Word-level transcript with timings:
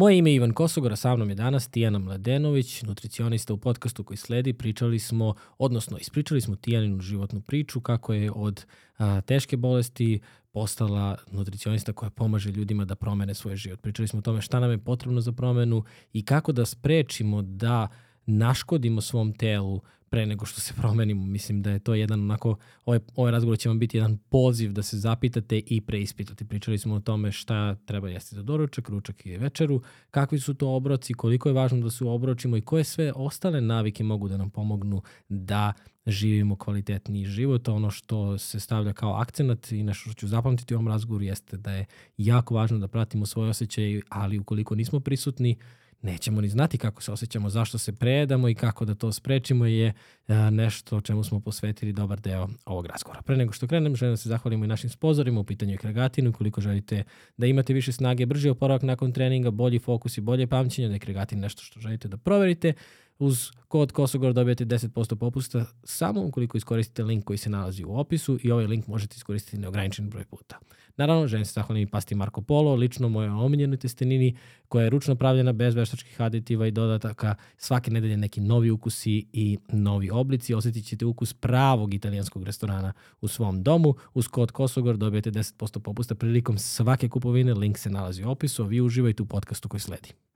Moje 0.00 0.18
ime 0.18 0.30
je 0.30 0.34
Ivan 0.34 0.52
Kosogora, 0.52 0.96
sa 0.96 1.16
mnom 1.16 1.28
je 1.28 1.34
danas 1.34 1.68
Tijana 1.68 1.98
Mladenović, 1.98 2.82
nutricionista 2.82 3.54
u 3.54 3.56
podcastu 3.56 4.04
koji 4.04 4.16
sledi. 4.16 4.52
Pričali 4.52 4.98
smo, 4.98 5.34
odnosno 5.58 5.98
ispričali 5.98 6.40
smo 6.40 6.56
Tijaninu 6.56 7.00
životnu 7.00 7.40
priču 7.40 7.80
kako 7.80 8.12
je 8.12 8.30
od 8.34 8.66
a, 8.98 9.20
teške 9.20 9.56
bolesti 9.56 10.20
postala 10.52 11.16
nutricionista 11.30 11.92
koja 11.92 12.10
pomaže 12.10 12.50
ljudima 12.50 12.84
da 12.84 12.94
promene 12.94 13.34
svoj 13.34 13.56
život. 13.56 13.80
Pričali 13.80 14.08
smo 14.08 14.18
o 14.18 14.22
tome 14.22 14.40
šta 14.40 14.60
nam 14.60 14.70
je 14.70 14.78
potrebno 14.78 15.20
za 15.20 15.32
promenu 15.32 15.84
i 16.12 16.24
kako 16.24 16.52
da 16.52 16.66
sprečimo 16.66 17.42
da 17.42 17.88
naškodimo 18.30 19.00
svom 19.00 19.32
telu 19.32 19.80
pre 20.10 20.26
nego 20.26 20.46
što 20.46 20.60
se 20.60 20.74
promenimo. 20.80 21.26
Mislim 21.26 21.62
da 21.62 21.70
je 21.70 21.78
to 21.78 21.94
jedan 21.94 22.20
onako, 22.20 22.56
ovaj, 22.84 23.00
ovaj 23.16 23.32
razgovor 23.32 23.58
će 23.58 23.68
vam 23.68 23.78
biti 23.78 23.96
jedan 23.96 24.18
poziv 24.18 24.72
da 24.72 24.82
se 24.82 24.98
zapitate 24.98 25.58
i 25.58 25.80
preispitate. 25.80 26.44
Pričali 26.44 26.78
smo 26.78 26.94
o 26.94 27.00
tome 27.00 27.32
šta 27.32 27.74
treba 27.74 28.08
jesti 28.08 28.34
za 28.34 28.42
doručak, 28.42 28.88
ručak 28.88 29.26
i 29.26 29.36
večeru, 29.36 29.82
kakvi 30.10 30.40
su 30.40 30.54
to 30.54 30.68
obroci, 30.68 31.14
koliko 31.14 31.48
je 31.48 31.52
važno 31.52 31.80
da 31.80 31.90
se 31.90 32.04
obročimo 32.04 32.56
i 32.56 32.60
koje 32.60 32.84
sve 32.84 33.12
ostale 33.16 33.60
navike 33.60 34.04
mogu 34.04 34.28
da 34.28 34.36
nam 34.36 34.50
pomognu 34.50 35.02
da 35.28 35.72
živimo 36.06 36.56
kvalitetniji 36.56 37.24
život. 37.24 37.68
Ono 37.68 37.90
što 37.90 38.38
se 38.38 38.60
stavlja 38.60 38.92
kao 38.92 39.14
akcenat 39.14 39.72
i 39.72 39.82
nešto 39.82 40.10
što 40.10 40.20
ću 40.20 40.28
zapamtiti 40.28 40.74
u 40.74 40.76
ovom 40.76 40.88
razgovoru 40.88 41.24
jeste 41.24 41.56
da 41.56 41.72
je 41.72 41.86
jako 42.16 42.54
važno 42.54 42.78
da 42.78 42.88
pratimo 42.88 43.26
svoje 43.26 43.50
osjećaje, 43.50 44.02
ali 44.08 44.38
ukoliko 44.38 44.74
nismo 44.74 45.00
prisutni, 45.00 45.56
nećemo 46.02 46.40
ni 46.40 46.48
znati 46.48 46.78
kako 46.78 47.02
se 47.02 47.12
osjećamo, 47.12 47.50
zašto 47.50 47.78
se 47.78 47.92
prejedamo 47.92 48.48
i 48.48 48.54
kako 48.54 48.84
da 48.84 48.94
to 48.94 49.12
sprečimo 49.12 49.66
je 49.66 49.92
nešto 50.50 50.96
o 50.96 51.00
čemu 51.00 51.24
smo 51.24 51.40
posvetili 51.40 51.92
dobar 51.92 52.20
deo 52.20 52.48
ovog 52.64 52.86
razgovora. 52.86 53.22
Pre 53.22 53.36
nego 53.36 53.52
što 53.52 53.66
krenem, 53.66 53.96
želim 53.96 54.12
da 54.12 54.16
se 54.16 54.28
zahvalimo 54.28 54.64
i 54.64 54.68
našim 54.68 54.90
spozorima 54.90 55.40
u 55.40 55.44
pitanju 55.44 55.78
Kregatinu. 55.78 56.32
Koliko 56.32 56.60
želite 56.60 57.04
da 57.36 57.46
imate 57.46 57.72
više 57.72 57.92
snage, 57.92 58.26
brži 58.26 58.48
oporavak 58.48 58.82
nakon 58.82 59.12
treninga, 59.12 59.50
bolji 59.50 59.78
fokus 59.78 60.18
i 60.18 60.20
bolje 60.20 60.46
pamćenje, 60.46 60.88
da 60.88 60.94
je 60.94 61.00
Kregatin 61.00 61.40
nešto 61.40 61.62
što 61.62 61.80
želite 61.80 62.08
da 62.08 62.16
proverite, 62.16 62.72
Uz 63.20 63.50
kod 63.68 63.92
Kosogor 63.92 64.32
dobijete 64.32 64.64
10% 64.64 65.14
popusta 65.14 65.64
samo 65.84 66.24
ukoliko 66.24 66.56
iskoristite 66.56 67.04
link 67.04 67.24
koji 67.24 67.36
se 67.36 67.50
nalazi 67.50 67.84
u 67.84 67.98
opisu 67.98 68.38
i 68.42 68.50
ovaj 68.50 68.66
link 68.66 68.86
možete 68.86 69.14
iskoristiti 69.16 69.58
neograničen 69.58 70.10
broj 70.10 70.24
puta. 70.24 70.58
Naravno, 70.96 71.26
želim 71.26 71.44
se 71.44 71.52
zahvalim 71.52 71.82
i 71.82 71.90
pasti 71.90 72.14
Marko 72.14 72.42
Polo, 72.42 72.74
lično 72.74 73.08
moje 73.08 73.30
omiljenoj 73.30 73.76
testenini 73.76 74.36
koja 74.68 74.84
je 74.84 74.90
ručno 74.90 75.14
pravljena 75.14 75.52
bez 75.52 75.74
veštačkih 75.74 76.20
aditiva 76.20 76.66
i 76.66 76.70
dodataka. 76.70 77.34
Svake 77.56 77.90
nedelje 77.90 78.16
neki 78.16 78.40
novi 78.40 78.70
ukusi 78.70 79.26
i 79.32 79.58
novi 79.72 80.10
oblici. 80.10 80.54
Osetit 80.54 80.86
ćete 80.86 81.04
ukus 81.04 81.34
pravog 81.34 81.94
italijanskog 81.94 82.44
restorana 82.44 82.92
u 83.20 83.28
svom 83.28 83.62
domu. 83.62 83.94
Uz 84.14 84.28
kod 84.28 84.50
Kosogor 84.50 84.96
dobijete 84.96 85.30
10% 85.30 85.78
popusta 85.78 86.14
prilikom 86.14 86.58
svake 86.58 87.08
kupovine. 87.08 87.54
Link 87.54 87.78
se 87.78 87.90
nalazi 87.90 88.24
u 88.24 88.30
opisu, 88.30 88.62
a 88.62 88.66
vi 88.66 88.80
uživajte 88.80 89.22
u 89.22 89.26
podcastu 89.26 89.68
koji 89.68 89.80
sledi. 89.80 90.29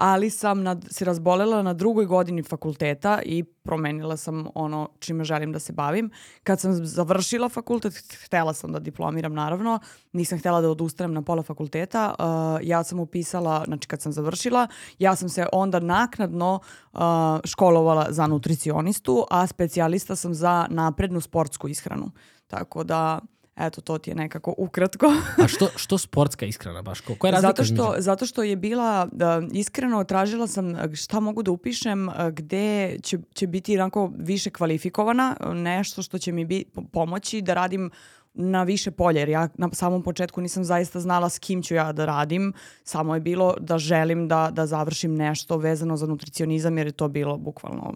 Ali 0.00 0.30
sam 0.30 0.62
nad, 0.62 0.84
se 0.90 1.04
razbolela 1.04 1.62
na 1.62 1.74
drugoj 1.74 2.06
godini 2.06 2.42
fakulteta 2.42 3.20
i 3.22 3.44
promenila 3.44 4.16
sam 4.16 4.46
ono 4.54 4.88
čime 4.98 5.24
želim 5.24 5.52
da 5.52 5.58
se 5.58 5.72
bavim. 5.72 6.10
Kad 6.44 6.60
sam 6.60 6.86
završila 6.86 7.48
fakultet, 7.48 7.94
htela 8.24 8.54
sam 8.54 8.72
da 8.72 8.78
diplomiram 8.78 9.34
naravno, 9.34 9.78
nisam 10.12 10.38
htela 10.38 10.60
da 10.60 10.70
odustanem 10.70 11.14
na 11.14 11.22
pola 11.22 11.42
fakulteta, 11.42 12.14
uh, 12.18 12.68
ja 12.68 12.84
sam 12.84 13.00
upisala, 13.00 13.64
znači 13.66 13.88
kad 13.88 14.02
sam 14.02 14.12
završila, 14.12 14.66
ja 14.98 15.16
sam 15.16 15.28
se 15.28 15.46
onda 15.52 15.80
naknadno 15.80 16.60
uh, 16.92 17.00
školovala 17.44 18.06
za 18.10 18.26
nutricionistu, 18.26 19.26
a 19.30 19.46
specijalista 19.46 20.16
sam 20.16 20.34
za 20.34 20.66
naprednu 20.70 21.20
sportsku 21.20 21.68
ishranu. 21.68 22.10
Tako 22.46 22.84
da 22.84 23.20
Eto, 23.60 23.80
to 23.80 23.98
ti 23.98 24.10
je 24.10 24.14
nekako 24.14 24.54
ukratko. 24.58 25.06
A 25.44 25.48
što, 25.48 25.68
što 25.76 25.98
sportska 25.98 26.46
iskrena 26.46 26.82
baš? 26.82 27.00
Ko, 27.00 27.14
koja 27.14 27.28
je 27.28 27.32
razlika? 27.32 27.62
Zato 27.62 27.64
što, 27.64 27.94
zato 27.98 28.26
što 28.26 28.42
je 28.42 28.56
bila, 28.56 29.08
da, 29.12 29.42
iskreno 29.52 30.04
tražila 30.04 30.46
sam 30.46 30.94
šta 30.94 31.20
mogu 31.20 31.42
da 31.42 31.50
upišem, 31.50 32.08
gde 32.32 32.98
će, 33.02 33.18
će 33.34 33.46
biti 33.46 33.78
onako 33.78 34.12
više 34.16 34.50
kvalifikovana, 34.50 35.36
nešto 35.54 36.02
što 36.02 36.18
će 36.18 36.32
mi 36.32 36.44
bi, 36.44 36.64
pomoći 36.92 37.42
da 37.42 37.54
radim 37.54 37.90
na 38.34 38.62
više 38.62 38.90
polje, 38.90 39.18
jer 39.18 39.28
ja 39.28 39.48
na 39.54 39.68
samom 39.72 40.02
početku 40.02 40.40
nisam 40.40 40.64
zaista 40.64 41.00
znala 41.00 41.28
s 41.28 41.38
kim 41.38 41.62
ću 41.62 41.74
ja 41.74 41.92
da 41.92 42.04
radim, 42.04 42.52
samo 42.84 43.14
je 43.14 43.20
bilo 43.20 43.54
da 43.60 43.78
želim 43.78 44.28
da, 44.28 44.50
da 44.52 44.66
završim 44.66 45.14
nešto 45.14 45.56
vezano 45.56 45.96
za 45.96 46.06
nutricionizam, 46.06 46.78
jer 46.78 46.86
je 46.86 46.92
to 46.92 47.08
bilo 47.08 47.36
bukvalno 47.36 47.94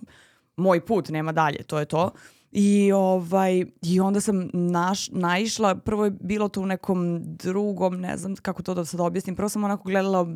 moj 0.57 0.81
put, 0.81 1.09
nema 1.09 1.33
dalje, 1.33 1.63
to 1.63 1.79
je 1.79 1.85
to. 1.85 2.11
I, 2.56 2.92
ovaj, 2.92 3.65
I 3.82 4.00
onda 4.00 4.20
sam 4.20 4.50
naš, 4.53 5.09
naišla, 5.10 5.75
prvo 5.75 6.04
je 6.04 6.10
bilo 6.10 6.48
to 6.48 6.60
u 6.60 6.66
nekom 6.66 7.20
drugom, 7.25 8.00
ne 8.00 8.16
znam 8.16 8.37
kako 8.37 8.62
to 8.62 8.75
da 8.75 8.84
sad 8.84 9.00
objasnim, 9.00 9.37
prvo 9.37 9.48
sam 9.48 9.65
onako 9.65 9.88
gledala 9.88 10.26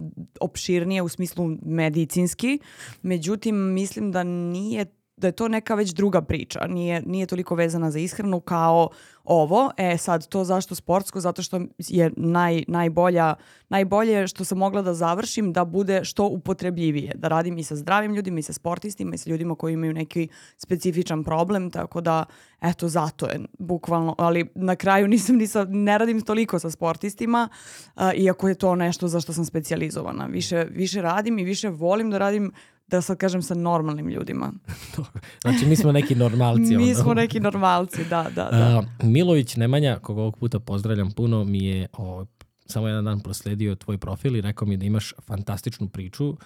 opširnije 0.40 1.02
u 1.02 1.08
smislu 1.08 1.56
medicinski, 1.62 2.58
međutim 3.02 3.56
mislim 3.56 4.12
da 4.12 4.22
nije 4.22 4.84
da 5.18 5.28
je 5.28 5.32
to 5.32 5.48
neka 5.48 5.74
već 5.74 5.90
druga 5.90 6.22
priča, 6.22 6.66
nije, 6.66 7.02
nije 7.06 7.26
toliko 7.26 7.54
vezana 7.54 7.90
za 7.90 7.98
ishranu 7.98 8.40
kao 8.40 8.88
ovo. 9.24 9.70
E 9.76 9.96
sad, 9.98 10.28
to 10.28 10.44
zašto 10.44 10.74
sportsko? 10.74 11.20
Zato 11.20 11.42
što 11.42 11.60
je 11.78 12.10
naj, 12.16 12.64
najbolja, 12.68 13.34
najbolje 13.68 14.26
što 14.26 14.44
sam 14.44 14.58
mogla 14.58 14.82
da 14.82 14.94
završim 14.94 15.52
da 15.52 15.64
bude 15.64 16.04
što 16.04 16.24
upotrebljivije. 16.24 17.12
Da 17.14 17.28
radim 17.28 17.58
i 17.58 17.64
sa 17.64 17.76
zdravim 17.76 18.14
ljudima 18.14 18.38
i 18.38 18.42
sa 18.42 18.52
sportistima 18.52 19.14
i 19.14 19.18
sa 19.18 19.30
ljudima 19.30 19.54
koji 19.54 19.72
imaju 19.72 19.92
neki 19.92 20.28
specifičan 20.56 21.24
problem, 21.24 21.70
tako 21.70 22.00
da 22.00 22.24
eto 22.60 22.88
zato 22.88 23.26
je 23.26 23.40
bukvalno, 23.58 24.14
ali 24.18 24.46
na 24.54 24.76
kraju 24.76 25.08
nisam 25.08 25.36
ni 25.36 25.46
sa, 25.46 25.64
ne 25.64 25.98
radim 25.98 26.20
toliko 26.20 26.58
sa 26.58 26.70
sportistima, 26.70 27.48
uh, 27.96 28.02
iako 28.14 28.48
je 28.48 28.54
to 28.54 28.74
nešto 28.74 29.08
za 29.08 29.20
što 29.20 29.32
sam 29.32 29.44
specijalizovana. 29.44 30.26
Više, 30.26 30.66
više 30.70 31.02
radim 31.02 31.38
i 31.38 31.44
više 31.44 31.68
volim 31.68 32.10
da 32.10 32.18
radim 32.18 32.52
da 32.88 33.00
sad 33.00 33.16
kažem 33.16 33.42
sa 33.42 33.54
normalnim 33.54 34.08
ljudima. 34.08 34.52
znači 35.42 35.66
mi 35.66 35.76
smo 35.76 35.92
neki 35.92 36.14
normalci. 36.14 36.76
mi 36.86 36.94
smo 36.94 37.14
neki 37.14 37.40
normalci, 37.40 38.04
da, 38.04 38.26
da, 38.34 38.48
da. 38.50 38.78
Uh, 38.78 39.08
Milović 39.08 39.56
Nemanja, 39.56 39.98
koga 40.02 40.20
ovog 40.20 40.38
puta 40.38 40.60
pozdravljam 40.60 41.10
puno, 41.10 41.44
mi 41.44 41.64
je 41.64 41.88
o, 41.92 42.24
samo 42.66 42.88
jedan 42.88 43.04
dan 43.04 43.20
prosledio 43.20 43.74
tvoj 43.74 43.98
profil 43.98 44.36
i 44.36 44.40
rekao 44.40 44.68
mi 44.68 44.76
da 44.76 44.86
imaš 44.86 45.14
fantastičnu 45.26 45.88
priču, 45.88 46.28
uh, 46.28 46.36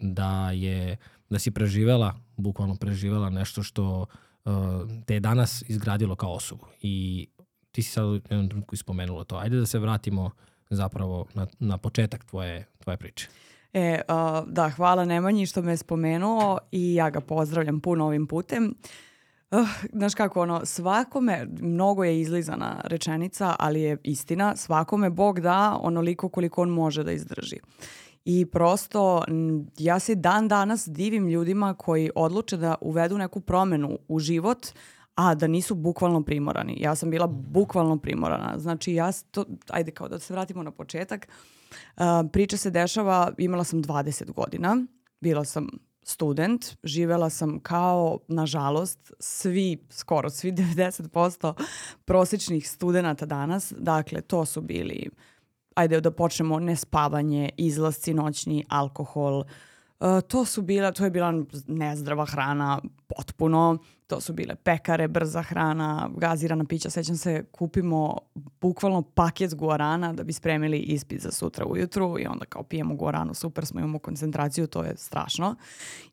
da 0.00 0.50
je 0.50 0.96
da 1.30 1.38
si 1.38 1.50
preživela, 1.50 2.14
bukvalno 2.36 2.76
preživela 2.76 3.30
nešto 3.30 3.62
što 3.62 4.06
uh, 4.44 4.52
te 5.06 5.14
je 5.14 5.20
danas 5.20 5.64
izgradilo 5.68 6.16
kao 6.16 6.32
osobu. 6.32 6.66
I 6.80 7.26
ti 7.72 7.82
si 7.82 7.90
sad 7.90 8.04
u 8.04 8.14
jednom 8.14 8.48
trenutku 8.48 8.74
ispomenula 8.74 9.24
to. 9.24 9.36
Ajde 9.36 9.56
da 9.56 9.66
se 9.66 9.78
vratimo 9.78 10.30
zapravo 10.70 11.26
na, 11.34 11.46
na 11.58 11.78
početak 11.78 12.24
tvoje, 12.24 12.66
tvoje 12.78 12.96
priče. 12.96 13.28
E, 13.72 14.00
uh, 14.08 14.48
da, 14.48 14.70
hvala 14.70 15.04
Nemanji 15.04 15.46
što 15.46 15.62
me 15.62 15.72
je 15.72 15.76
spomenuo 15.76 16.58
i 16.72 16.94
ja 16.94 17.10
ga 17.10 17.20
pozdravljam 17.20 17.80
puno 17.80 18.06
ovim 18.06 18.26
putem. 18.26 18.74
Uh, 19.50 19.68
znaš 19.92 20.14
kako, 20.14 20.42
ono, 20.42 20.66
svakome, 20.66 21.48
mnogo 21.60 22.04
je 22.04 22.20
izlizana 22.20 22.80
rečenica, 22.84 23.56
ali 23.58 23.80
je 23.80 23.96
istina, 24.02 24.56
svakome 24.56 25.10
Bog 25.10 25.40
da 25.40 25.78
onoliko 25.82 26.28
koliko 26.28 26.62
on 26.62 26.68
može 26.68 27.04
da 27.04 27.12
izdrži. 27.12 27.58
I 28.24 28.46
prosto 28.46 29.24
ja 29.78 29.98
se 29.98 30.14
dan 30.14 30.48
danas 30.48 30.88
divim 30.88 31.28
ljudima 31.28 31.74
koji 31.74 32.10
odluče 32.14 32.56
da 32.56 32.74
uvedu 32.80 33.18
neku 33.18 33.40
promenu 33.40 33.98
u 34.08 34.18
život, 34.18 34.66
a 35.14 35.34
da 35.34 35.46
nisu 35.46 35.74
bukvalno 35.74 36.22
primorani. 36.22 36.76
Ja 36.80 36.94
sam 36.94 37.10
bila 37.10 37.26
bukvalno 37.26 37.98
primorana. 37.98 38.58
Znači 38.58 38.94
ja 38.94 39.12
to, 39.30 39.44
ajde 39.68 39.90
kao 39.90 40.08
da 40.08 40.18
se 40.18 40.32
vratimo 40.32 40.62
na 40.62 40.70
početak. 40.70 41.28
Uh, 41.28 41.59
priča 42.32 42.56
se 42.56 42.70
dešava, 42.70 43.32
imala 43.38 43.64
sam 43.64 43.82
20 43.82 44.32
godina, 44.32 44.76
bila 45.20 45.44
sam 45.44 45.68
student, 46.02 46.66
živela 46.84 47.30
sam 47.30 47.60
kao, 47.60 48.18
nažalost, 48.28 49.12
svi, 49.20 49.86
skoro 49.90 50.30
svi 50.30 50.52
90% 50.76 51.54
prosečnih 52.04 52.70
studenta 52.70 53.26
danas. 53.26 53.72
Dakle, 53.78 54.20
to 54.20 54.44
su 54.44 54.60
bili, 54.60 55.10
ajde 55.74 56.00
da 56.00 56.10
počnemo, 56.10 56.60
nespavanje, 56.60 57.50
izlasci 57.56 58.14
noćni, 58.14 58.64
alkohol, 58.68 59.38
uh, 59.38 59.46
Uh, 60.00 60.20
to 60.20 60.44
su 60.44 60.62
bila, 60.62 60.92
to 60.92 61.04
je 61.04 61.10
bila 61.10 61.44
nezdrava 61.66 62.26
hrana 62.26 62.80
potpuno, 63.06 63.78
to 64.06 64.20
su 64.20 64.32
bile 64.32 64.54
pekare, 64.54 65.08
brza 65.08 65.42
hrana, 65.42 66.10
gazirana 66.16 66.64
pića, 66.64 66.90
sećam 66.90 67.16
se, 67.16 67.44
kupimo 67.52 68.16
bukvalno 68.60 69.02
paket 69.02 69.54
guarana 69.54 70.12
da 70.12 70.24
bi 70.24 70.32
spremili 70.32 70.78
ispit 70.78 71.20
za 71.20 71.30
sutra 71.30 71.64
ujutru 71.66 72.16
i 72.18 72.26
onda 72.26 72.44
kao 72.44 72.62
pijemo 72.62 72.94
guaranu, 72.94 73.34
super 73.34 73.66
smo, 73.66 73.80
imamo 73.80 73.98
koncentraciju, 73.98 74.66
to 74.66 74.82
je 74.82 74.96
strašno. 74.96 75.54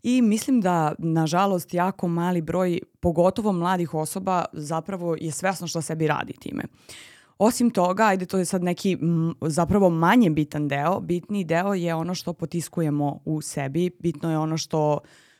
I 0.04 0.22
mislim 0.22 0.62
da, 0.62 0.96
nažalost, 0.98 1.74
jako 1.74 2.08
mali 2.08 2.42
broj, 2.42 2.80
pogotovo 3.00 3.52
mladih 3.52 3.94
osoba, 3.94 4.46
zapravo 4.54 5.16
je 5.22 5.32
svesno 5.32 5.68
što 5.68 5.82
sebi 5.82 6.08
radi 6.08 6.34
time. 6.34 6.64
Osim 7.40 7.70
toga, 7.70 8.04
ajde 8.04 8.26
to 8.26 8.38
je 8.38 8.46
sad 8.46 8.64
neki 8.64 8.98
m, 9.02 9.34
zapravo 9.42 9.90
manje 9.90 10.30
bitan 10.30 10.68
deo, 10.68 11.00
bitni 11.00 11.44
deo 11.44 11.74
je 11.74 11.96
ono 11.96 12.16
što 12.16 12.34
potiskujemo 12.34 13.20
u 13.26 13.42
sebi, 13.42 13.92
bitno 14.00 14.32
je 14.32 14.38
ono 14.38 14.58
što 14.58 15.00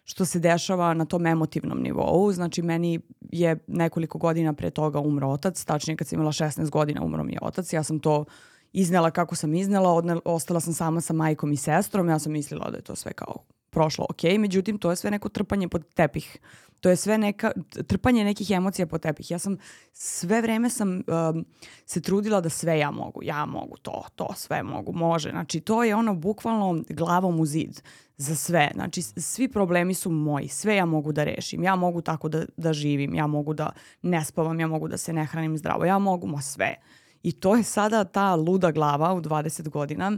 što 0.10 0.26
se 0.26 0.40
dešava 0.40 0.94
na 0.94 1.06
tom 1.06 1.26
emotivnom 1.26 1.82
nivou. 1.82 2.32
Znači, 2.32 2.62
meni 2.62 3.00
je 3.32 3.58
nekoliko 3.68 4.18
godina 4.18 4.54
pre 4.54 4.70
toga 4.70 5.00
umro 5.00 5.28
otac, 5.28 5.64
tačnije 5.64 5.98
kad 5.98 6.08
sam 6.08 6.16
imala 6.16 6.32
16 6.32 6.70
godina 6.70 7.04
umro 7.04 7.24
mi 7.24 7.34
je 7.34 7.40
otac. 7.42 7.74
Ja 7.74 7.84
sam 7.84 8.00
to 8.00 8.26
iznela 8.74 9.12
kako 9.12 9.36
sam 9.36 9.54
iznela, 9.54 9.94
odne, 9.94 10.18
ostala 10.26 10.60
sam 10.60 10.74
sama 10.74 11.02
sa 11.02 11.14
majkom 11.14 11.52
i 11.52 11.58
sestrom, 11.58 12.10
ja 12.10 12.20
sam 12.20 12.32
mislila 12.32 12.70
da 12.70 12.78
je 12.78 12.84
to 12.84 12.96
sve 12.96 13.14
kao 13.14 13.44
prošlo 13.70 14.06
ok, 14.10 14.24
međutim 14.40 14.78
to 14.78 14.90
je 14.90 14.96
sve 14.96 15.12
neko 15.12 15.30
trpanje 15.30 15.68
pod 15.68 15.94
tepih. 15.94 16.40
To 16.80 16.90
je 16.90 16.96
sve 16.96 17.18
neka, 17.18 17.52
trpanje 17.88 18.24
nekih 18.24 18.52
emocija 18.52 18.88
pod 18.88 19.02
tepih. 19.02 19.32
Ja 19.32 19.40
sam 19.40 19.58
sve 19.94 20.42
vreme 20.42 20.70
sam 20.70 20.90
um, 20.90 21.46
se 21.86 22.02
trudila 22.02 22.42
da 22.42 22.50
sve 22.50 22.80
ja 22.80 22.92
mogu. 22.92 23.24
Ja 23.24 23.46
mogu 23.46 23.78
to, 23.78 24.04
to, 24.16 24.34
sve 24.36 24.64
mogu, 24.64 24.94
može. 24.94 25.30
Znači 25.30 25.60
to 25.60 25.84
je 25.84 25.96
ono 25.96 26.14
bukvalno 26.14 26.84
glavom 26.90 27.40
u 27.40 27.46
zid 27.46 27.82
za 28.18 28.36
sve. 28.36 28.72
Znači 28.74 29.02
svi 29.02 29.48
problemi 29.48 29.94
su 29.94 30.12
moji, 30.12 30.48
sve 30.48 30.76
ja 30.76 30.86
mogu 30.86 31.12
da 31.12 31.24
rešim. 31.24 31.64
Ja 31.64 31.76
mogu 31.76 32.02
tako 32.02 32.30
da, 32.30 32.46
da 32.58 32.74
živim, 32.74 33.16
ja 33.16 33.28
mogu 33.28 33.54
da 33.54 33.72
ne 34.02 34.26
spavam, 34.26 34.60
ja 34.60 34.68
mogu 34.68 34.88
da 34.88 34.98
se 34.98 35.14
ne 35.14 35.26
hranim 35.26 35.58
zdravo, 35.58 35.86
ja 35.86 36.00
mogu 36.00 36.28
ma 36.28 36.42
sve. 36.42 36.76
I 37.24 37.32
to 37.32 37.56
je 37.56 37.64
sada 37.64 38.04
ta 38.04 38.36
luda 38.36 38.72
glava 38.72 39.14
u 39.14 39.22
20 39.22 39.70
godina 39.70 40.12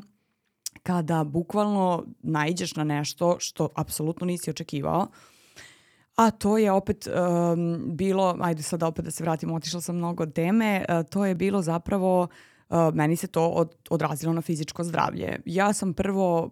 kada 0.84 1.24
bukvalno 1.24 2.06
naiđeš 2.22 2.76
na 2.76 2.84
nešto 2.84 3.36
što 3.40 3.70
apsolutno 3.76 4.26
nisi 4.26 4.50
očekivao, 4.50 5.08
a 6.16 6.32
to 6.32 6.58
je 6.58 6.72
opet 6.72 7.08
um, 7.08 7.82
bilo, 7.96 8.38
ajde 8.42 8.64
sada 8.64 8.88
opet 8.88 9.06
da 9.06 9.12
se 9.12 9.24
vratimo, 9.24 9.56
otišla 9.56 9.82
sam 9.82 9.96
mnogo 9.96 10.26
teme, 10.26 10.86
uh, 10.90 11.10
to 11.10 11.26
je 11.26 11.36
bilo 11.36 11.62
zapravo, 11.62 12.28
uh, 12.70 12.78
meni 12.94 13.16
se 13.16 13.28
to 13.28 13.48
od, 13.48 13.76
odrazilo 13.90 14.34
na 14.34 14.42
fizičko 14.42 14.84
zdravlje. 14.84 15.42
Ja 15.46 15.74
sam 15.74 15.94
prvo 15.94 16.50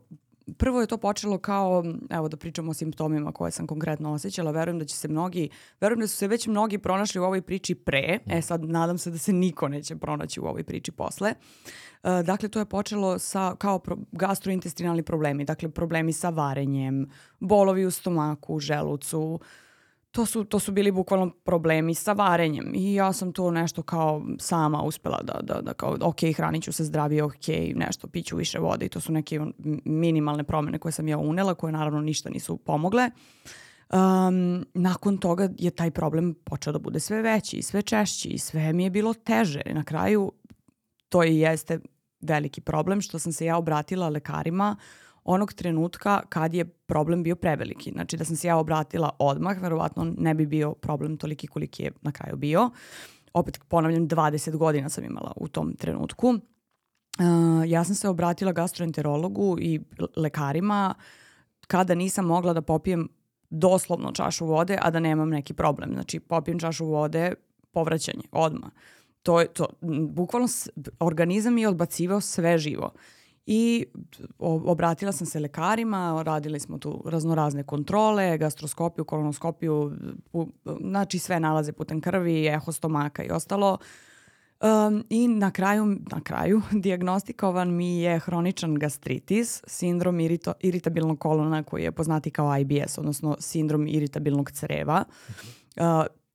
prvo 0.58 0.82
je 0.82 0.88
to 0.88 0.98
počelo 0.98 1.38
kao, 1.38 1.84
evo 2.10 2.28
da 2.28 2.38
pričamo 2.38 2.72
o 2.72 2.74
simptomima 2.74 3.32
koje 3.32 3.52
sam 3.52 3.68
konkretno 3.68 4.14
osjećala, 4.14 4.52
verujem 4.52 4.80
da 4.80 4.86
će 4.86 4.96
se 4.96 5.08
mnogi, 5.08 5.50
verujem 5.82 6.00
da 6.00 6.08
su 6.08 6.18
se 6.18 6.28
već 6.28 6.48
mnogi 6.48 6.78
pronašli 6.78 7.22
u 7.22 7.24
ovoj 7.24 7.42
priči 7.42 7.76
pre, 7.76 8.20
e 8.26 8.42
sad 8.42 8.64
nadam 8.64 8.98
se 8.98 9.12
da 9.12 9.18
se 9.18 9.34
niko 9.34 9.68
neće 9.68 9.96
pronaći 9.96 10.40
u 10.40 10.46
ovoj 10.46 10.64
priči 10.64 10.92
posle. 10.92 11.34
Uh, 12.04 12.10
dakle, 12.26 12.50
to 12.50 12.60
je 12.60 12.66
počelo 12.66 13.20
sa, 13.20 13.56
kao 13.58 13.80
pro, 13.80 13.98
gastrointestinalni 14.12 15.04
problemi, 15.04 15.46
dakle 15.46 15.70
problemi 15.70 16.14
sa 16.14 16.30
varenjem, 16.30 17.10
bolovi 17.40 17.86
u 17.86 17.92
stomaku, 17.92 18.60
želucu, 18.60 19.20
uh, 19.20 19.48
to 20.12 20.26
su, 20.26 20.44
to 20.44 20.60
su 20.60 20.72
bili 20.72 20.92
bukvalno 20.92 21.30
problemi 21.44 21.94
sa 21.96 22.14
varenjem 22.14 22.72
i 22.76 22.94
ja 22.94 23.14
sam 23.14 23.34
to 23.34 23.52
nešto 23.52 23.84
kao 23.84 24.22
sama 24.40 24.82
uspela 24.82 25.22
da, 25.24 25.40
da, 25.42 25.62
da 25.62 25.74
kao 25.74 25.98
ok, 26.02 26.20
hranit 26.36 26.64
ću 26.64 26.72
se 26.72 26.84
zdravije, 26.84 27.24
ok, 27.24 27.48
nešto, 27.76 28.08
piću 28.08 28.36
više 28.36 28.60
vode 28.60 28.86
i 28.86 28.90
to 28.90 29.00
su 29.00 29.12
neke 29.12 29.40
minimalne 29.86 30.44
promene 30.44 30.80
koje 30.80 30.92
sam 30.92 31.08
ja 31.08 31.18
unela, 31.18 31.54
koje 31.54 31.72
naravno 31.72 32.02
ništa 32.02 32.30
nisu 32.30 32.58
pomogle. 32.58 33.10
Um, 33.90 34.66
nakon 34.74 35.18
toga 35.18 35.50
je 35.58 35.72
taj 35.72 35.92
problem 35.92 36.36
počeo 36.44 36.74
da 36.74 36.80
bude 36.80 37.00
sve 37.00 37.22
veći 37.22 37.58
i 37.58 37.64
sve 37.64 37.82
češći 37.82 38.30
i 38.30 38.38
sve 38.38 38.74
mi 38.74 38.84
je 38.84 38.90
bilo 38.90 39.14
teže. 39.14 39.62
Na 39.66 39.84
kraju 39.84 40.32
to 41.10 41.24
i 41.24 41.38
jeste 41.38 41.80
veliki 42.22 42.62
problem 42.62 43.02
što 43.02 43.20
sam 43.20 43.32
se 43.32 43.46
ja 43.46 43.58
obratila 43.58 44.10
lekarima 44.10 44.76
uh, 44.80 45.07
onog 45.28 45.54
trenutka 45.54 46.22
kad 46.30 46.54
je 46.54 46.66
problem 46.66 47.24
bio 47.24 47.36
preveliki. 47.36 47.92
Znači 47.92 48.18
da 48.18 48.26
sam 48.26 48.36
se 48.36 48.48
ja 48.48 48.58
obratila 48.58 49.10
odmah, 49.20 49.62
verovatno 49.62 50.14
ne 50.18 50.34
bi 50.34 50.46
bio 50.46 50.74
problem 50.74 51.18
toliki 51.18 51.48
koliki 51.48 51.84
je 51.84 51.92
na 52.02 52.12
kraju 52.12 52.36
bio. 52.36 52.70
Opet 53.34 53.60
ponavljam, 53.68 54.08
20 54.08 54.58
godina 54.58 54.90
sam 54.90 55.04
imala 55.04 55.34
u 55.36 55.48
tom 55.48 55.76
trenutku. 55.76 56.28
Uh, 56.28 57.70
ja 57.70 57.84
sam 57.84 57.96
se 57.96 58.10
obratila 58.10 58.52
gastroenterologu 58.52 59.58
i 59.60 59.80
lekarima 60.16 60.96
kada 61.68 61.96
nisam 61.96 62.26
mogla 62.26 62.54
da 62.54 62.62
popijem 62.62 63.10
doslovno 63.50 64.12
čašu 64.12 64.46
vode, 64.46 64.78
a 64.82 64.92
da 64.92 65.00
nemam 65.00 65.30
neki 65.30 65.54
problem. 65.54 65.94
Znači, 65.94 66.20
popijem 66.20 66.60
čašu 66.60 66.86
vode, 66.86 67.34
povraćanje, 67.72 68.24
odmah. 68.32 68.70
To 69.24 69.42
je 69.42 69.48
to, 69.48 69.66
bukvalno 70.10 70.48
organizam 71.00 71.58
je 71.58 71.68
odbacivao 71.68 72.22
sve 72.22 72.58
živo. 72.58 72.92
I 73.50 73.86
obratila 74.40 75.12
sam 75.12 75.28
se 75.28 75.40
lekarima, 75.40 76.24
radili 76.26 76.60
smo 76.60 76.78
tu 76.78 77.04
raznorazne 77.06 77.64
kontrole, 77.64 78.38
gastroskopiju, 78.38 79.06
kolonoskopiju, 79.06 79.92
znači 80.82 81.20
sve 81.20 81.40
nalaze 81.40 81.72
putem 81.72 82.02
krvi, 82.02 82.48
eho 82.48 82.72
stomaka 82.72 83.24
i 83.24 83.32
ostalo. 83.32 83.78
Um, 84.62 85.04
I 85.10 85.28
na 85.28 85.52
kraju, 85.52 85.86
na 85.86 86.22
kraju 86.24 86.62
diagnostikovan 86.84 87.76
mi 87.76 88.00
je 88.00 88.20
hroničan 88.20 88.76
gastritis, 88.76 89.64
sindrom 89.68 90.20
irito, 90.20 90.54
iritabilnog 90.60 91.20
kolona 91.20 91.64
koji 91.64 91.84
je 91.84 91.92
poznati 91.92 92.32
kao 92.32 92.58
IBS, 92.58 92.98
odnosno 92.98 93.36
sindrom 93.40 93.88
iritabilnog 93.88 94.52
creva. 94.52 95.04
Uh, 95.76 95.84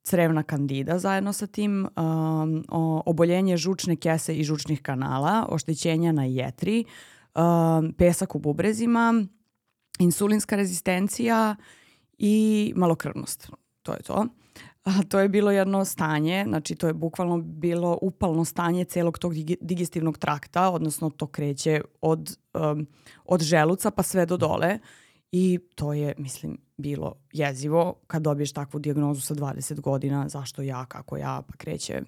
crevna 0.02 0.42
kandida 0.42 0.98
zajedno 0.98 1.32
sa 1.32 1.46
tim, 1.46 1.88
um, 1.96 2.64
oboljenje 3.06 3.56
žučne 3.56 3.96
kese 3.96 4.34
i 4.34 4.44
žučnih 4.44 4.82
kanala, 4.82 5.46
oštećenja 5.48 6.12
na 6.12 6.24
jetri, 6.24 6.84
um, 7.34 7.92
pesak 7.92 8.34
u 8.34 8.38
bubrezima, 8.38 9.24
insulinska 9.98 10.56
rezistencija 10.56 11.56
i 12.18 12.72
malokrvnost. 12.76 13.50
To 13.82 13.92
je 13.92 14.02
to. 14.02 14.26
A, 14.84 14.90
to 15.08 15.20
je 15.20 15.28
bilo 15.28 15.50
jedno 15.50 15.84
stanje, 15.84 16.44
znači 16.48 16.74
to 16.74 16.86
je 16.86 16.94
bukvalno 16.94 17.38
bilo 17.38 17.98
upalno 18.02 18.44
stanje 18.44 18.84
celog 18.84 19.18
tog 19.18 19.34
digestivnog 19.60 20.18
trakta, 20.18 20.70
odnosno 20.70 21.10
to 21.10 21.26
kreće 21.26 21.80
od, 22.00 22.36
um, 22.54 22.86
od 23.24 23.42
želuca 23.42 23.90
pa 23.90 24.02
sve 24.02 24.26
do 24.26 24.36
dole. 24.36 24.78
I 25.32 25.58
to 25.74 25.92
je, 25.92 26.14
mislim, 26.18 26.58
bilo 26.82 27.14
jezivo 27.32 27.94
kad 28.06 28.22
dobiješ 28.22 28.52
takvu 28.52 28.80
dijagnozu 28.80 29.20
sa 29.20 29.34
20 29.34 29.80
godina, 29.80 30.28
zašto 30.28 30.62
ja, 30.62 30.84
kako 30.84 31.16
ja, 31.16 31.42
pa 31.48 31.56
kreće. 31.56 32.02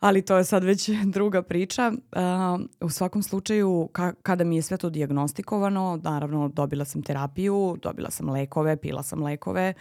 Ali 0.00 0.22
to 0.22 0.36
je 0.36 0.44
sad 0.44 0.64
već 0.64 0.90
druga 1.16 1.42
priča. 1.42 1.92
Uh, 1.92 2.60
u 2.80 2.90
svakom 2.90 3.22
slučaju, 3.22 3.88
ka 3.92 4.12
kada 4.22 4.44
mi 4.44 4.56
je 4.56 4.62
sve 4.62 4.76
to 4.76 4.90
diagnostikovano, 4.90 6.00
naravno 6.02 6.48
dobila 6.48 6.84
sam 6.84 7.02
terapiju, 7.02 7.76
dobila 7.82 8.10
sam 8.10 8.30
lekove, 8.30 8.76
pila 8.76 9.02
sam 9.02 9.22
lekove. 9.22 9.74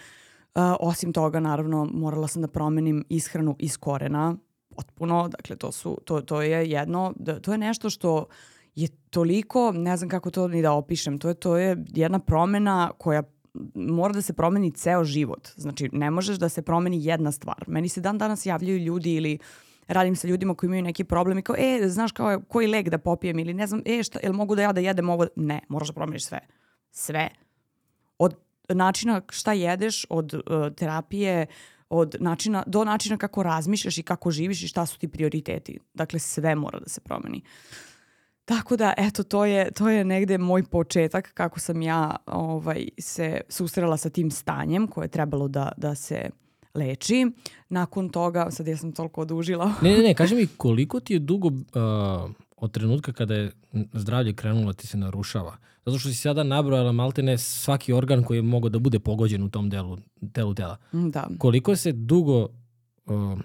Uh, 0.56 0.62
osim 0.80 1.14
toga, 1.14 1.40
naravno, 1.40 1.86
morala 1.86 2.28
sam 2.28 2.42
da 2.42 2.48
promenim 2.48 3.06
ishranu 3.10 3.56
iz 3.60 3.78
korena, 3.78 4.36
potpuno. 4.76 5.28
Dakle, 5.28 5.56
to, 5.56 5.72
su, 5.72 5.98
to, 6.06 6.22
to 6.22 6.42
je 6.42 6.70
jedno, 6.70 7.14
da, 7.16 7.40
to 7.40 7.52
je 7.52 7.58
nešto 7.58 7.90
što 7.90 8.26
je 8.76 8.88
toliko, 9.10 9.72
ne 9.72 9.98
znam 9.98 10.10
kako 10.10 10.32
to 10.32 10.48
ni 10.48 10.62
da 10.62 10.72
opišem, 10.72 11.18
to 11.18 11.28
je, 11.28 11.34
to 11.34 11.58
je 11.58 11.86
jedna 11.88 12.20
promena 12.20 12.92
koja 12.98 13.24
mora 13.76 14.14
da 14.14 14.22
se 14.22 14.34
promeni 14.34 14.72
ceo 14.72 15.04
život. 15.04 15.48
Znači, 15.56 15.90
ne 15.92 16.12
možeš 16.12 16.38
da 16.38 16.50
se 16.50 16.62
promeni 16.62 17.06
jedna 17.06 17.32
stvar. 17.32 17.64
Meni 17.68 17.90
se 17.90 18.02
dan 18.02 18.18
danas 18.18 18.46
javljaju 18.46 18.78
ljudi 18.78 19.14
ili 19.14 19.38
radim 19.88 20.16
sa 20.16 20.28
ljudima 20.28 20.56
koji 20.56 20.68
imaju 20.68 20.84
neki 20.84 21.04
problem 21.04 21.38
i 21.38 21.42
kao, 21.42 21.56
e, 21.60 21.90
znaš 21.90 22.12
kao, 22.12 22.42
koji 22.48 22.68
lek 22.68 22.90
da 22.90 22.98
popijem 22.98 23.40
ili 23.40 23.54
ne 23.54 23.68
znam, 23.68 23.82
e, 23.86 24.04
šta, 24.04 24.20
jel 24.24 24.34
mogu 24.34 24.56
da 24.56 24.62
ja 24.62 24.74
da 24.74 24.82
jedem 24.82 25.10
ovo? 25.10 25.28
Ne, 25.36 25.60
moraš 25.70 25.88
da 25.88 25.94
promeniš 25.94 26.26
sve. 26.26 26.40
Sve. 26.92 27.30
Od 28.18 28.36
načina 28.70 29.22
šta 29.30 29.54
jedeš, 29.54 30.06
od 30.10 30.34
uh, 30.34 30.42
terapije, 30.76 31.46
od 31.90 32.16
načina, 32.20 32.64
do 32.68 32.84
načina 32.84 33.18
kako 33.18 33.44
razmišljaš 33.44 33.98
i 33.98 34.04
kako 34.04 34.32
živiš 34.32 34.64
i 34.64 34.68
šta 34.68 34.86
su 34.86 35.00
ti 35.00 35.08
prioriteti. 35.08 35.80
Dakle, 35.94 36.20
sve 36.20 36.56
mora 36.56 36.80
da 36.80 36.90
se 36.90 37.02
promeni. 37.02 37.42
Tako 38.48 38.78
da, 38.78 38.94
eto, 38.98 39.24
to 39.24 39.46
je, 39.46 39.72
to 39.72 39.90
je 39.90 40.06
negde 40.06 40.38
moj 40.38 40.64
početak 40.64 41.34
kako 41.34 41.60
sam 41.60 41.82
ja 41.82 42.16
ovaj, 42.26 42.88
se 43.00 43.42
susrela 43.50 43.98
sa 43.98 44.10
tim 44.10 44.32
stanjem 44.32 44.88
koje 44.88 45.06
je 45.06 45.10
trebalo 45.10 45.48
da, 45.48 45.72
da 45.78 45.96
se 45.96 46.30
leči. 46.74 47.26
Nakon 47.70 48.10
toga, 48.10 48.52
sad 48.52 48.68
ja 48.68 48.78
sam 48.78 48.92
toliko 48.92 49.22
odužila. 49.22 49.74
ne, 49.82 49.92
ne, 49.92 50.04
ne, 50.04 50.14
kaži 50.14 50.36
mi 50.36 50.48
koliko 50.58 51.00
ti 51.00 51.14
je 51.14 51.20
dugo 51.20 51.48
uh, 51.48 52.32
od 52.58 52.72
trenutka 52.72 53.14
kada 53.14 53.36
je 53.36 53.52
zdravlje 53.94 54.34
krenulo 54.34 54.74
ti 54.74 54.88
se 54.88 54.98
narušava? 54.98 55.58
Zato 55.86 56.00
što 56.00 56.10
si 56.10 56.16
sada 56.16 56.44
nabrojala 56.44 56.92
maltene 56.92 57.38
svaki 57.38 57.94
organ 57.94 58.24
koji 58.24 58.38
je 58.38 58.42
mogao 58.42 58.70
da 58.70 58.80
bude 58.80 59.00
pogođen 59.00 59.44
u 59.44 59.50
tom 59.50 59.70
delu, 59.70 59.98
delu 60.22 60.54
tela. 60.54 60.78
Da. 60.92 61.28
Koliko 61.38 61.76
se 61.76 61.92
dugo 61.92 62.48
uh, 63.06 63.40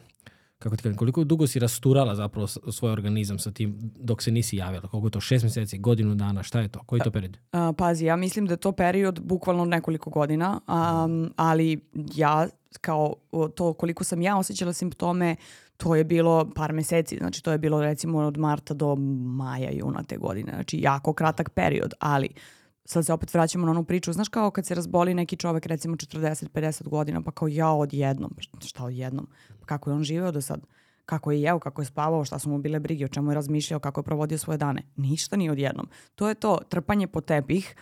kako 0.62 0.76
ti 0.76 0.82
kažem, 0.82 0.96
koliko 0.96 1.24
dugo 1.24 1.46
si 1.46 1.58
rasturala 1.58 2.14
zapravo 2.14 2.46
svoj 2.46 2.92
organizam 2.92 3.38
sa 3.38 3.50
tim 3.50 3.74
dok 3.96 4.22
se 4.22 4.30
nisi 4.30 4.56
javila? 4.56 4.88
Koliko 4.88 5.06
je 5.06 5.10
to? 5.10 5.20
Šest 5.20 5.44
meseci, 5.44 5.78
godinu 5.78 6.14
dana, 6.14 6.42
šta 6.42 6.60
je 6.60 6.68
to? 6.68 6.80
Koji 6.86 7.00
je 7.00 7.04
to 7.04 7.10
period? 7.10 7.38
A, 7.52 7.72
pazi, 7.72 8.04
ja 8.04 8.16
mislim 8.16 8.46
da 8.46 8.52
je 8.52 8.56
to 8.56 8.72
period 8.72 9.20
bukvalno 9.20 9.64
nekoliko 9.64 10.10
godina, 10.10 10.60
um, 10.68 11.32
ali 11.36 11.80
ja 12.14 12.48
kao 12.80 13.14
to 13.54 13.72
koliko 13.72 14.04
sam 14.04 14.22
ja 14.22 14.38
osjećala 14.38 14.72
simptome, 14.72 15.36
to 15.76 15.94
je 15.94 16.04
bilo 16.04 16.50
par 16.54 16.72
meseci, 16.72 17.16
znači 17.16 17.42
to 17.42 17.52
je 17.52 17.58
bilo 17.58 17.80
recimo 17.80 18.18
od 18.18 18.38
marta 18.38 18.74
do 18.74 18.96
maja, 18.96 19.70
juna 19.70 20.02
te 20.02 20.16
godine, 20.16 20.52
znači 20.52 20.80
jako 20.80 21.12
kratak 21.12 21.50
period, 21.50 21.94
ali 22.00 22.28
sad 22.84 23.06
se 23.06 23.12
opet 23.12 23.34
vraćamo 23.34 23.66
na 23.66 23.70
onu 23.70 23.84
priču, 23.84 24.12
znaš 24.12 24.28
kao 24.28 24.50
kad 24.50 24.66
se 24.66 24.74
razboli 24.74 25.14
neki 25.14 25.36
čovek 25.36 25.66
recimo 25.66 25.96
40-50 25.96 26.88
godina, 26.88 27.22
pa 27.22 27.30
kao 27.30 27.48
ja 27.48 27.70
odjednom, 27.70 28.34
šta 28.60 28.84
odjednom, 28.84 29.28
pa 29.60 29.66
kako 29.66 29.90
je 29.90 29.94
on 29.94 30.02
živeo 30.02 30.32
do 30.32 30.40
sad? 30.40 30.60
kako 31.06 31.32
je 31.32 31.42
jeo, 31.42 31.58
kako 31.58 31.82
je 31.82 31.86
spavao, 31.86 32.24
šta 32.24 32.38
su 32.38 32.50
mu 32.50 32.58
bile 32.58 32.80
brige, 32.80 33.04
o 33.04 33.08
čemu 33.08 33.30
je 33.30 33.34
razmišljao, 33.34 33.80
kako 33.80 34.00
je 34.00 34.04
provodio 34.04 34.38
svoje 34.38 34.58
dane. 34.58 34.82
Ništa 34.96 35.36
ni 35.36 35.50
odjednom. 35.50 35.88
To 36.14 36.28
je 36.28 36.34
to 36.34 36.58
trpanje 36.68 37.06
po 37.06 37.20
tepih 37.20 37.76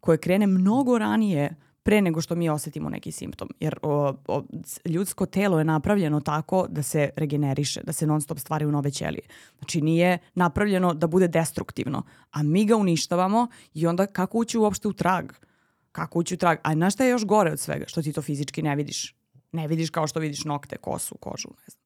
koje 0.00 0.18
krene 0.18 0.46
mnogo 0.46 0.98
ranije 0.98 1.54
pre 1.86 2.00
nego 2.02 2.20
što 2.20 2.34
mi 2.34 2.48
osetimo 2.48 2.90
neki 2.90 3.12
simptom. 3.12 3.48
Jer 3.60 3.78
o, 3.82 4.14
o, 4.28 4.42
ljudsko 4.84 5.26
telo 5.26 5.58
je 5.58 5.64
napravljeno 5.64 6.20
tako 6.20 6.66
da 6.68 6.82
se 6.82 7.10
regeneriše, 7.16 7.80
da 7.84 7.92
se 7.92 8.06
non 8.06 8.20
stop 8.20 8.38
stvari 8.38 8.66
u 8.66 8.72
nove 8.72 8.90
ćelije. 8.90 9.22
Znači 9.58 9.80
nije 9.80 10.18
napravljeno 10.34 10.94
da 10.94 11.06
bude 11.06 11.28
destruktivno, 11.28 12.02
a 12.30 12.42
mi 12.42 12.64
ga 12.64 12.76
uništavamo 12.76 13.46
i 13.74 13.86
onda 13.86 14.06
kako 14.06 14.38
ući 14.38 14.58
uopšte 14.58 14.88
u 14.88 14.92
trag? 14.92 15.32
Kako 15.92 16.18
ući 16.18 16.34
u 16.34 16.36
trag? 16.36 16.58
A 16.62 16.74
znaš 16.74 16.94
šta 16.94 17.04
je 17.04 17.10
još 17.10 17.24
gore 17.24 17.52
od 17.52 17.60
svega? 17.60 17.84
Što 17.88 18.02
ti 18.02 18.12
to 18.12 18.22
fizički 18.22 18.62
ne 18.62 18.76
vidiš? 18.76 19.14
Ne 19.52 19.66
vidiš 19.66 19.90
kao 19.90 20.06
što 20.06 20.20
vidiš 20.20 20.44
nokte, 20.44 20.76
kosu, 20.76 21.14
kožu, 21.14 21.48
ne 21.48 21.66
znam 21.68 21.85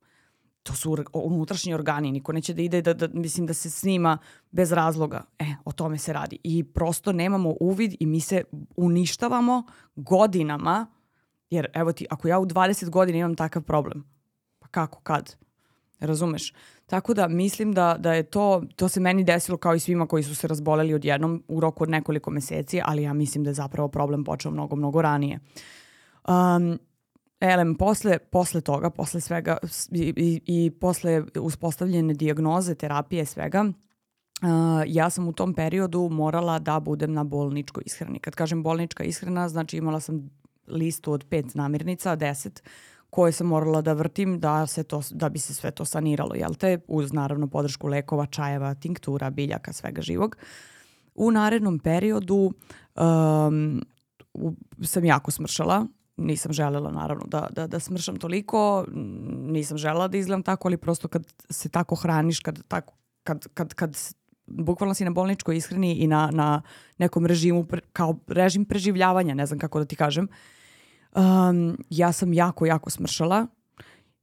to 0.62 0.74
su 0.74 0.96
unutrašnji 1.12 1.74
organi, 1.74 2.12
niko 2.12 2.32
neće 2.32 2.54
da 2.54 2.62
ide 2.62 2.82
da, 2.82 2.94
da, 2.94 3.08
mislim 3.12 3.46
da 3.46 3.54
se 3.54 3.70
snima 3.70 4.18
bez 4.50 4.72
razloga. 4.72 5.24
E, 5.38 5.44
o 5.64 5.72
tome 5.72 5.98
se 5.98 6.12
radi. 6.12 6.38
I 6.44 6.64
prosto 6.64 7.12
nemamo 7.12 7.54
uvid 7.60 7.94
i 8.00 8.06
mi 8.06 8.20
se 8.20 8.44
uništavamo 8.76 9.62
godinama, 9.96 10.86
jer 11.50 11.66
evo 11.74 11.92
ti, 11.92 12.06
ako 12.10 12.28
ja 12.28 12.38
u 12.38 12.46
20 12.46 12.90
godina 12.90 13.18
imam 13.18 13.34
takav 13.34 13.62
problem, 13.62 14.04
pa 14.58 14.68
kako, 14.68 15.00
kad? 15.00 15.36
Razumeš? 16.00 16.52
Tako 16.86 17.14
da 17.14 17.28
mislim 17.28 17.72
da, 17.72 17.96
da 17.98 18.12
je 18.12 18.22
to, 18.22 18.62
to 18.76 18.88
se 18.88 19.00
meni 19.00 19.24
desilo 19.24 19.58
kao 19.58 19.74
i 19.74 19.80
svima 19.80 20.06
koji 20.06 20.22
su 20.22 20.34
se 20.34 20.48
razboleli 20.48 20.94
odjednom 20.94 21.44
u 21.48 21.60
roku 21.60 21.84
od 21.84 21.90
nekoliko 21.90 22.30
meseci, 22.30 22.80
ali 22.84 23.02
ja 23.02 23.12
mislim 23.12 23.44
da 23.44 23.50
je 23.50 23.54
zapravo 23.54 23.88
problem 23.88 24.24
počeo 24.24 24.50
mnogo, 24.50 24.76
mnogo 24.76 25.02
ranije. 25.02 25.40
Um, 26.28 26.78
Elem, 27.40 27.74
posle, 27.74 28.18
posle 28.18 28.60
toga, 28.60 28.90
posle 28.90 29.20
svega 29.20 29.56
i, 29.92 30.12
i, 30.16 30.40
i 30.46 30.70
posle 30.70 31.22
uspostavljene 31.40 32.14
dijagnoze, 32.14 32.74
terapije, 32.74 33.24
svega, 33.26 33.64
uh, 33.64 34.82
ja 34.86 35.10
sam 35.10 35.28
u 35.28 35.32
tom 35.32 35.54
periodu 35.54 36.08
morala 36.12 36.58
da 36.58 36.80
budem 36.80 37.12
na 37.12 37.24
bolničkoj 37.24 37.82
ishrani. 37.86 38.18
Kad 38.18 38.34
kažem 38.34 38.62
bolnička 38.62 39.04
ishrana, 39.04 39.48
znači 39.48 39.76
imala 39.76 40.00
sam 40.00 40.30
listu 40.66 41.12
od 41.12 41.24
pet 41.30 41.54
namirnica, 41.54 42.16
deset, 42.16 42.62
koje 43.10 43.32
sam 43.32 43.46
morala 43.46 43.80
da 43.82 43.92
vrtim 43.92 44.40
da, 44.40 44.66
se 44.66 44.82
to, 44.84 45.02
da 45.10 45.28
bi 45.28 45.38
se 45.38 45.54
sve 45.54 45.70
to 45.70 45.84
saniralo, 45.84 46.34
jel 46.34 46.54
te? 46.54 46.78
Uz 46.88 47.12
naravno 47.12 47.46
podršku 47.46 47.88
lekova, 47.88 48.26
čajeva, 48.26 48.74
tinktura, 48.74 49.30
biljaka, 49.30 49.72
svega 49.72 50.02
živog. 50.02 50.36
U 51.14 51.30
narednom 51.30 51.78
periodu 51.78 52.52
um, 52.96 53.82
sam 54.82 55.04
jako 55.04 55.30
smršala 55.30 55.86
nisam 56.20 56.52
želela 56.52 56.90
naravno 56.90 57.24
da, 57.26 57.46
da, 57.50 57.66
da 57.66 57.80
smršam 57.80 58.16
toliko, 58.16 58.84
nisam 59.28 59.78
želela 59.78 60.08
da 60.08 60.18
izgledam 60.18 60.42
tako, 60.42 60.68
ali 60.68 60.76
prosto 60.76 61.08
kad 61.08 61.26
se 61.50 61.68
tako 61.68 61.94
hraniš, 61.94 62.40
kad, 62.40 62.62
tako, 62.68 62.94
kad, 63.22 63.46
kad, 63.54 63.74
kad 63.74 63.96
bukvalno 64.46 64.94
si 64.94 65.04
na 65.04 65.10
bolničkoj 65.10 65.56
ishrani 65.56 65.94
i 65.94 66.06
na, 66.06 66.30
na 66.32 66.62
nekom 66.98 67.26
režimu, 67.26 67.64
pre, 67.64 67.80
kao 67.92 68.16
režim 68.26 68.64
preživljavanja, 68.64 69.34
ne 69.34 69.46
znam 69.46 69.58
kako 69.58 69.78
da 69.78 69.84
ti 69.84 69.96
kažem, 69.96 70.28
um, 71.16 71.76
ja 71.90 72.12
sam 72.12 72.32
jako, 72.32 72.66
jako 72.66 72.90
smršala. 72.90 73.46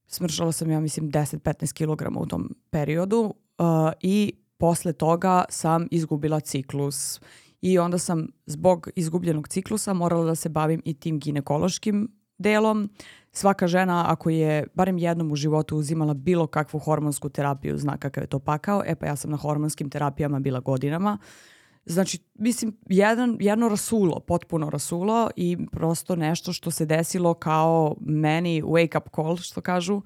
Smršala 0.07 0.51
sam, 0.51 0.71
ja 0.71 0.79
mislim, 0.79 1.11
10-15 1.11 1.73
kg 1.73 2.17
u 2.17 2.25
tom 2.25 2.55
periodu 2.69 3.19
uh, 3.57 3.91
i 4.01 4.33
posle 4.57 4.93
toga 4.93 5.45
sam 5.49 5.87
izgubila 5.91 6.39
ciklus 6.39 7.21
i 7.61 7.79
onda 7.79 7.97
sam 7.97 8.27
zbog 8.45 8.89
izgubljenog 8.95 9.47
ciklusa 9.47 9.93
morala 9.93 10.25
da 10.25 10.35
se 10.35 10.49
bavim 10.49 10.81
i 10.85 10.93
tim 10.93 11.19
ginekološkim 11.19 12.11
delom. 12.37 12.89
Svaka 13.31 13.67
žena 13.67 14.05
ako 14.07 14.29
je 14.29 14.67
barem 14.73 14.97
jednom 14.97 15.31
u 15.31 15.35
životu 15.35 15.77
uzimala 15.77 16.13
bilo 16.13 16.47
kakvu 16.47 16.79
hormonsku 16.79 17.29
terapiju 17.29 17.77
zna 17.77 17.97
kakav 17.97 18.23
je 18.23 18.27
to 18.27 18.39
pakao. 18.39 18.83
E 18.85 18.95
pa 18.95 19.05
ja 19.05 19.15
sam 19.15 19.31
na 19.31 19.37
hormonskim 19.37 19.89
terapijama 19.89 20.39
bila 20.39 20.59
godinama. 20.59 21.17
Znači, 21.85 22.19
mislim, 22.33 22.77
jedan, 22.89 23.37
jedno 23.39 23.69
rasulo, 23.69 24.19
potpuno 24.19 24.69
rasulo 24.69 25.29
i 25.35 25.57
prosto 25.71 26.15
nešto 26.15 26.53
što 26.53 26.71
se 26.71 26.85
desilo 26.85 27.33
kao 27.33 27.95
meni 27.99 28.61
wake 28.61 28.97
up 28.97 29.15
call, 29.15 29.37
što 29.37 29.61
kažu, 29.61 30.01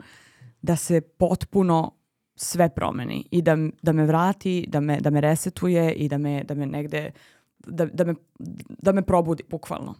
da 0.62 0.76
se 0.76 1.02
potpuno 1.02 1.92
sve 2.36 2.70
promeni 2.70 3.28
i 3.32 3.42
da, 3.42 3.58
da 3.82 3.92
me 3.92 4.06
vrati, 4.06 4.66
da 4.68 4.80
me, 4.80 5.00
da 5.02 5.10
me 5.10 5.22
resetuje 5.22 5.94
i 5.94 6.08
da 6.08 6.18
me, 6.18 6.44
da 6.44 6.56
me 6.56 6.66
negde 6.66 7.12
da, 7.68 7.86
da, 7.86 8.04
me, 8.04 8.14
da 8.82 8.92
me 8.92 9.02
probudi, 9.02 9.44
bukvalno. 9.50 9.96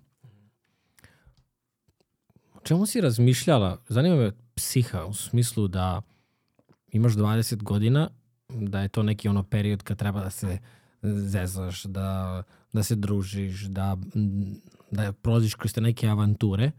O 2.54 2.60
čemu 2.64 2.86
si 2.86 3.02
razmišljala? 3.02 3.78
Zanima 3.88 4.16
me 4.16 4.32
psiha 4.56 5.06
u 5.06 5.14
smislu 5.14 5.68
da 5.68 6.02
imaš 6.88 7.14
20 7.14 7.64
godina, 7.64 8.10
da 8.50 8.82
je 8.82 8.90
to 8.90 9.04
neki 9.04 9.30
ono 9.30 9.44
period 9.44 9.84
kad 9.84 9.98
treba 9.98 10.24
da 10.24 10.30
se 10.30 10.58
zezaš, 11.04 11.84
da, 11.84 12.44
da 12.74 12.84
se 12.84 12.96
družiš, 12.96 13.62
da, 13.62 13.98
da 14.92 15.12
prolaziš 15.12 15.56
kroz 15.56 15.74
te 15.74 15.82
neke 15.82 16.08
avanture. 16.08 16.72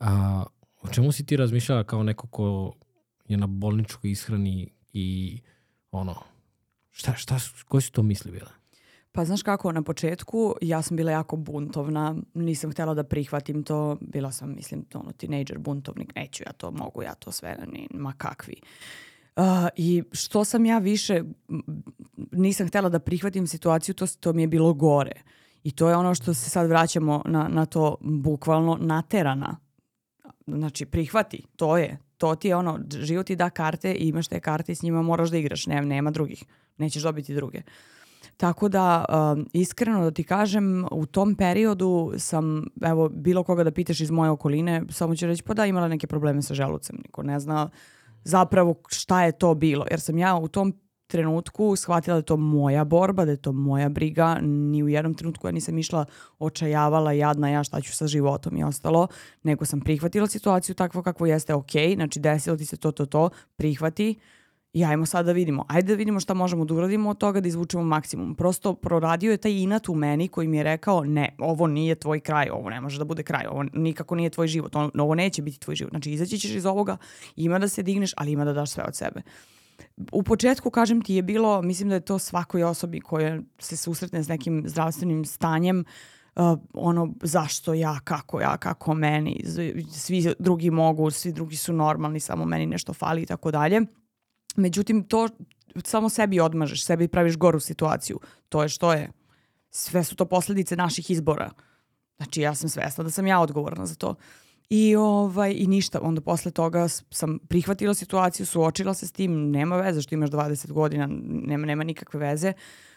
A, 0.00 0.44
o 0.82 0.88
čemu 0.88 1.12
si 1.12 1.26
ti 1.26 1.36
razmišljala 1.36 1.84
kao 1.84 2.02
neko 2.02 2.26
ko 2.26 2.74
je 3.28 3.36
na 3.36 3.46
bolničkoj 3.46 4.10
ishrani 4.10 4.70
i 4.92 5.40
ono, 5.90 6.14
šta, 6.90 7.14
šta, 7.14 7.38
koji 7.68 7.82
su 7.82 7.92
to 7.92 8.02
misli 8.02 8.32
bile? 8.32 8.61
Pa 9.12 9.24
znaš 9.24 9.42
kako, 9.42 9.72
na 9.72 9.82
početku 9.82 10.54
ja 10.60 10.82
sam 10.82 10.96
bila 10.96 11.12
jako 11.12 11.36
buntovna, 11.36 12.16
nisam 12.34 12.72
htjela 12.72 12.94
da 12.94 13.04
prihvatim 13.04 13.62
to, 13.62 13.96
bila 14.00 14.32
sam, 14.32 14.54
mislim, 14.54 14.84
ono, 14.94 15.12
teenager, 15.12 15.58
buntovnik, 15.58 16.14
neću 16.14 16.44
ja 16.46 16.52
to, 16.52 16.70
mogu 16.70 17.02
ja 17.02 17.14
to 17.14 17.32
sve, 17.32 17.56
ni, 17.72 17.88
ma 17.90 18.12
kakvi. 18.12 18.54
Uh, 19.36 19.44
I 19.76 20.02
što 20.12 20.44
sam 20.44 20.64
ja 20.64 20.78
više, 20.78 21.22
nisam 22.32 22.68
htjela 22.68 22.88
da 22.88 22.98
prihvatim 22.98 23.46
situaciju, 23.46 23.94
to, 23.94 24.06
to 24.06 24.32
mi 24.32 24.42
je 24.42 24.48
bilo 24.48 24.74
gore. 24.74 25.22
I 25.62 25.70
to 25.70 25.88
je 25.88 25.96
ono 25.96 26.14
što 26.14 26.34
se 26.34 26.50
sad 26.50 26.68
vraćamo 26.68 27.22
na, 27.26 27.48
na 27.48 27.66
to 27.66 27.96
bukvalno 28.00 28.78
naterana. 28.80 29.56
Znači, 30.46 30.86
prihvati, 30.86 31.46
to 31.56 31.78
je. 31.78 31.98
To 32.18 32.34
ti 32.34 32.48
je 32.48 32.56
ono, 32.56 32.80
život 32.90 33.26
ti 33.26 33.36
da 33.36 33.50
karte 33.50 33.92
i 33.92 34.08
imaš 34.08 34.28
te 34.28 34.40
karte 34.40 34.72
i 34.72 34.74
s 34.74 34.82
njima 34.82 35.02
moraš 35.02 35.30
da 35.30 35.36
igraš, 35.36 35.66
nema, 35.66 35.86
nema 35.86 36.10
drugih. 36.10 36.44
Nećeš 36.78 37.02
dobiti 37.02 37.34
druge. 37.34 37.62
Uh, 38.32 38.42
Tako 38.42 38.68
da, 38.68 39.04
um, 39.08 39.46
iskreno 39.52 40.04
da 40.04 40.10
ti 40.10 40.24
kažem, 40.24 40.86
u 40.90 41.06
tom 41.06 41.34
periodu 41.34 42.12
sam, 42.18 42.64
evo, 42.82 43.08
bilo 43.08 43.42
koga 43.42 43.64
da 43.64 43.70
pitaš 43.70 44.00
iz 44.00 44.10
moje 44.10 44.30
okoline, 44.30 44.82
samo 44.90 45.16
ću 45.16 45.26
reći, 45.26 45.42
pa 45.42 45.54
da, 45.54 45.66
imala 45.66 45.88
neke 45.88 46.06
probleme 46.06 46.42
sa 46.42 46.54
želucem. 46.54 46.96
Niko 47.02 47.22
ne 47.22 47.40
zna 47.40 47.70
zapravo 48.24 48.74
šta 48.88 49.24
je 49.24 49.32
to 49.32 49.54
bilo. 49.54 49.86
Jer 49.90 50.00
sam 50.00 50.18
ja 50.18 50.36
u 50.36 50.48
tom 50.48 50.72
trenutku 51.06 51.76
shvatila 51.76 52.14
da 52.14 52.18
je 52.18 52.22
to 52.22 52.36
moja 52.36 52.84
borba, 52.84 53.24
da 53.24 53.30
je 53.30 53.36
to 53.36 53.52
moja 53.52 53.88
briga. 53.88 54.38
Ni 54.42 54.82
u 54.82 54.88
jednom 54.88 55.14
trenutku 55.14 55.48
ja 55.48 55.52
nisam 55.52 55.78
išla 55.78 56.04
očajavala 56.38 57.12
jadna 57.12 57.48
ja 57.50 57.64
šta 57.64 57.80
ću 57.80 57.92
sa 57.96 58.06
životom 58.06 58.56
i 58.56 58.64
ostalo, 58.64 59.06
nego 59.42 59.64
sam 59.64 59.80
prihvatila 59.80 60.26
situaciju 60.26 60.74
takvo 60.74 61.02
kako 61.02 61.26
jeste 61.26 61.54
ok, 61.54 61.72
znači 61.94 62.20
desilo 62.20 62.56
ti 62.56 62.64
se 62.64 62.76
to, 62.76 62.92
to, 62.92 63.06
to, 63.06 63.30
prihvati, 63.56 64.18
I 64.72 64.84
ajmo 64.84 65.06
sad 65.06 65.26
da 65.26 65.32
vidimo. 65.32 65.64
Ajde 65.68 65.92
da 65.92 65.94
vidimo 65.94 66.20
šta 66.20 66.34
možemo 66.34 66.64
da 66.64 66.74
uradimo 66.74 67.10
od 67.10 67.18
toga 67.18 67.40
da 67.40 67.48
izvučemo 67.48 67.84
maksimum. 67.84 68.34
Prosto 68.34 68.74
proradio 68.74 69.30
je 69.30 69.36
taj 69.36 69.52
inat 69.52 69.88
u 69.88 69.94
meni 69.94 70.28
koji 70.28 70.48
mi 70.48 70.56
je 70.56 70.62
rekao 70.62 71.04
ne, 71.04 71.34
ovo 71.38 71.66
nije 71.66 71.94
tvoj 71.94 72.20
kraj, 72.20 72.48
ovo 72.50 72.70
ne 72.70 72.80
može 72.80 72.98
da 72.98 73.04
bude 73.04 73.22
kraj, 73.22 73.46
ovo 73.46 73.64
nikako 73.72 74.14
nije 74.14 74.30
tvoj 74.30 74.46
život, 74.46 74.76
on, 74.76 74.90
ovo 74.98 75.14
neće 75.14 75.42
biti 75.42 75.60
tvoj 75.60 75.76
život. 75.76 75.90
Znači 75.90 76.10
izaći 76.10 76.38
ćeš 76.38 76.54
iz 76.54 76.66
ovoga, 76.66 76.96
ima 77.36 77.58
da 77.58 77.68
se 77.68 77.82
digneš, 77.82 78.12
ali 78.16 78.32
ima 78.32 78.44
da 78.44 78.52
daš 78.52 78.70
sve 78.70 78.84
od 78.88 78.96
sebe. 78.96 79.22
U 80.12 80.22
početku, 80.22 80.70
kažem 80.70 81.02
ti, 81.02 81.14
je 81.14 81.22
bilo, 81.22 81.62
mislim 81.62 81.88
da 81.88 81.94
je 81.94 82.00
to 82.00 82.18
svakoj 82.18 82.64
osobi 82.64 83.00
koja 83.00 83.40
se 83.58 83.76
susretne 83.76 84.22
s 84.22 84.28
nekim 84.28 84.64
zdravstvenim 84.66 85.24
stanjem, 85.24 85.84
uh, 86.36 86.58
ono, 86.74 87.14
zašto 87.22 87.74
ja, 87.74 88.00
kako 88.04 88.40
ja, 88.40 88.56
kako 88.56 88.94
meni, 88.94 89.44
svi 89.90 90.34
drugi 90.38 90.70
mogu, 90.70 91.10
svi 91.10 91.32
drugi 91.32 91.56
su 91.56 91.72
normalni, 91.72 92.20
samo 92.20 92.44
meni 92.44 92.66
nešto 92.66 92.92
fali 92.92 93.22
i 93.22 93.26
tako 93.26 93.50
dalje 93.50 93.80
Međutim, 94.56 95.04
to 95.04 95.28
samo 95.84 96.08
sebi 96.08 96.40
odmažeš, 96.40 96.84
sebi 96.84 97.08
praviš 97.08 97.36
goru 97.36 97.60
situaciju. 97.60 98.20
To 98.48 98.62
je 98.62 98.68
što 98.68 98.92
je. 98.92 99.12
Sve 99.70 100.04
su 100.04 100.16
to 100.16 100.24
posledice 100.24 100.76
naših 100.76 101.10
izbora. 101.10 101.50
Znači, 102.16 102.40
ja 102.40 102.54
sam 102.54 102.68
svesna 102.68 103.04
da 103.04 103.10
sam 103.10 103.26
ja 103.26 103.40
odgovorna 103.40 103.86
za 103.86 103.94
to. 103.94 104.14
I, 104.70 104.96
ovaj, 104.96 105.54
I 105.56 105.66
ništa, 105.66 106.00
onda 106.02 106.20
posle 106.20 106.50
toga 106.50 106.88
sam 106.88 107.38
prihvatila 107.48 107.94
situaciju, 107.94 108.46
suočila 108.46 108.94
se 108.94 109.06
s 109.06 109.12
tim, 109.12 109.50
nema 109.50 109.76
veze 109.76 110.02
što 110.02 110.14
imaš 110.14 110.30
20 110.30 110.72
godina, 110.72 111.08
nema, 111.22 111.66
nema 111.66 111.84
nikakve 111.84 112.20
veze. 112.20 112.52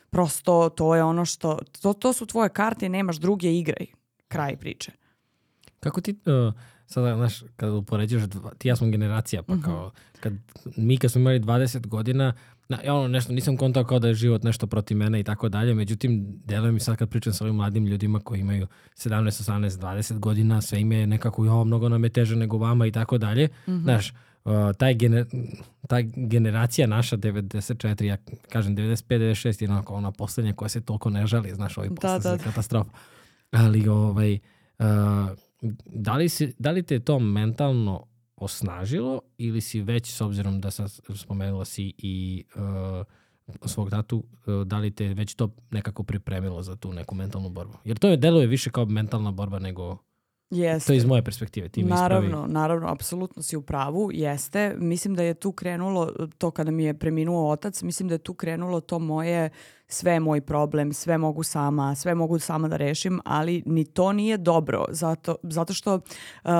Prosto 0.09 0.69
to 0.69 0.95
je 0.95 1.03
ono 1.03 1.25
što, 1.25 1.59
to, 1.81 1.93
to 1.93 2.13
su 2.13 2.25
tvoje 2.25 2.49
karte 2.49 2.89
nemaš 2.89 3.17
druge 3.17 3.53
igraj. 3.53 3.85
Kraj 4.27 4.57
priče. 4.57 4.91
Kako 5.79 6.01
ti, 6.01 6.11
uh, 6.25 6.53
sada, 6.87 7.15
znaš, 7.15 7.43
kada 7.55 7.73
upoređaš, 7.73 8.23
ti 8.57 8.67
ja 8.67 8.75
smo 8.75 8.87
generacija, 8.87 9.43
pa 9.43 9.53
mhm. 9.53 9.63
kao, 9.63 9.91
kad, 10.19 10.33
mi 10.77 10.97
kad 10.97 11.11
smo 11.11 11.21
imali 11.21 11.39
20 11.39 11.87
godina, 11.87 12.33
na, 12.69 12.79
ja 12.85 12.93
ono 12.93 13.07
nešto, 13.07 13.33
nisam 13.33 13.57
kontao 13.57 13.83
kao 13.83 13.99
da 13.99 14.07
je 14.07 14.13
život 14.13 14.43
nešto 14.43 14.67
protiv 14.67 14.97
mene 14.97 15.19
i 15.19 15.23
tako 15.23 15.49
dalje, 15.49 15.73
međutim, 15.73 16.41
deluje 16.45 16.71
mi 16.71 16.79
sad 16.79 16.97
kad 16.97 17.09
pričam 17.09 17.33
sa 17.33 17.43
ovim 17.43 17.55
mladim 17.55 17.85
ljudima 17.85 18.19
koji 18.19 18.39
imaju 18.39 18.67
17, 18.95 19.51
18, 19.51 19.69
20 19.69 20.19
godina, 20.19 20.61
sve 20.61 20.81
im 20.81 20.91
je 20.91 21.07
nekako, 21.07 21.45
jo, 21.45 21.63
mnogo 21.63 21.89
nam 21.89 22.03
je 22.03 22.09
teže 22.09 22.35
nego 22.35 22.57
vama 22.57 22.85
i 22.85 22.91
tako 22.91 23.17
dalje, 23.17 23.49
-hmm. 23.67 23.81
znaš, 23.81 24.13
uh, 24.45 24.51
taj 24.77 24.93
gener, 24.93 25.25
ta 25.87 26.01
generacija 26.15 26.87
naša 26.87 27.17
94, 27.17 28.03
ja 28.03 28.17
kažem 28.49 28.75
95, 28.75 29.17
96 29.17 29.61
je 29.61 29.69
onako 29.69 29.93
ona 29.93 30.11
poslednja 30.11 30.53
koja 30.53 30.69
se 30.69 30.81
toliko 30.81 31.09
ne 31.09 31.27
žali, 31.27 31.55
znaš, 31.55 31.77
ovaj 31.77 31.89
Da, 32.01 32.19
da, 32.19 32.37
da. 32.37 32.37
katastrofa. 32.37 32.91
Ali 33.51 33.87
ovaj, 33.87 34.39
uh, 34.79 34.85
da, 35.85 36.15
li 36.15 36.29
si, 36.29 36.55
da 36.59 36.71
li 36.71 36.83
te 36.83 36.99
to 36.99 37.19
mentalno 37.19 38.07
osnažilo 38.35 39.21
ili 39.37 39.61
si 39.61 39.81
već, 39.81 40.11
s 40.11 40.21
obzirom 40.21 40.61
da 40.61 40.71
sam 40.71 40.87
spomenula 41.15 41.65
si 41.65 41.93
i 41.97 42.43
uh, 42.55 43.05
svog 43.65 43.89
tatu, 43.89 44.17
uh, 44.17 44.67
da 44.67 44.77
li 44.77 44.91
te 44.91 45.07
već 45.07 45.35
to 45.35 45.55
nekako 45.71 46.03
pripremilo 46.03 46.63
za 46.63 46.75
tu 46.75 46.93
neku 46.93 47.15
mentalnu 47.15 47.49
borbu? 47.49 47.77
Jer 47.83 47.97
to 47.97 48.07
je 48.09 48.17
deluje 48.17 48.47
više 48.47 48.69
kao 48.69 48.85
mentalna 48.85 49.31
borba 49.31 49.59
nego 49.59 49.97
Jeste. 50.49 50.87
To 50.87 50.93
je 50.93 50.97
iz 50.97 51.05
moje 51.05 51.23
perspektive, 51.23 51.69
ti 51.69 51.83
naravno, 51.83 52.27
ispravi. 52.27 52.53
naravno, 52.53 52.87
apsolutno 52.87 53.41
si 53.41 53.57
u 53.57 53.61
pravu, 53.61 54.09
jeste. 54.13 54.75
Mislim 54.77 55.15
da 55.15 55.23
je 55.23 55.33
tu 55.33 55.51
krenulo, 55.51 56.11
to 56.37 56.51
kada 56.51 56.71
mi 56.71 56.83
je 56.83 56.93
preminuo 56.93 57.51
otac, 57.51 57.81
mislim 57.81 58.09
da 58.09 58.15
je 58.15 58.19
tu 58.19 58.33
krenulo 58.33 58.81
to 58.81 58.99
moje, 58.99 59.49
sve 59.87 60.11
je 60.11 60.19
moj 60.19 60.41
problem, 60.41 60.93
sve 60.93 61.17
mogu 61.17 61.43
sama, 61.43 61.95
sve 61.95 62.15
mogu 62.15 62.39
sama 62.39 62.67
da 62.67 62.77
rešim, 62.77 63.21
ali 63.25 63.63
ni 63.65 63.85
to 63.85 64.13
nije 64.13 64.37
dobro, 64.37 64.85
zato, 64.89 65.35
zato 65.43 65.73
što 65.73 65.95
uh, 65.95 66.51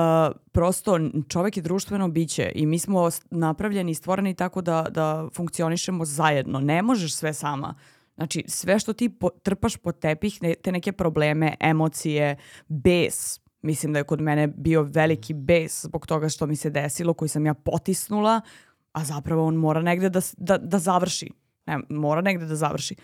prosto 0.52 0.98
čovek 1.28 1.56
je 1.56 1.62
društveno 1.62 2.08
biće 2.08 2.52
i 2.54 2.66
mi 2.66 2.78
smo 2.78 3.08
napravljeni 3.30 3.90
i 3.90 3.94
stvoreni 3.94 4.34
tako 4.34 4.60
da, 4.60 4.86
da 4.90 5.28
funkcionišemo 5.34 6.04
zajedno. 6.04 6.60
Ne 6.60 6.82
možeš 6.82 7.14
sve 7.14 7.34
sama. 7.34 7.74
Znači, 8.14 8.44
sve 8.48 8.78
što 8.78 8.92
ti 8.92 9.08
po, 9.08 9.28
trpaš 9.42 9.76
pod 9.76 9.98
tepih, 9.98 10.42
ne, 10.42 10.54
te 10.54 10.72
neke 10.72 10.92
probleme, 10.92 11.54
emocije, 11.60 12.36
bes, 12.68 13.40
mislim 13.62 13.92
da 13.92 13.98
je 13.98 14.04
kod 14.04 14.20
mene 14.20 14.46
bio 14.46 14.82
veliki 14.82 15.34
bes 15.34 15.84
zbog 15.84 16.06
toga 16.06 16.28
što 16.28 16.46
mi 16.46 16.56
se 16.56 16.70
desilo, 16.70 17.14
koji 17.14 17.28
sam 17.28 17.46
ja 17.46 17.54
potisnula, 17.54 18.40
a 18.92 19.04
zapravo 19.04 19.46
on 19.46 19.54
mora 19.54 19.82
negde 19.82 20.08
da, 20.08 20.20
da, 20.36 20.58
da 20.58 20.78
završi. 20.78 21.30
Ne, 21.66 21.78
mora 21.88 22.20
negde 22.20 22.46
da 22.46 22.56
završi. 22.56 22.94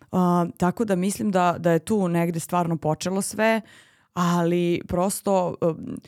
Uh, 0.00 0.18
tako 0.56 0.84
da 0.84 0.96
mislim 0.96 1.30
da, 1.30 1.56
da 1.58 1.72
je 1.72 1.78
tu 1.78 2.08
negde 2.08 2.40
stvarno 2.40 2.76
počelo 2.76 3.22
sve, 3.22 3.60
ali 4.14 4.80
prosto... 4.88 5.54
um, 5.60 5.98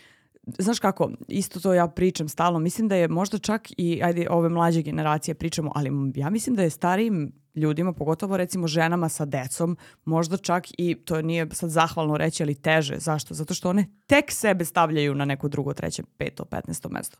Znaš 0.59 0.79
kako, 0.79 1.11
isto 1.29 1.61
to 1.61 1.75
ja 1.75 1.89
pričam 1.89 2.29
stalno, 2.29 2.59
mislim 2.59 2.89
da 2.89 2.97
je 2.97 3.09
možda 3.09 3.39
čak 3.39 3.69
i, 3.77 4.01
ajde, 4.03 4.27
ove 4.31 4.49
mlađe 4.49 4.83
generacije 4.83 5.35
pričamo, 5.35 5.73
ali 5.75 5.91
ja 6.15 6.31
mislim 6.31 6.57
da 6.57 6.63
je 6.63 6.71
starijim 6.71 7.33
ljudima, 7.55 7.93
pogotovo 7.93 8.37
recimo 8.37 8.67
ženama 8.67 9.09
sa 9.09 9.25
decom, 9.25 9.77
možda 10.05 10.37
čak 10.37 10.65
i, 10.79 10.95
to 10.95 11.23
nije 11.23 11.47
sad 11.53 11.71
zahvalno 11.71 12.17
reći, 12.17 12.43
ali 12.43 12.55
teže. 12.55 12.99
Zašto? 12.99 13.35
Zato 13.35 13.55
što 13.55 13.71
one 13.71 13.87
tek 14.07 14.31
sebe 14.31 14.65
stavljaju 14.65 15.15
na 15.15 15.25
neko 15.25 15.49
drugo, 15.49 15.75
treće, 15.75 16.03
peto, 16.17 16.45
petnesto 16.45 16.89
mesto. 16.89 17.19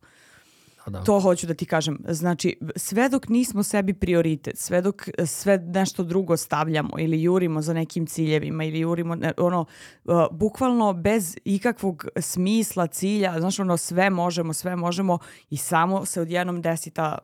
Da. 0.87 1.05
To 1.05 1.21
hoću 1.21 1.47
da 1.47 1.55
ti 1.55 1.67
kažem. 1.67 1.99
Znači, 2.09 2.59
sve 2.77 3.09
dok 3.09 3.29
nismo 3.29 3.63
sebi 3.63 3.95
prioritet, 3.95 4.59
sve 4.59 4.83
dok 4.83 5.09
e, 5.19 5.27
sve 5.27 5.59
nešto 5.59 6.03
drugo 6.03 6.37
stavljamo 6.37 6.91
ili 6.99 7.23
jurimo 7.23 7.63
za 7.63 7.73
nekim 7.73 8.07
ciljevima 8.07 8.65
ili 8.65 8.79
jurimo, 8.79 9.17
ono, 9.37 9.65
uh, 10.05 10.15
bukvalno 10.31 10.93
bez 10.93 11.37
ikakvog 11.45 12.07
smisla, 12.21 12.87
cilja, 12.87 13.41
znaš, 13.41 13.59
ono, 13.59 13.77
sve 13.77 14.11
možemo, 14.11 14.53
sve 14.53 14.77
možemo 14.77 15.19
i 15.51 15.57
samo 15.57 16.05
se 16.05 16.21
odjednom 16.21 16.63
desi 16.63 16.91
ta 16.91 17.19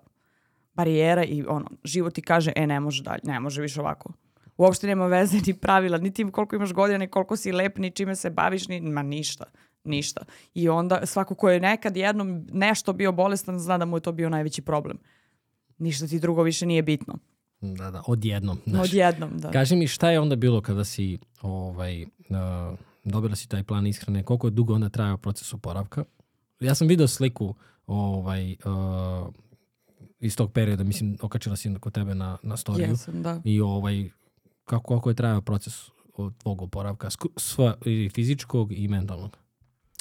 barijera 0.75 1.25
i 1.25 1.45
ono, 1.49 1.71
život 1.85 2.15
ti 2.15 2.23
kaže, 2.23 2.53
e, 2.57 2.67
ne 2.67 2.81
može 2.81 3.03
dalje, 3.03 3.21
ne 3.23 3.41
može 3.41 3.63
više 3.63 3.81
ovako. 3.81 4.13
Uopšte 4.57 4.87
nema 4.87 5.07
veze 5.07 5.39
ni 5.47 5.55
pravila, 5.55 5.99
ni 5.99 6.13
tim 6.13 6.31
koliko 6.31 6.57
imaš 6.57 6.73
godina, 6.73 6.99
ni 6.99 7.09
koliko 7.09 7.37
si 7.37 7.53
lep, 7.53 7.79
ni 7.79 7.91
čime 7.91 8.17
se 8.17 8.31
baviš, 8.31 8.69
ni, 8.69 8.81
ma 8.81 9.03
ništa, 9.03 9.45
ništa. 9.87 10.25
I 10.55 10.69
onda 10.69 11.07
svako 11.07 11.35
ko 11.35 11.51
je 11.51 11.61
nekad 11.61 11.97
jednom 11.97 12.47
nešto 12.53 12.93
bio 12.93 13.13
bolestan, 13.13 13.59
zna 13.59 13.79
da 13.79 13.85
mu 13.85 13.97
je 13.97 14.01
to 14.01 14.13
bio 14.13 14.29
najveći 14.29 14.63
problem. 14.63 14.99
Ništa 15.79 16.07
ti 16.07 16.21
drugo 16.21 16.43
više 16.43 16.67
nije 16.67 16.83
bitno. 16.83 17.19
Da, 17.61 17.91
da, 17.91 18.03
odjednom. 18.07 18.59
Znaš. 18.67 18.89
Odjednom, 18.89 19.39
da. 19.39 19.51
Kaži 19.51 19.77
mi 19.77 19.87
šta 19.87 20.11
je 20.11 20.21
onda 20.21 20.37
bilo 20.37 20.61
kada 20.61 20.85
si 20.85 21.19
ovaj, 21.43 22.03
uh, 22.03 22.79
dobila 23.05 23.37
si 23.37 23.49
taj 23.49 23.63
plan 23.63 23.87
ishrane, 23.87 24.23
koliko 24.23 24.47
je 24.47 24.51
dugo 24.51 24.75
onda 24.75 24.89
trajao 24.89 25.17
proces 25.17 25.55
oporavka? 25.55 26.05
Ja 26.61 26.75
sam 26.75 26.89
video 26.89 27.09
sliku 27.09 27.55
ovaj, 27.87 28.51
uh, 28.53 29.29
iz 30.21 30.37
tog 30.37 30.53
perioda, 30.53 30.85
mislim, 30.85 31.19
okačila 31.23 31.57
si 31.57 31.75
kod 31.81 31.93
tebe 31.93 32.15
na, 32.15 32.39
na 32.43 32.57
storiju. 32.57 32.89
Jesam, 32.89 33.23
da. 33.23 33.41
I 33.45 33.61
ovaj, 33.61 34.11
kako, 34.65 34.95
kako 34.95 35.11
je 35.11 35.15
trajao 35.15 35.41
proces 35.41 35.91
od 36.15 36.39
tvog 36.39 36.63
oporavka, 36.63 37.09
sva, 37.37 37.75
i 37.85 38.11
fizičkog 38.15 38.73
i 38.73 38.89
mentalnog. 38.89 39.39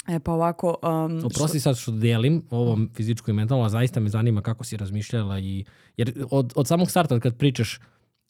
E 0.08 0.20
pa 0.20 0.32
ovako... 0.32 0.76
Um, 0.82 1.24
Oprosti 1.24 1.60
sad 1.60 1.76
što 1.76 1.92
delim 1.92 2.42
ovo 2.50 2.78
fizičko 2.94 3.30
i 3.30 3.34
mentalno, 3.34 3.64
a 3.64 3.68
zaista 3.68 4.00
me 4.00 4.08
zanima 4.08 4.42
kako 4.42 4.64
si 4.64 4.76
razmišljala 4.76 5.38
i, 5.38 5.64
jer 5.96 6.24
od, 6.30 6.52
od 6.56 6.66
samog 6.66 6.90
starta 6.90 7.20
kad 7.20 7.36
pričaš 7.36 7.80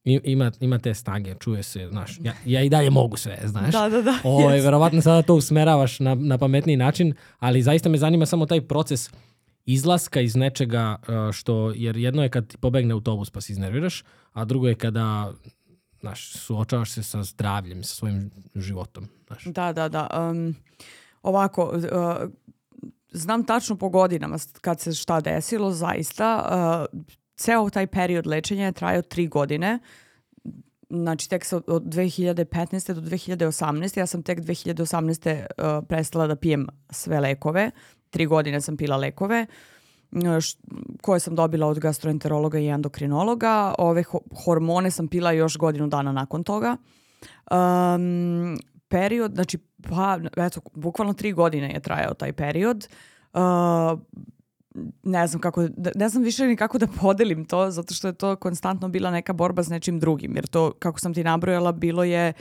ima, 0.04 0.52
ima 0.60 0.78
te 0.78 0.94
snage, 0.94 1.34
čuje 1.40 1.62
se, 1.62 1.88
znaš, 1.90 2.18
ja, 2.22 2.32
ja 2.44 2.62
i 2.62 2.68
dalje 2.68 2.90
mogu 2.90 3.16
sve, 3.16 3.38
znaš. 3.44 3.72
Da, 3.72 3.88
da, 3.88 4.02
da. 4.02 4.18
Ovo, 4.24 4.50
jest. 4.50 4.64
verovatno 4.64 5.02
sada 5.02 5.22
to 5.22 5.34
usmeravaš 5.34 6.00
na, 6.00 6.14
na 6.14 6.38
pametniji 6.38 6.76
način, 6.76 7.14
ali 7.38 7.62
zaista 7.62 7.88
me 7.88 7.98
zanima 7.98 8.26
samo 8.26 8.46
taj 8.46 8.60
proces 8.60 9.10
izlaska 9.64 10.20
iz 10.20 10.36
nečega 10.36 10.96
uh, 11.00 11.32
što, 11.32 11.72
jer 11.76 11.96
jedno 11.96 12.22
je 12.22 12.28
kad 12.28 12.46
ti 12.46 12.56
pobegne 12.56 12.92
autobus 12.92 13.30
pa 13.30 13.40
se 13.40 13.52
iznerviraš, 13.52 14.04
a 14.32 14.44
drugo 14.44 14.68
je 14.68 14.74
kada 14.74 15.32
znaš, 16.00 16.32
suočavaš 16.32 16.90
se 16.90 17.02
sa 17.02 17.22
zdravljem, 17.22 17.84
sa 17.84 17.94
svojim 17.94 18.30
životom. 18.54 19.08
Znaš. 19.26 19.44
Da, 19.44 19.72
da, 19.72 19.88
da. 19.88 20.30
Um, 20.30 20.54
ovako, 21.26 21.64
uh, 21.64 22.30
znam 23.10 23.44
tačno 23.44 23.76
po 23.76 23.88
godinama 23.88 24.36
kad 24.60 24.80
se 24.80 24.92
šta 24.92 25.20
desilo, 25.20 25.70
zaista. 25.70 26.48
Uh, 26.92 27.00
ceo 27.36 27.70
taj 27.70 27.86
period 27.86 28.26
lečenja 28.26 28.64
je 28.64 28.72
trajao 28.72 29.02
tri 29.02 29.26
godine. 29.26 29.78
Znači, 30.90 31.28
tek 31.28 31.44
sa, 31.44 31.60
od 31.66 31.82
2015. 31.82 32.92
do 32.92 33.00
2018. 33.00 33.98
Ja 33.98 34.06
sam 34.06 34.22
tek 34.22 34.38
2018. 34.40 35.36
Uh, 35.38 35.86
prestala 35.88 36.26
da 36.26 36.36
pijem 36.36 36.66
sve 36.90 37.20
lekove. 37.20 37.70
Tri 38.10 38.26
godine 38.26 38.60
sam 38.60 38.76
pila 38.76 38.96
lekove 38.96 39.46
koje 41.02 41.20
sam 41.20 41.34
dobila 41.34 41.66
od 41.66 41.78
gastroenterologa 41.78 42.58
i 42.58 42.68
endokrinologa. 42.68 43.74
Ove 43.78 44.02
ho- 44.02 44.44
hormone 44.44 44.90
sam 44.90 45.08
pila 45.08 45.32
još 45.32 45.56
godinu 45.56 45.86
dana 45.86 46.12
nakon 46.12 46.44
toga. 46.44 46.76
Um, 47.50 48.58
period, 48.88 49.34
znači, 49.34 49.58
pa, 49.82 50.18
eto, 50.36 50.60
bukvalno 50.74 51.12
tri 51.12 51.32
godine 51.32 51.72
je 51.72 51.80
trajao 51.80 52.14
taj 52.14 52.32
period. 52.32 52.88
Uh, 53.32 53.40
ne 55.02 55.26
znam 55.26 55.40
kako, 55.40 55.68
ne 55.94 56.08
znam 56.08 56.22
više 56.22 56.46
ni 56.46 56.56
kako 56.56 56.78
da 56.78 56.86
podelim 56.86 57.44
to, 57.44 57.70
zato 57.70 57.94
što 57.94 58.08
je 58.08 58.14
to 58.14 58.36
konstantno 58.36 58.88
bila 58.88 59.10
neka 59.10 59.32
borba 59.32 59.62
s 59.62 59.68
nečim 59.68 60.00
drugim, 60.00 60.36
jer 60.36 60.46
to, 60.46 60.72
kako 60.78 61.00
sam 61.00 61.14
ti 61.14 61.24
nabrojala, 61.24 61.72
bilo 61.72 62.04
je 62.04 62.32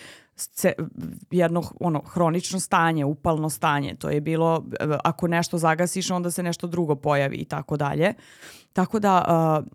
jedno 1.32 1.64
ono, 1.80 2.00
hronično 2.00 2.60
stanje, 2.60 3.06
upalno 3.06 3.50
stanje. 3.50 3.96
To 3.96 4.10
je 4.10 4.22
bilo, 4.22 4.66
e, 4.80 4.86
ako 5.04 5.28
nešto 5.28 5.58
zagasiš, 5.58 6.12
onda 6.12 6.32
se 6.32 6.44
nešto 6.44 6.68
drugo 6.68 6.96
pojavi 6.96 7.36
i 7.36 7.46
tako 7.46 7.78
dalje. 7.78 8.14
Tako 8.74 9.00
da, 9.00 9.26
uh, 9.28 9.68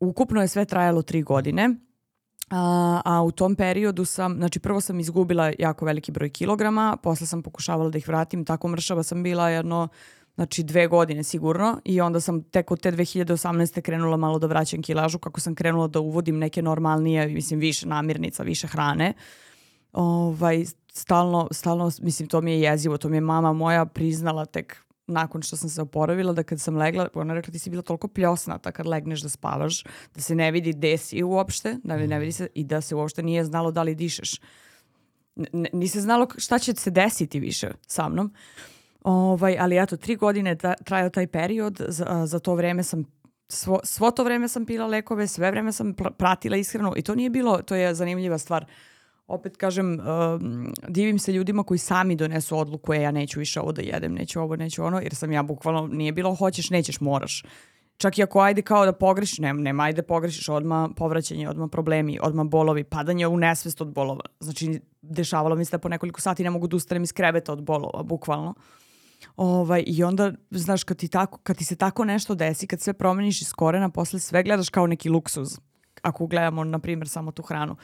ukupno 0.00 0.42
je 0.42 0.48
sve 0.48 0.64
trajalo 0.64 1.02
tri 1.02 1.22
godine. 1.22 1.70
A, 2.50 3.00
a 3.04 3.22
u 3.22 3.30
tom 3.30 3.54
periodu 3.54 4.04
sam, 4.04 4.36
znači 4.36 4.60
prvo 4.60 4.80
sam 4.80 5.00
izgubila 5.00 5.52
jako 5.58 5.84
veliki 5.84 6.12
broj 6.12 6.30
kilograma, 6.30 6.96
posle 7.02 7.26
sam 7.26 7.42
pokušavala 7.42 7.90
da 7.90 7.98
ih 7.98 8.08
vratim, 8.08 8.44
tako 8.44 8.68
mršava 8.68 9.02
sam 9.02 9.22
bila 9.22 9.48
jedno, 9.48 9.88
znači 10.34 10.62
dve 10.62 10.86
godine 10.86 11.24
sigurno 11.24 11.80
i 11.84 12.00
onda 12.00 12.20
sam 12.20 12.42
tek 12.42 12.70
od 12.70 12.80
te 12.80 12.92
2018. 12.92 13.80
krenula 13.80 14.16
malo 14.16 14.38
da 14.38 14.46
vraćam 14.46 14.82
kilažu, 14.82 15.18
kako 15.18 15.40
sam 15.40 15.54
krenula 15.54 15.88
da 15.88 16.00
uvodim 16.00 16.38
neke 16.38 16.62
normalnije, 16.62 17.28
mislim 17.28 17.60
više 17.60 17.88
namirnica, 17.88 18.42
više 18.42 18.66
hrane. 18.66 19.12
Ovaj, 19.92 20.64
stalno, 20.92 21.48
stalno, 21.50 21.90
mislim 22.02 22.28
to 22.28 22.40
mi 22.40 22.52
je 22.52 22.60
jezivo, 22.60 22.96
to 22.96 23.08
mi 23.08 23.16
je 23.16 23.20
mama 23.20 23.52
moja 23.52 23.84
priznala 23.84 24.46
tek 24.46 24.87
nakon 25.08 25.42
što 25.42 25.56
sam 25.56 25.68
se 25.68 25.82
oporavila, 25.82 26.32
da 26.32 26.42
kad 26.42 26.60
sam 26.60 26.76
legla, 26.76 27.08
ona 27.14 27.34
rekla 27.34 27.52
ti 27.52 27.58
si 27.58 27.70
bila 27.70 27.82
toliko 27.82 28.08
pljosnata 28.08 28.72
kad 28.72 28.86
legneš 28.86 29.20
da 29.20 29.28
spavaš, 29.28 29.84
da 30.14 30.20
se 30.20 30.34
ne 30.34 30.50
vidi 30.50 30.72
gde 30.72 30.96
si 30.96 31.22
uopšte, 31.22 31.76
da 31.84 31.96
ne 31.96 32.18
vidi 32.18 32.32
se 32.32 32.48
i 32.54 32.64
da 32.64 32.80
se 32.80 32.94
uopšte 32.94 33.22
nije 33.22 33.44
znalo 33.44 33.70
da 33.70 33.82
li 33.82 33.94
dišeš. 33.94 34.40
N- 35.36 35.46
n- 35.52 35.66
Nije 35.72 35.88
se 35.88 36.00
znalo 36.00 36.26
šta 36.36 36.58
će 36.58 36.74
se 36.74 36.90
desiti 36.90 37.40
više 37.40 37.70
sa 37.86 38.08
mnom. 38.08 38.32
Ovaj, 39.02 39.56
ali 39.60 39.78
eto, 39.78 39.96
tri 39.96 40.16
godine 40.16 40.56
tra- 40.56 40.84
trajao 40.84 41.10
taj 41.10 41.26
period, 41.26 41.80
za, 41.88 42.26
za 42.26 42.38
to 42.38 42.54
vreme 42.54 42.82
sam 42.82 43.04
svo, 43.48 43.80
svo 43.84 44.10
to 44.10 44.24
vreme 44.24 44.48
sam 44.48 44.66
pila 44.66 44.86
lekove, 44.86 45.26
sve 45.26 45.50
vreme 45.50 45.72
sam 45.72 45.94
pr- 45.94 46.10
pratila 46.12 46.56
ishranu 46.56 46.92
i 46.96 47.02
to 47.02 47.14
nije 47.14 47.30
bilo, 47.30 47.62
to 47.62 47.74
je 47.74 47.94
zanimljiva 47.94 48.38
stvar. 48.38 48.66
Opet 49.28 49.56
kažem, 49.56 50.00
um, 50.00 50.74
divim 50.88 51.18
se 51.18 51.32
ljudima 51.32 51.62
koji 51.62 51.78
sami 51.78 52.16
donesu 52.16 52.58
odluku, 52.58 52.94
e, 52.94 53.00
ja 53.00 53.10
neću 53.10 53.38
više 53.38 53.60
ovo 53.60 53.72
da 53.72 53.82
jedem, 53.82 54.14
neću 54.14 54.40
ovo, 54.40 54.56
neću 54.56 54.84
ono, 54.84 55.00
jer 55.00 55.14
sam 55.14 55.32
ja 55.32 55.42
bukvalno, 55.42 55.86
nije 55.86 56.12
bilo 56.12 56.34
hoćeš, 56.34 56.70
nećeš, 56.70 57.00
moraš. 57.00 57.44
Čak 57.96 58.18
i 58.18 58.22
ako 58.22 58.40
ajde 58.40 58.62
kao 58.62 58.84
da 58.86 58.92
pogrešiš, 58.92 59.38
nema, 59.38 59.60
nema 59.60 59.82
ajde 59.82 60.02
pogrešiš, 60.02 60.48
odma 60.48 60.88
povraćanje, 60.96 61.48
odma 61.48 61.68
problemi, 61.68 62.18
odma 62.22 62.44
bolovi, 62.44 62.84
padanje 62.84 63.26
u 63.26 63.36
nesvest 63.36 63.80
od 63.80 63.92
bolova. 63.92 64.24
Znači, 64.40 64.80
dešavalo 65.02 65.56
mi 65.56 65.64
se 65.64 65.70
da 65.70 65.78
po 65.78 65.88
nekoliko 65.88 66.20
sati 66.20 66.44
ne 66.44 66.50
mogu 66.50 66.66
da 66.66 66.76
ustanem 66.76 67.02
iz 67.02 67.12
kreveta 67.12 67.52
od 67.52 67.62
bolova, 67.62 68.02
bukvalno. 68.02 68.54
Ovaj, 69.36 69.84
I 69.86 70.04
onda, 70.04 70.32
znaš, 70.50 70.84
kad 70.84 70.96
ti, 70.96 71.08
tako, 71.08 71.38
kad 71.42 71.56
ti 71.56 71.64
se 71.64 71.76
tako 71.76 72.04
nešto 72.04 72.34
desi, 72.34 72.66
kad 72.66 72.80
sve 72.80 72.92
promeniš 72.92 73.42
iz 73.42 73.52
korena, 73.52 73.90
posle 73.90 74.20
sve 74.20 74.42
gledaš 74.42 74.68
kao 74.68 74.86
neki 74.86 75.08
luksuz 75.08 75.58
ako 76.02 76.26
gledamo, 76.26 76.64
na 76.64 76.78
primjer, 76.78 77.08
samo 77.08 77.30
tu 77.30 77.42
hranu. 77.42 77.76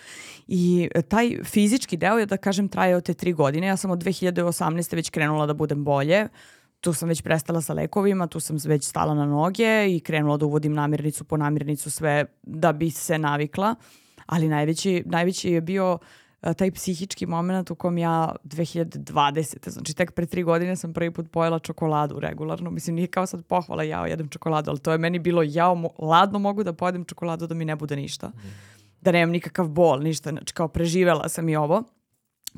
I 0.46 0.88
e, 0.94 1.02
taj 1.02 1.38
fizički 1.44 1.96
deo 1.96 2.18
je, 2.18 2.26
da 2.26 2.36
kažem, 2.36 2.68
trajao 2.68 3.00
te 3.00 3.14
tri 3.14 3.32
godine. 3.32 3.66
Ja 3.66 3.76
sam 3.76 3.90
od 3.90 3.98
2018. 3.98 4.94
već 4.94 5.10
krenula 5.10 5.46
da 5.46 5.54
budem 5.54 5.84
bolje. 5.84 6.28
Tu 6.80 6.92
sam 6.92 7.08
već 7.08 7.22
prestala 7.22 7.60
sa 7.60 7.72
lekovima, 7.72 8.26
tu 8.26 8.40
sam 8.40 8.56
već 8.64 8.84
stala 8.84 9.14
na 9.14 9.26
noge 9.26 9.86
i 9.88 10.00
krenula 10.00 10.36
da 10.36 10.46
uvodim 10.46 10.72
namirnicu 10.72 11.24
po 11.24 11.36
namirnicu 11.36 11.90
sve 11.90 12.24
da 12.42 12.72
bi 12.72 12.90
se 12.90 13.18
navikla. 13.18 13.74
Ali 14.26 14.48
najveći, 14.48 15.02
najveći 15.06 15.50
je 15.50 15.60
bio 15.60 15.98
taj 16.52 16.70
psihički 16.70 17.26
moment 17.26 17.70
u 17.70 17.74
kom 17.74 17.98
ja 17.98 18.34
2020. 18.44 19.70
Znači 19.70 19.94
tek 19.94 20.12
pre 20.12 20.26
tri 20.26 20.42
godine 20.42 20.76
sam 20.76 20.92
prvi 20.92 21.10
put 21.10 21.30
pojela 21.30 21.58
čokoladu 21.58 22.20
regularno. 22.20 22.70
Mislim 22.70 22.96
nije 22.96 23.06
kao 23.06 23.26
sad 23.26 23.44
pohvala 23.44 23.82
ja 23.82 24.06
jedem 24.06 24.28
čokoladu, 24.28 24.70
ali 24.70 24.78
to 24.78 24.92
je 24.92 24.98
meni 24.98 25.18
bilo 25.18 25.42
ja 25.42 25.74
ladno 25.98 26.38
mogu 26.38 26.64
da 26.64 26.72
pojedem 26.72 27.04
čokoladu 27.04 27.46
da 27.46 27.54
mi 27.54 27.64
ne 27.64 27.76
bude 27.76 27.96
ništa. 27.96 28.32
Da 29.00 29.12
nemam 29.12 29.30
nikakav 29.30 29.68
bol, 29.68 30.00
ništa. 30.00 30.30
Znači 30.30 30.54
kao 30.54 30.68
preživela 30.68 31.28
sam 31.28 31.48
i 31.48 31.56
ovo 31.56 31.82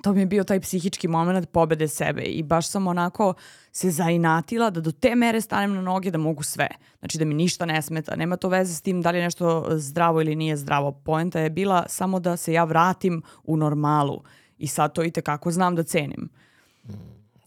to 0.03 0.13
mi 0.13 0.21
je 0.21 0.27
bio 0.27 0.45
taj 0.45 0.61
psihički 0.61 1.09
moment 1.09 1.51
pobede 1.51 1.89
sebe 1.89 2.23
i 2.23 2.43
baš 2.43 2.69
sam 2.69 2.87
onako 2.87 3.35
se 3.73 3.91
zainatila 3.91 4.71
da 4.71 4.81
do 4.81 4.93
te 4.93 5.15
mere 5.15 5.41
stanem 5.41 5.75
na 5.75 5.83
noge 5.83 6.11
da 6.11 6.19
mogu 6.19 6.43
sve. 6.43 6.69
Znači 6.99 7.19
da 7.19 7.25
mi 7.25 7.35
ništa 7.35 7.67
ne 7.67 7.83
smeta. 7.83 8.17
Nema 8.17 8.37
to 8.37 8.49
veze 8.49 8.75
s 8.75 8.81
tim 8.81 9.03
da 9.03 9.11
li 9.11 9.19
je 9.19 9.25
nešto 9.25 9.67
zdravo 9.71 10.21
ili 10.21 10.37
nije 10.37 10.57
zdravo. 10.57 10.93
Poenta 10.93 11.41
je 11.41 11.51
bila 11.51 11.85
samo 11.89 12.21
da 12.21 12.37
se 12.37 12.53
ja 12.53 12.65
vratim 12.65 13.23
u 13.45 13.57
normalu 13.57 14.23
i 14.59 14.67
sad 14.67 14.95
to 14.95 15.05
i 15.05 15.11
tekako 15.11 15.51
znam 15.51 15.77
da 15.77 15.83
cenim. 15.83 16.29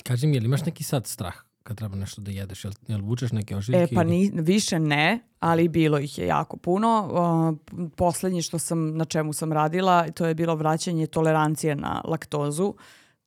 Kaži 0.04 0.28
mi, 0.28 0.36
je 0.36 0.40
li 0.40 0.46
imaš 0.46 0.66
neki 0.66 0.84
sad 0.84 1.08
strah 1.08 1.49
kad 1.70 1.78
treba 1.78 1.96
nešto 1.96 2.22
da 2.22 2.32
jedeš? 2.32 2.64
Jel, 2.66 2.74
jel 2.88 3.02
vučeš 3.02 3.32
neke 3.32 3.56
ožiljke? 3.56 3.84
E 3.84 3.96
pa 3.96 4.04
ni, 4.04 4.32
više 4.34 4.80
ne, 4.80 5.20
ali 5.40 5.68
bilo 5.68 6.00
ih 6.00 6.18
je 6.18 6.28
jako 6.28 6.58
puno. 6.58 7.10
Uh, 7.12 7.90
poslednje 7.96 8.42
što 8.42 8.60
sam, 8.60 8.98
na 8.98 9.06
čemu 9.06 9.34
sam 9.34 9.54
radila, 9.54 10.12
to 10.12 10.26
je 10.26 10.34
bilo 10.36 10.56
vraćanje 10.56 11.08
tolerancije 11.08 11.76
na 11.76 12.02
laktozu. 12.06 12.74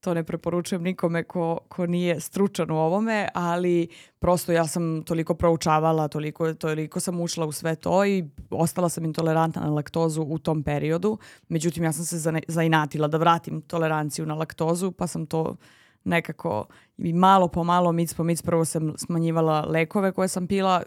To 0.01 0.15
ne 0.15 0.25
preporučujem 0.25 0.83
nikome 0.83 1.23
ko, 1.23 1.59
ko 1.69 1.87
nije 1.87 2.21
stručan 2.21 2.71
u 2.71 2.77
ovome, 2.77 3.29
ali 3.35 3.89
prosto 4.19 4.53
ja 4.53 4.67
sam 4.67 5.03
toliko 5.03 5.35
proučavala, 5.35 6.09
toliko, 6.09 6.55
toliko 6.55 7.01
sam 7.01 7.21
ušla 7.21 7.47
u 7.47 7.53
sve 7.53 7.75
to 7.75 8.05
i 8.05 8.25
ostala 8.51 8.89
sam 8.89 9.05
intolerantna 9.05 9.63
na 9.63 9.71
laktozu 9.71 10.23
u 10.23 10.39
tom 10.39 10.63
periodu. 10.63 11.19
Međutim, 11.49 11.85
ja 11.85 11.93
sam 11.93 12.05
se 12.05 12.33
zainatila 12.49 13.09
da 13.09 13.19
vratim 13.19 13.61
toleranciju 13.61 14.27
na 14.27 14.35
laktozu, 14.35 14.93
pa 14.93 15.07
sam 15.07 15.27
to 15.27 15.57
nekako 16.05 16.67
i 16.99 17.13
malo 17.13 17.49
po 17.49 17.65
malo, 17.65 17.93
mic 17.93 18.15
po 18.15 18.25
mic, 18.25 18.43
prvo 18.43 18.65
sam 18.65 18.93
smanjivala 18.97 19.61
lekove 19.69 20.13
koje 20.13 20.29
sam 20.29 20.47
pila 20.47 20.83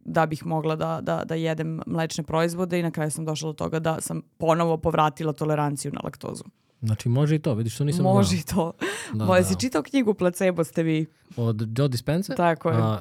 da 0.00 0.26
bih 0.26 0.46
mogla 0.46 0.76
da, 0.76 1.00
da, 1.02 1.22
da 1.24 1.34
jedem 1.34 1.80
mlečne 1.86 2.24
proizvode 2.24 2.80
i 2.80 2.82
na 2.82 2.90
kraju 2.90 3.10
sam 3.10 3.24
došla 3.24 3.48
do 3.48 3.52
toga 3.52 3.78
da 3.78 4.00
sam 4.00 4.22
ponovo 4.38 4.76
povratila 4.76 5.32
toleranciju 5.32 5.92
na 5.92 6.00
laktozu. 6.04 6.44
Znači 6.80 7.08
može 7.08 7.36
i 7.36 7.38
to, 7.38 7.54
vidiš 7.54 7.74
što 7.74 7.84
nisam 7.84 8.02
Može 8.02 8.36
i 8.36 8.42
to. 8.42 8.72
Da, 9.14 9.24
Moje 9.24 9.40
da. 9.40 9.48
si 9.48 9.60
čitao 9.60 9.82
knjigu 9.82 10.14
Placebo 10.14 10.64
ste 10.64 10.82
vi? 10.82 11.06
Od 11.36 11.78
Joe 11.78 11.88
Dispenza? 11.88 12.34
Tako 12.34 12.70
je. 12.70 12.76
A, 12.76 13.00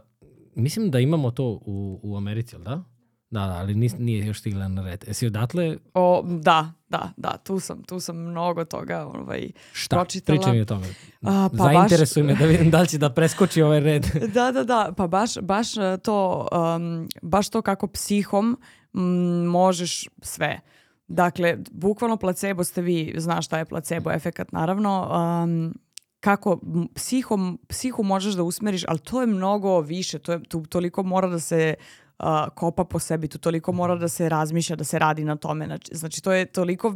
mislim 0.56 0.92
da 0.92 1.00
imamo 1.00 1.32
to 1.32 1.44
u, 1.66 2.00
u 2.04 2.18
Americi, 2.18 2.56
da? 2.58 2.84
Da, 3.30 3.48
da, 3.48 3.54
ali 3.54 3.76
nis, 3.76 3.98
nije 3.98 4.26
još 4.26 4.40
stigla 4.40 4.68
na 4.68 4.84
red. 4.84 5.04
Jesi 5.08 5.28
odatle? 5.28 5.78
O, 5.94 6.24
da, 6.26 6.72
da, 6.90 7.12
da, 7.18 7.38
tu 7.38 7.60
sam, 7.60 7.84
tu 7.84 8.00
sam 8.00 8.18
mnogo 8.18 8.66
toga 8.66 9.06
ovaj, 9.06 9.52
Šta? 9.74 9.96
pročitala. 9.96 10.38
Pričaj 10.38 10.54
mi 10.54 10.62
o 10.62 10.66
tome. 10.66 10.88
A, 11.22 11.50
pa 11.58 11.64
Zainteresuj 11.64 12.24
baš... 12.24 12.34
me 12.34 12.40
da 12.40 12.46
vidim 12.46 12.72
da 12.72 12.82
li 12.82 12.88
će 12.88 12.98
da 12.98 13.10
preskoči 13.10 13.62
ovaj 13.62 13.80
red. 13.80 14.06
da, 14.36 14.52
da, 14.52 14.64
da, 14.64 14.94
pa 14.98 15.08
baš, 15.08 15.40
baš 15.42 15.78
e, 15.78 15.98
to, 16.04 16.48
um, 16.76 17.08
baš 17.22 17.50
to 17.50 17.62
kako 17.62 17.88
psihom 17.88 18.58
m, 18.94 19.02
možeš 19.46 20.08
sve. 20.22 20.60
Dakle, 21.08 21.58
bukvalno 21.72 22.18
placebo 22.18 22.64
ste 22.64 22.82
vi, 22.82 23.14
znaš 23.18 23.46
šta 23.46 23.58
je 23.58 23.66
placebo 23.66 24.12
efekat, 24.12 24.52
naravno, 24.52 25.12
um, 25.44 25.74
kako 26.20 26.60
psihom, 26.96 27.60
psihu 27.68 28.04
možeš 28.04 28.34
da 28.34 28.44
usmeriš, 28.44 28.84
ali 28.88 29.00
to 29.00 29.22
je 29.22 29.28
mnogo 29.28 29.80
više, 29.80 30.20
to 30.20 30.32
je, 30.32 30.44
tu, 30.44 30.66
toliko 30.66 31.04
mora 31.04 31.28
da 31.28 31.40
se 31.40 31.76
uh, 32.20 32.26
kopa 32.56 32.84
po 32.84 33.00
sebi, 33.00 33.28
tu 33.28 33.38
toliko 33.38 33.72
mora 33.72 33.96
da 33.96 34.08
se 34.08 34.30
razmišlja, 34.30 34.76
da 34.76 34.84
se 34.84 35.00
radi 35.00 35.24
na 35.24 35.36
tome. 35.36 35.66
Znači, 35.66 35.96
znači 35.96 36.22
to 36.22 36.32
je 36.32 36.46
toliko 36.46 36.94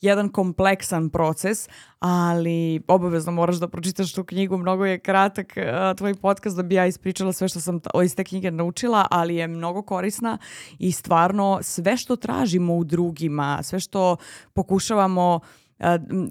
jedan 0.00 0.28
kompleksan 0.28 1.10
proces, 1.10 1.68
ali 1.98 2.82
obavezno 2.88 3.32
moraš 3.32 3.56
da 3.56 3.68
pročitaš 3.68 4.12
tu 4.12 4.24
knjigu, 4.24 4.56
mnogo 4.56 4.84
je 4.84 4.98
kratak 4.98 5.52
uh, 5.56 5.96
tvoj 5.96 6.14
podcast 6.14 6.56
da 6.56 6.62
bi 6.62 6.74
ja 6.74 6.86
ispričala 6.86 7.32
sve 7.32 7.48
što 7.48 7.60
sam 7.60 7.80
iz 8.04 8.16
te 8.16 8.24
knjige 8.24 8.50
naučila, 8.50 9.06
ali 9.10 9.36
je 9.36 9.48
mnogo 9.48 9.82
korisna 9.82 10.38
i 10.78 10.92
stvarno 10.92 11.58
sve 11.62 11.96
što 11.96 12.16
tražimo 12.16 12.74
u 12.74 12.84
drugima, 12.84 13.62
sve 13.62 13.80
što 13.80 14.16
pokušavamo 14.52 15.34
uh, 15.34 15.86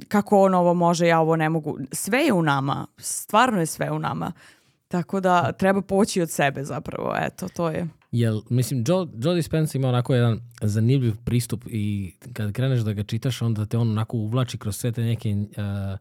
kako 0.07 0.39
on 0.39 0.53
ovo 0.53 0.73
može, 0.73 1.07
ja 1.07 1.19
ovo 1.19 1.35
ne 1.35 1.49
mogu, 1.49 1.77
sve 1.91 2.19
je 2.19 2.33
u 2.33 2.41
nama, 2.41 2.87
stvarno 2.97 3.59
je 3.59 3.65
sve 3.65 3.91
u 3.91 3.99
nama. 3.99 4.31
Tako 4.87 5.19
da 5.19 5.51
treba 5.51 5.81
poći 5.81 6.21
od 6.21 6.29
sebe 6.29 6.63
zapravo, 6.63 7.15
eto, 7.19 7.47
to 7.55 7.69
je. 7.69 7.87
Jel, 8.13 8.41
mislim, 8.49 8.83
Joe, 8.87 9.07
Joe 9.23 9.35
Dispenza 9.35 9.77
ima 9.77 9.87
onako 9.87 10.15
jedan 10.15 10.39
zanimljiv 10.61 11.15
pristup 11.25 11.63
i 11.67 12.13
kad 12.33 12.51
kreneš 12.51 12.79
da 12.79 12.93
ga 12.93 13.03
čitaš, 13.03 13.41
onda 13.41 13.65
te 13.65 13.77
on 13.77 13.89
onako 13.89 14.17
uvlači 14.17 14.57
kroz 14.57 14.77
sve 14.77 14.91
te 14.91 15.03
neke 15.03 15.35
uh, 15.35 15.99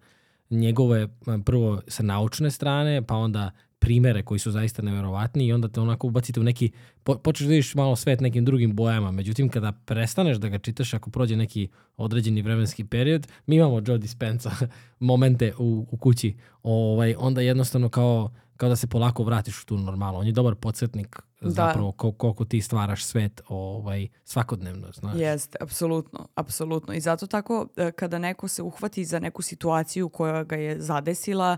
njegove, 0.51 1.09
prvo 1.45 1.81
sa 1.89 2.03
naučne 2.03 2.51
strane, 2.51 3.07
pa 3.07 3.17
onda 3.17 3.51
primere 3.79 4.23
koji 4.23 4.39
su 4.39 4.51
zaista 4.51 4.83
neverovatni 4.83 5.47
i 5.47 5.53
onda 5.53 5.69
te 5.69 5.81
onako 5.81 6.07
ubacite 6.07 6.41
u 6.41 6.43
neki, 6.43 6.71
po, 7.03 7.19
počeš 7.19 7.47
da 7.47 7.51
vidiš 7.51 7.75
malo 7.75 7.97
svet 7.97 8.21
nekim 8.21 8.45
drugim 8.45 8.77
bojama. 8.77 9.11
Međutim, 9.11 9.49
kada 9.49 9.73
prestaneš 9.73 10.37
da 10.37 10.49
ga 10.49 10.59
čitaš, 10.59 10.95
ako 10.95 11.11
prođe 11.11 11.37
neki 11.37 11.69
određeni 11.97 12.43
vremenski 12.43 12.85
period, 12.85 13.29
mi 13.47 13.57
imamo 13.57 13.83
Joe 13.87 13.99
Dispenza 13.99 14.51
momente 14.99 15.53
u, 15.59 15.87
u 15.91 15.97
kući, 15.97 16.37
ovaj, 16.63 17.15
onda 17.19 17.41
jednostavno 17.41 17.89
kao 17.89 18.31
kao 18.57 18.69
da 18.69 18.77
se 18.77 18.87
polako 18.87 19.25
vratiš 19.25 19.63
u 19.63 19.67
tu 19.67 19.79
normalu. 19.79 20.19
On 20.19 20.27
je 20.27 20.33
dobar 20.33 20.55
podsjetnik. 20.55 21.23
Zapravo 21.51 21.93
kol, 21.93 22.13
koliko 22.13 22.45
ti 22.45 22.61
stvaraš 22.61 23.05
svet 23.05 23.41
ovaj, 23.49 24.09
svakodnevno. 24.25 24.93
Znaš. 24.93 25.19
Jeste, 25.19 25.59
apsolutno, 25.61 26.29
apsolutno. 26.35 26.95
I 26.95 27.01
zato 27.01 27.27
tako 27.27 27.69
e, 27.77 27.93
kada 27.93 28.19
neko 28.19 28.49
se 28.49 28.63
uhvati 28.63 29.05
za 29.05 29.19
neku 29.19 29.43
situaciju 29.43 30.09
koja 30.09 30.45
ga 30.45 30.57
je 30.57 30.81
zadesila 30.81 31.57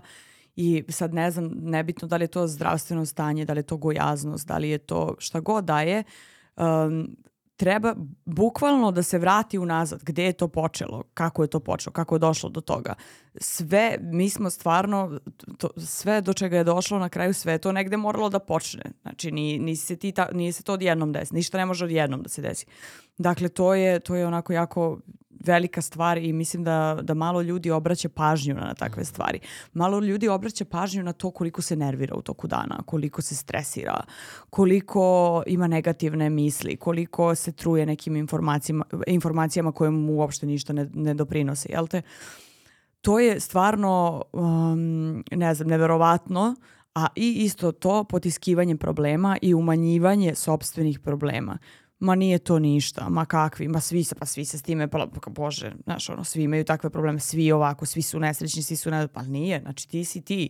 i 0.55 0.83
sad 0.89 1.13
ne 1.13 1.31
znam, 1.31 1.51
nebitno 1.53 2.07
da 2.07 2.17
li 2.17 2.23
je 2.23 2.27
to 2.27 2.47
zdravstveno 2.47 3.05
stanje, 3.05 3.45
da 3.45 3.53
li 3.53 3.59
je 3.59 3.63
to 3.63 3.77
gojaznost, 3.77 4.47
da 4.47 4.57
li 4.57 4.69
je 4.69 4.77
to 4.77 5.15
šta 5.19 5.39
god 5.39 5.65
da 5.65 5.81
je, 5.81 6.03
um, 6.55 7.15
treba 7.55 7.95
bukvalno 8.25 8.91
da 8.91 9.03
se 9.03 9.17
vrati 9.17 9.57
unazad 9.57 10.03
gde 10.03 10.23
je 10.23 10.33
to 10.33 10.47
počelo, 10.47 11.03
kako 11.13 11.43
je 11.43 11.47
to 11.47 11.59
počelo, 11.59 11.93
kako 11.93 12.15
je 12.15 12.19
došlo 12.19 12.49
do 12.49 12.61
toga. 12.61 12.93
Sve, 13.37 13.97
mi 14.01 14.29
smo 14.29 14.49
stvarno, 14.49 15.19
to, 15.57 15.69
sve 15.77 16.21
do 16.21 16.33
čega 16.33 16.57
je 16.57 16.63
došlo 16.63 16.99
na 16.99 17.09
kraju 17.09 17.33
sve 17.33 17.57
to 17.57 17.71
negde 17.71 17.97
moralo 17.97 18.29
da 18.29 18.39
počne. 18.39 18.83
Znači 19.01 19.31
ni, 19.31 19.59
ni 19.59 19.75
se 19.75 19.95
ti 19.95 20.11
ta, 20.11 20.27
nije 20.33 20.51
se 20.51 20.63
to 20.63 20.73
odjednom 20.73 21.11
desi, 21.11 21.35
ništa 21.35 21.57
ne 21.57 21.65
može 21.65 21.85
odjednom 21.85 22.21
da 22.23 22.29
se 22.29 22.41
desi. 22.41 22.65
Dakle, 23.17 23.49
to 23.49 23.73
je, 23.73 23.99
to 23.99 24.15
je 24.15 24.27
onako 24.27 24.53
jako 24.53 24.99
velika 25.45 25.81
stvar 25.81 26.17
i 26.17 26.33
mislim 26.33 26.63
da, 26.63 26.99
da 27.01 27.13
malo 27.13 27.41
ljudi 27.41 27.71
obraća 27.71 28.09
pažnju 28.09 28.55
na 28.55 28.73
takve 28.73 29.01
mhm. 29.01 29.07
stvari. 29.07 29.39
Malo 29.73 29.99
ljudi 29.99 30.27
obraća 30.27 30.65
pažnju 30.65 31.03
na 31.03 31.13
to 31.13 31.31
koliko 31.31 31.61
se 31.61 31.75
nervira 31.75 32.15
u 32.15 32.21
toku 32.21 32.47
dana, 32.47 32.83
koliko 32.85 33.21
se 33.21 33.35
stresira, 33.35 34.03
koliko 34.49 35.43
ima 35.47 35.67
negativne 35.67 36.29
misli, 36.29 36.75
koliko 36.75 37.35
se 37.35 37.51
truje 37.51 37.85
nekim 37.85 38.15
informacijama, 38.15 38.85
informacijama 39.07 39.71
koje 39.71 39.91
mu 39.91 40.13
uopšte 40.13 40.45
ništa 40.45 40.73
ne, 40.73 40.89
ne 40.93 41.13
doprinose, 41.13 41.69
jel 41.71 41.87
te? 41.87 42.01
To 43.01 43.19
je 43.19 43.39
stvarno, 43.39 44.23
um, 44.33 45.23
ne 45.31 45.53
znam, 45.53 45.67
neverovatno, 45.67 46.55
a 46.95 47.07
i 47.15 47.33
isto 47.43 47.71
to 47.71 48.03
potiskivanje 48.03 48.77
problema 48.77 49.37
i 49.41 49.53
umanjivanje 49.53 50.35
sobstvenih 50.35 50.99
problema 50.99 51.57
ma 51.99 52.15
nije 52.15 52.39
to 52.39 52.59
ništa, 52.59 53.09
ma 53.09 53.25
kakvi, 53.25 53.67
ma 53.67 53.79
svi 53.79 54.03
se, 54.03 54.15
pa 54.15 54.25
svi 54.25 54.45
se 54.45 54.57
s 54.57 54.61
time, 54.61 54.87
pa, 54.87 55.07
pa 55.21 55.29
bože, 55.29 55.71
znaš, 55.83 56.09
ono, 56.09 56.23
svi 56.23 56.43
imaju 56.43 56.63
takve 56.63 56.89
probleme, 56.89 57.19
svi 57.19 57.51
ovako, 57.51 57.85
svi 57.85 58.01
su 58.01 58.19
nesrećni, 58.19 58.63
svi 58.63 58.75
su 58.75 58.91
ne, 58.91 59.07
pa 59.07 59.21
nije, 59.21 59.61
znači 59.61 59.89
ti 59.89 60.05
si 60.05 60.21
ti, 60.21 60.49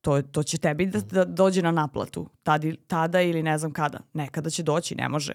to, 0.00 0.22
to 0.22 0.42
će 0.42 0.58
tebi 0.58 0.86
da, 0.86 1.00
da 1.00 1.24
dođe 1.24 1.62
na 1.62 1.70
naplatu, 1.70 2.28
tada, 2.42 2.68
tada 2.86 3.22
ili 3.22 3.42
ne 3.42 3.58
znam 3.58 3.72
kada, 3.72 3.98
nekada 4.12 4.50
će 4.50 4.62
doći, 4.62 4.94
ne 4.94 5.08
može. 5.08 5.32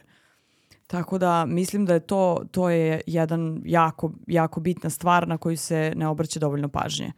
Tako 0.88 1.18
da 1.18 1.46
mislim 1.46 1.86
da 1.86 1.94
je 1.94 2.00
to, 2.00 2.44
to 2.52 2.70
je 2.70 3.02
jedan 3.08 3.62
jako, 3.66 4.12
jako 4.28 4.60
bitna 4.60 4.90
stvar 4.90 5.28
na 5.28 5.38
koju 5.38 5.58
se 5.58 5.94
ne 5.96 6.08
obraća 6.08 6.40
dovoljno 6.40 6.70
pažnje. 6.70 7.12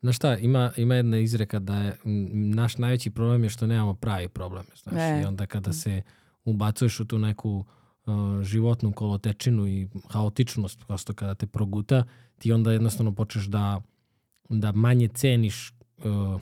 Znaš 0.00 0.16
šta, 0.16 0.36
ima, 0.36 0.72
ima 0.76 0.94
jedna 0.94 1.18
izreka 1.18 1.58
da 1.58 1.76
je 1.76 1.96
naš 2.32 2.78
najveći 2.78 3.10
problem 3.10 3.44
je 3.44 3.50
što 3.50 3.66
nemamo 3.66 3.94
pravi 3.94 4.28
problem. 4.28 4.64
Znaš, 4.82 5.02
e. 5.02 5.20
I 5.22 5.24
onda 5.24 5.46
kada 5.46 5.72
se 5.72 6.02
ubacuješ 6.46 7.00
u 7.00 7.04
tu 7.04 7.18
neku 7.18 7.64
uh, 8.06 8.42
životnu 8.42 8.92
kolotečinu 8.92 9.66
i 9.66 9.88
haotičnost 10.08 10.86
prosto 10.86 11.14
kada 11.14 11.34
te 11.34 11.46
proguta, 11.46 12.04
ti 12.38 12.52
onda 12.52 12.72
jednostavno 12.72 13.14
počneš 13.14 13.44
da, 13.44 13.80
da 14.48 14.72
manje 14.72 15.08
ceniš 15.08 15.72
uh, 15.98 16.40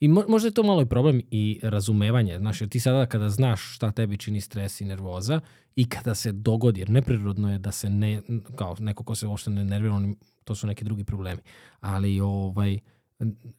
I 0.00 0.08
mo 0.08 0.24
možda 0.28 0.48
je 0.48 0.54
to 0.54 0.62
malo 0.62 0.82
i 0.82 0.86
problem 0.86 1.22
i 1.30 1.60
razumevanje. 1.62 2.38
Znaš, 2.38 2.60
jer 2.60 2.68
ti 2.68 2.80
sada 2.80 3.06
kada 3.06 3.28
znaš 3.28 3.74
šta 3.74 3.92
tebi 3.92 4.18
čini 4.18 4.40
stres 4.40 4.80
i 4.80 4.84
nervoza 4.84 5.40
i 5.76 5.88
kada 5.88 6.14
se 6.14 6.32
dogodi, 6.32 6.80
jer 6.80 6.90
neprirodno 6.90 7.52
je 7.52 7.58
da 7.58 7.72
se 7.72 7.90
ne, 7.90 8.22
kao 8.56 8.76
neko 8.78 9.04
ko 9.04 9.14
se 9.14 9.26
uopšte 9.26 9.50
ne 9.50 9.64
nervira, 9.64 10.00
to 10.44 10.54
su 10.54 10.66
neki 10.66 10.84
drugi 10.84 11.04
problemi. 11.04 11.40
Ali 11.80 12.20
ovaj, 12.20 12.78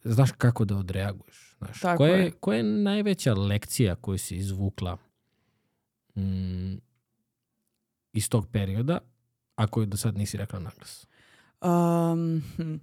znaš 0.04 0.30
kako 0.32 0.64
da 0.64 0.76
odreaguješ. 0.76 1.54
Znaš, 1.58 1.80
Tako 1.80 1.96
koja, 1.96 2.16
je, 2.16 2.24
je. 2.24 2.30
koja 2.30 2.56
je 2.56 2.62
najveća 2.62 3.34
lekcija 3.34 3.94
koju 3.94 4.18
si 4.18 4.36
izvukla 4.36 4.96
mm, 6.18 6.80
iz 8.12 8.28
tog 8.28 8.48
perioda, 8.52 8.98
a 9.56 9.66
koju 9.66 9.86
do 9.86 9.96
sad 9.96 10.18
nisi 10.18 10.36
rekla 10.36 10.58
naglas? 10.58 11.06
Um, 11.62 12.42
hm, 12.56 12.74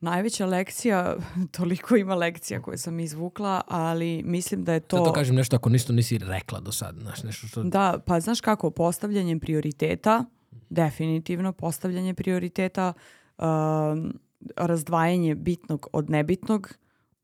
najveća 0.00 0.46
lekcija, 0.46 1.16
toliko 1.56 1.96
ima 1.96 2.14
lekcija 2.14 2.62
koje 2.62 2.78
sam 2.78 3.00
izvukla, 3.00 3.60
ali 3.68 4.22
mislim 4.22 4.64
da 4.64 4.72
je 4.72 4.80
to... 4.80 4.96
Sad 4.96 5.06
to 5.06 5.12
kažem 5.12 5.36
nešto 5.36 5.56
ako 5.56 5.68
ništa 5.68 5.92
nisi 5.92 6.18
rekla 6.18 6.60
do 6.60 6.72
sad, 6.72 6.96
znaš, 7.00 7.22
nešto 7.22 7.46
što... 7.46 7.62
Da, 7.62 7.98
pa 8.06 8.20
znaš 8.20 8.40
kako, 8.40 8.70
postavljanjem 8.70 9.40
prioriteta, 9.40 10.24
definitivno 10.70 11.52
postavljanje 11.52 12.14
prioriteta, 12.14 12.92
um, 13.38 14.18
razdvajanje 14.56 15.34
bitnog 15.34 15.86
od 15.92 16.10
nebitnog, 16.10 16.74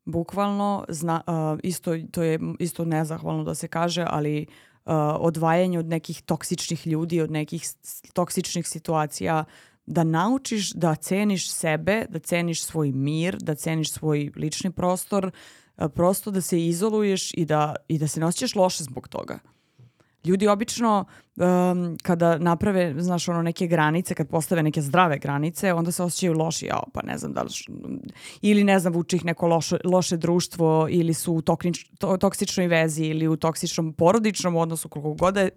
bukvalno, 0.05 0.85
zna, 0.89 1.21
uh, 1.27 1.59
isto, 1.63 1.91
to 2.11 2.23
je 2.23 2.39
isto 2.59 2.85
nezahvalno 2.85 3.43
da 3.43 3.55
se 3.55 3.67
kaže, 3.67 4.05
ali 4.09 4.45
uh, 4.49 4.74
odvajanje 5.19 5.79
od 5.79 5.85
nekih 5.85 6.21
toksičnih 6.21 6.87
ljudi, 6.87 7.21
od 7.21 7.31
nekih 7.31 7.67
toksičnih 8.13 8.67
situacija, 8.67 9.43
da 9.85 10.03
naučiš 10.03 10.71
da 10.73 10.95
ceniš 10.95 11.49
sebe, 11.51 12.05
da 12.09 12.19
ceniš 12.19 12.63
svoj 12.63 12.91
mir, 12.91 13.37
da 13.37 13.55
ceniš 13.55 13.91
svoj 13.91 14.31
lični 14.35 14.71
prostor, 14.71 15.25
uh, 15.25 15.31
prosto 15.93 16.31
da 16.31 16.41
se 16.41 16.65
izoluješ 16.65 17.33
i 17.33 17.45
da, 17.45 17.75
i 17.87 17.97
da 17.97 18.07
se 18.07 18.19
ne 18.19 18.25
osjećaš 18.25 18.55
loše 18.55 18.83
zbog 18.83 19.07
toga. 19.07 19.39
Ljudi 20.25 20.47
obično 20.47 21.05
um, 21.35 21.97
kada 22.03 22.37
naprave, 22.37 22.95
znaš, 22.97 23.27
ono 23.29 23.41
neke 23.41 23.67
granice, 23.67 24.13
kad 24.13 24.29
postave 24.29 24.63
neke 24.63 24.81
zdrave 24.81 25.17
granice, 25.17 25.73
onda 25.73 25.91
se 25.91 26.03
osjećaju 26.03 26.33
loši, 26.33 26.65
jao, 26.65 26.83
pa 26.93 27.01
ne 27.01 27.17
znam 27.17 27.33
da 27.33 27.41
li, 27.41 27.49
ili 28.41 28.63
ne 28.63 28.79
znam, 28.79 28.93
vuče 28.93 29.15
ih 29.15 29.25
neko 29.25 29.47
loše, 29.47 29.77
loše 29.83 30.17
društvo, 30.17 30.87
ili 30.89 31.13
su 31.13 31.33
u 31.33 31.41
toknič, 31.41 31.85
to, 31.99 32.17
toksičnoj 32.17 32.67
vezi, 32.67 33.05
ili 33.05 33.27
u 33.27 33.37
toksičnom 33.37 33.93
porodičnom 33.93 34.55
odnosu, 34.55 34.89
koliko 34.89 35.13
god 35.13 35.37
je, 35.37 35.49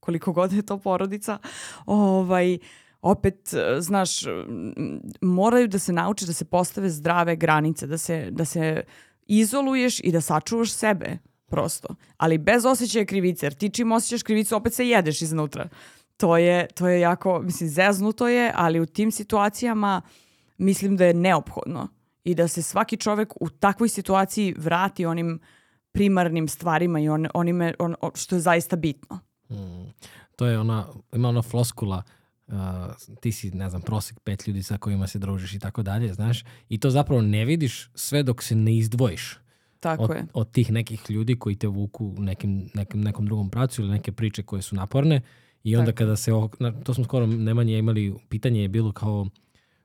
koliko 0.00 0.32
god 0.32 0.52
je 0.52 0.62
to 0.62 0.78
porodica, 0.78 1.38
ovaj, 1.86 2.58
opet, 3.02 3.54
znaš, 3.78 4.10
moraju 5.20 5.68
da 5.68 5.78
se 5.78 5.92
nauče 5.92 6.26
da 6.26 6.32
se 6.32 6.44
postave 6.44 6.90
zdrave 6.90 7.36
granice, 7.36 7.86
da 7.86 7.98
se, 7.98 8.30
da 8.30 8.44
se 8.44 8.82
izoluješ 9.26 10.00
i 10.00 10.12
da 10.12 10.20
sačuvaš 10.20 10.72
sebe, 10.72 11.18
prosto. 11.46 11.94
Ali 12.16 12.38
bez 12.38 12.64
osjećaja 12.64 13.04
krivice, 13.04 13.46
jer 13.46 13.54
ti 13.54 13.70
čim 13.70 13.92
osjećaš 13.92 14.22
krivicu, 14.22 14.56
opet 14.56 14.74
se 14.74 14.88
jedeš 14.88 15.22
iznutra. 15.22 15.68
To 16.16 16.36
je, 16.36 16.66
to 16.66 16.88
je 16.88 17.00
jako, 17.00 17.42
mislim, 17.42 17.68
zeznuto 17.68 18.28
je, 18.28 18.52
ali 18.54 18.80
u 18.80 18.86
tim 18.86 19.12
situacijama 19.12 20.02
mislim 20.58 20.96
da 20.96 21.04
je 21.04 21.14
neophodno 21.14 21.88
i 22.24 22.34
da 22.34 22.48
se 22.48 22.62
svaki 22.62 22.96
čovek 22.96 23.32
u 23.40 23.50
takvoj 23.50 23.88
situaciji 23.88 24.54
vrati 24.58 25.06
onim 25.06 25.40
primarnim 25.92 26.48
stvarima 26.48 27.00
i 27.00 27.08
on, 27.08 27.26
onime 27.34 27.74
on, 27.78 27.94
što 28.14 28.34
je 28.34 28.40
zaista 28.40 28.76
bitno. 28.76 29.18
Mm. 29.50 29.90
To 30.36 30.46
je 30.46 30.58
ona, 30.58 30.86
ima 31.12 31.28
ona 31.28 31.42
floskula, 31.42 32.02
uh, 32.46 32.54
ti 33.20 33.32
si, 33.32 33.50
ne 33.50 33.70
znam, 33.70 33.82
prosek 33.82 34.20
pet 34.20 34.46
ljudi 34.46 34.62
sa 34.62 34.78
kojima 34.78 35.06
se 35.06 35.18
družiš 35.18 35.54
i 35.54 35.58
tako 35.58 35.82
dalje, 35.82 36.14
znaš, 36.14 36.44
i 36.68 36.80
to 36.80 36.90
zapravo 36.90 37.22
ne 37.22 37.44
vidiš 37.44 37.90
sve 37.94 38.22
dok 38.22 38.42
se 38.42 38.54
ne 38.54 38.76
izdvojiš 38.76 39.38
Tako 39.80 40.02
od, 40.02 40.10
je. 40.10 40.26
od 40.32 40.50
tih 40.50 40.72
nekih 40.72 41.10
ljudi 41.10 41.38
koji 41.38 41.56
te 41.56 41.66
vuku 41.66 42.14
u 42.18 42.22
nekim, 42.22 42.70
nekim, 42.74 43.00
nekom 43.00 43.26
drugom 43.26 43.50
pracu 43.50 43.82
ili 43.82 43.90
neke 43.90 44.12
priče 44.12 44.42
koje 44.42 44.62
su 44.62 44.76
naporne 44.76 45.20
i 45.62 45.76
onda 45.76 45.92
Tako. 45.92 45.98
kada 45.98 46.16
se, 46.16 46.30
to 46.84 46.94
smo 46.94 47.04
skoro 47.04 47.26
Nemanje 47.26 47.78
imali, 47.78 48.14
pitanje 48.28 48.62
je 48.62 48.68
bilo 48.68 48.92
kao 48.92 49.26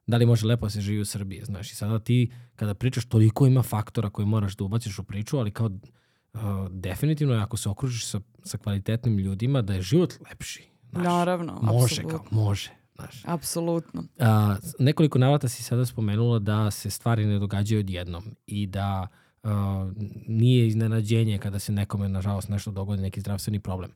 da 0.08 0.18
li 0.18 0.26
može 0.26 0.48
lepo 0.48 0.66
da 0.66 0.70
se 0.70 0.82
živi 0.82 1.02
u 1.02 1.06
Srbiji, 1.06 1.42
znaš, 1.46 1.72
i 1.72 1.76
sada 1.76 2.00
ti 2.00 2.32
kada 2.56 2.74
pričaš 2.74 3.06
toliko 3.06 3.48
ima 3.48 3.62
faktora 3.64 4.10
koje 4.10 4.26
moraš 4.26 4.56
da 4.56 4.64
ubaciš 4.64 5.00
u 5.00 5.04
priču, 5.04 5.38
ali 5.38 5.52
kao 5.52 5.66
uh, 5.68 6.42
definitivno 6.70 7.34
je 7.34 7.42
ako 7.42 7.58
se 7.58 7.70
okružiš 7.70 8.06
sa, 8.06 8.20
sa 8.44 8.58
kvalitetnim 8.58 9.18
ljudima 9.18 9.62
da 9.62 9.74
je 9.74 9.82
život 9.82 10.14
lepši. 10.30 10.70
Znaš, 10.92 11.04
Naravno, 11.04 11.60
može 11.62 12.02
kao, 12.02 12.10
apsolutno. 12.10 12.42
može. 12.42 12.72
Znaš. 12.96 13.22
Apsolutno. 13.26 14.04
A, 14.20 14.56
nekoliko 14.80 15.20
navrata 15.20 15.48
si 15.48 15.64
sada 15.64 15.86
spomenula 15.86 16.40
da 16.40 16.72
se 16.72 16.90
stvari 16.90 17.26
ne 17.26 17.40
događaju 17.40 17.80
odjednom 17.80 18.24
i 18.48 18.68
da 18.68 19.08
a, 19.44 19.92
nije 20.28 20.68
iznenađenje 20.68 21.38
kada 21.38 21.60
se 21.60 21.72
nekome, 21.72 22.10
nažalost, 22.10 22.50
nešto 22.50 22.72
dogodi, 22.72 23.02
neki 23.02 23.20
zdravstveni 23.20 23.60
problem. 23.60 23.92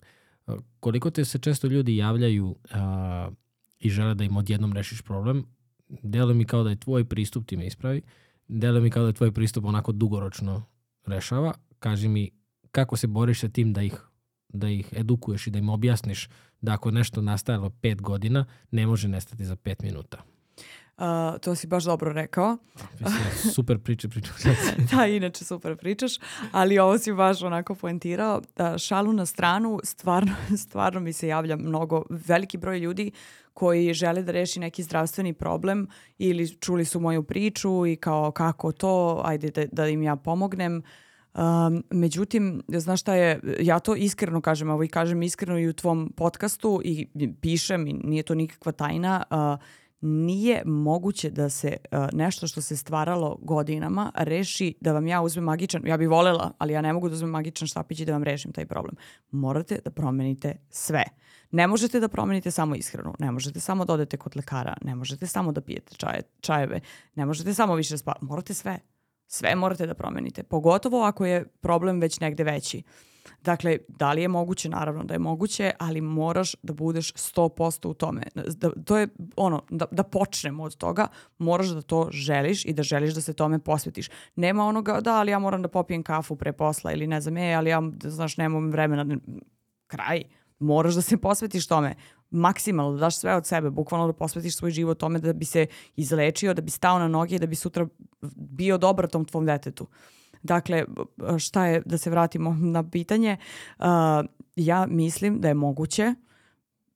Koliko 0.79 1.12
te 1.12 1.25
se 1.25 1.39
često 1.39 1.67
ljudi 1.67 1.97
javljaju 1.97 2.55
a, 2.71 3.29
i 3.79 3.89
žele 3.89 4.15
da 4.15 4.23
im 4.23 4.38
odjednom 4.38 4.73
rešiš 4.73 5.01
problem, 5.01 5.45
deluje 5.89 6.36
mi 6.36 6.45
kao 6.45 6.63
da 6.63 6.69
je 6.69 6.79
tvoj 6.79 7.05
pristup, 7.05 7.45
ti 7.45 7.58
me 7.58 7.67
ispravi, 7.67 8.01
deluje 8.47 8.81
mi 8.81 8.89
kao 8.89 9.03
da 9.03 9.10
je 9.10 9.13
tvoj 9.13 9.31
pristup 9.31 9.65
onako 9.65 9.91
dugoročno 9.91 10.65
rešava. 11.05 11.53
Kaži 11.79 12.08
mi 12.08 12.31
kako 12.71 12.97
se 12.97 13.08
boriš 13.08 13.39
sa 13.39 13.49
tim 13.49 13.73
da 13.73 13.81
ih 13.81 14.01
da 14.55 14.69
ih 14.69 14.93
edukuješ 14.95 15.47
i 15.47 15.51
da 15.51 15.60
im 15.60 15.69
objasniš 15.69 16.29
da 16.62 16.73
ako 16.73 16.91
nešto 16.91 17.21
nastajalo 17.21 17.69
pet 17.69 18.01
godina, 18.01 18.45
ne 18.71 18.88
može 18.88 19.08
nestati 19.08 19.45
za 19.45 19.55
pet 19.55 19.81
minuta. 19.81 20.23
Uh, 20.97 21.39
to 21.41 21.55
si 21.55 21.67
baš 21.67 21.84
dobro 21.84 22.13
rekao. 22.13 22.58
Super 23.53 23.79
priče, 23.79 24.10
priče. 24.10 24.29
da, 24.91 25.05
inače 25.05 25.45
super 25.45 25.77
pričaš, 25.77 26.12
ali 26.51 26.79
ovo 26.79 26.97
si 26.97 27.13
baš 27.13 27.41
onako 27.41 27.75
poentirao. 27.75 28.41
Da, 28.55 28.77
šalu 28.77 29.13
na 29.13 29.25
stranu, 29.25 29.79
stvarno, 29.84 30.36
stvarno 30.65 30.99
mi 30.99 31.13
se 31.13 31.27
javlja 31.27 31.55
mnogo, 31.55 32.03
veliki 32.10 32.58
broj 32.58 32.79
ljudi 32.79 33.12
koji 33.53 33.93
žele 33.93 34.23
da 34.23 34.31
reši 34.31 34.60
neki 34.60 34.84
zdravstveni 34.84 35.34
problem 35.34 35.88
ili 36.17 36.60
čuli 36.60 36.86
su 36.86 36.99
moju 36.99 37.23
priču 37.23 37.86
i 37.86 37.95
kao 37.95 38.31
kako 38.31 38.71
to, 38.71 39.21
ajde 39.25 39.49
da, 39.49 39.65
da 39.71 39.88
im 39.88 40.03
ja 40.03 40.15
pomognem. 40.15 40.84
Um, 41.34 41.84
međutim, 41.89 42.63
znaš 42.67 43.01
šta 43.01 43.15
je, 43.15 43.39
ja 43.60 43.79
to 43.79 43.95
iskreno 43.95 44.41
kažem, 44.41 44.69
ovo 44.69 44.84
i 44.84 44.88
kažem 44.88 45.23
iskreno 45.23 45.60
i 45.60 45.67
u 45.67 45.73
tvom 45.73 46.13
podcastu 46.17 46.81
i 46.84 47.08
pišem 47.41 47.88
i 47.88 47.93
nije 47.93 48.23
to 48.23 48.36
nikakva 48.36 48.71
tajna, 48.71 49.23
uh, 49.31 49.60
nije 50.01 50.62
moguće 50.65 51.29
da 51.29 51.49
se 51.49 51.77
uh, 51.91 52.08
nešto 52.13 52.47
što 52.47 52.62
se 52.62 52.77
stvaralo 52.77 53.38
godinama 53.41 54.12
reši 54.15 54.75
da 54.81 54.93
vam 54.93 55.08
ja 55.08 55.21
uzmem 55.21 55.43
magičan, 55.43 55.88
ja 55.88 55.97
bih 55.97 56.10
volela, 56.10 56.51
ali 56.58 56.73
ja 56.73 56.81
ne 56.81 56.93
mogu 56.93 57.10
da 57.10 57.13
uzmem 57.13 57.31
magičan 57.31 57.67
štapić 57.67 57.99
i 57.99 58.05
da 58.05 58.12
vam 58.12 58.23
rešim 58.23 58.51
taj 58.51 58.65
problem. 58.65 58.95
Morate 59.31 59.79
da 59.84 59.91
promenite 59.91 60.55
sve. 60.69 61.03
Ne 61.51 61.67
možete 61.67 61.99
da 61.99 62.08
promenite 62.08 62.51
samo 62.51 62.75
ishranu, 62.75 63.13
ne 63.19 63.31
možete 63.31 63.60
samo 63.60 63.86
da 63.86 63.93
odete 63.93 64.17
kod 64.17 64.36
lekara, 64.36 64.77
ne 64.81 64.95
možete 64.95 65.27
samo 65.27 65.51
da 65.51 65.62
pijete 65.62 65.95
čaje, 65.95 66.21
čajeve, 66.39 66.79
ne 67.15 67.25
možete 67.25 67.53
samo 67.53 67.75
više 67.75 67.97
spavati, 67.97 68.25
morate 68.25 68.53
sve. 68.53 68.79
Sve 69.27 69.55
morate 69.55 69.86
da 69.88 69.93
promenite, 69.93 70.43
pogotovo 70.43 71.03
ako 71.03 71.25
je 71.25 71.45
problem 71.62 71.99
već 71.99 72.19
negde 72.19 72.43
veći. 72.43 72.84
Dakle, 73.41 73.77
da 73.88 74.13
li 74.13 74.21
je 74.21 74.27
moguće? 74.27 74.69
Naravno 74.69 75.03
da 75.03 75.13
je 75.13 75.19
moguće, 75.19 75.71
ali 75.79 76.01
moraš 76.01 76.55
da 76.63 76.73
budeš 76.73 77.13
100% 77.13 77.88
u 77.88 77.93
tome. 77.93 78.21
Da, 78.35 78.71
to 78.85 78.97
je 78.97 79.07
ono, 79.35 79.61
da, 79.69 79.85
da 79.91 80.03
počnemo 80.03 80.63
od 80.63 80.77
toga, 80.77 81.07
moraš 81.38 81.67
da 81.67 81.81
to 81.81 82.07
želiš 82.11 82.65
i 82.65 82.73
da 82.73 82.83
želiš 82.83 83.13
da 83.13 83.21
se 83.21 83.33
tome 83.33 83.59
posvetiš. 83.59 84.09
Nema 84.35 84.65
onoga, 84.65 85.01
da, 85.01 85.15
ali 85.15 85.31
ja 85.31 85.39
moram 85.39 85.61
da 85.61 85.67
popijem 85.67 86.03
kafu 86.03 86.35
pre 86.35 86.53
posla 86.53 86.91
ili 86.91 87.07
ne 87.07 87.21
znam, 87.21 87.38
e, 87.38 87.53
ali 87.53 87.69
ja, 87.69 87.81
znaš, 88.03 88.38
nemam 88.38 88.71
vremena. 88.71 89.17
Kraj. 89.88 90.23
Moraš 90.59 90.93
da 90.93 91.01
se 91.01 91.17
posvetiš 91.17 91.67
tome 91.67 91.95
maksimalno, 92.29 92.91
da 92.91 92.99
daš 92.99 93.17
sve 93.17 93.35
od 93.35 93.45
sebe, 93.45 93.69
bukvalno 93.69 94.07
da 94.07 94.13
posvetiš 94.13 94.57
svoj 94.57 94.71
život 94.71 94.99
tome 94.99 95.19
da 95.19 95.33
bi 95.33 95.45
se 95.45 95.67
izlečio, 95.95 96.53
da 96.53 96.61
bi 96.61 96.71
stao 96.71 96.99
na 96.99 97.07
noge 97.07 97.35
i 97.35 97.39
da 97.39 97.47
bi 97.47 97.55
sutra 97.55 97.88
bio 98.35 98.77
dobar 98.77 99.07
tom 99.07 99.25
tvom 99.25 99.45
detetu. 99.45 99.88
Dakle, 100.45 100.86
šta 101.38 101.65
je, 101.65 101.81
da 101.86 101.97
se 101.97 102.10
vratimo 102.10 102.58
na 102.60 102.89
pitanje, 102.89 103.38
uh, 103.79 103.86
ja 104.55 104.86
mislim 104.89 105.41
da 105.41 105.47
je 105.47 105.53
moguće 105.53 106.13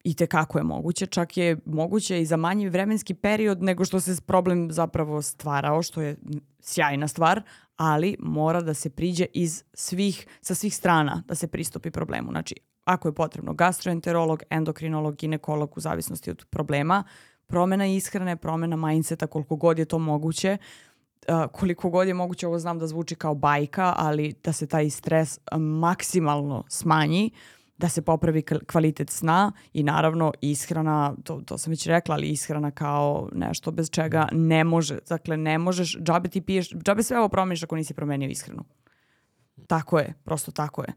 i 0.03 0.13
te 0.13 0.27
kako 0.27 0.57
je 0.57 0.63
moguće, 0.63 1.05
čak 1.05 1.37
je 1.37 1.57
moguće 1.65 2.21
i 2.21 2.25
za 2.25 2.37
manji 2.37 2.69
vremenski 2.69 3.13
period 3.13 3.63
nego 3.63 3.85
što 3.85 3.99
se 3.99 4.21
problem 4.27 4.71
zapravo 4.71 5.21
stvarao, 5.21 5.81
što 5.81 6.01
je 6.01 6.15
sjajna 6.61 7.07
stvar, 7.07 7.41
ali 7.75 8.15
mora 8.19 8.61
da 8.61 8.73
se 8.73 8.89
priđe 8.89 9.25
iz 9.33 9.63
svih, 9.73 10.27
sa 10.41 10.55
svih 10.55 10.75
strana 10.75 11.23
da 11.27 11.35
se 11.35 11.47
pristupi 11.47 11.91
problemu. 11.91 12.31
Znači, 12.31 12.55
ako 12.83 13.07
je 13.07 13.15
potrebno 13.15 13.53
gastroenterolog, 13.53 14.43
endokrinolog, 14.49 15.15
ginekolog 15.15 15.77
u 15.77 15.79
zavisnosti 15.79 16.31
od 16.31 16.45
problema, 16.49 17.03
promena 17.47 17.85
ishrane, 17.87 18.35
promena 18.35 18.75
mindseta, 18.75 19.27
koliko 19.27 19.55
god 19.55 19.79
je 19.79 19.85
to 19.85 19.99
moguće, 19.99 20.57
uh, 20.59 20.88
koliko 21.51 21.89
god 21.89 22.07
je 22.07 22.13
moguće, 22.13 22.47
ovo 22.47 22.59
znam 22.59 22.79
da 22.79 22.87
zvuči 22.87 23.15
kao 23.15 23.35
bajka, 23.35 23.93
ali 23.97 24.33
da 24.43 24.53
se 24.53 24.67
taj 24.67 24.89
stres 24.89 25.39
uh, 25.51 25.59
maksimalno 25.59 26.63
smanji, 26.69 27.31
da 27.77 27.89
se 27.89 28.01
popravi 28.01 28.43
kvalitet 28.71 29.09
sna 29.09 29.51
i 29.73 29.83
naravno 29.83 30.33
ishrana, 30.41 31.15
to, 31.23 31.41
to 31.45 31.57
sam 31.57 31.71
već 31.71 31.87
rekla, 31.87 32.15
ali 32.15 32.29
ishrana 32.29 32.71
kao 32.71 33.29
nešto 33.33 33.71
bez 33.71 33.89
čega 33.89 34.27
ne 34.31 34.63
može, 34.63 34.97
dakle 35.09 35.37
ne 35.37 35.57
možeš, 35.57 35.97
džabe 35.97 36.29
ti 36.29 36.41
piješ, 36.41 36.69
džabe 36.69 37.03
sve 37.03 37.19
ovo 37.19 37.29
promeniš 37.29 37.63
ako 37.63 37.75
nisi 37.75 37.93
promenio 37.93 38.29
ishranu. 38.29 38.63
Tako 39.67 39.99
je, 39.99 40.13
prosto 40.23 40.51
tako 40.51 40.81
je. 40.81 40.93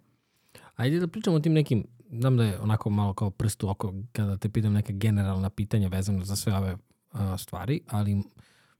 Ajde 0.77 1.01
da 1.01 1.09
pričamo 1.09 1.37
o 1.37 1.41
tim 1.41 1.53
nekim, 1.53 1.87
znam 2.11 2.37
da 2.37 2.45
je 2.45 2.61
onako 2.61 2.91
malo 2.91 3.15
kao 3.15 3.31
prstu 3.31 3.69
oko 3.69 3.95
kada 4.13 4.37
te 4.37 4.49
pitam 4.49 4.73
neke 4.73 4.93
generalna 4.93 5.51
pitanja 5.51 5.89
vezano 5.89 6.25
za 6.25 6.37
sve 6.37 6.57
ove 6.57 6.73
uh, 6.73 7.21
stvari, 7.39 7.81
ali 7.89 8.23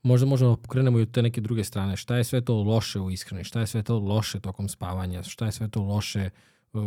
možda 0.03 0.27
možemo 0.27 0.51
da 0.51 0.63
pokrenemo 0.63 0.99
i 0.99 1.03
od 1.03 1.11
te 1.11 1.23
neke 1.23 1.41
druge 1.41 1.65
strane. 1.65 1.97
Šta 1.97 2.17
je 2.17 2.25
sve 2.25 2.41
to 2.41 2.55
loše 2.55 3.01
u 3.01 3.11
ishrani? 3.11 3.45
Šta 3.45 3.61
je 3.61 3.67
sve 3.67 3.83
to 3.83 3.99
loše 3.99 4.41
tokom 4.41 4.69
spavanja? 4.69 5.23
Šta 5.23 5.47
je 5.47 5.53
sve 5.53 5.69
to 5.69 5.83
loše 5.83 6.31
uh, 6.73 6.83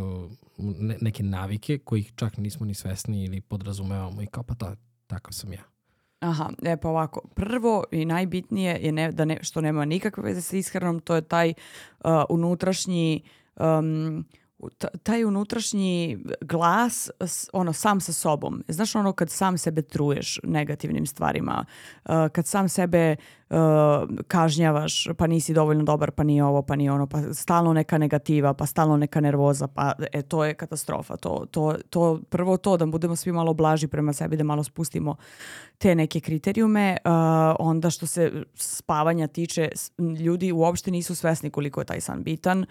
ne, 0.57 0.97
neke 1.01 1.23
navike 1.23 1.77
kojih 1.77 2.11
čak 2.15 2.37
nismo 2.37 2.65
ni 2.65 2.73
svesni 2.73 3.23
ili 3.23 3.41
podrazumevamo 3.41 4.21
i 4.21 4.25
kao 4.25 4.43
pa 4.43 4.55
to, 4.55 4.75
takav 5.07 5.33
sam 5.33 5.53
ja. 5.53 5.63
Aha, 6.19 6.49
e 6.63 6.77
pa 6.77 6.89
ovako. 6.89 7.21
Prvo 7.35 7.83
i 7.91 8.05
najbitnije 8.05 8.79
je 8.81 8.91
ne, 8.91 9.11
da 9.11 9.25
ne, 9.25 9.39
što 9.41 9.61
nema 9.61 9.85
nikakve 9.85 10.23
veze 10.23 10.41
sa 10.41 10.57
ishranom, 10.57 10.99
to 10.99 11.15
je 11.15 11.21
taj 11.21 11.49
uh, 11.49 12.11
unutrašnji 12.29 13.21
um, 13.55 14.25
taj 15.03 15.23
unutrašnji 15.23 16.17
glas 16.41 17.09
ono 17.53 17.73
sam 17.73 18.01
sa 18.01 18.13
sobom. 18.13 18.63
Znaš 18.67 18.95
ono 18.95 19.13
kad 19.13 19.29
sam 19.29 19.57
sebe 19.57 19.81
truješ 19.81 20.39
negativnim 20.43 21.05
stvarima, 21.05 21.65
uh, 22.05 22.11
kad 22.31 22.47
sam 22.47 22.69
sebe 22.69 23.15
uh, 23.49 23.57
kažnjavaš, 24.27 25.07
pa 25.17 25.27
nisi 25.27 25.53
dovoljno 25.53 25.83
dobar, 25.83 26.11
pa 26.11 26.23
nije 26.23 26.43
ovo, 26.43 26.61
pa 26.61 26.75
nije 26.75 26.91
ono, 26.91 27.07
pa 27.07 27.33
stalno 27.33 27.73
neka 27.73 27.97
negativa, 27.97 28.53
pa 28.53 28.65
stalno 28.65 28.97
neka 28.97 29.21
nervoza, 29.21 29.67
pa 29.67 29.93
e, 30.11 30.21
to 30.21 30.45
je 30.45 30.53
katastrofa. 30.53 31.17
To, 31.17 31.45
to, 31.51 31.75
to, 31.89 32.19
prvo 32.29 32.57
to 32.57 32.77
da 32.77 32.85
budemo 32.85 33.15
svi 33.15 33.31
malo 33.31 33.53
blaži 33.53 33.87
prema 33.87 34.13
sebi, 34.13 34.37
da 34.37 34.43
malo 34.43 34.63
spustimo 34.63 35.15
te 35.77 35.95
neke 35.95 36.19
kriterijume. 36.19 36.97
Uh, 37.05 37.11
onda 37.59 37.89
što 37.89 38.07
se 38.07 38.43
spavanja 38.55 39.27
tiče, 39.27 39.69
ljudi 40.19 40.51
uopšte 40.51 40.91
nisu 40.91 41.15
svesni 41.15 41.49
koliko 41.49 41.81
je 41.81 41.85
taj 41.85 42.01
san 42.01 42.23
bitan. 42.23 42.65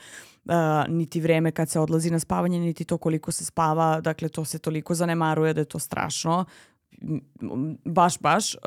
Uh, 0.45 0.55
niti 0.89 1.21
vreme 1.21 1.51
kad 1.51 1.71
se 1.71 1.81
odlazi 1.81 2.11
na 2.11 2.19
spavanje, 2.19 2.61
niti 2.61 2.85
to 2.85 2.99
koliko 2.99 3.33
se 3.33 3.45
spava, 3.45 4.01
dakle 4.01 4.29
to 4.29 4.45
se 4.45 4.59
toliko 4.59 4.95
zanemaruje 4.95 5.55
da 5.55 5.61
je 5.61 5.65
to 5.65 5.79
strašno 5.79 6.45
baš, 7.85 8.19
baš, 8.19 8.55
uh, 8.55 8.61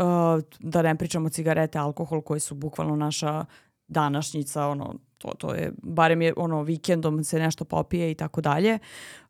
da 0.59 0.81
ne 0.81 0.95
pričamo 0.95 1.29
cigarete, 1.29 1.79
alkohol 1.79 2.21
koji 2.21 2.39
su 2.39 2.55
bukvalno 2.55 2.95
naša 2.95 3.45
današnjica, 3.87 4.67
ono, 4.67 4.95
to, 5.17 5.33
to 5.37 5.53
je, 5.53 5.71
barem 5.83 6.21
je 6.21 6.33
ono 6.37 6.63
vikendom 6.63 7.23
se 7.23 7.39
nešto 7.39 7.65
popije 7.65 8.11
i 8.11 8.15
tako 8.15 8.41
dalje. 8.41 8.73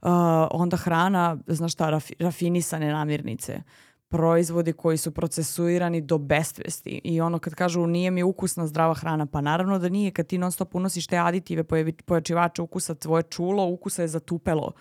Uh, 0.02 0.10
onda 0.52 0.78
hrana, 0.78 1.38
znaš 1.48 1.74
šta, 1.74 1.90
raf, 1.90 2.10
rafinisane 2.20 2.92
namirnice 2.92 3.62
proizvodi 4.10 4.74
koji 4.74 4.98
su 4.98 5.12
procesuirani 5.12 6.02
do 6.02 6.18
bestvesti 6.18 7.02
i 7.04 7.22
ono 7.22 7.40
kad 7.40 7.56
kažu 7.56 7.88
nije 7.88 8.12
mi 8.12 8.24
ukusna 8.24 8.68
zdrava 8.68 8.94
hrana, 8.94 9.26
pa 9.26 9.42
naravno 9.42 9.80
da 9.80 9.90
nije 9.90 10.12
kad 10.12 10.28
ti 10.28 10.38
non 10.38 10.52
stop 10.52 10.76
unosiš 10.76 11.08
te 11.08 11.18
aditive, 11.18 11.64
pojačivače 12.06 12.62
ukusa, 12.62 12.96
tvoje 12.96 13.24
čulo 13.24 13.66
ukusa 13.66 14.02
je 14.02 14.08
zatupelo 14.08 14.72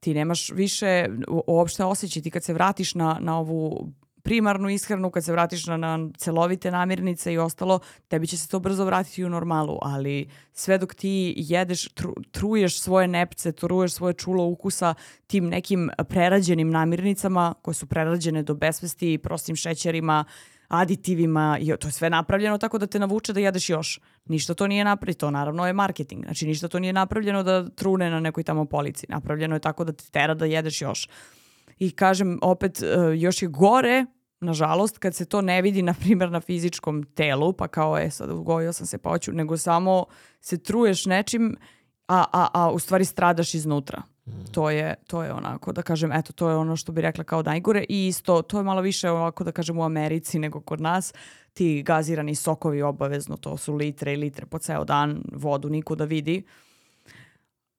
ti 0.00 0.14
nemaš 0.14 0.50
više 0.50 1.06
uopšte 1.28 1.84
osjećaj. 1.84 2.22
Ti 2.22 2.30
kad 2.30 2.44
se 2.44 2.52
vratiš 2.52 2.94
na, 2.94 3.18
na 3.20 3.38
ovu 3.38 3.92
primarnu 4.22 4.70
ishranu, 4.70 5.10
kad 5.10 5.24
se 5.24 5.32
vratiš 5.32 5.66
na, 5.66 5.76
na 5.76 5.98
celovite 6.18 6.70
namirnice 6.70 7.32
i 7.32 7.38
ostalo, 7.38 7.78
tebi 8.08 8.26
će 8.26 8.38
se 8.38 8.48
to 8.48 8.58
brzo 8.58 8.84
vratiti 8.84 9.24
u 9.24 9.28
normalu, 9.28 9.78
ali 9.82 10.28
sve 10.52 10.78
dok 10.78 10.94
ti 10.94 11.34
jedeš, 11.36 11.88
tru, 11.88 12.14
truješ 12.30 12.80
svoje 12.80 13.08
nepce, 13.08 13.52
truješ 13.52 13.92
svoje 13.92 14.14
čulo 14.14 14.44
ukusa 14.44 14.94
tim 15.26 15.48
nekim 15.48 15.90
prerađenim 16.08 16.70
namirnicama 16.70 17.54
koje 17.62 17.74
su 17.74 17.86
prerađene 17.86 18.42
do 18.42 18.54
besvesti, 18.54 19.18
prostim 19.18 19.56
šećerima, 19.56 20.24
aditivima 20.70 21.58
i 21.60 21.76
to 21.80 21.88
je 21.88 21.92
sve 21.92 22.10
napravljeno 22.10 22.58
tako 22.58 22.78
da 22.78 22.86
te 22.86 22.98
navuče 22.98 23.32
da 23.32 23.40
jedeš 23.40 23.70
još. 23.70 24.00
Ništa 24.24 24.54
to 24.54 24.66
nije 24.66 24.84
napravljeno, 24.84 25.18
to 25.18 25.30
naravno 25.30 25.66
je 25.66 25.72
marketing. 25.72 26.24
Znači 26.24 26.46
ništa 26.46 26.68
to 26.68 26.78
nije 26.78 26.92
napravljeno 26.92 27.42
da 27.42 27.68
trune 27.68 28.10
na 28.10 28.20
nekoj 28.20 28.44
tamo 28.44 28.64
polici. 28.64 29.06
Napravljeno 29.08 29.56
je 29.56 29.60
tako 29.60 29.84
da 29.84 29.92
te 29.92 30.04
tera 30.10 30.34
da 30.34 30.44
jedeš 30.44 30.82
još. 30.82 31.08
I 31.78 31.90
kažem 31.90 32.38
opet, 32.42 32.82
e, 32.82 32.86
još 33.16 33.42
je 33.42 33.48
gore 33.48 34.06
nažalost, 34.40 34.98
kad 34.98 35.14
se 35.14 35.24
to 35.24 35.40
ne 35.40 35.62
vidi, 35.62 35.82
na 35.82 35.94
primjer, 36.00 36.30
na 36.30 36.40
fizičkom 36.40 37.02
telu, 37.02 37.52
pa 37.52 37.68
kao, 37.68 37.98
e, 37.98 38.10
sad 38.10 38.30
ugojio 38.30 38.72
sam 38.72 38.86
se, 38.86 38.98
pa 38.98 39.10
hoću, 39.10 39.32
nego 39.32 39.56
samo 39.56 40.04
se 40.40 40.62
truješ 40.62 41.06
nečim, 41.06 41.56
a, 42.08 42.24
a, 42.32 42.48
a 42.54 42.70
u 42.70 42.78
stvari 42.78 43.04
stradaš 43.04 43.54
iznutra. 43.54 44.02
To 44.52 44.70
je, 44.70 44.94
to 45.06 45.22
je 45.22 45.32
onako, 45.32 45.72
da 45.72 45.82
kažem, 45.82 46.12
eto, 46.12 46.32
to 46.32 46.50
je 46.50 46.56
ono 46.56 46.76
što 46.76 46.92
bi 46.92 47.00
rekla 47.00 47.24
kao 47.24 47.42
najgore 47.42 47.84
i 47.88 48.06
isto, 48.06 48.42
to 48.42 48.58
je 48.58 48.64
malo 48.64 48.80
više 48.80 49.10
ovako, 49.10 49.44
da 49.44 49.52
kažem, 49.52 49.78
u 49.78 49.84
Americi 49.84 50.38
nego 50.38 50.60
kod 50.60 50.80
nas. 50.80 51.14
Ti 51.52 51.82
gazirani 51.82 52.34
sokovi 52.34 52.82
obavezno, 52.82 53.36
to 53.36 53.56
su 53.56 53.74
litre 53.74 54.12
i 54.12 54.16
litre 54.16 54.46
po 54.46 54.58
ceo 54.58 54.84
dan, 54.84 55.22
vodu 55.32 55.68
niko 55.68 55.94
da 55.94 56.04
vidi. 56.04 56.42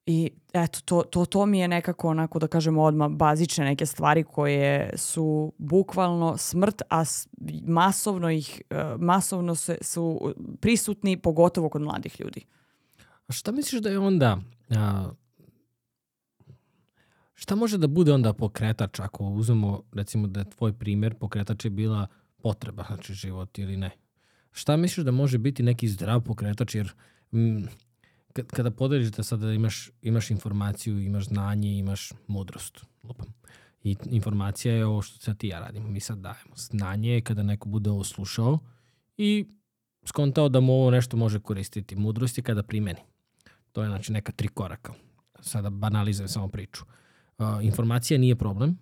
I 0.05 0.31
eto, 0.53 0.79
to, 0.85 1.01
to, 1.01 1.25
to 1.25 1.45
mi 1.45 1.59
je 1.59 1.67
nekako 1.67 2.07
onako, 2.07 2.39
da 2.39 2.47
kažem, 2.47 2.77
odmah 2.77 3.09
bazične 3.09 3.65
neke 3.65 3.85
stvari 3.85 4.23
koje 4.23 4.93
su 4.97 5.53
bukvalno 5.57 6.37
smrt, 6.37 6.81
a 6.89 7.03
masovno 7.67 8.29
ih, 8.29 8.61
e, 8.69 8.83
masovno 8.99 9.55
se, 9.55 9.77
su 9.81 10.33
prisutni, 10.59 11.17
pogotovo 11.17 11.69
kod 11.69 11.81
mladih 11.81 12.19
ljudi. 12.19 12.45
A 13.27 13.33
šta 13.33 13.51
misliš 13.51 13.81
da 13.81 13.89
je 13.89 13.99
onda 13.99 14.37
a, 14.69 15.09
Šta 17.41 17.55
može 17.55 17.77
da 17.77 17.87
bude 17.87 18.13
onda 18.13 18.33
pokretač 18.33 18.99
ako 18.99 19.23
uzmemo, 19.23 19.81
recimo 19.93 20.27
da 20.27 20.39
je 20.39 20.49
tvoj 20.49 20.73
primer, 20.73 21.15
pokretač 21.15 21.65
je 21.65 21.71
bila 21.71 22.07
potreba, 22.41 22.83
znači 22.87 23.13
život 23.13 23.59
ili 23.59 23.77
ne? 23.77 23.89
Šta 24.51 24.77
misliš 24.77 25.05
da 25.05 25.11
može 25.11 25.37
biti 25.37 25.63
neki 25.63 25.87
zdrav 25.87 26.21
pokretač, 26.21 26.75
jer 26.75 26.91
m, 27.31 27.67
kada 28.33 28.71
podeliš 28.71 29.09
da 29.09 29.23
sada 29.23 29.53
imaš, 29.53 29.89
imaš 30.01 30.31
informaciju, 30.31 30.99
imaš 30.99 31.25
znanje, 31.25 31.77
imaš 31.77 32.11
mudrost, 32.27 32.85
lupam. 33.03 33.33
I 33.83 33.97
informacija 34.05 34.75
je 34.75 34.85
ovo 34.85 35.01
što 35.01 35.19
sad 35.19 35.37
ti 35.37 35.47
ja 35.47 35.59
radimo, 35.59 35.89
mi 35.89 35.99
sad 35.99 36.17
dajemo. 36.17 36.55
Znanje 36.55 37.11
je 37.11 37.21
kada 37.21 37.43
neko 37.43 37.69
bude 37.69 37.89
ovo 37.89 38.03
slušao 38.03 38.59
i 39.17 39.45
skontao 40.05 40.49
da 40.49 40.59
mu 40.59 40.73
ovo 40.73 40.91
nešto 40.91 41.17
može 41.17 41.39
koristiti. 41.39 41.95
Mudrost 41.95 42.37
je 42.37 42.43
kada 42.43 42.63
primeni. 42.63 42.99
To 43.71 43.81
je 43.83 43.89
znači 43.89 44.11
neka 44.11 44.31
tri 44.31 44.47
koraka. 44.47 44.93
Sada 45.39 45.69
banalizujem 45.69 46.27
samo 46.27 46.47
priču. 46.47 46.83
Uh, 46.83 46.91
informacija 47.61 48.17
nije 48.17 48.35
problem, 48.35 48.77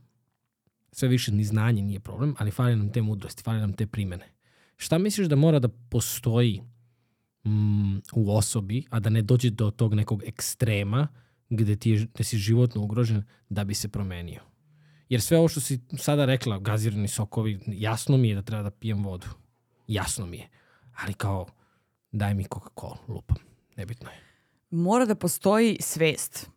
sve 0.91 1.07
više 1.07 1.31
ni 1.31 1.43
znanje 1.43 1.81
nije 1.81 1.99
problem, 1.99 2.35
ali 2.37 2.51
fali 2.51 2.75
nam 2.75 2.91
te 2.91 3.01
mudrosti, 3.01 3.43
fali 3.43 3.59
nam 3.59 3.73
te 3.73 3.87
primene. 3.87 4.33
Šta 4.77 4.97
misliš 4.97 5.27
da 5.27 5.35
mora 5.35 5.59
da 5.59 5.67
postoji 5.67 6.61
mm, 7.45 7.97
u 8.13 8.35
osobi, 8.35 8.83
a 8.89 8.99
da 8.99 9.09
ne 9.09 9.21
dođe 9.21 9.49
do 9.49 9.71
tog 9.71 9.93
nekog 9.93 10.23
ekstrema 10.23 11.07
gde, 11.49 11.75
ti 11.75 11.89
je, 11.89 12.07
gde 12.13 12.23
si 12.23 12.37
životno 12.37 12.81
ugrožen 12.81 13.23
da 13.49 13.63
bi 13.63 13.73
se 13.73 13.89
promenio? 13.89 14.41
Jer 15.09 15.21
sve 15.21 15.37
ovo 15.37 15.47
što 15.47 15.59
si 15.59 15.79
sada 15.97 16.25
rekla, 16.25 16.59
gazirani 16.59 17.07
sokovi, 17.07 17.59
jasno 17.67 18.17
mi 18.17 18.29
je 18.29 18.35
da 18.35 18.41
treba 18.41 18.63
da 18.63 18.71
pijem 18.71 19.03
vodu. 19.03 19.27
Jasno 19.87 20.25
mi 20.25 20.37
je. 20.37 20.49
Ali 20.95 21.13
kao, 21.13 21.47
daj 22.11 22.33
mi 22.33 22.43
Coca-Cola, 22.43 22.97
lupam. 23.07 23.37
Nebitno 23.75 24.09
je. 24.09 24.19
Mora 24.69 25.05
da 25.05 25.15
postoji 25.15 25.77
svest 25.79 26.49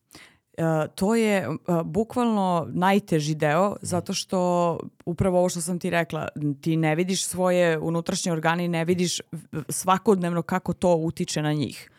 to 0.94 1.14
je 1.14 1.48
uh, 1.48 1.56
bukvalno 1.84 2.66
najteži 2.72 3.34
deo 3.34 3.76
zato 3.82 4.14
što 4.14 4.78
upravo 5.04 5.38
ovo 5.38 5.48
što 5.48 5.60
sam 5.60 5.78
ti 5.78 5.90
rekla, 5.90 6.28
ti 6.60 6.76
ne 6.76 6.94
vidiš 6.94 7.24
svoje 7.24 7.78
unutrašnje 7.78 8.32
organe 8.32 8.64
i 8.64 8.68
ne 8.68 8.84
vidiš 8.84 9.20
svakodnevno 9.68 10.42
kako 10.42 10.72
to 10.72 10.94
utiče 10.94 11.42
na 11.42 11.52
njih. 11.52 11.90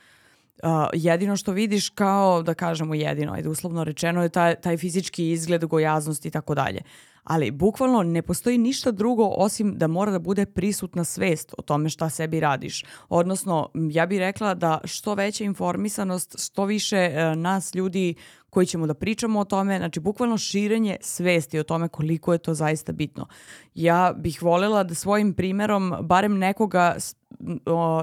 Uh, 0.63 0.69
jedino 0.93 1.37
što 1.37 1.51
vidiš 1.51 1.89
kao, 1.89 2.43
da 2.43 2.53
kažemo 2.53 2.93
jedino, 2.93 3.33
ajde 3.33 3.49
uslovno 3.49 3.83
rečeno, 3.83 4.23
je 4.23 4.29
taj, 4.29 4.55
taj 4.55 4.77
fizički 4.77 5.31
izgled, 5.31 5.65
gojaznost 5.65 6.25
i 6.25 6.31
tako 6.31 6.55
dalje 6.55 6.81
ali 7.23 7.51
bukvalno 7.51 8.03
ne 8.03 8.21
postoji 8.21 8.57
ništa 8.57 8.91
drugo 8.91 9.27
osim 9.37 9.77
da 9.77 9.87
mora 9.87 10.11
da 10.11 10.19
bude 10.19 10.45
prisutna 10.45 11.03
svest 11.03 11.53
o 11.57 11.61
tome 11.61 11.89
šta 11.89 12.09
sebi 12.09 12.39
radiš. 12.39 12.83
Odnosno, 13.09 13.69
ja 13.73 14.05
bih 14.05 14.19
rekla 14.19 14.53
da 14.53 14.81
što 14.83 15.13
veća 15.13 15.43
informisanost, 15.43 16.35
što 16.39 16.65
više 16.65 16.97
e, 16.97 17.35
nas 17.35 17.75
ljudi 17.75 18.15
koji 18.53 18.65
ćemo 18.65 18.87
da 18.87 18.93
pričamo 18.93 19.39
o 19.39 19.45
tome, 19.45 19.77
znači 19.77 19.99
bukvalno 19.99 20.37
širenje 20.37 20.97
svesti 21.01 21.60
o 21.60 21.63
tome 21.63 21.87
koliko 21.87 22.33
je 22.33 22.37
to 22.37 22.54
zaista 22.54 22.91
bitno. 22.91 23.27
Ja 23.75 24.13
bih 24.17 24.43
voljela 24.43 24.83
da 24.83 24.95
svojim 24.95 25.33
primerom 25.33 25.93
barem 26.01 26.37
nekoga 26.37 26.95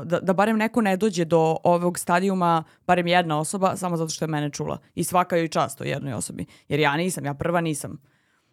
da, 0.05 0.21
da 0.21 0.33
barem 0.33 0.59
neko 0.59 0.81
ne 0.81 0.97
dođe 0.97 1.25
do 1.25 1.57
ovog 1.65 1.99
stadijuma, 1.99 2.65
barem 2.87 3.07
jedna 3.07 3.39
osoba, 3.39 3.77
samo 3.77 3.97
zato 3.97 4.11
što 4.11 4.25
je 4.25 4.29
mene 4.29 4.51
čula. 4.51 4.79
I 4.95 5.05
svaka 5.05 5.37
joj 5.37 5.49
čast 5.49 5.81
o 5.81 5.85
jednoj 5.85 6.13
osobi. 6.13 6.47
Jer 6.69 6.81
ja 6.81 6.97
nisam, 6.97 7.25
ja 7.25 7.35
prva 7.35 7.61
nisam. 7.61 8.01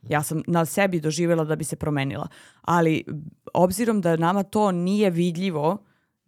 Ja 0.10 0.24
sam 0.24 0.44
na 0.48 0.66
sebi 0.66 1.00
doživjela 1.00 1.44
da 1.44 1.56
bi 1.56 1.64
se 1.64 1.76
promenila. 1.76 2.28
Ali 2.62 3.06
obzirom 3.54 4.02
da 4.02 4.18
nama 4.18 4.44
to 4.44 4.72
nije 4.72 5.10
vidljivo, 5.10 5.78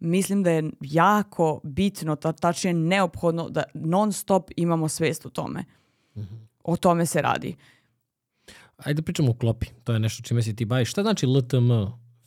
mislim 0.00 0.42
da 0.42 0.50
je 0.50 0.70
jako 0.80 1.60
bitno, 1.62 2.16
ta, 2.16 2.32
tačnije 2.32 2.74
neophodno 2.74 3.48
da 3.48 3.62
non 3.74 4.12
stop 4.12 4.50
imamo 4.56 4.88
svest 4.88 5.26
o 5.26 5.30
tome. 5.30 5.64
Mm 6.16 6.20
-hmm. 6.20 6.46
O 6.64 6.76
tome 6.76 7.06
se 7.06 7.22
radi. 7.22 7.56
Ajde 8.76 8.94
da 8.94 9.02
pričamo 9.02 9.30
o 9.30 9.34
klopi. 9.34 9.66
To 9.84 9.92
je 9.92 9.98
nešto 9.98 10.22
čime 10.22 10.42
se 10.42 10.56
ti 10.56 10.64
baviš. 10.64 10.90
Šta 10.90 11.02
znači 11.02 11.26
LTM? 11.26 11.70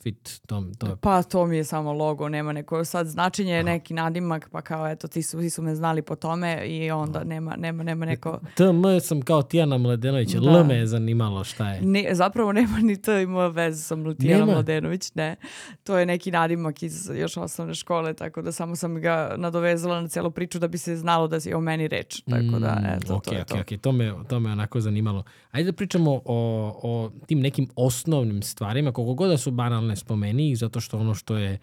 Fit, 0.04 0.40
to, 0.46 0.64
to 0.78 0.86
je... 0.86 0.96
Pa 0.96 1.22
to 1.22 1.46
mi 1.46 1.56
je 1.56 1.64
samo 1.64 1.92
logo, 1.92 2.28
nema 2.28 2.52
neko 2.52 2.84
sad 2.84 3.06
značenje, 3.06 3.54
Aha. 3.54 3.62
neki 3.62 3.94
nadimak, 3.94 4.48
pa 4.52 4.62
kao 4.62 4.88
eto 4.88 5.08
ti 5.08 5.22
su, 5.22 5.40
ti 5.40 5.50
su 5.50 5.62
me 5.62 5.74
znali 5.74 6.02
po 6.02 6.16
tome 6.16 6.66
i 6.66 6.90
onda 6.90 7.18
Aha. 7.18 7.28
nema, 7.28 7.56
nema, 7.56 7.82
nema 7.82 8.06
neko... 8.06 8.40
TM 8.54 9.00
sam 9.00 9.22
kao 9.22 9.42
Tijana 9.42 9.78
Mladenović, 9.78 10.34
da. 10.34 10.50
L 10.50 10.64
me 10.64 10.74
je 10.74 10.86
zanimalo 10.86 11.44
šta 11.44 11.70
je. 11.70 11.80
Ne, 11.82 12.08
zapravo 12.12 12.52
nema 12.52 12.78
ni 12.78 13.02
to 13.02 13.18
ima 13.18 13.46
veze 13.46 13.82
sa 13.82 13.96
Tijana 14.20 14.44
Mladenović, 14.44 15.14
ne. 15.14 15.36
To 15.84 15.98
je 15.98 16.06
neki 16.06 16.30
nadimak 16.30 16.82
iz 16.82 17.10
još 17.14 17.36
osnovne 17.36 17.74
škole, 17.74 18.14
tako 18.14 18.42
da 18.42 18.52
samo 18.52 18.76
sam 18.76 19.00
ga 19.00 19.34
nadovezala 19.36 20.00
na 20.00 20.08
celu 20.08 20.30
priču 20.30 20.58
da 20.58 20.68
bi 20.68 20.78
se 20.78 20.96
znalo 20.96 21.28
da 21.28 21.38
je 21.44 21.56
o 21.56 21.60
meni 21.60 21.88
reč. 21.88 22.20
Tako 22.30 22.58
da, 22.58 22.74
mm, 22.74 22.86
eto, 22.86 23.14
okay, 23.14 23.24
to 23.24 23.34
je 23.34 23.40
okay, 23.40 23.44
to. 23.44 23.54
Okay. 23.54 23.80
To 23.80 23.92
me, 23.92 24.12
to 24.28 24.40
me 24.40 24.52
onako 24.52 24.80
zanimalo. 24.80 25.24
Ajde 25.50 25.70
da 25.70 25.76
pričamo 25.76 26.20
o, 26.24 26.80
o 26.82 27.10
tim 27.26 27.40
nekim 27.40 27.68
osnovnim 27.76 28.42
stvarima, 28.42 28.92
koliko 28.92 29.14
god 29.14 29.30
da 29.30 29.38
su 29.38 29.50
banalne 29.50 29.93
ne 29.94 29.98
spomeni 29.98 30.50
ih 30.50 30.58
zato 30.58 30.80
što 30.80 30.98
ono 30.98 31.14
što 31.14 31.36
je 31.36 31.58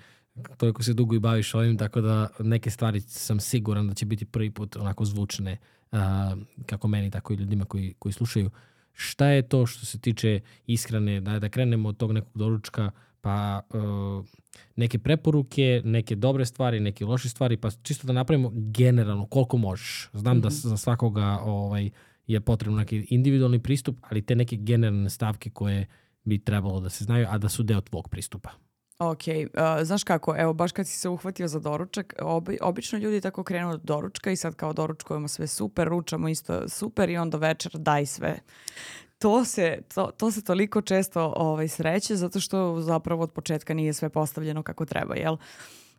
toliko 0.58 0.84
se 0.84 0.94
dugo 0.94 1.16
i 1.16 1.20
baviš 1.20 1.54
ovim, 1.56 1.78
tako 1.78 2.02
da 2.02 2.30
neke 2.40 2.70
stvari 2.70 3.02
sam 3.02 3.40
siguran 3.40 3.88
da 3.88 3.94
će 3.94 4.06
biti 4.06 4.26
prvi 4.26 4.52
put 4.52 4.76
onako 4.76 5.06
zvučne 5.06 5.58
uh, 5.92 6.00
kako 6.66 6.88
meni, 6.88 7.12
tako 7.12 7.34
i 7.34 7.36
ljudima 7.36 7.66
koji, 7.66 7.94
koji 8.00 8.14
slušaju. 8.14 8.50
Šta 8.94 9.26
je 9.26 9.42
to 9.42 9.66
što 9.66 9.86
se 9.86 10.00
tiče 10.00 10.40
ishrane, 10.68 11.22
da, 11.22 11.40
da 11.40 11.50
krenemo 11.50 11.90
od 11.90 11.98
tog 11.98 12.12
nekog 12.12 12.32
doručka, 12.36 12.92
pa 13.22 13.62
uh, 13.70 14.26
neke 14.76 15.00
preporuke, 15.00 15.82
neke 15.86 16.16
dobre 16.16 16.46
stvari, 16.46 16.80
neke 16.80 17.06
loše 17.06 17.30
stvari, 17.30 17.58
pa 17.58 17.72
čisto 17.72 18.08
da 18.08 18.14
napravimo 18.14 18.52
generalno 18.54 19.26
koliko 19.26 19.58
možeš. 19.58 20.10
Znam 20.14 20.38
mm 20.38 20.40
-hmm. 20.40 20.44
da 20.44 20.48
mhm. 20.48 20.56
za 20.56 20.78
svakoga 20.78 21.40
ovaj, 21.44 21.90
je 22.28 22.42
potrebno 22.42 22.78
neki 22.78 23.08
individualni 23.10 23.60
pristup, 23.60 23.98
ali 24.10 24.22
te 24.22 24.36
neke 24.36 24.56
generalne 24.56 25.10
stavke 25.10 25.50
koje 25.50 25.88
bi 26.24 26.44
trebalo 26.44 26.80
da 26.80 26.90
se 26.90 27.04
znaju, 27.04 27.28
a 27.30 27.38
da 27.38 27.50
su 27.50 27.64
deo 27.64 27.82
tvog 27.82 28.10
pristupa. 28.10 28.50
Ok, 29.00 29.22
uh, 29.28 29.84
znaš 29.84 30.04
kako, 30.04 30.36
evo 30.38 30.54
baš 30.54 30.72
kad 30.72 30.88
si 30.88 30.98
se 30.98 31.10
uhvatio 31.10 31.48
za 31.48 31.60
doručak, 31.60 32.14
obi, 32.22 32.58
obično 32.62 33.00
ljudi 33.00 33.22
tako 33.22 33.44
krenu 33.44 33.70
od 33.70 33.82
doručka 33.84 34.32
i 34.32 34.36
sad 34.36 34.56
kao 34.56 34.74
doručkujemo 34.74 35.28
sve 35.28 35.48
super, 35.48 35.88
ručamo 35.88 36.30
isto 36.30 36.70
super 36.70 37.10
i 37.10 37.18
onda 37.18 37.38
večer 37.38 37.72
daj 37.76 38.06
sve. 38.06 38.40
To 39.20 39.46
se, 39.46 39.82
to, 39.96 40.12
to 40.18 40.32
se 40.32 40.44
toliko 40.44 40.82
često 40.82 41.34
ovaj, 41.38 41.68
sreće 41.68 42.16
zato 42.16 42.40
što 42.40 42.82
zapravo 42.82 43.24
od 43.24 43.32
početka 43.32 43.74
nije 43.74 43.94
sve 43.94 44.10
postavljeno 44.10 44.64
kako 44.64 44.86
treba, 44.86 45.16
jel? 45.16 45.38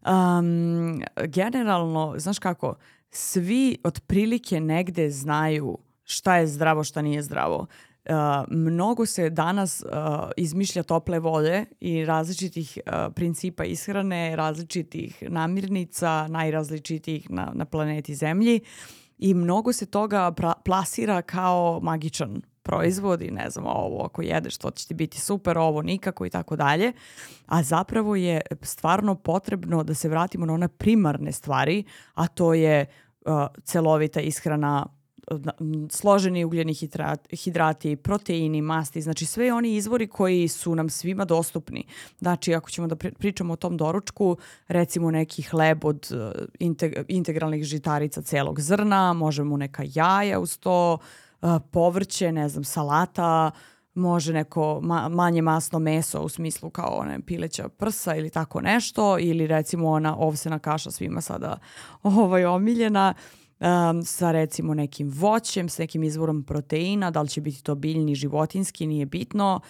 Um, 0.07 1.03
generalno, 1.27 2.15
znaš 2.17 2.39
kako, 2.39 2.75
svi 3.11 3.79
otprilike 3.85 4.61
negde 4.61 5.11
znaju 5.11 5.79
šta 6.05 6.37
je 6.37 6.47
zdravo, 6.47 6.85
šta 6.85 7.03
nije 7.03 7.23
zdravo. 7.23 7.67
Uh, 8.09 8.15
mnogo 8.49 9.07
se 9.07 9.31
danas 9.31 9.83
uh, 9.83 10.31
izmišlja 10.37 10.83
tople 10.83 11.19
vode 11.19 11.65
i 11.81 12.05
različitih 12.05 12.79
uh, 12.87 13.13
principa 13.15 13.65
ishrane, 13.65 14.37
različitih 14.37 15.23
namirnica, 15.29 16.29
najrazličitijih 16.29 17.31
na, 17.31 17.53
na 17.55 17.65
planeti 17.65 18.15
Zemlji 18.15 18.61
i 19.19 19.35
mnogo 19.35 19.73
se 19.73 19.87
toga 19.87 20.33
plasira 20.65 21.23
kao 21.23 21.81
magičan 21.83 22.43
proizvod 22.63 23.23
i 23.23 23.31
ne 23.31 23.51
znam, 23.51 23.67
ovo 23.67 24.05
ako 24.05 24.23
jedeš 24.23 24.57
to 24.59 24.71
će 24.71 24.87
ti 24.87 24.95
biti 24.95 25.21
super, 25.21 25.59
ovo 25.59 25.83
nikako 25.83 26.27
i 26.27 26.31
tako 26.31 26.57
dalje. 26.57 26.93
A 27.47 27.63
zapravo 27.63 28.17
je 28.17 28.41
stvarno 28.63 29.15
potrebno 29.15 29.83
da 29.83 29.95
se 29.95 30.09
vratimo 30.09 30.47
na 30.47 30.53
one 30.53 30.69
primarne 30.69 31.33
stvari, 31.33 31.85
a 32.15 32.27
to 32.27 32.55
je 32.55 32.87
uh, 33.27 33.47
celovita 33.65 34.21
ishrana 34.21 34.87
složeni 35.91 36.45
ugljeni 36.45 36.75
hidrati, 37.33 37.97
proteini, 37.97 38.63
masti, 38.63 39.01
znači 39.01 39.27
sve 39.27 39.53
oni 39.53 39.75
izvori 39.75 40.07
koji 40.07 40.49
su 40.49 40.75
nam 40.75 40.91
svima 40.91 41.25
dostupni. 41.25 41.85
Znači 42.19 42.55
ako 42.55 42.71
ćemo 42.71 42.87
da 42.87 42.97
pričamo 42.97 43.53
o 43.53 43.57
tom 43.57 43.77
doručku, 43.77 44.37
recimo 44.69 45.11
neki 45.11 45.43
hleb 45.43 45.85
od 45.85 46.09
e, 46.13 46.95
integralnih 47.09 47.65
žitarica 47.65 48.23
celog 48.23 48.61
zrna, 48.61 49.13
možemo 49.13 49.57
neka 49.57 49.83
jaja 49.95 50.41
uz 50.41 50.59
to, 50.59 50.99
e, 51.43 51.47
povrće, 51.71 52.33
ne 52.33 52.49
znam, 52.49 52.65
salata, 52.65 53.51
može 53.95 54.33
neko 54.33 54.81
ma 54.83 55.09
manje 55.09 55.43
masno 55.43 55.79
meso 55.79 56.21
u 56.21 56.29
smislu 56.29 56.71
kao 56.71 56.97
one 56.99 57.21
pileća 57.27 57.69
prsa 57.69 58.17
ili 58.17 58.31
tako 58.31 58.61
nešto 58.61 59.19
ili 59.19 59.47
recimo 59.47 59.91
ona 59.91 60.17
ovsena 60.17 60.59
kaša 60.59 60.91
svima 60.91 61.21
sada 61.21 61.59
ovaj 62.03 62.45
omiljena 62.45 63.15
um, 63.63 64.05
sa 64.05 64.31
recimo 64.33 64.75
nekim 64.75 65.11
voćem, 65.11 65.69
s 65.69 65.79
nekim 65.79 66.03
izvorom 66.03 66.43
proteina, 66.43 67.11
da 67.11 67.23
li 67.23 67.29
će 67.29 67.41
biti 67.41 67.63
to 67.63 67.75
biljni, 67.75 68.15
životinski, 68.15 68.87
nije 68.87 69.07
bitno. 69.07 69.61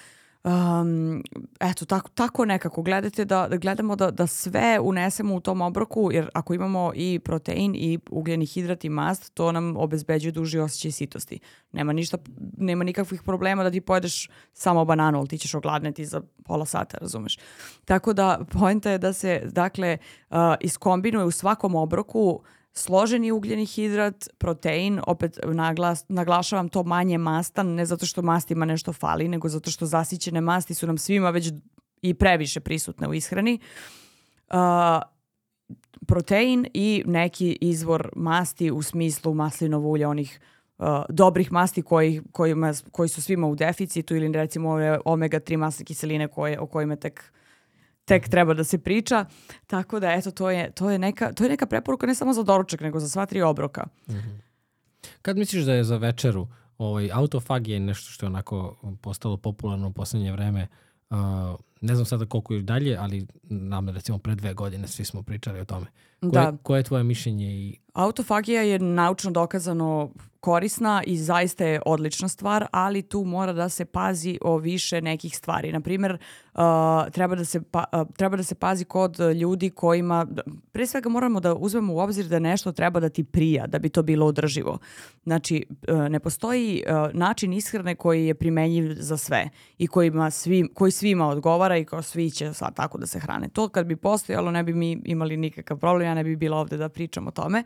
Um, 0.45 1.23
eto, 1.61 1.85
tako, 1.85 2.09
tako 2.15 2.45
nekako 2.45 2.83
gledate 2.83 3.25
da, 3.25 3.49
da 3.51 3.57
gledamo 3.57 3.97
da, 3.97 4.11
da 4.11 4.27
sve 4.27 4.79
unesemo 4.81 5.35
u 5.35 5.41
tom 5.41 5.61
obroku, 5.61 6.11
jer 6.13 6.31
ako 6.35 6.55
imamo 6.55 6.93
i 6.95 7.19
protein 7.25 7.75
i 7.75 7.99
ugljeni 8.11 8.47
hidrat 8.47 8.85
i 8.85 8.89
mast, 8.89 9.35
to 9.35 9.53
nam 9.53 9.77
obezbeđuje 9.77 10.33
duži 10.33 10.59
osjećaj 10.59 10.91
sitosti. 10.91 11.39
Nema 11.73 11.93
ništa, 11.93 12.19
nema 12.57 12.85
nikakvih 12.85 13.23
problema 13.23 13.63
da 13.63 13.71
ti 13.71 13.81
pojedeš 13.81 14.31
samo 14.53 14.85
bananu, 14.85 15.19
ali 15.19 15.29
ti 15.29 15.39
ćeš 15.39 15.55
ogladneti 15.55 16.05
za 16.05 16.23
pola 16.45 16.67
sata, 16.67 16.99
razumeš? 17.01 17.39
Tako 17.85 18.13
da, 18.13 18.41
pojenta 18.51 18.91
je 18.91 18.99
da 18.99 19.13
se, 19.13 19.41
dakle, 19.45 19.99
uh, 20.31 20.37
iskombinuje 20.61 21.25
u 21.25 21.31
svakom 21.31 21.75
obroku 21.75 22.43
složeni 22.73 23.33
ugljeni 23.33 23.67
hidrat, 23.67 24.29
protein, 24.39 25.01
opet 25.07 25.39
naglas, 25.45 26.05
naglašavam 26.09 26.69
to 26.69 26.83
manje 26.83 27.19
mastan, 27.19 27.75
ne 27.75 27.87
zato 27.87 28.07
što 28.07 28.23
mastima 28.23 28.65
nešto 28.65 28.93
fali, 28.93 29.29
nego 29.29 29.49
zato 29.49 29.71
što 29.71 29.87
zasićene 29.87 30.41
masti 30.41 30.75
su 30.75 30.87
nam 30.87 30.99
svima 30.99 31.31
već 31.31 31.53
i 32.03 32.15
previše 32.15 32.61
prisutne 32.61 33.09
u 33.09 33.15
ishrani. 33.15 33.59
Uh, 34.51 34.57
protein 36.07 36.67
i 36.75 37.03
neki 37.07 37.59
izvor 37.61 38.09
masti 38.17 38.71
u 38.71 38.83
smislu 38.83 39.35
maslinovo 39.35 39.89
ulja, 39.89 40.09
onih 40.09 40.41
uh, 40.79 40.87
dobrih 41.09 41.53
masti 41.53 41.83
koji, 41.83 42.23
kojima, 42.33 42.73
koji 42.93 43.09
su 43.09 43.23
svima 43.23 43.47
u 43.47 43.55
deficitu 43.55 44.17
ili 44.17 44.33
recimo 44.33 44.71
ove 44.71 44.99
omega-3 45.05 45.57
masne 45.57 45.85
kiseline 45.85 46.29
koje, 46.29 46.61
o 46.61 46.67
kojima 46.67 46.97
tek 46.97 47.33
tek 48.13 48.29
treba 48.29 48.55
da 48.55 48.65
se 48.65 48.79
priča. 48.79 49.25
Tako 49.67 50.01
da, 50.01 50.13
eto, 50.13 50.31
to 50.31 50.51
je, 50.51 50.71
to 50.71 50.91
je, 50.91 50.99
neka, 50.99 51.33
to 51.33 51.45
je 51.45 51.51
neka 51.51 51.67
preporuka 51.67 52.07
ne 52.07 52.15
samo 52.15 52.33
za 52.33 52.43
doručak, 52.43 52.81
nego 52.81 53.01
za 53.01 53.09
sva 53.09 53.27
tri 53.27 53.43
obroka. 53.43 53.87
Mm 54.09 54.13
-hmm. 54.13 54.39
Kad 55.23 55.39
misliš 55.39 55.65
da 55.65 55.75
je 55.75 55.85
za 55.85 55.97
večeru 55.97 56.49
ovaj, 56.79 57.11
autofagija 57.13 57.75
je 57.75 57.81
nešto 57.81 58.11
što 58.11 58.27
je 58.27 58.31
onako 58.31 58.77
postalo 59.01 59.37
popularno 59.37 59.89
u 59.89 59.93
poslednje 59.93 60.33
vreme, 60.33 60.67
uh, 61.11 61.17
ne 61.81 61.95
znam 61.95 62.07
sada 62.07 62.27
koliko 62.27 62.55
je 62.55 62.63
dalje, 62.63 62.97
ali 62.97 63.27
nam 63.43 63.89
recimo 63.89 64.19
pre 64.19 64.35
dve 64.35 64.55
godine 64.55 64.89
svi 64.89 65.05
smo 65.05 65.23
pričali 65.23 65.61
o 65.61 65.65
tome. 65.65 65.87
Koje, 66.31 66.33
da. 66.33 66.57
koje 66.63 66.79
je 66.79 66.83
tvoje 66.83 67.05
mišljenje? 67.05 67.47
I... 67.47 67.79
Autofagija 67.95 68.63
je 68.63 68.79
naučno 68.79 69.31
dokazano 69.31 70.11
korisna 70.43 71.03
i 71.07 71.17
zaista 71.17 71.65
je 71.65 71.81
odlična 71.87 72.29
stvar, 72.29 72.67
ali 72.71 73.03
tu 73.03 73.25
mora 73.25 73.53
da 73.53 73.69
se 73.69 73.85
pazi 73.85 74.39
o 74.41 74.57
više 74.57 75.03
nekih 75.03 75.37
stvari. 75.37 75.73
Naprimer, 75.73 76.13
uh, 76.13 76.61
treba, 77.13 77.35
da 77.35 77.45
se 77.45 77.63
pa, 77.63 77.85
uh, 77.93 78.09
treba 78.17 78.37
da 78.37 78.43
se 78.43 78.55
pazi 78.55 78.85
kod 78.85 79.19
ljudi 79.21 79.71
kojima, 79.71 80.27
pre 80.73 80.87
svega 80.87 81.09
moramo 81.09 81.41
da 81.41 81.55
uzmemo 81.55 81.95
u 81.95 81.99
obzir 81.99 82.27
da 82.27 82.39
nešto 82.39 82.73
treba 82.73 83.01
da 83.01 83.09
ti 83.09 83.25
prija, 83.25 83.67
da 83.67 83.79
bi 83.79 83.89
to 83.89 84.03
bilo 84.03 84.27
održivo. 84.27 84.79
Znači, 85.23 85.67
uh, 85.89 86.09
ne 86.09 86.21
postoji 86.21 86.83
uh, 86.87 87.15
način 87.15 87.53
ishrane 87.53 87.95
koji 87.95 88.27
je 88.27 88.35
primenjiv 88.35 88.95
za 88.99 89.17
sve 89.17 89.49
i 89.79 89.87
kojima 89.87 90.31
svi, 90.31 90.69
koji 90.75 90.93
svima 90.93 91.29
odgovara 91.29 91.77
i 91.77 91.85
kao 91.85 92.03
svi 92.03 92.31
će 92.31 92.53
sad 92.53 92.75
tako 92.75 92.99
da 92.99 93.07
se 93.07 93.19
hrane. 93.19 93.49
To 93.49 93.69
kad 93.69 93.87
bi 93.87 93.97
postojalo 93.97 94.51
ne 94.51 94.63
bi 94.63 94.75
mi 94.75 95.03
imali 95.05 95.37
nikakav 95.37 95.79
problem, 95.79 96.12
ja 96.13 96.15
ne 96.15 96.25
bi 96.25 96.37
bila 96.37 96.59
ovde 96.59 96.77
da 96.77 96.89
pričam 96.89 97.27
o 97.27 97.31
tome. 97.31 97.65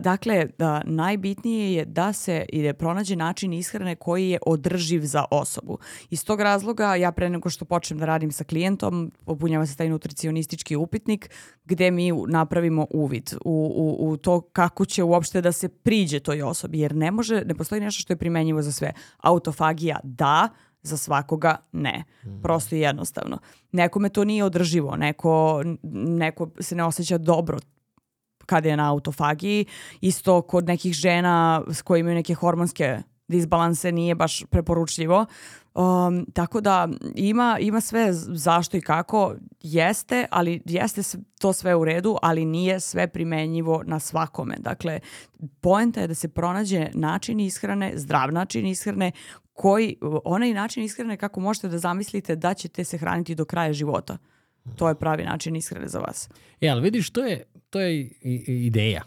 Dakle, 0.00 0.46
da, 0.58 0.82
najbitnije 0.84 1.74
je 1.74 1.84
da 1.84 2.12
se 2.12 2.44
ide 2.52 2.72
pronađe 2.72 3.16
način 3.16 3.52
ishrane 3.52 3.96
koji 3.96 4.30
je 4.30 4.38
održiv 4.46 5.00
za 5.04 5.24
osobu. 5.30 5.78
Iz 6.10 6.24
tog 6.24 6.40
razloga 6.40 6.94
ja 6.94 7.12
pre 7.12 7.30
nego 7.30 7.50
što 7.50 7.64
počnem 7.64 7.98
da 7.98 8.06
radim 8.06 8.32
sa 8.32 8.44
klijentom, 8.44 9.12
popunjava 9.24 9.66
se 9.66 9.76
taj 9.76 9.88
nutricionistički 9.88 10.76
upitnik 10.76 11.30
gde 11.64 11.90
mi 11.90 12.12
napravimo 12.28 12.86
uvid 12.90 13.34
u, 13.44 13.72
u, 13.76 14.08
u 14.08 14.16
to 14.16 14.40
kako 14.40 14.84
će 14.84 15.02
uopšte 15.02 15.40
da 15.40 15.52
se 15.52 15.68
priđe 15.68 16.20
toj 16.20 16.42
osobi, 16.42 16.80
jer 16.80 16.94
ne 16.94 17.10
može, 17.10 17.44
ne 17.44 17.54
postoji 17.54 17.80
nešto 17.80 18.00
što 18.00 18.12
je 18.12 18.16
primenjivo 18.16 18.62
za 18.62 18.72
sve. 18.72 18.92
Autofagija 19.18 20.00
da, 20.02 20.48
za 20.84 20.96
svakoga 20.96 21.56
ne. 21.72 22.04
Mm. 22.24 22.42
Prosto 22.42 22.76
i 22.76 22.80
jednostavno. 22.80 23.38
Nekome 23.72 24.08
to 24.08 24.24
nije 24.24 24.44
održivo, 24.44 24.96
neko, 24.96 25.62
neko 25.92 26.50
se 26.60 26.74
ne 26.74 26.84
osjeća 26.84 27.18
dobro 27.18 27.58
kada 28.46 28.68
je 28.68 28.76
na 28.76 28.90
autofagiji. 28.90 29.66
Isto 30.00 30.42
kod 30.42 30.66
nekih 30.66 30.92
žena 30.92 31.62
s 31.68 31.82
koji 31.82 32.00
imaju 32.00 32.14
neke 32.14 32.34
hormonske 32.34 33.02
disbalanse 33.28 33.92
nije 33.92 34.14
baš 34.14 34.44
preporučljivo. 34.50 35.26
Um, 35.74 36.26
tako 36.32 36.60
da 36.60 36.88
ima, 37.14 37.58
ima 37.60 37.80
sve 37.80 38.12
zašto 38.12 38.76
i 38.76 38.80
kako 38.80 39.34
jeste, 39.60 40.26
ali 40.30 40.62
jeste 40.64 41.18
to 41.38 41.52
sve 41.52 41.74
u 41.74 41.84
redu, 41.84 42.16
ali 42.22 42.44
nije 42.44 42.80
sve 42.80 43.08
primenjivo 43.08 43.82
na 43.86 44.00
svakome. 44.00 44.56
Dakle, 44.58 45.00
poenta 45.60 46.00
je 46.00 46.06
da 46.06 46.14
se 46.14 46.28
pronađe 46.28 46.90
način 46.94 47.40
ishrane, 47.40 47.92
zdrav 47.96 48.32
način 48.32 48.66
ishrane, 48.66 49.12
koji, 49.54 49.96
onaj 50.24 50.54
način 50.54 50.82
ishrane 50.84 51.16
kako 51.16 51.40
možete 51.40 51.68
da 51.68 51.78
zamislite 51.78 52.36
da 52.36 52.54
ćete 52.54 52.84
se 52.84 52.98
hraniti 52.98 53.34
do 53.34 53.44
kraja 53.44 53.72
života. 53.72 54.18
To 54.76 54.88
je 54.88 54.94
pravi 54.94 55.24
način 55.24 55.56
ishrane 55.56 55.88
za 55.88 55.98
vas. 55.98 56.28
E, 56.60 56.68
ali 56.68 56.82
vidiš, 56.82 57.10
to 57.10 57.24
je, 57.24 57.42
to 57.70 57.80
je 57.80 58.10
ideja. 58.46 59.02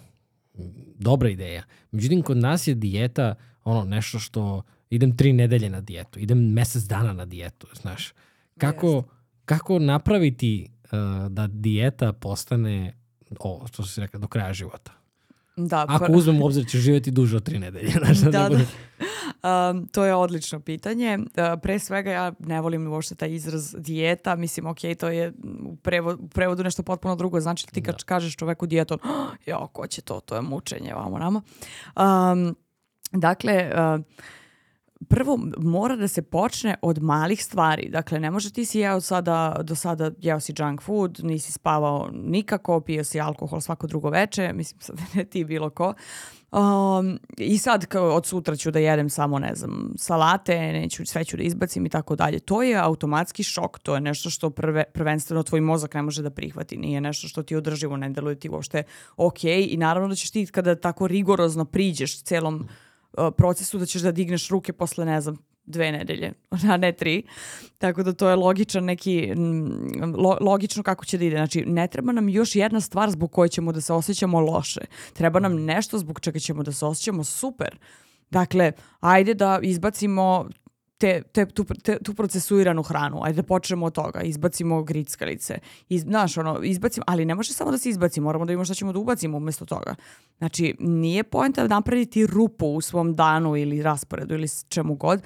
Dobra 0.96 1.30
ideja. 1.30 1.64
Međutim, 1.92 2.22
kod 2.22 2.38
nas 2.38 2.68
je 2.68 2.76
dijeta 2.76 3.36
ono 3.64 3.86
nešto 3.86 4.20
što 4.20 4.64
idem 4.90 5.18
tri 5.18 5.34
nedelje 5.34 5.70
na 5.70 5.82
dijetu, 5.82 6.20
idem 6.20 6.54
mesec 6.54 6.84
dana 6.84 7.14
na 7.14 7.26
dijetu, 7.26 7.68
znaš. 7.82 8.14
Kako, 8.58 8.88
Jeste. 8.88 9.10
kako 9.46 9.80
napraviti 9.80 10.70
uh, 10.84 10.90
da 11.32 11.48
dijeta 11.48 12.14
postane 12.14 12.98
ovo, 13.40 13.68
što 13.68 13.86
se 13.86 14.02
rekla, 14.02 14.20
do 14.20 14.28
kraja 14.28 14.54
života? 14.54 14.92
Da, 15.58 15.86
Ako 15.90 16.12
uzmemo 16.12 16.46
obzir 16.46 16.64
da 16.64 16.70
ćeš 16.70 16.82
živjeti 16.82 17.12
duže 17.12 17.38
od 17.38 17.44
tri 17.44 17.60
nedelje. 17.60 17.92
Znaš, 18.06 18.18
da, 18.18 18.32
da. 18.32 18.50
da. 18.50 18.60
Um, 19.44 19.88
to 19.88 20.06
je 20.06 20.16
odlično 20.16 20.60
pitanje. 20.60 21.18
Uh, 21.18 21.60
pre 21.62 21.80
svega 21.80 22.12
ja 22.12 22.32
ne 22.40 22.62
volim 22.62 22.92
uopšte 22.92 23.16
taj 23.16 23.32
izraz 23.32 23.76
dijeta. 23.78 24.36
Mislim, 24.36 24.66
ok, 24.66 24.80
to 25.00 25.10
je 25.10 25.34
u, 25.64 25.76
prevo, 25.76 26.18
u 26.20 26.28
prevodu 26.28 26.64
nešto 26.64 26.84
potpuno 26.84 27.16
drugo. 27.16 27.40
Znači 27.40 27.68
ti 27.68 27.84
kad 27.84 27.96
da. 27.96 28.04
kažeš 28.06 28.36
čoveku 28.36 28.66
dijetu, 28.66 28.94
oh, 28.94 29.28
jo, 29.46 29.68
ko 29.74 29.88
će 29.88 30.02
to? 30.02 30.20
To 30.20 30.36
je 30.36 30.42
mučenje, 30.42 30.94
vamo 30.94 31.18
namo. 31.18 31.42
Um, 31.96 32.56
dakle, 33.12 33.72
uh, 33.74 34.04
prvo 35.10 35.40
mora 35.58 35.96
da 35.96 36.08
se 36.08 36.22
počne 36.22 36.76
od 36.82 37.04
malih 37.04 37.44
stvari. 37.44 37.90
Dakle, 37.90 38.20
ne 38.20 38.32
može 38.32 38.54
ti 38.54 38.66
si 38.66 38.80
jeo 38.80 39.02
sada, 39.02 39.56
do 39.64 39.76
sada 39.76 40.12
jeo 40.20 40.40
si 40.40 40.54
junk 40.58 40.82
food, 40.82 41.20
nisi 41.24 41.52
spavao 41.52 42.10
nikako, 42.14 42.82
pio 42.82 43.04
si 43.04 43.20
alkohol 43.20 43.62
svako 43.62 43.88
drugo 43.88 44.10
veče, 44.10 44.54
mislim 44.54 44.82
sad 44.88 44.96
ne 45.14 45.26
ti 45.26 45.44
bilo 45.44 45.70
ko. 45.70 45.94
Um, 46.58 47.20
I 47.38 47.58
sad 47.58 47.86
kao 47.86 48.16
od 48.16 48.26
sutra 48.26 48.56
ću 48.56 48.72
da 48.72 48.80
jedem 48.80 49.10
samo, 49.10 49.40
ne 49.40 49.56
znam, 49.56 49.94
salate, 49.98 50.58
neću, 50.58 51.06
sve 51.06 51.24
ću 51.24 51.38
da 51.38 51.44
izbacim 51.44 51.86
i 51.86 51.90
tako 51.90 52.16
dalje. 52.16 52.40
To 52.40 52.64
je 52.64 52.76
automatski 52.76 53.44
šok, 53.44 53.80
to 53.80 53.96
je 53.96 54.02
nešto 54.02 54.30
što 54.30 54.50
prve, 54.50 54.84
prvenstveno 54.94 55.44
tvoj 55.44 55.62
mozak 55.62 55.94
ne 55.94 56.02
može 56.02 56.22
da 56.22 56.30
prihvati, 56.30 56.78
nije 56.78 57.02
nešto 57.02 57.28
što 57.28 57.44
ti 57.44 57.56
održivo, 57.56 57.98
ne 57.98 58.10
deluje 58.10 58.40
ti 58.40 58.50
uopšte 58.50 58.84
ok 59.18 59.44
i 59.44 59.78
naravno 59.78 60.10
da 60.10 60.16
ćeš 60.16 60.32
ti 60.32 60.46
kada 60.46 60.76
tako 60.76 61.08
rigorozno 61.08 61.66
priđeš 61.66 62.22
celom 62.24 62.68
procesu 63.38 63.78
da 63.78 63.86
ćeš 63.86 64.02
da 64.02 64.12
digneš 64.12 64.50
ruke 64.50 64.74
posle, 64.74 65.06
ne 65.06 65.22
znam, 65.22 65.38
dve 65.68 65.92
nedelje, 65.92 66.34
a 66.72 66.78
ne 66.78 66.92
tri. 66.92 67.24
Tako 67.78 68.04
da 68.04 68.14
to 68.14 68.30
je 68.30 68.36
logičan 68.36 68.84
neki, 68.84 69.34
lo, 70.18 70.38
logično 70.42 70.84
kako 70.84 71.06
će 71.06 71.18
da 71.18 71.26
ide. 71.26 71.36
Znači, 71.36 71.64
ne 71.66 71.88
treba 71.88 72.12
nam 72.12 72.30
još 72.30 72.56
jedna 72.56 72.82
stvar 72.82 73.12
zbog 73.12 73.32
koje 73.32 73.50
ćemo 73.50 73.72
da 73.72 73.82
se 73.82 73.94
osjećamo 73.94 74.40
loše. 74.40 74.82
Treba 75.14 75.40
nam 75.40 75.66
nešto 75.66 75.98
zbog 75.98 76.20
čega 76.20 76.40
ćemo 76.40 76.64
da 76.64 76.72
se 76.72 76.86
osjećamo 76.86 77.24
super. 77.24 77.78
Dakle, 78.30 78.72
ajde 79.00 79.34
da 79.34 79.60
izbacimo 79.62 80.50
te, 80.98 81.22
te, 81.32 81.46
tu, 81.46 81.64
te, 81.84 81.98
tu 82.04 82.14
procesuiranu 82.14 82.84
hranu. 82.84 83.24
Ajde 83.24 83.42
da 83.42 83.44
počnemo 83.44 83.86
od 83.86 83.94
toga. 83.94 84.22
Izbacimo 84.22 84.84
grickalice. 84.84 85.60
Iz, 85.90 86.02
znaš, 86.02 86.38
ono, 86.38 86.60
izbacimo, 86.64 87.04
ali 87.08 87.26
ne 87.26 87.36
može 87.36 87.54
samo 87.54 87.72
da 87.72 87.78
se 87.78 87.90
izbaci. 87.90 88.22
Moramo 88.22 88.46
da 88.46 88.54
imamo 88.54 88.66
šta 88.66 88.74
ćemo 88.74 88.94
da 88.94 89.00
ubacimo 89.00 89.38
umesto 89.38 89.66
toga. 89.66 89.96
Znači, 90.38 90.76
nije 90.80 91.24
pojenta 91.24 91.68
napraviti 91.68 92.26
rupu 92.26 92.66
u 92.66 92.82
svom 92.82 93.16
danu 93.16 93.58
ili 93.58 93.82
rasporedu 93.82 94.36
ili 94.36 94.48
čemu 94.70 94.96
god. 94.96 95.22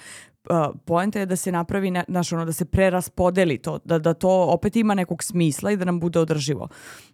Poenta 0.86 1.20
je 1.20 1.26
da 1.26 1.36
se 1.36 1.52
napravi, 1.52 1.92
ne, 1.92 2.04
znaš, 2.08 2.34
ono, 2.34 2.46
da 2.46 2.54
se 2.54 2.66
preraspodeli 2.66 3.58
to, 3.58 3.80
da, 3.86 4.00
da 4.00 4.14
to 4.14 4.30
opet 4.30 4.76
ima 4.76 4.94
nekog 4.94 5.24
smisla 5.24 5.72
i 5.72 5.78
da 5.78 5.86
nam 5.86 6.00
bude 6.00 6.20
održivo. 6.20 6.68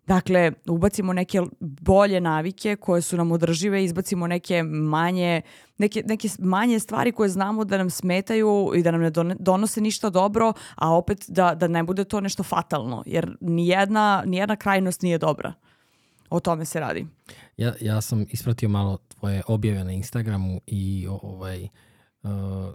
Dakle, 0.05 0.51
ubacimo 0.67 1.13
neke 1.13 1.41
bolje 1.59 2.21
navike 2.21 2.75
koje 2.75 3.01
su 3.01 3.17
nam 3.17 3.31
održive, 3.31 3.83
izbacimo 3.83 4.27
neke 4.27 4.63
manje, 4.63 5.41
neke, 5.77 6.03
neke 6.05 6.27
manje 6.39 6.79
stvari 6.79 7.11
koje 7.11 7.29
znamo 7.29 7.65
da 7.65 7.77
nam 7.77 7.89
smetaju 7.89 8.71
i 8.75 8.83
da 8.83 8.91
nam 8.91 9.01
ne 9.01 9.35
donose 9.39 9.81
ništa 9.81 10.09
dobro, 10.09 10.53
a 10.75 10.95
opet 10.95 11.25
da, 11.27 11.55
da 11.55 11.67
ne 11.67 11.83
bude 11.83 12.03
to 12.03 12.21
nešto 12.21 12.43
fatalno, 12.43 13.03
jer 13.05 13.37
nijedna, 13.41 14.23
nijedna 14.25 14.55
krajnost 14.55 15.01
nije 15.01 15.17
dobra. 15.17 15.53
O 16.29 16.39
tome 16.39 16.65
se 16.65 16.79
radi. 16.79 17.07
Ja, 17.57 17.73
ja 17.81 18.01
sam 18.01 18.25
ispratio 18.29 18.69
malo 18.69 18.97
tvoje 18.97 19.41
objave 19.47 19.83
na 19.83 19.91
Instagramu 19.91 20.61
i 20.67 21.07
ovaj, 21.21 21.67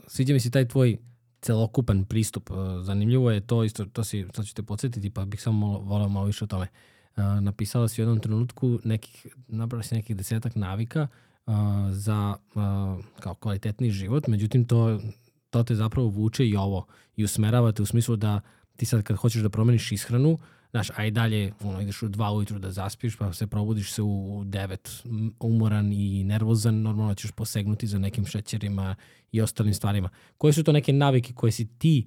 sviđa 0.06 0.32
mi 0.32 0.40
se 0.40 0.50
taj 0.50 0.68
tvoj 0.68 0.98
celokupan 1.42 2.04
pristup. 2.04 2.50
Uh, 2.50 2.56
zanimljivo 2.82 3.30
je 3.30 3.40
to 3.40 3.64
isto, 3.64 3.84
to 3.84 4.04
si, 4.04 4.26
sad 4.34 4.46
ću 4.46 4.54
te 4.54 4.62
podsjetiti, 4.62 5.10
pa 5.10 5.24
bih 5.24 5.42
samo 5.42 5.66
malo, 5.66 5.78
volao 5.78 6.08
malo 6.08 6.26
više 6.26 6.44
o 6.44 6.46
tome. 6.46 6.66
Uh, 7.16 7.22
napisala 7.40 7.88
si 7.88 8.00
u 8.00 8.02
jednom 8.02 8.20
trenutku 8.20 8.78
nekih, 8.84 9.26
nabrala 9.48 9.82
si 9.82 9.94
nekih 9.94 10.16
desetak 10.16 10.54
navika 10.54 11.08
uh, 11.46 11.54
za 11.90 12.36
uh, 12.54 13.04
kao 13.20 13.34
kvalitetni 13.34 13.90
život, 13.90 14.26
međutim 14.26 14.64
to, 14.64 15.00
to 15.50 15.62
te 15.62 15.74
zapravo 15.74 16.08
vuče 16.08 16.46
i 16.46 16.56
ovo 16.56 16.86
i 17.16 17.24
usmeravate 17.24 17.82
u 17.82 17.86
smislu 17.86 18.16
da 18.16 18.40
ti 18.76 18.86
sad 18.86 19.02
kad 19.02 19.16
hoćeš 19.16 19.42
da 19.42 19.48
promeniš 19.48 19.92
ishranu, 19.92 20.38
Znaš, 20.72 20.90
a 20.96 21.06
i 21.06 21.10
dalje 21.10 21.52
ono, 21.60 21.80
ideš 21.80 22.02
u 22.02 22.08
dva 22.08 22.32
ujutru 22.32 22.58
da 22.58 22.70
zaspiš, 22.70 23.16
pa 23.16 23.32
se 23.32 23.46
probudiš 23.46 23.92
se 23.92 24.02
u 24.02 24.42
devet 24.44 25.02
umoran 25.40 25.92
i 25.92 26.24
nervozan, 26.24 26.82
normalno 26.82 27.14
ćeš 27.14 27.30
posegnuti 27.30 27.86
za 27.86 27.98
nekim 27.98 28.26
šećerima 28.26 28.94
i 29.32 29.40
ostalim 29.40 29.74
stvarima. 29.74 30.08
Koje 30.38 30.52
su 30.52 30.64
to 30.64 30.72
neke 30.72 30.92
navike 30.92 31.32
koje 31.32 31.52
si 31.52 31.78
ti 31.78 32.06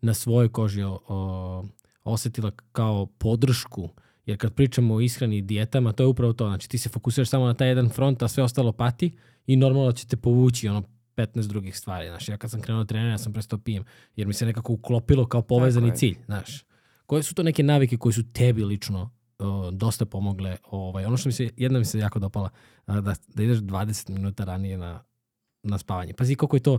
na 0.00 0.14
svojoj 0.14 0.52
koži 0.52 0.82
o, 0.82 1.00
o, 1.08 1.64
osetila 2.04 2.50
kao 2.72 3.06
podršku 3.06 3.88
Jer 4.26 4.38
kad 4.38 4.54
pričamo 4.54 4.94
o 4.94 5.00
ishrani 5.00 5.36
i 5.36 5.42
dijetama, 5.42 5.92
to 5.92 6.02
je 6.02 6.06
upravo 6.06 6.32
to. 6.32 6.46
Znači 6.46 6.68
ti 6.68 6.78
se 6.78 6.88
fokusiraš 6.88 7.28
samo 7.28 7.46
na 7.46 7.54
taj 7.54 7.68
jedan 7.68 7.88
front, 7.88 8.22
a 8.22 8.28
sve 8.28 8.42
ostalo 8.42 8.72
pati 8.72 9.12
i 9.46 9.56
normalno 9.56 9.92
će 9.92 10.06
te 10.06 10.16
povući 10.16 10.68
ono 10.68 10.82
15 11.16 11.46
drugih 11.46 11.76
stvari. 11.76 12.08
Znači 12.08 12.30
ja 12.30 12.36
kad 12.36 12.50
sam 12.50 12.60
krenuo 12.60 12.82
da 12.82 12.86
trenera, 12.86 13.10
ja 13.10 13.18
sam 13.18 13.32
prestao 13.32 13.58
pijem, 13.58 13.84
jer 14.16 14.26
mi 14.26 14.34
se 14.34 14.46
nekako 14.46 14.72
uklopilo 14.72 15.26
kao 15.26 15.42
povezani 15.42 15.96
cilj. 15.96 16.16
Znaš. 16.26 16.64
Koje 17.06 17.22
su 17.22 17.34
to 17.34 17.42
neke 17.42 17.62
navike 17.62 17.96
koje 17.96 18.12
su 18.12 18.32
tebi 18.32 18.64
lično 18.64 19.10
dosta 19.72 20.06
pomogle? 20.06 20.56
Ovaj, 20.64 21.04
ono 21.04 21.16
što 21.16 21.28
mi 21.28 21.32
se, 21.32 21.50
jedna 21.56 21.78
mi 21.78 21.84
se 21.84 21.98
jako 21.98 22.18
dopala, 22.18 22.50
da, 22.86 23.14
da 23.34 23.42
ideš 23.42 23.58
20 23.58 24.10
minuta 24.10 24.44
ranije 24.44 24.78
na, 24.78 25.04
na 25.62 25.78
spavanje. 25.78 26.12
Pazi 26.12 26.34
koliko 26.34 26.56
je 26.56 26.62
to, 26.62 26.78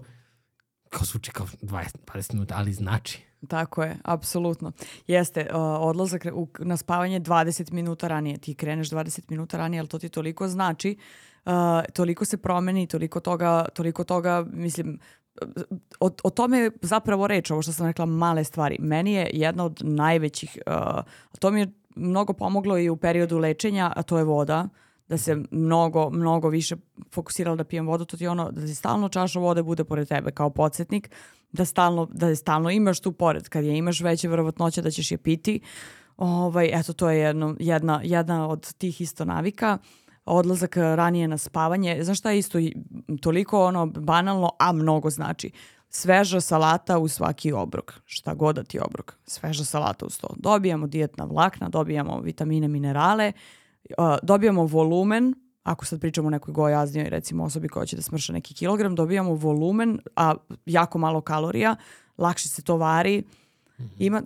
kao 0.89 1.05
zvuči 1.05 1.31
kao 1.31 1.47
20, 1.47 1.89
20 2.13 2.33
minuta, 2.33 2.55
ali 2.57 2.73
znači. 2.73 3.21
Tako 3.47 3.83
je, 3.83 3.97
apsolutno. 4.03 4.71
Jeste, 5.07 5.47
uh, 5.49 5.57
odlazak 5.79 6.25
u, 6.33 6.47
na 6.59 6.77
spavanje 6.77 7.19
20 7.19 7.73
minuta 7.73 8.07
ranije. 8.07 8.37
Ti 8.37 8.53
kreneš 8.55 8.89
20 8.89 9.21
minuta 9.29 9.57
ranije, 9.57 9.79
ali 9.79 9.87
to 9.87 9.99
ti 9.99 10.09
toliko 10.09 10.47
znači, 10.47 10.97
uh, 11.45 11.51
toliko 11.93 12.25
se 12.25 12.37
promeni, 12.37 12.87
toliko 12.87 13.19
toga, 13.19 13.65
toliko 13.73 14.03
toga, 14.03 14.45
mislim, 14.53 14.99
o, 15.99 16.09
o 16.23 16.29
tome 16.29 16.59
je 16.59 16.71
zapravo 16.81 17.27
reč, 17.27 17.51
ovo 17.51 17.61
što 17.61 17.73
sam 17.73 17.87
rekla, 17.87 18.05
male 18.05 18.43
stvari. 18.43 18.77
Meni 18.79 19.13
je 19.13 19.29
jedna 19.33 19.65
od 19.65 19.81
najvećih, 19.83 20.57
uh, 20.67 21.03
to 21.39 21.51
mi 21.51 21.59
je 21.59 21.71
mnogo 21.95 22.33
pomoglo 22.33 22.77
i 22.77 22.89
u 22.89 22.97
periodu 22.97 23.37
lečenja, 23.37 23.93
a 23.95 24.03
to 24.03 24.17
je 24.17 24.23
voda, 24.23 24.67
da 25.09 25.17
se 25.17 25.35
mnogo, 25.51 26.09
mnogo 26.09 26.49
više 26.49 26.75
fokusirala 27.11 27.55
da 27.55 27.63
pijem 27.63 27.87
vodu, 27.87 28.05
to 28.05 28.17
ti 28.17 28.23
je 28.23 28.29
ono, 28.29 28.51
da 28.51 28.61
ti 28.61 28.75
stalno 28.75 29.09
čaša 29.09 29.39
vode 29.39 29.63
bude 29.63 29.83
pored 29.83 30.07
tebe 30.07 30.31
kao 30.31 30.49
podsjetnik, 30.49 31.09
da 31.51 31.65
stalno, 31.65 32.07
da 32.11 32.27
je 32.27 32.35
stalno 32.35 32.69
imaš 32.69 32.99
tu 32.99 33.11
pored, 33.11 33.49
kad 33.49 33.63
je 33.63 33.77
imaš 33.77 34.01
veće 34.01 34.27
verovatnoće 34.27 34.81
da 34.81 34.91
ćeš 34.91 35.11
je 35.11 35.17
piti, 35.17 35.59
ovaj, 36.17 36.69
eto 36.73 36.93
to 36.93 37.09
je 37.09 37.19
jedno, 37.19 37.55
jedna, 37.59 38.01
jedna 38.03 38.47
od 38.49 38.73
tih 38.73 39.01
isto 39.01 39.25
navika. 39.25 39.77
Uh, 39.81 40.04
odlazak 40.25 40.77
eh, 40.77 40.95
ranije 40.95 41.27
na 41.27 41.37
spavanje. 41.37 42.03
Znaš 42.03 42.19
šta 42.19 42.31
je 42.31 42.39
isto 42.39 42.59
toliko 43.21 43.65
ono 43.65 43.85
banalno, 43.85 44.51
a 44.59 44.71
mnogo 44.71 45.09
znači. 45.09 45.51
Sveža 45.89 46.41
salata 46.41 46.97
u 46.97 47.07
svaki 47.07 47.51
obrok. 47.51 47.93
Šta 48.05 48.33
god 48.33 48.55
da 48.55 48.63
ti 48.63 48.79
obrok. 48.79 49.15
Sveža 49.27 49.65
salata 49.65 50.05
uz 50.05 50.19
to. 50.19 50.27
Dobijamo 50.37 50.87
dijetna 50.87 51.25
vlakna, 51.25 51.69
dobijamo 51.69 52.19
vitamine, 52.19 52.67
minerale, 52.67 53.31
uh, 53.97 54.15
dobijamo 54.23 54.65
volumen, 54.65 55.35
ako 55.63 55.85
sad 55.85 56.01
pričamo 56.01 56.27
o 56.27 56.31
nekoj 56.31 56.51
gojaznijoj 56.51 57.09
recimo 57.09 57.43
osobi 57.43 57.67
koja 57.67 57.85
će 57.85 57.95
da 57.95 58.01
smrša 58.01 58.33
neki 58.33 58.53
kilogram, 58.53 58.95
dobijamo 58.95 59.33
volumen, 59.33 59.99
a 60.15 60.33
jako 60.65 60.97
malo 60.97 61.21
kalorija, 61.21 61.75
lakše 62.17 62.49
se 62.49 62.61
to 62.61 62.77
vari, 62.77 63.23
Ima, 63.99 64.21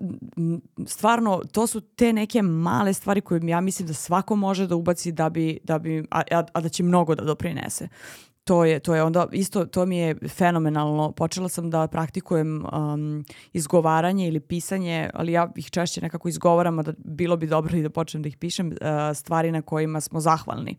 stvarno, 0.85 1.41
to 1.51 1.67
su 1.67 1.81
te 1.81 2.13
neke 2.13 2.41
male 2.41 2.93
stvari 2.93 3.21
koje 3.21 3.41
ja 3.43 3.61
mislim 3.61 3.87
da 3.87 3.93
svako 3.93 4.35
može 4.35 4.67
da 4.67 4.75
ubaci 4.75 5.11
da 5.11 5.29
bi, 5.29 5.59
da 5.63 5.79
bi 5.79 6.03
a, 6.11 6.21
a, 6.53 6.61
da 6.61 6.69
će 6.69 6.83
mnogo 6.83 7.15
da 7.15 7.23
doprinese. 7.23 7.87
To 8.43 8.65
je, 8.65 8.79
to 8.79 8.95
je 8.95 9.03
onda 9.03 9.27
isto, 9.31 9.65
to 9.65 9.85
mi 9.85 9.97
je 9.97 10.15
fenomenalno. 10.27 11.11
Počela 11.11 11.49
sam 11.49 11.69
da 11.69 11.87
praktikujem 11.87 12.65
um, 12.65 13.25
izgovaranje 13.53 14.27
ili 14.27 14.39
pisanje, 14.39 15.09
ali 15.13 15.31
ja 15.31 15.51
ih 15.55 15.69
češće 15.69 16.01
nekako 16.01 16.29
izgovaram, 16.29 16.79
a 16.79 16.83
da 16.83 16.93
bilo 16.97 17.37
bi 17.37 17.47
dobro 17.47 17.77
i 17.77 17.81
da 17.81 17.89
počnem 17.89 18.23
da 18.23 18.29
ih 18.29 18.37
pišem, 18.37 18.67
uh, 18.67 18.77
stvari 19.15 19.51
na 19.51 19.61
kojima 19.61 20.01
smo 20.01 20.19
zahvalni. 20.19 20.77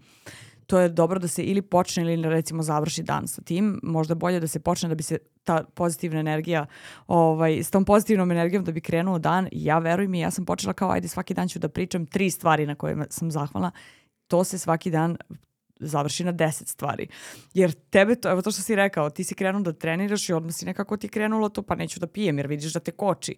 To 0.71 0.79
je 0.81 0.89
dobro 0.89 1.19
da 1.19 1.29
se 1.29 1.43
ili 1.43 1.63
počne 1.63 2.03
ili 2.03 2.29
recimo 2.29 2.63
završi 2.63 3.03
dan 3.03 3.29
sa 3.29 3.43
tim. 3.43 3.81
Možda 3.83 4.15
bolje 4.15 4.41
da 4.41 4.47
se 4.47 4.61
počne 4.61 4.89
da 4.89 4.95
bi 4.95 5.03
se 5.03 5.19
ta 5.45 5.65
pozitivna 5.75 6.21
energija, 6.21 6.67
ovaj, 7.07 7.59
s 7.59 7.71
tom 7.71 7.85
pozitivnom 7.85 8.31
energijom 8.31 8.65
da 8.65 8.73
bi 8.73 8.81
krenuo 8.81 9.19
dan. 9.19 9.49
Ja 9.53 9.79
verujem 9.79 10.15
i 10.15 10.21
ja 10.21 10.31
sam 10.31 10.45
počela 10.45 10.73
kao 10.73 10.91
ajde 10.91 11.09
svaki 11.09 11.35
dan 11.35 11.49
ću 11.49 11.59
da 11.59 11.69
pričam 11.69 12.07
tri 12.07 12.31
stvari 12.31 12.67
na 12.67 12.75
koje 12.75 12.97
sam 13.11 13.31
zahvalna. 13.31 13.71
To 14.27 14.45
se 14.45 14.59
svaki 14.59 14.91
dan 14.91 15.17
završi 15.81 16.25
na 16.25 16.33
deset 16.33 16.69
stvari. 16.69 17.09
Jer 17.55 17.73
tebe 17.73 18.15
to, 18.15 18.31
evo 18.31 18.43
to 18.43 18.51
što 18.51 18.63
si 18.63 18.77
rekao, 18.77 19.11
ti 19.11 19.25
si 19.25 19.35
krenuo 19.35 19.63
da 19.63 19.73
treniraš 19.73 20.29
i 20.29 20.33
odmah 20.33 20.55
si 20.55 20.67
nekako 20.67 20.97
ti 20.97 21.09
krenulo 21.09 21.49
to, 21.49 21.63
pa 21.63 21.75
neću 21.75 22.01
da 22.01 22.07
pijem 22.07 22.39
jer 22.39 22.47
vidiš 22.47 22.73
da 22.73 22.81
te 22.81 22.91
koči. 22.91 23.37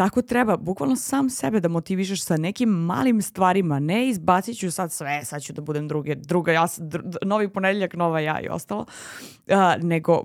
Tako 0.00 0.22
treba, 0.22 0.56
bukvalno 0.56 0.96
sam 0.96 1.30
sebe 1.30 1.60
da 1.60 1.68
motivišeš 1.68 2.22
sa 2.24 2.36
nekim 2.36 2.68
malim 2.68 3.22
stvarima, 3.22 3.78
ne 3.78 4.08
izbacit 4.08 4.58
ću 4.58 4.70
sad 4.70 4.92
sve, 4.92 5.24
sad 5.24 5.42
ću 5.42 5.52
da 5.52 5.62
budem 5.62 5.88
druge, 5.88 6.14
druga, 6.14 6.52
ja, 6.52 6.66
dr, 6.78 7.00
novi 7.22 7.48
ponedeljak, 7.48 7.94
nova 7.94 8.20
ja 8.20 8.40
i 8.40 8.48
ostalo, 8.48 8.80
uh, 9.46 9.82
nego 9.82 10.22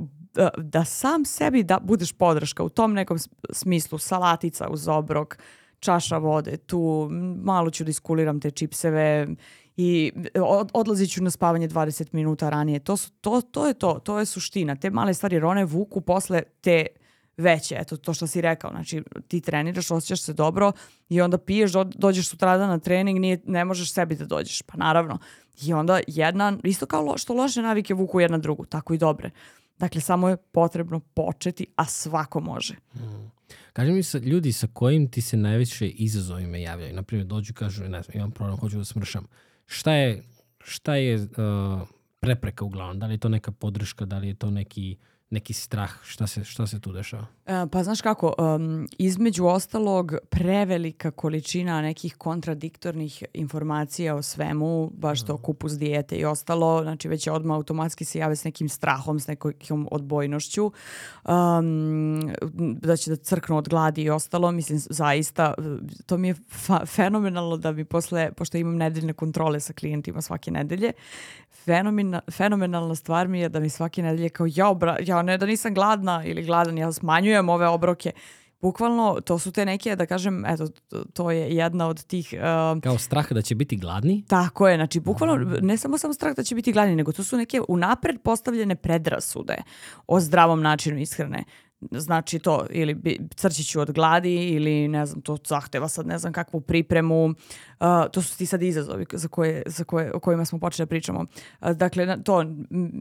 da, 0.57 0.85
sam 0.85 1.25
sebi 1.25 1.63
da 1.63 1.79
budeš 1.83 2.13
podrška 2.13 2.63
u 2.63 2.69
tom 2.69 2.93
nekom 2.93 3.17
smislu, 3.51 3.97
salatica 3.97 4.67
uz 4.69 4.87
obrok, 4.87 5.37
čaša 5.79 6.17
vode, 6.17 6.57
tu 6.57 7.09
malo 7.43 7.69
ću 7.69 7.83
da 7.83 7.89
iskuliram 7.89 8.39
te 8.39 8.51
čipseve 8.51 9.27
i 9.77 10.11
od, 10.35 10.71
odlazit 10.73 11.11
ću 11.11 11.23
na 11.23 11.29
spavanje 11.29 11.67
20 11.67 12.07
minuta 12.11 12.49
ranije. 12.49 12.79
To, 12.79 12.97
su, 12.97 13.11
to, 13.21 13.41
to 13.41 13.67
je 13.67 13.73
to, 13.73 13.99
to 14.03 14.19
je 14.19 14.25
suština. 14.25 14.75
Te 14.75 14.89
male 14.89 15.13
stvari, 15.13 15.35
jer 15.35 15.45
one 15.45 15.65
vuku 15.65 16.01
posle 16.01 16.43
te 16.61 16.85
veće, 17.37 17.75
eto 17.79 17.97
to 17.97 18.13
što 18.13 18.27
si 18.27 18.41
rekao, 18.41 18.71
znači 18.71 19.03
ti 19.27 19.41
treniraš, 19.41 19.91
osjećaš 19.91 20.21
se 20.21 20.33
dobro 20.33 20.71
i 21.09 21.21
onda 21.21 21.37
piješ, 21.37 21.71
do, 21.71 21.83
dođeš 21.83 22.29
sutradan 22.29 22.69
na 22.69 22.79
trening, 22.79 23.19
nije, 23.19 23.41
ne 23.45 23.65
možeš 23.65 23.93
sebi 23.93 24.15
da 24.15 24.25
dođeš, 24.25 24.61
pa 24.61 24.77
naravno. 24.77 25.17
I 25.61 25.73
onda 25.73 25.99
jedna, 26.07 26.57
isto 26.63 26.85
kao 26.85 27.01
lo, 27.01 27.17
što 27.17 27.33
loše 27.33 27.61
navike 27.61 27.93
vuku 27.93 28.19
jedna 28.19 28.37
drugu, 28.37 28.65
tako 28.65 28.93
i 28.93 28.97
dobre. 28.97 29.31
Dakle, 29.77 30.01
samo 30.01 30.29
je 30.29 30.37
potrebno 30.37 30.99
početi, 30.99 31.65
a 31.75 31.85
svako 31.85 32.39
može. 32.39 32.75
Mm. 32.95 33.31
Kaži 33.73 33.91
mi 33.91 34.03
sa, 34.03 34.17
ljudi 34.17 34.51
sa 34.51 34.67
kojim 34.73 35.11
ti 35.11 35.21
se 35.21 35.37
najveće 35.37 35.87
izazovima 35.87 36.57
javljaju. 36.57 36.93
Naprimjer, 36.93 37.27
dođu 37.27 37.51
i 37.51 37.53
kažu, 37.53 37.83
ne 37.83 38.01
znam, 38.01 38.17
imam 38.17 38.31
problem, 38.31 38.57
hoću 38.57 38.77
da 38.77 38.85
smršam. 38.85 39.27
Šta 39.65 39.93
je, 39.93 40.23
šta 40.59 40.95
je 40.95 41.15
uh, 41.15 41.27
prepreka 42.19 42.65
uglavnom? 42.65 42.99
Da 42.99 43.05
li 43.05 43.13
je 43.13 43.17
to 43.17 43.29
neka 43.29 43.51
podrška, 43.51 44.05
da 44.05 44.17
li 44.17 44.27
je 44.27 44.33
to 44.33 44.51
neki 44.51 44.97
uh, 44.99 45.14
neki 45.29 45.53
strah? 45.53 45.91
Šta 46.03 46.27
se, 46.27 46.43
šta 46.43 46.67
se 46.67 46.79
tu 46.79 46.91
dešava? 46.91 47.25
E, 47.45 47.67
pa 47.71 47.83
znaš 47.83 48.01
kako, 48.01 48.33
um, 48.37 48.87
između 48.97 49.45
ostalog 49.45 50.13
prevelika 50.29 51.11
količina 51.11 51.81
nekih 51.81 52.15
kontradiktornih 52.15 53.23
informacija 53.33 54.15
o 54.15 54.21
svemu, 54.21 54.91
baš 54.93 55.25
to 55.25 55.37
kupus 55.37 55.73
dijete 55.73 56.15
i 56.15 56.25
ostalo, 56.25 56.83
znači 56.83 57.07
već 57.07 57.27
je 57.27 57.33
odmah 57.33 57.55
automatski 57.55 58.05
se 58.05 58.19
jave 58.19 58.35
s 58.35 58.43
nekim 58.43 58.69
strahom, 58.69 59.19
s 59.19 59.27
nekom 59.27 59.87
odbojnošću, 59.91 60.65
um, 60.65 62.33
da 62.81 62.97
će 62.97 63.09
da 63.09 63.15
crknu 63.15 63.57
od 63.57 63.69
gladi 63.69 64.01
i 64.01 64.09
ostalo, 64.09 64.51
mislim 64.51 64.79
zaista, 64.79 65.53
to 66.05 66.17
mi 66.17 66.27
je 66.27 66.35
fenomenalno 66.85 67.57
da 67.57 67.71
mi 67.71 67.85
posle, 67.85 68.31
pošto 68.31 68.57
imam 68.57 68.75
nedeljne 68.75 69.13
kontrole 69.13 69.59
sa 69.59 69.73
klijentima 69.73 70.21
svake 70.21 70.51
nedelje, 70.51 70.91
fenomena, 71.65 72.21
fenomenalna 72.31 72.95
stvar 72.95 73.27
mi 73.27 73.39
je 73.39 73.49
da 73.49 73.59
mi 73.59 73.69
svake 73.69 74.01
nedelje 74.01 74.29
kao 74.29 74.47
ja, 74.49 74.73
bra, 74.73 74.97
ja 75.01 75.14
ne 75.21 75.37
da 75.37 75.45
nisam 75.45 75.73
gladna 75.73 76.23
ili 76.25 76.43
gladan, 76.43 76.77
ja 76.77 76.91
smanjujem 76.91 77.49
ove 77.49 77.67
obroke. 77.67 78.11
Bukvalno, 78.61 79.21
to 79.21 79.39
su 79.39 79.51
te 79.51 79.65
neke, 79.65 79.95
da 79.95 80.05
kažem, 80.05 80.45
eto, 80.45 80.67
to 81.13 81.31
je 81.31 81.55
jedna 81.55 81.87
od 81.87 82.03
tih... 82.03 82.33
Uh, 82.33 82.81
Kao 82.81 82.97
strah 82.97 83.31
da 83.31 83.41
će 83.41 83.55
biti 83.55 83.75
gladni? 83.75 84.23
Tako 84.27 84.67
je, 84.67 84.77
znači, 84.77 84.99
bukvalno, 84.99 85.59
ne 85.61 85.77
samo 85.77 85.97
samo 85.97 86.13
strah 86.13 86.35
da 86.35 86.43
će 86.43 86.55
biti 86.55 86.71
gladni, 86.71 86.95
nego 86.95 87.11
to 87.11 87.23
su 87.23 87.37
neke 87.37 87.61
unapred 87.67 88.21
postavljene 88.21 88.75
predrasude 88.75 89.55
o 90.07 90.19
zdravom 90.19 90.61
načinu 90.61 90.99
ishrane 90.99 91.43
znači 91.91 92.39
to 92.39 92.65
ili 92.69 93.19
ću 93.67 93.81
od 93.81 93.91
gladi 93.91 94.35
ili 94.35 94.87
ne 94.87 95.05
znam, 95.05 95.21
to 95.21 95.37
zahteva 95.47 95.87
sad 95.87 96.07
ne 96.07 96.17
znam 96.17 96.33
kakvu 96.33 96.61
pripremu. 96.61 97.25
Uh, 97.25 97.35
to 98.11 98.21
su 98.21 98.37
ti 98.37 98.45
sad 98.45 98.63
izazovi 98.63 99.05
za 99.13 99.27
koje, 99.27 99.63
za 99.65 99.83
koje, 99.83 100.13
o 100.13 100.19
kojima 100.19 100.45
smo 100.45 100.59
počeli 100.59 100.85
da 100.85 100.89
pričamo. 100.89 101.19
Uh, 101.61 101.69
dakle, 101.71 102.23
to 102.23 102.45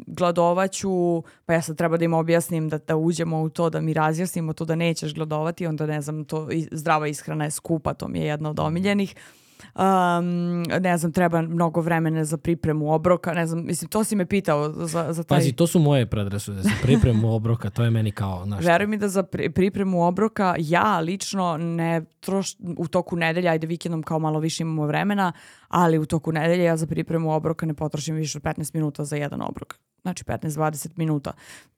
gladovaću, 0.07 1.23
pa 1.47 1.55
ja 1.55 1.63
sad 1.63 1.77
treba 1.77 1.97
da 1.97 2.05
im 2.05 2.15
objasnim 2.15 2.69
da, 2.69 2.79
da 2.79 2.97
uđemo 2.97 3.43
u 3.43 3.49
to, 3.49 3.71
da 3.71 3.81
mi 3.81 3.95
razjasnimo 3.95 4.53
to 4.53 4.65
da 4.65 4.75
nećeš 4.75 5.15
gladovati, 5.15 5.67
onda 5.67 5.87
ne 5.87 6.01
znam, 6.01 6.25
to 6.25 6.49
zdrava 6.73 7.09
ishrana 7.09 7.45
je 7.45 7.51
skupa, 7.51 7.95
to 7.95 8.09
mi 8.09 8.19
je 8.19 8.27
jedna 8.27 8.51
od 8.51 8.61
omiljenih. 8.61 9.15
Uh, 9.17 9.44
um, 9.75 10.63
ne 10.63 10.99
znam, 10.99 11.13
treba 11.13 11.43
mnogo 11.43 11.81
vremena 11.81 12.25
za 12.25 12.37
pripremu 12.37 12.93
obroka, 12.93 13.33
ne 13.33 13.47
znam, 13.47 13.67
mislim, 13.67 13.89
to 13.89 14.05
si 14.05 14.17
me 14.17 14.27
pitao 14.27 14.73
za, 14.73 15.13
za 15.13 15.25
taj... 15.25 15.39
Pazi, 15.39 15.53
to 15.53 15.67
su 15.67 15.79
moje 15.79 16.07
predrasude, 16.07 16.63
za 16.63 16.71
pripremu 16.83 17.35
obroka, 17.35 17.71
to 17.71 17.85
je 17.85 17.91
meni 17.91 18.11
kao, 18.11 18.45
znaš... 18.45 18.65
Veruj 18.65 18.87
mi 18.87 18.97
da 18.97 19.09
za 19.09 19.23
pripremu 19.55 20.07
obroka 20.07 20.55
ja 20.59 21.01
lično 21.01 21.57
ne 21.57 22.05
troš, 22.21 22.57
u 22.79 22.89
toku 22.89 23.17
nedelja, 23.17 23.51
ajde 23.51 23.67
vikendom 23.67 24.03
kao 24.03 24.19
malo 24.19 24.39
više 24.39 24.63
imamo 24.63 24.87
vremena, 24.87 25.33
ali 25.69 25.99
u 25.99 26.07
toku 26.07 26.33
nedelje 26.33 26.65
ja 26.65 26.77
za 26.77 26.87
pripremu 26.87 27.33
obroka 27.33 27.67
ne 27.67 27.75
potrošim 27.75 28.15
više 28.15 28.39
od 28.39 28.43
15 28.43 28.75
minuta 28.75 29.05
za 29.05 29.17
jedan 29.17 29.43
obrok 29.43 29.79
znači 30.05 30.25
15-20 30.25 30.89
minuta. 30.97 31.33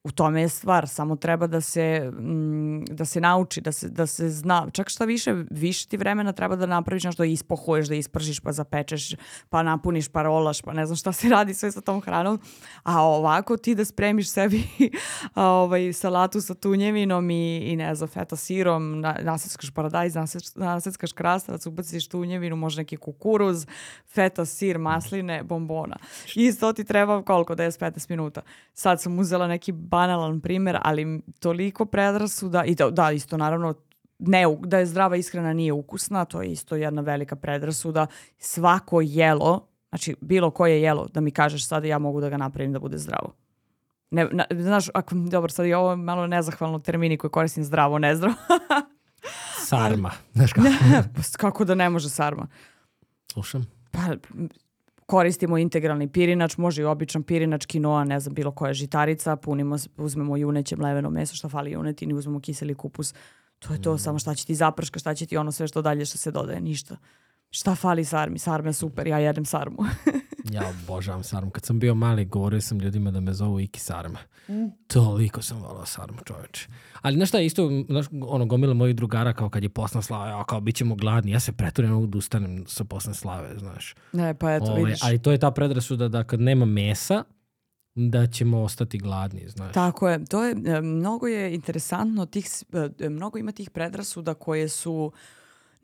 U 0.07 0.11
tome 0.11 0.40
je 0.40 0.48
stvar, 0.48 0.88
samo 0.88 1.16
treba 1.16 1.46
da 1.46 1.61
se, 1.61 2.11
mm, 2.18 2.84
da 2.84 3.04
se 3.04 3.20
nauči, 3.20 3.61
da 3.61 3.72
se, 3.72 3.88
da 3.88 4.07
se 4.07 4.30
zna. 4.30 4.66
Čak 4.72 4.88
šta 4.88 5.04
više, 5.04 5.34
više 5.50 5.88
ti 5.88 5.96
vremena 5.96 6.32
treba 6.32 6.57
da 6.57 6.66
napraviš 6.66 7.04
nešto, 7.04 7.22
da 7.22 7.26
ispohuješ, 7.26 7.88
da 7.88 7.94
ispržiš, 7.94 8.40
pa 8.40 8.52
zapečeš, 8.52 9.14
pa 9.48 9.62
napuniš, 9.62 10.09
pa 10.09 10.22
rolaš, 10.22 10.62
pa 10.62 10.72
ne 10.72 10.86
znam 10.86 10.96
šta 10.96 11.12
se 11.12 11.28
radi 11.28 11.54
sve 11.54 11.72
sa 11.72 11.80
tom 11.80 12.00
hranom. 12.00 12.40
A 12.82 13.02
ovako 13.02 13.57
ti 13.57 13.74
da 13.74 13.84
spremiš 13.84 14.30
sebi 14.30 14.62
ovaj, 15.34 15.92
salatu 15.92 16.40
sa 16.40 16.54
tunjevinom 16.54 17.30
i, 17.30 17.59
i 17.59 17.76
ne 17.76 17.94
znam, 17.94 18.09
feta 18.09 18.36
sirom, 18.36 19.00
na, 19.00 19.16
naseckaš 19.22 19.70
paradajz, 19.70 20.14
naseckaš 20.54 21.12
krastavac, 21.12 21.66
ubaciš 21.66 22.09
tunjevinu, 22.09 22.57
možda 22.57 22.80
neki 22.80 22.96
kukuruz, 22.96 23.66
feta, 24.14 24.44
sir, 24.44 24.78
masline, 24.78 25.42
bombona. 25.42 25.96
Isto 26.34 26.72
ti 26.72 26.84
treba 26.84 27.22
koliko, 27.22 27.54
10-15 27.54 28.11
minuta. 28.11 28.42
Sad 28.74 29.02
sam 29.02 29.18
uzela 29.18 29.46
neki 29.46 29.72
banalan 29.97 30.40
primer, 30.40 30.78
ali 30.82 31.22
toliko 31.40 31.86
predrasuda 31.86 32.64
i 32.64 32.74
da, 32.74 32.90
da 32.90 33.12
isto 33.12 33.36
naravno 33.36 33.74
ne, 34.18 34.44
da 34.61 34.78
je 34.78 34.86
zdrava 34.86 35.16
ishrana 35.16 35.53
nije 35.53 35.72
ukusna, 35.72 36.24
to 36.24 36.42
je 36.42 36.53
isto 36.53 36.76
jedna 36.76 37.03
velika 37.03 37.36
predrasuda. 37.36 38.07
Svako 38.38 39.01
jelo, 39.01 39.66
znači 39.88 40.16
bilo 40.20 40.51
koje 40.51 40.82
jelo, 40.82 41.09
da 41.14 41.20
mi 41.20 41.30
kažeš 41.30 41.66
sada 41.66 41.86
ja 41.86 41.99
mogu 41.99 42.20
da 42.20 42.28
ga 42.28 42.36
napravim 42.36 42.72
da 42.72 42.78
bude 42.78 42.99
zdravo. 42.99 43.32
Ne, 44.11 44.28
na, 44.32 44.44
znaš, 44.51 44.88
ako, 44.94 45.14
dobro, 45.14 45.51
sad 45.51 45.66
je 45.66 45.76
ovo 45.76 45.97
malo 45.97 46.26
nezahvalno 46.26 46.78
termini 46.78 47.16
koje 47.16 47.30
koristim 47.30 47.64
zdravo, 47.64 47.99
nezdravo. 47.99 48.34
sarma. 49.66 50.12
Znaš 50.32 50.53
kako? 50.53 50.68
Pa 51.14 51.22
kako 51.38 51.64
da 51.64 51.74
ne 51.74 51.90
može 51.90 52.09
sarma? 52.09 52.47
Slušam. 53.32 53.66
Pa, 53.90 54.01
koristimo 55.07 55.59
integralni 55.59 56.09
pirinač, 56.12 56.57
može 56.57 56.82
i 56.82 56.84
običan 56.84 57.22
pirinač, 57.22 57.66
kinoa, 57.66 58.04
ne 58.04 58.20
znam, 58.20 58.34
bilo 58.34 58.50
koja 58.50 58.72
žitarica, 58.72 59.36
punimo, 59.36 59.76
uzmemo 59.96 60.36
juneće 60.36 60.76
mleveno 60.76 61.11
meso, 61.11 61.36
što 61.36 61.48
fali 61.48 61.70
junetini, 61.70 62.14
uzmemo 62.14 62.40
kiseli 62.40 62.74
kupus, 62.74 63.14
to 63.59 63.72
je 63.72 63.82
to, 63.82 63.94
mm. 63.94 63.98
samo 63.98 64.18
šta 64.18 64.34
će 64.34 64.46
ti 64.46 64.54
zaprška, 64.54 64.98
šta 64.98 65.14
će 65.14 65.26
ti 65.26 65.36
ono 65.36 65.52
sve 65.52 65.68
što 65.68 65.82
dalje 65.82 66.04
što 66.04 66.18
se 66.18 66.30
dodaje, 66.30 66.61
ništa. 66.61 66.96
Šta 67.51 67.74
fali 67.74 68.05
sarmi? 68.05 68.38
Sarma 68.38 68.68
je 68.68 68.72
super, 68.72 69.07
ja 69.07 69.18
jedem 69.18 69.44
sarmu. 69.44 69.76
ja 70.55 70.62
obožavam 70.68 71.22
sarmu. 71.22 71.51
Kad 71.51 71.64
sam 71.64 71.78
bio 71.78 71.94
mali, 71.94 72.24
govorio 72.24 72.61
sam 72.61 72.78
ljudima 72.78 73.11
da 73.11 73.20
me 73.20 73.32
zovu 73.32 73.61
Iki 73.61 73.80
sarma. 73.80 74.18
Mm. 74.49 74.66
Toliko 74.86 75.42
sam 75.42 75.62
volao 75.62 75.86
sarmu, 75.86 76.18
čoveče. 76.24 76.68
Ali 77.03 77.16
znaš 77.16 77.28
šta, 77.28 77.40
isto, 77.40 77.70
znaš, 77.88 78.07
ono, 78.22 78.47
gomila 78.47 78.74
mojih 78.74 78.97
drugara, 78.97 79.32
kao 79.32 79.51
kad 79.51 79.62
je 79.62 79.68
posna 79.68 80.03
slava, 80.03 80.26
ja, 80.26 80.44
kao, 80.44 80.61
bit 80.61 80.76
ćemo 80.76 80.94
gladni, 80.94 81.32
ja 81.32 81.40
se 81.40 81.53
preturim 81.53 81.90
mogu 81.90 82.07
da 82.07 82.18
ustanem 82.18 82.64
sa 82.66 82.84
posna 82.84 83.14
slave, 83.14 83.59
znaš. 83.59 83.94
Ne, 84.12 84.34
pa 84.34 84.53
eto, 84.53 84.64
Ove, 84.64 84.84
vidiš. 84.84 85.03
Ali 85.03 85.18
to 85.18 85.32
je 85.32 85.38
ta 85.38 85.51
predrasuda 85.51 86.09
da 86.09 86.24
kad 86.24 86.40
nema 86.40 86.64
mesa, 86.64 87.24
da 87.94 88.26
ćemo 88.26 88.62
ostati 88.62 88.99
gladni, 88.99 89.49
znaš. 89.49 89.72
Tako 89.72 90.09
je. 90.09 90.24
To 90.24 90.44
je, 90.44 90.57
e, 90.66 90.80
mnogo 90.80 91.26
je 91.26 91.55
interesantno, 91.55 92.26
tih, 92.26 92.47
e, 93.01 93.09
mnogo 93.09 93.38
ima 93.38 93.53
tih 93.53 93.70
predrasuda 93.70 94.34
koje 94.34 94.68
su 94.68 95.12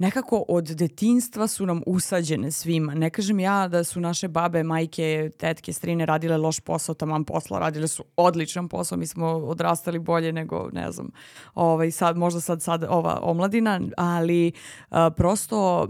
nekako 0.03 0.44
od 0.48 0.64
detinstva 0.64 1.46
su 1.48 1.66
nam 1.66 1.82
usađene 1.86 2.50
svima. 2.50 2.94
Ne 2.94 3.11
kažem 3.11 3.40
ja 3.40 3.68
da 3.68 3.84
su 3.84 4.00
naše 4.00 4.28
babe, 4.28 4.62
majke, 4.62 5.30
tetke, 5.38 5.72
strine 5.72 6.07
radile 6.07 6.36
loš 6.36 6.61
posao, 6.61 6.94
taman 6.94 7.24
posla, 7.24 7.59
radile 7.59 7.88
su 7.88 8.05
odličan 8.16 8.68
posao, 8.68 8.98
mi 8.98 9.07
smo 9.07 9.26
odrastali 9.26 9.98
bolje 9.98 10.32
nego, 10.32 10.68
ne 10.72 10.92
znam, 10.92 11.11
ovaj, 11.55 11.90
sad, 11.90 12.16
možda 12.16 12.40
sad, 12.40 12.62
sad 12.62 12.84
ova 12.88 13.20
omladina, 13.22 13.80
ali 13.96 14.53
a, 14.90 15.11
prosto 15.11 15.88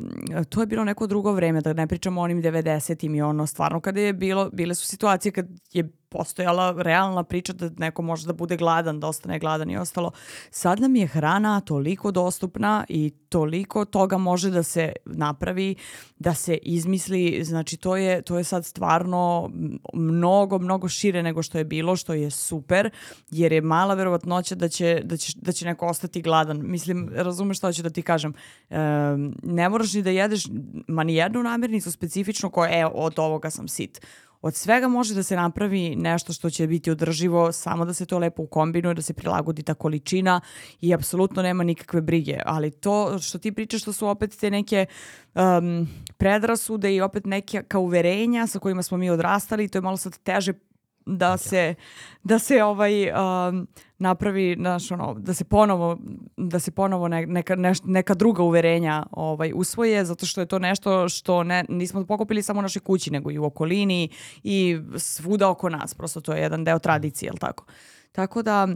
to 0.48 0.60
je 0.60 0.66
bilo 0.66 0.84
neko 0.84 1.06
drugo 1.06 1.32
vreme, 1.32 1.60
da 1.60 1.72
ne 1.72 1.86
pričamo 1.86 2.20
o 2.20 2.24
onim 2.24 2.42
90-im 2.42 3.14
i 3.14 3.22
ono, 3.22 3.46
stvarno 3.46 3.80
kada 3.80 4.00
je 4.00 4.12
bilo, 4.12 4.50
bile 4.52 4.74
su 4.74 4.86
situacije 4.86 5.32
kad 5.32 5.46
je 5.72 6.01
postojala 6.12 6.74
realna 6.78 7.24
priča 7.24 7.52
da 7.52 7.70
neko 7.78 8.02
može 8.02 8.26
da 8.26 8.32
bude 8.32 8.56
gladan, 8.56 9.00
da 9.00 9.08
ostane 9.08 9.38
gladan 9.38 9.70
i 9.70 9.76
ostalo. 9.76 10.10
Sad 10.50 10.80
nam 10.80 10.96
je 10.96 11.06
hrana 11.06 11.60
toliko 11.60 12.10
dostupna 12.10 12.84
i 12.88 13.10
toliko 13.28 13.84
toga 13.84 14.18
može 14.18 14.50
da 14.50 14.62
se 14.62 14.92
napravi, 15.04 15.74
da 16.18 16.34
se 16.34 16.58
izmisli, 16.62 17.44
znači 17.44 17.76
to 17.76 17.96
je, 17.96 18.22
to 18.22 18.38
je 18.38 18.44
sad 18.44 18.64
stvarno 18.64 19.50
mnogo, 19.94 20.58
mnogo 20.58 20.88
šire 20.88 21.22
nego 21.22 21.42
što 21.42 21.58
je 21.58 21.64
bilo, 21.64 21.96
što 21.96 22.14
je 22.14 22.30
super, 22.30 22.90
jer 23.30 23.52
je 23.52 23.60
mala 23.60 23.94
verovatnoća 23.94 24.54
da 24.54 24.68
će, 24.68 25.00
da 25.04 25.16
će, 25.16 25.32
da 25.36 25.52
će 25.52 25.66
neko 25.66 25.86
ostati 25.86 26.22
gladan. 26.22 26.60
Mislim, 26.62 27.08
razumeš 27.14 27.58
šta 27.58 27.72
ću 27.72 27.82
da 27.82 27.90
ti 27.90 28.02
kažem. 28.02 28.34
E, 28.70 28.76
ne 29.42 29.68
moraš 29.68 29.94
ni 29.94 30.02
da 30.02 30.10
jedeš 30.10 30.44
ma 30.88 31.04
ni 31.04 31.14
jednu 31.14 31.42
namirnicu 31.42 31.92
specifično 31.92 32.50
koja, 32.50 32.80
e, 32.80 32.86
od 32.86 33.18
ovoga 33.18 33.50
sam 33.50 33.68
sit 33.68 34.00
od 34.42 34.54
svega 34.54 34.88
može 34.88 35.14
da 35.14 35.22
se 35.22 35.36
napravi 35.36 35.96
nešto 35.96 36.32
što 36.32 36.50
će 36.50 36.66
biti 36.66 36.90
održivo, 36.90 37.52
samo 37.52 37.84
da 37.84 37.94
se 37.94 38.06
to 38.06 38.18
lepo 38.18 38.42
ukombinuje, 38.42 38.94
da 38.94 39.02
se 39.02 39.12
prilagodi 39.12 39.62
ta 39.62 39.74
količina 39.74 40.40
i 40.80 40.94
apsolutno 40.94 41.42
nema 41.42 41.64
nikakve 41.64 42.00
brige. 42.00 42.38
Ali 42.46 42.70
to 42.70 43.18
što 43.18 43.38
ti 43.38 43.52
pričaš, 43.52 43.82
to 43.82 43.92
su 43.92 44.08
opet 44.08 44.36
te 44.40 44.50
neke 44.50 44.86
um, 45.34 45.88
predrasude 46.16 46.94
i 46.94 47.00
opet 47.00 47.26
neke 47.26 47.62
kao 47.68 47.80
uverenja 47.80 48.46
sa 48.46 48.58
kojima 48.58 48.82
smo 48.82 48.96
mi 48.96 49.10
odrastali, 49.10 49.68
to 49.68 49.78
je 49.78 49.82
malo 49.82 49.96
sad 49.96 50.18
teže 50.18 50.52
da 51.06 51.36
se 51.36 51.74
da 52.22 52.38
se 52.38 52.62
ovaj 52.62 53.10
um, 53.10 53.68
napravi 53.98 54.56
naš 54.56 54.90
ono 54.90 55.14
da 55.14 55.34
se 55.34 55.44
ponovo 55.44 55.98
da 56.36 56.58
se 56.58 56.70
ponovo 56.70 57.08
ne, 57.08 57.26
neka 57.26 57.56
neš, 57.56 57.78
neka 57.84 58.14
druga 58.14 58.42
uverenja 58.42 59.06
ovaj 59.10 59.52
usvoje 59.54 60.04
zato 60.04 60.26
što 60.26 60.40
je 60.40 60.46
to 60.46 60.58
nešto 60.58 61.08
što 61.08 61.42
ne 61.42 61.64
nismo 61.68 62.06
pokupili 62.06 62.42
samo 62.42 62.58
u 62.58 62.62
našoj 62.62 62.80
kući 62.80 63.10
nego 63.10 63.30
i 63.30 63.38
u 63.38 63.44
okolini 63.44 64.08
i 64.42 64.78
svuda 64.96 65.48
oko 65.48 65.68
nas 65.68 65.94
prosto 65.94 66.20
to 66.20 66.32
je 66.32 66.42
jedan 66.42 66.64
deo 66.64 66.78
tradicije 66.78 67.30
al 67.30 67.38
tako? 67.38 67.64
Tako 68.12 68.42
da 68.42 68.68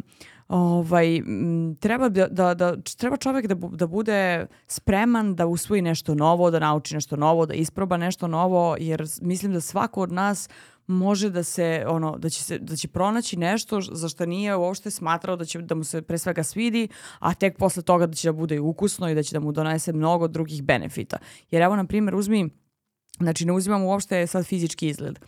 ovaj, 0.49 1.22
treba, 1.81 2.09
da, 2.09 2.27
da, 2.29 2.55
da, 2.55 2.77
treba 2.99 3.16
čovek 3.16 3.47
da, 3.47 3.55
da 3.55 3.87
bude 3.87 4.47
spreman 4.66 5.35
da 5.35 5.47
usvoji 5.47 5.83
nešto 5.83 6.14
novo, 6.14 6.51
da 6.51 6.59
nauči 6.59 6.95
nešto 6.95 7.16
novo, 7.16 7.47
da 7.47 7.55
isproba 7.55 7.97
nešto 7.97 8.29
novo, 8.29 8.77
jer 8.81 9.05
mislim 9.20 9.53
da 9.53 9.61
svako 9.61 10.03
od 10.03 10.12
nas 10.12 10.49
može 10.87 11.30
da 11.30 11.43
se 11.43 11.84
ono 11.89 12.18
da 12.18 12.30
će 12.30 12.43
se 12.43 12.59
da 12.59 12.76
će 12.76 12.89
pronaći 12.89 13.37
nešto 13.37 13.80
za 13.80 14.09
što 14.09 14.26
nije 14.26 14.57
uopšte 14.57 14.91
smatrao 14.91 15.37
da 15.37 15.45
će 15.45 15.59
da 15.59 15.74
mu 15.74 15.84
se 15.84 16.03
pre 16.03 16.18
svega 16.18 16.43
svidi, 16.43 16.89
a 17.18 17.34
tek 17.34 17.59
posle 17.59 17.82
toga 17.82 18.07
da 18.07 18.14
će 18.14 18.28
da 18.28 18.32
bude 18.32 18.61
ukusno 18.61 19.11
i 19.11 19.14
da 19.14 19.22
će 19.22 19.32
da 19.32 19.41
mu 19.41 19.53
donese 19.53 19.93
mnogo 19.93 20.28
drugih 20.28 20.62
benefita. 20.62 21.18
Jer 21.51 21.62
evo 21.62 21.76
na 21.76 21.84
primjer 21.87 22.14
uzmi 22.14 22.51
znači 23.18 23.47
ne 23.47 23.53
uzimamo 23.53 23.87
uopšte 23.87 24.26
sad 24.26 24.47
fizički 24.47 24.89
izgled. 24.89 25.18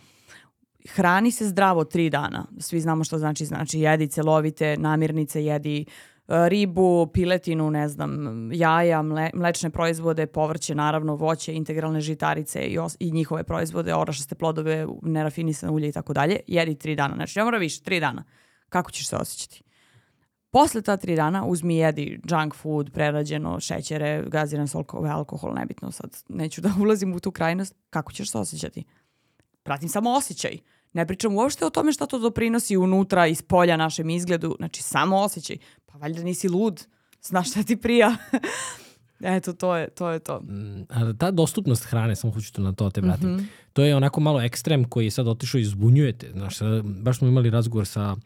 Hrani 0.89 1.31
se 1.31 1.49
zdravo 1.49 1.85
tri 1.85 2.11
dana. 2.11 2.47
Svi 2.59 2.81
znamo 2.81 3.05
što 3.05 3.19
znači. 3.19 3.45
Znači 3.45 3.81
jedi 3.81 4.09
celovite 4.09 4.77
namirnice, 4.79 5.45
jedi 5.45 5.85
ribu, 6.29 7.07
piletinu, 7.13 7.71
ne 7.71 7.89
znam, 7.89 8.53
jaja, 8.53 9.03
mle, 9.03 9.31
mlečne 9.35 9.71
proizvode, 9.71 10.27
povrće, 10.27 10.75
naravno, 10.75 11.15
voće, 11.15 11.55
integralne 11.55 12.01
žitarice 12.01 12.67
i, 12.67 12.79
os, 12.79 12.97
i 13.01 13.13
njihove 13.13 13.45
proizvode, 13.45 13.95
orašaste 13.95 14.35
plodove, 14.35 14.87
nerafinisane 15.03 15.73
ulje 15.73 15.89
i 15.89 15.93
tako 15.93 16.13
dalje, 16.13 16.41
jedi 16.47 16.75
tri 16.75 16.97
dana. 16.97 17.15
Znači, 17.15 17.39
ne 17.39 17.45
mora 17.45 17.59
više, 17.59 17.83
tri 17.83 18.01
dana. 18.01 18.25
Kako 18.69 18.91
ćeš 18.91 19.09
se 19.09 19.17
osjećati? 19.17 19.63
Posle 20.51 20.83
ta 20.83 20.97
tri 20.97 21.17
dana 21.17 21.45
uzmi 21.47 21.77
jedi 21.77 22.21
junk 22.25 22.55
food, 22.55 22.91
prerađeno, 22.93 23.61
šećere, 23.61 24.25
gaziran 24.27 24.69
solkove, 24.69 25.11
alkohol, 25.11 25.55
nebitno 25.55 25.93
sad. 25.93 26.17
Neću 26.29 26.61
da 26.61 26.71
ulazim 26.83 27.15
u 27.15 27.21
tu 27.21 27.31
krajnost. 27.31 27.75
Kako 27.91 28.13
ćeš 28.13 28.31
se 28.31 28.39
osjećati? 28.39 28.85
Pratim 29.63 29.89
samo 29.89 30.11
osjećaj. 30.11 30.59
Ne 30.93 31.07
pričam 31.07 31.37
uopšte 31.37 31.67
o 31.67 31.71
tome 31.71 31.93
šta 31.93 32.07
to 32.07 32.19
doprinosi 32.19 32.77
unutra, 32.77 33.27
iz 33.27 33.43
polja 33.43 33.77
našem 33.77 34.11
izgledu. 34.11 34.55
Znači, 34.59 34.83
samo 34.83 35.17
osjećaj. 35.17 35.57
Pa 35.93 35.99
valjda 35.99 36.23
nisi 36.23 36.49
lud. 36.49 36.87
Znaš 37.23 37.51
šta 37.51 37.63
ti 37.63 37.77
prija. 37.77 38.17
Eto, 39.37 39.53
to 39.53 39.77
je 39.77 39.89
to. 39.89 40.11
Je 40.11 40.19
to. 40.19 40.41
Mm, 40.41 41.15
ta 41.19 41.31
dostupnost 41.31 41.85
hrane, 41.85 42.17
samo 42.17 42.33
hoću 42.33 42.53
to 42.53 42.63
na 42.63 42.73
to 42.73 42.91
te 42.91 43.01
vratim, 43.01 43.31
mm 43.31 43.39
-hmm. 43.39 43.47
to 43.73 43.85
je 43.85 43.97
onako 43.97 44.21
malo 44.21 44.41
ekstrem 44.41 44.85
koji 44.85 45.05
je 45.05 45.11
sad 45.11 45.29
otišao 45.29 45.59
i 45.59 45.65
zbunjujete. 45.65 46.31
Znaš, 46.33 46.59
baš 47.03 47.19
smo 47.19 47.29
imali 47.29 47.51
razgovor 47.51 47.87
sa 47.87 48.17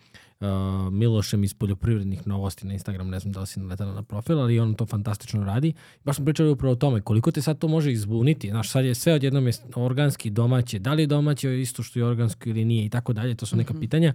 uh, 0.43 0.93
Milošem 0.93 1.45
iz 1.45 1.55
poljoprivrednih 1.55 2.27
novosti 2.27 2.67
na 2.67 2.73
Instagram, 2.73 3.09
ne 3.09 3.19
znam 3.19 3.33
da 3.33 3.41
li 3.41 3.47
si 3.47 3.61
naletala 3.61 3.95
na 3.95 4.03
profil, 4.03 4.41
ali 4.41 4.61
on 4.61 4.75
to 4.75 4.87
fantastično 4.87 5.45
radi. 5.45 5.73
Baš 6.05 6.17
smo 6.17 6.25
pričali 6.25 6.51
upravo 6.51 6.73
o 6.73 6.77
tome 6.77 7.01
koliko 7.01 7.31
te 7.31 7.43
sad 7.43 7.59
to 7.59 7.69
može 7.69 7.93
izbuniti. 7.93 8.51
Znaš, 8.51 8.71
sad 8.71 8.85
je 8.85 8.95
sve 8.95 9.13
odjednom 9.15 9.47
je 9.47 9.53
organski, 9.75 10.31
domaće. 10.31 10.79
Da 10.79 10.93
li 10.93 11.03
je 11.03 11.07
domaće 11.07 11.61
isto 11.61 11.83
što 11.83 11.99
je 11.99 12.05
organsko 12.05 12.49
ili 12.49 12.65
nije 12.65 12.85
i 12.85 12.91
tako 12.91 13.13
dalje, 13.13 13.35
to 13.35 13.47
su 13.47 13.57
neka 13.57 13.73
mm 13.73 13.77
-hmm. 13.77 13.81
pitanja. 13.81 14.13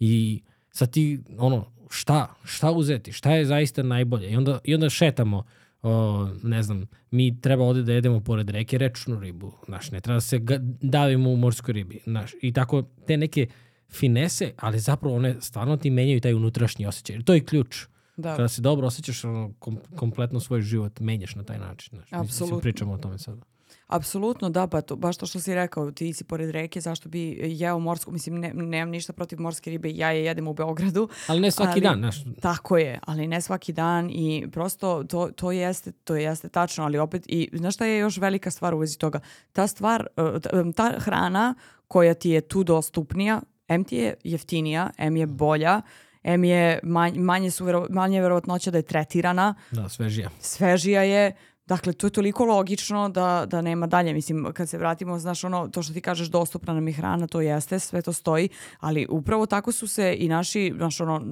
I 0.00 0.42
sad 0.70 0.90
ti, 0.90 1.20
ono, 1.38 1.66
šta, 1.90 2.34
šta 2.44 2.70
uzeti, 2.70 3.12
šta 3.12 3.32
je 3.32 3.44
zaista 3.44 3.82
najbolje. 3.82 4.30
I 4.30 4.36
onda, 4.36 4.58
i 4.64 4.74
onda 4.74 4.90
šetamo, 4.90 5.44
o, 5.82 6.28
ne 6.42 6.62
znam, 6.62 6.86
mi 7.10 7.40
treba 7.40 7.64
ovde 7.64 7.82
da 7.82 7.92
jedemo 7.92 8.20
pored 8.20 8.50
reke 8.50 8.78
rečnu 8.78 9.20
ribu, 9.20 9.52
znaš, 9.66 9.90
ne 9.90 10.00
treba 10.00 10.16
da 10.16 10.20
se 10.20 10.40
davimo 10.80 11.30
u 11.30 11.36
morskoj 11.36 11.72
ribi, 11.72 12.00
znaš, 12.06 12.30
i 12.42 12.52
tako 12.52 12.82
te 13.06 13.16
neke 13.16 13.46
finese, 13.90 14.52
ali 14.56 14.78
zapravo 14.78 15.16
one 15.16 15.40
stvarno 15.40 15.76
ti 15.76 15.90
menjaju 15.90 16.20
taj 16.20 16.34
unutrašnji 16.34 16.86
osjećaj. 16.86 17.22
To 17.22 17.34
je 17.34 17.44
ključ. 17.44 17.86
Da. 18.16 18.36
Kada 18.36 18.48
se 18.48 18.62
dobro 18.62 18.86
osjećaš, 18.86 19.24
ono, 19.24 19.52
kom, 19.58 19.78
kompletno 19.96 20.40
svoj 20.40 20.60
život 20.60 21.00
menjaš 21.00 21.34
na 21.34 21.44
taj 21.44 21.58
način. 21.58 21.90
Znaš, 21.90 22.08
Apsolutno. 22.12 22.60
Pričamo 22.60 22.92
o 22.92 22.98
tome 22.98 23.18
sada. 23.18 23.42
Apsolutno, 23.86 24.50
da, 24.50 24.66
pa 24.66 24.80
to, 24.80 24.96
baš 24.96 25.16
to 25.16 25.26
što 25.26 25.40
si 25.40 25.54
rekao, 25.54 25.90
ti 25.90 26.12
si 26.12 26.24
pored 26.24 26.50
reke, 26.50 26.80
zašto 26.80 27.08
bi 27.08 27.38
jeo 27.42 27.78
morsku, 27.78 28.12
mislim, 28.12 28.40
ne, 28.40 28.52
nemam 28.54 28.90
ništa 28.90 29.12
protiv 29.12 29.40
morske 29.40 29.70
ribe, 29.70 29.90
ja 29.90 30.10
je 30.10 30.24
jedem 30.24 30.48
u 30.48 30.54
Beogradu. 30.54 31.08
Ali 31.28 31.40
ne 31.40 31.50
svaki 31.50 31.70
ali, 31.70 31.80
dan, 31.80 31.98
znaš. 31.98 32.16
Tako 32.40 32.76
je, 32.76 32.98
ali 33.06 33.26
ne 33.26 33.40
svaki 33.40 33.72
dan 33.72 34.10
i 34.10 34.46
prosto 34.52 35.04
to, 35.04 35.28
to, 35.36 35.52
jeste, 35.52 35.92
to 35.92 36.16
jeste 36.16 36.48
tačno, 36.48 36.84
ali 36.84 36.98
opet, 36.98 37.24
i 37.26 37.48
znaš 37.52 37.74
šta 37.74 37.84
je 37.84 37.98
još 37.98 38.16
velika 38.16 38.50
stvar 38.50 38.74
u 38.74 38.78
vezi 38.78 38.98
toga? 38.98 39.20
Ta 39.52 39.66
stvar, 39.66 40.06
e, 40.16 40.72
ta 40.76 40.92
hrana 40.98 41.54
koja 41.88 42.14
ti 42.14 42.30
je 42.30 42.40
tu 42.40 42.64
dostupnija, 42.64 43.40
M 43.68 43.84
ti 43.84 43.96
je 43.96 44.14
jeftinija, 44.24 44.90
M 44.98 45.16
je 45.16 45.26
bolja, 45.26 45.80
M 46.22 46.44
je 46.44 46.78
manje, 46.82 47.20
manje, 47.20 47.50
su 47.50 47.64
vero, 47.64 47.86
manje 47.90 48.20
verovatnoća 48.20 48.70
da 48.70 48.78
je 48.78 48.82
tretirana. 48.82 49.54
Da, 49.70 49.88
svežija. 49.88 50.30
Svežija 50.40 51.02
je, 51.02 51.32
Dakle, 51.66 51.92
to 51.92 52.06
je 52.06 52.10
toliko 52.10 52.44
logično 52.44 53.08
da, 53.08 53.46
da 53.48 53.60
nema 53.62 53.86
dalje. 53.86 54.14
Mislim, 54.14 54.52
kad 54.52 54.68
se 54.68 54.78
vratimo, 54.78 55.18
znaš, 55.18 55.44
ono, 55.44 55.68
to 55.68 55.82
što 55.82 55.92
ti 55.94 56.00
kažeš, 56.00 56.28
dostupna 56.28 56.74
nam 56.74 56.88
je 56.88 56.94
hrana, 56.94 57.26
to 57.26 57.40
jeste, 57.40 57.78
sve 57.78 58.02
to 58.02 58.12
stoji, 58.12 58.48
ali 58.80 59.06
upravo 59.10 59.46
tako 59.46 59.72
su 59.72 59.86
se 59.86 60.16
i 60.18 60.28
naši, 60.28 60.72
znaš, 60.76 61.00
ono, 61.00 61.22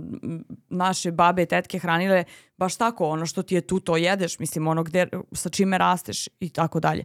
naše 0.68 1.12
babe 1.12 1.42
i 1.42 1.46
tetke 1.46 1.78
hranile 1.78 2.24
baš 2.56 2.76
tako, 2.76 3.08
ono 3.08 3.26
što 3.26 3.42
ti 3.42 3.54
je 3.54 3.60
tu, 3.60 3.80
to 3.80 3.96
jedeš, 3.96 4.38
mislim, 4.38 4.68
ono 4.68 4.82
gde, 4.82 5.08
sa 5.32 5.48
čime 5.48 5.78
rasteš 5.78 6.28
i 6.40 6.48
tako 6.48 6.80
dalje 6.80 7.04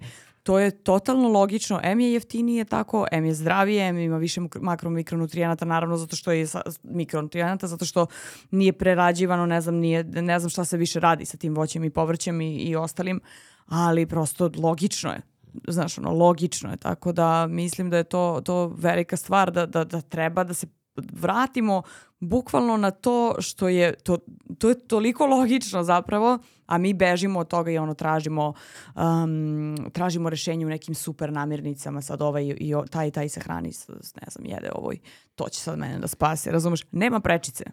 to 0.49 0.59
je 0.59 0.71
totalno 0.71 1.29
logično. 1.29 1.79
M 1.83 1.99
je 1.99 2.13
jeftinije 2.13 2.65
tako, 2.65 3.05
M 3.11 3.25
je 3.25 3.33
zdravije, 3.33 3.87
M 3.87 3.97
ima 3.97 4.17
više 4.17 4.41
makro 4.61 4.89
mikronutrijenata, 4.89 5.65
naravno 5.65 5.97
zato 5.97 6.15
što 6.15 6.31
je 6.31 6.47
mikronutrijenata, 6.83 7.67
zato 7.67 7.85
što 7.85 8.05
nije 8.51 8.73
prerađivano, 8.73 9.45
ne 9.45 9.61
znam, 9.61 9.75
nije, 9.75 10.03
ne 10.03 10.39
znam 10.39 10.49
šta 10.49 10.65
se 10.65 10.77
više 10.77 10.99
radi 10.99 11.25
sa 11.25 11.37
tim 11.37 11.55
voćem 11.55 11.83
i 11.83 11.89
povrćem 11.89 12.41
i, 12.41 12.55
i 12.55 12.75
ostalim, 12.75 13.21
ali 13.65 14.05
prosto 14.05 14.51
logično 14.57 15.11
je 15.11 15.21
znaš, 15.67 15.97
ono, 15.97 16.11
logično 16.13 16.71
je, 16.71 16.77
tako 16.77 17.11
da 17.11 17.47
mislim 17.47 17.89
da 17.89 17.97
je 17.97 18.03
to, 18.03 18.41
to 18.45 18.67
velika 18.67 19.17
stvar, 19.17 19.51
da, 19.51 19.65
da, 19.65 19.83
da 19.83 20.01
treba 20.01 20.43
da 20.43 20.53
se 20.53 20.67
vratimo 21.11 21.81
bukvalno 22.19 22.77
na 22.77 22.91
to 22.91 23.35
što 23.39 23.67
je, 23.67 23.93
to, 23.93 24.17
to 24.57 24.69
je 24.69 24.87
toliko 24.87 25.25
logično 25.25 25.83
zapravo, 25.83 26.39
a 26.69 26.77
mi 26.77 26.93
bežimo 26.93 27.39
od 27.39 27.47
toga 27.47 27.71
i 27.71 27.77
ono 27.77 27.93
tražimo 27.93 28.53
um, 28.95 29.89
tražimo 29.93 30.29
rešenje 30.29 30.65
u 30.65 30.69
nekim 30.69 30.95
super 30.95 31.33
namirnicama, 31.33 32.01
sad 32.01 32.21
ovaj 32.21 32.53
i 32.57 32.73
taj 32.91 33.07
i 33.07 33.11
taj 33.11 33.29
se 33.29 33.39
hrani, 33.39 33.71
ne 33.89 34.27
znam, 34.31 34.45
jede 34.45 34.69
ovoj, 34.75 34.99
to 35.35 35.49
će 35.49 35.59
sad 35.59 35.79
mene 35.79 35.99
da 35.99 36.07
spase, 36.07 36.51
razumeš? 36.51 36.81
Nema 36.91 37.19
prečice, 37.19 37.63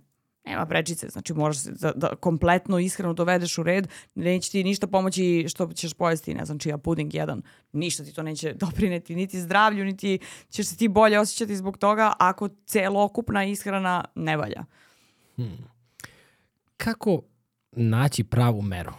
nema 0.47 0.67
prečice, 0.67 1.09
znači 1.09 1.35
moraš 1.35 1.63
da, 1.63 1.93
da 1.93 2.15
kompletno 2.15 2.79
ishranu 2.79 3.15
dovedeš 3.15 3.59
u 3.59 3.63
red, 3.63 3.89
neće 4.15 4.51
ti 4.51 4.65
ništa 4.65 4.87
pomoći 4.87 5.47
što 5.49 5.73
ćeš 5.73 5.95
pojesti, 5.95 6.35
ne 6.35 6.45
znam, 6.45 6.59
čija 6.59 6.79
puding 6.79 7.15
jedan, 7.15 7.43
ništa 7.73 8.05
ti 8.05 8.15
to 8.15 8.23
neće 8.23 8.53
doprineti, 8.65 9.15
niti 9.15 9.41
zdravlju, 9.41 9.85
niti 9.85 10.19
ćeš 10.51 10.67
se 10.67 10.77
ti 10.77 10.89
bolje 10.89 11.21
osjećati 11.21 11.57
zbog 11.57 11.79
toga 11.79 12.13
ako 12.19 12.49
celokupna 12.67 13.45
ishrana 13.45 14.05
ne 14.15 14.37
valja. 14.37 14.65
Hmm. 15.37 15.59
Kako 16.77 17.23
naći 17.77 18.25
pravu 18.25 18.63
meru? 18.63 18.93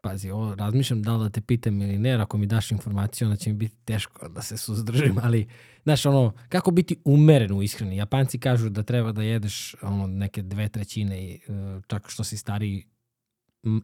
Pazi, 0.00 0.30
ovo 0.30 0.54
razmišljam 0.54 1.02
da 1.02 1.16
li 1.16 1.24
da 1.24 1.30
te 1.30 1.40
pitam 1.40 1.82
ili 1.82 1.98
ne, 1.98 2.12
ako 2.12 2.38
mi 2.38 2.46
daš 2.46 2.70
informaciju, 2.70 3.28
onda 3.28 3.36
će 3.36 3.50
mi 3.50 3.56
biti 3.56 3.76
teško 3.84 4.28
da 4.28 4.42
se 4.42 4.56
suzdržim, 4.56 5.18
ali, 5.22 5.48
znaš, 5.82 6.06
ono, 6.06 6.32
kako 6.48 6.70
biti 6.70 6.96
umeren 7.04 7.52
u 7.52 7.62
ishrani? 7.62 7.96
Japanci 7.96 8.38
kažu 8.38 8.68
da 8.68 8.82
treba 8.82 9.12
da 9.12 9.22
jedeš 9.22 9.74
ono, 9.82 10.06
neke 10.06 10.42
dve 10.42 10.68
trećine, 10.68 11.34
e, 11.34 11.38
čak 11.86 12.08
što 12.08 12.24
si 12.24 12.36
stariji 12.36 12.86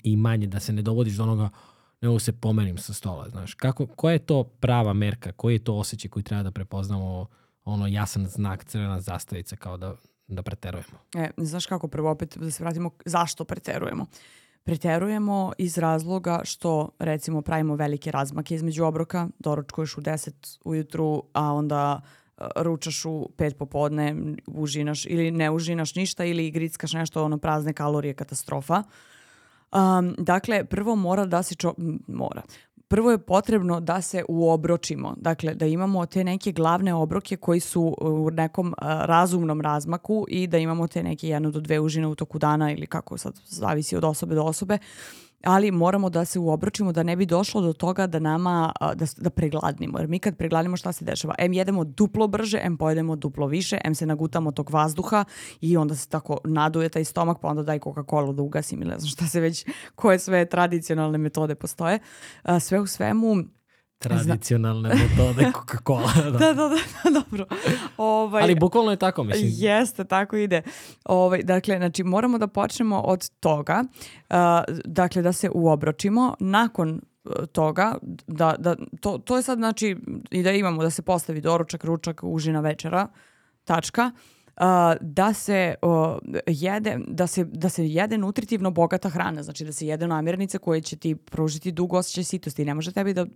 i 0.02 0.16
manje, 0.16 0.46
da 0.46 0.60
se 0.60 0.72
ne 0.72 0.82
dovodiš 0.82 1.14
do 1.14 1.22
onoga, 1.22 1.50
nego 2.00 2.18
se 2.18 2.32
pomerim 2.32 2.78
sa 2.78 2.92
stola, 2.92 3.28
znaš. 3.28 3.54
Kako, 3.54 3.86
koja 3.86 4.12
je 4.12 4.26
to 4.26 4.44
prava 4.44 4.92
merka, 4.92 5.32
koji 5.32 5.54
je 5.54 5.64
to 5.64 5.74
osjećaj 5.74 6.08
koji 6.08 6.22
treba 6.22 6.42
da 6.42 6.50
prepoznamo 6.50 7.26
ono 7.64 7.86
jasan 7.86 8.26
znak, 8.26 8.64
crvena 8.64 9.00
zastavica 9.00 9.56
kao 9.56 9.76
da, 9.76 9.94
da 10.26 10.42
preterujemo. 10.42 10.98
E, 11.16 11.30
znaš 11.36 11.66
kako, 11.66 11.88
prvo 11.88 12.10
opet 12.10 12.38
da 12.38 12.50
se 12.50 12.64
vratimo 12.64 12.90
zašto 13.04 13.44
preterujemo. 13.44 14.06
Preterujemo 14.64 15.52
iz 15.58 15.78
razloga 15.78 16.40
što 16.44 16.88
recimo 16.98 17.42
pravimo 17.42 17.74
velike 17.76 18.10
razmake 18.10 18.54
između 18.54 18.84
obroka, 18.84 19.28
doručkuješ 19.38 19.96
u 19.96 20.00
10 20.00 20.58
ujutru, 20.64 21.22
a 21.32 21.52
onda 21.52 22.00
e, 22.38 22.44
ručaš 22.56 23.04
u 23.04 23.30
pet 23.36 23.58
popodne, 23.58 24.16
užinaš 24.46 25.06
ili 25.06 25.30
ne 25.30 25.50
užinaš 25.50 25.94
ništa 25.94 26.24
ili 26.24 26.50
grickaš 26.50 26.92
nešto, 26.92 27.24
ono 27.24 27.38
prazne 27.38 27.72
kalorije, 27.72 28.14
katastrofa. 28.14 28.82
Um, 29.72 30.14
dakle, 30.18 30.64
prvo 30.64 30.96
mora 30.96 31.26
da 31.26 31.42
se 31.42 31.54
čo... 31.54 31.74
mora 32.06 32.42
prvo 32.90 33.10
je 33.10 33.18
potrebno 33.18 33.80
da 33.80 34.02
se 34.02 34.24
uobročimo, 34.28 35.14
dakle 35.16 35.54
da 35.54 35.66
imamo 35.66 36.06
te 36.06 36.24
neke 36.24 36.52
glavne 36.52 36.94
obroke 36.94 37.36
koji 37.36 37.60
su 37.60 37.96
u 38.00 38.30
nekom 38.30 38.74
razumnom 38.80 39.60
razmaku 39.60 40.26
i 40.28 40.46
da 40.46 40.58
imamo 40.58 40.86
te 40.86 41.02
neke 41.02 41.28
jedno 41.28 41.50
do 41.50 41.60
dve 41.60 41.80
užine 41.80 42.06
u 42.06 42.14
toku 42.14 42.38
dana 42.38 42.72
ili 42.72 42.86
kako 42.86 43.18
sad 43.18 43.40
zavisi 43.46 43.96
od 43.96 44.04
osobe 44.04 44.34
do 44.34 44.42
osobe 44.42 44.78
ali 45.44 45.70
moramo 45.70 46.10
da 46.10 46.24
se 46.24 46.38
uobročimo 46.38 46.92
da 46.92 47.02
ne 47.02 47.16
bi 47.16 47.26
došlo 47.26 47.60
do 47.60 47.72
toga 47.72 48.06
da 48.06 48.18
nama 48.18 48.72
da, 48.80 49.06
da 49.16 49.30
pregladnimo. 49.30 49.98
Jer 49.98 50.08
mi 50.08 50.18
kad 50.18 50.36
pregladnimo 50.36 50.76
šta 50.76 50.92
se 50.92 51.04
dešava? 51.04 51.34
Em 51.38 51.52
jedemo 51.52 51.84
duplo 51.84 52.28
brže, 52.28 52.60
em 52.62 52.76
pojedemo 52.76 53.16
duplo 53.16 53.46
više, 53.46 53.78
em 53.84 53.94
se 53.94 54.06
nagutamo 54.06 54.52
tog 54.52 54.70
vazduha 54.70 55.24
i 55.60 55.76
onda 55.76 55.94
se 55.94 56.08
tako 56.08 56.38
naduje 56.44 56.88
taj 56.88 57.04
stomak 57.04 57.40
pa 57.40 57.48
onda 57.48 57.62
daj 57.62 57.78
Coca-Cola 57.78 58.34
da 58.34 58.42
ugasim 58.42 58.82
ili 58.82 58.90
ne 58.90 58.98
znam 58.98 59.08
šta 59.08 59.26
se 59.26 59.40
već, 59.40 59.66
koje 59.94 60.18
sve 60.18 60.44
tradicionalne 60.44 61.18
metode 61.18 61.54
postoje. 61.54 61.98
Sve 62.60 62.80
u 62.80 62.86
svemu 62.86 63.36
Tradicionalne 64.00 64.88
metode 64.88 65.50
Coca-Cola. 65.56 66.12
Da. 66.24 66.38
da, 66.38 66.54
da, 66.54 66.68
da, 66.68 67.10
dobro. 67.20 67.46
Ovaj, 67.96 68.42
Ali 68.42 68.54
bukvalno 68.54 68.90
je 68.90 68.96
tako, 68.96 69.24
mislim. 69.24 69.50
Jeste, 69.54 70.04
tako 70.04 70.36
ide. 70.36 70.62
Ovaj, 71.04 71.42
dakle, 71.42 71.76
znači, 71.76 72.04
moramo 72.04 72.38
da 72.38 72.46
počnemo 72.46 73.00
od 73.00 73.30
toga, 73.30 73.84
uh, 74.30 74.36
dakle, 74.84 75.22
da 75.22 75.32
se 75.32 75.50
uobročimo. 75.54 76.34
Nakon 76.38 77.00
uh, 77.24 77.32
toga, 77.52 77.94
da, 78.26 78.54
da, 78.58 78.76
to, 79.00 79.18
to 79.18 79.36
je 79.36 79.42
sad, 79.42 79.58
znači, 79.58 79.96
i 80.30 80.42
da 80.42 80.52
imamo 80.52 80.82
da 80.82 80.90
se 80.90 81.02
postavi 81.02 81.40
doručak, 81.40 81.84
ručak, 81.84 82.20
užina, 82.22 82.60
večera, 82.60 83.08
tačka. 83.64 84.10
Uh, 84.14 84.39
da 85.00 85.32
se 85.34 85.74
jede 86.46 86.98
da 87.06 87.26
se 87.26 87.44
da 87.44 87.68
se 87.68 87.88
jede 87.88 88.18
nutritivno 88.18 88.70
bogata 88.70 89.08
hrana, 89.08 89.42
znači 89.42 89.64
da 89.64 89.72
se 89.72 89.86
jede 89.86 90.06
namirnice 90.06 90.58
koje 90.58 90.80
će 90.80 90.96
ti 90.96 91.14
pružiti 91.14 91.72
dug 91.72 91.92
osjećaj 91.92 92.24
sitosti. 92.24 92.64
Ne 92.64 92.74
može 92.74 92.92
tebi 92.92 93.14
da 93.14 93.26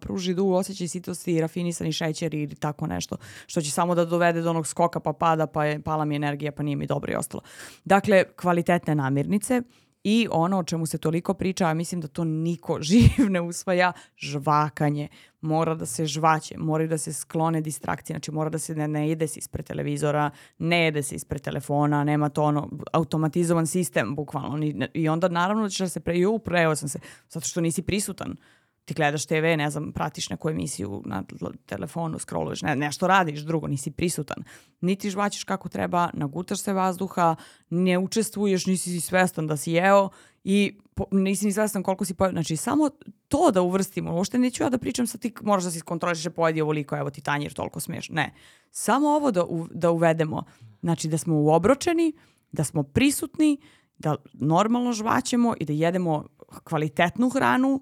pruži 0.00 0.34
dug 0.34 0.50
osjećaj 0.50 0.88
sitosti 0.88 1.32
i 1.32 1.40
rafinisani 1.40 1.92
šećer 1.92 2.34
ili 2.34 2.54
tako 2.54 2.86
nešto, 2.86 3.16
što 3.46 3.60
će 3.60 3.70
samo 3.70 3.94
da 3.94 4.04
dovede 4.04 4.42
do 4.42 4.50
onog 4.50 4.66
skoka 4.66 5.00
pa 5.00 5.12
pada, 5.12 5.46
pa 5.46 5.64
je 5.64 5.82
pala 5.82 6.04
mi 6.04 6.16
energija, 6.16 6.52
pa 6.52 6.62
nije 6.62 6.76
mi 6.76 6.86
dobro 6.86 7.12
i 7.12 7.16
ostalo. 7.16 7.42
Dakle, 7.84 8.24
kvalitetne 8.36 8.94
namirnice, 8.94 9.62
I 10.04 10.28
ono 10.30 10.58
o 10.58 10.64
čemu 10.64 10.86
se 10.86 10.98
toliko 10.98 11.34
priča, 11.34 11.66
a 11.66 11.74
mislim 11.74 12.00
da 12.00 12.08
to 12.08 12.24
niko 12.24 12.78
živ 12.90 13.30
ne 13.30 13.40
usvaja, 13.40 13.92
žvakanje. 14.16 15.08
Mora 15.40 15.74
da 15.74 15.86
se 15.86 16.06
žvaće, 16.06 16.58
mora 16.58 16.86
da 16.86 16.98
se 16.98 17.12
sklone 17.12 17.60
distrakcije, 17.60 18.14
znači 18.14 18.30
mora 18.30 18.50
da 18.50 18.58
se 18.58 18.74
ne, 18.74 18.88
ne 18.88 19.08
jede 19.08 19.26
se 19.26 19.38
ispred 19.38 19.66
televizora, 19.66 20.30
ne 20.58 20.84
jede 20.84 21.02
se 21.02 21.14
ispred 21.14 21.42
telefona, 21.42 22.04
nema 22.04 22.28
to 22.28 22.42
ono 22.42 22.70
automatizovan 22.92 23.66
sistem 23.66 24.14
bukvalno. 24.14 24.66
I 24.94 25.08
onda 25.08 25.28
naravno 25.28 25.68
ćeš 25.68 25.78
da 25.78 25.88
se 25.88 26.00
pre, 26.00 26.18
ju, 26.18 26.38
preo 26.38 26.76
sam 26.76 26.88
se, 26.88 26.98
zato 27.28 27.46
što 27.46 27.60
nisi 27.60 27.82
prisutan 27.82 28.36
ti 28.84 28.94
gledaš 28.94 29.26
TV, 29.26 29.56
ne 29.56 29.70
znam, 29.70 29.92
pratiš 29.92 30.30
neku 30.30 30.50
emisiju 30.50 31.02
na 31.04 31.24
telefonu, 31.66 32.18
scrolluješ, 32.18 32.62
ne, 32.62 32.76
nešto 32.76 33.06
radiš 33.06 33.40
drugo, 33.40 33.66
nisi 33.66 33.90
prisutan. 33.90 34.44
Niti 34.80 35.10
žvaćeš 35.10 35.44
kako 35.44 35.68
treba, 35.68 36.10
nagutaš 36.12 36.62
se 36.62 36.72
vazduha, 36.72 37.36
ne 37.70 37.98
učestvuješ, 37.98 38.66
nisi 38.66 38.90
si 38.90 39.00
svestan 39.00 39.46
da 39.46 39.56
si 39.56 39.72
jeo 39.72 40.08
i 40.44 40.78
po, 40.94 41.04
nisi 41.10 41.46
ni 41.46 41.52
svestan 41.52 41.82
koliko 41.82 42.04
si 42.04 42.14
pojeo. 42.14 42.32
Znači, 42.32 42.56
samo 42.56 42.90
to 43.28 43.50
da 43.50 43.62
uvrstimo, 43.62 44.14
uopšte 44.14 44.38
neću 44.38 44.62
ja 44.62 44.70
da 44.70 44.78
pričam 44.78 45.06
sa 45.06 45.18
ti, 45.18 45.34
moraš 45.42 45.64
da 45.64 45.70
si 45.70 45.78
skontroliš, 45.78 46.26
pojedi 46.36 46.60
ovoliko, 46.60 46.96
evo 46.96 47.10
ti 47.10 47.20
tanjir, 47.20 47.52
toliko 47.52 47.80
smiješ. 47.80 48.08
Ne. 48.08 48.34
Samo 48.70 49.08
ovo 49.08 49.30
da, 49.30 49.44
u, 49.44 49.68
da 49.70 49.90
uvedemo. 49.90 50.44
Znači, 50.80 51.08
da 51.08 51.18
smo 51.18 51.34
uobročeni, 51.34 52.12
da 52.52 52.64
smo 52.64 52.82
prisutni, 52.82 53.58
da 53.98 54.16
normalno 54.32 54.92
žvaćemo 54.92 55.54
i 55.60 55.64
da 55.64 55.72
jedemo 55.72 56.24
kvalitetnu 56.64 57.30
hranu, 57.30 57.80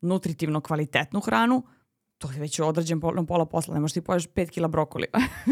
nutritivno 0.00 0.60
kvalitetnu 0.60 1.20
hranu, 1.20 1.62
to 2.18 2.30
je 2.30 2.40
već 2.40 2.60
odrađen 2.60 3.00
pola, 3.00 3.22
pola 3.22 3.46
posla, 3.46 3.74
ne 3.74 3.80
možeš 3.80 3.94
ti 3.94 4.00
poješ 4.00 4.28
5 4.28 4.50
kila 4.50 4.68
brokoli. 4.68 5.06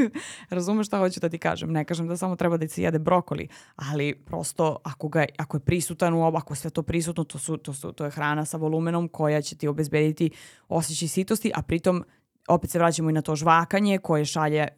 Razumeš 0.51 0.87
šta 0.87 0.99
hoću 0.99 1.21
da 1.21 1.29
ti 1.29 1.39
kažem? 1.39 1.73
Ne 1.73 1.85
kažem 1.85 2.09
da 2.09 2.17
samo 2.17 2.37
treba 2.37 2.57
da 2.57 2.69
se 2.69 2.83
jede 2.83 2.99
brokoli, 2.99 3.49
ali 3.77 4.15
prosto 4.15 4.77
ako, 4.85 5.09
ga, 5.09 5.25
ako 5.39 5.57
je 5.57 5.61
prisutan 5.61 6.15
u 6.15 6.27
ovo, 6.27 6.39
ako 6.39 6.55
je 6.55 6.59
sve 6.59 6.71
to 6.71 6.83
prisutno, 6.83 7.25
to, 7.25 7.39
su, 7.39 7.57
to, 7.57 7.75
su, 7.75 7.93
to 7.93 8.05
je 8.05 8.11
hrana 8.11 8.45
sa 8.45 8.57
volumenom 8.57 9.09
koja 9.09 9.43
će 9.43 9.57
ti 9.57 9.69
obezbediti 9.69 10.31
osjećaj 10.69 11.09
sitosti, 11.09 11.53
a 11.55 11.63
pritom 11.63 12.05
opet 12.49 12.71
se 12.71 12.79
vraćamo 12.79 13.11
i 13.11 13.13
na 13.13 13.23
to 13.23 13.37
žvakanje 13.37 13.99
koje 13.99 14.25
šalje 14.25 14.69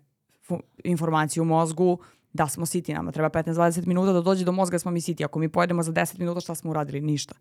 informaciju 0.84 1.42
u 1.42 1.46
mozgu 1.46 1.98
da 2.32 2.48
smo 2.48 2.66
siti. 2.66 2.94
Nama 2.94 3.12
treba 3.12 3.30
15-20 3.30 3.86
minuta 3.86 4.12
da 4.12 4.20
dođe 4.20 4.44
do 4.44 4.52
mozga 4.52 4.74
da 4.74 4.78
smo 4.78 4.90
mi 4.90 5.00
siti. 5.00 5.24
Ako 5.24 5.38
mi 5.38 5.48
pojedemo 5.48 5.82
za 5.82 5.92
10 5.92 6.18
minuta 6.18 6.40
šta 6.40 6.54
smo 6.54 6.70
uradili? 6.70 7.00
Ništa. 7.00 7.34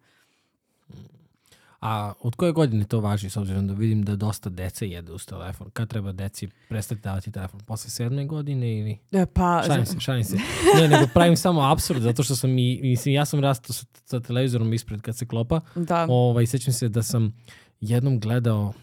A 1.82 2.13
od 2.19 2.36
koje 2.36 2.51
godine 2.51 2.86
to 2.86 2.99
važi, 2.99 3.30
s 3.30 3.38
obzirom 3.38 3.67
da 3.67 3.73
vidim 3.73 4.03
da 4.03 4.15
dosta 4.15 4.49
dece 4.49 4.88
jede 4.88 5.11
uz 5.11 5.25
telefon? 5.25 5.69
Kad 5.73 5.89
treba 5.89 6.11
deci 6.11 6.47
prestati 6.69 7.01
davati 7.01 7.32
telefon? 7.32 7.59
Posle 7.59 7.89
sedme 7.89 8.25
godine 8.25 8.80
ili... 8.80 8.97
E, 9.11 9.25
pa... 9.25 9.63
Šalim 9.67 9.86
se, 9.86 9.99
šalim 9.99 10.23
se. 10.23 10.38
Ne, 10.80 10.88
nego 10.88 11.07
pravim 11.13 11.38
samo 11.38 11.61
absurd, 11.61 12.01
zato 12.01 12.23
što 12.23 12.36
sam 12.36 12.57
i, 12.57 12.80
mislim, 12.84 13.15
ja 13.15 13.25
sam 13.25 13.39
rastao 13.39 13.73
sa, 13.73 13.86
sa 14.05 14.19
televizorom 14.19 14.73
ispred 14.73 15.01
kad 15.01 15.17
se 15.17 15.28
klopa. 15.28 15.61
Da. 15.75 16.05
Ovaj, 16.09 16.45
sećam 16.45 16.73
se 16.73 16.89
da 16.89 17.03
sam 17.03 17.34
jednom 17.80 18.19
gledao 18.19 18.73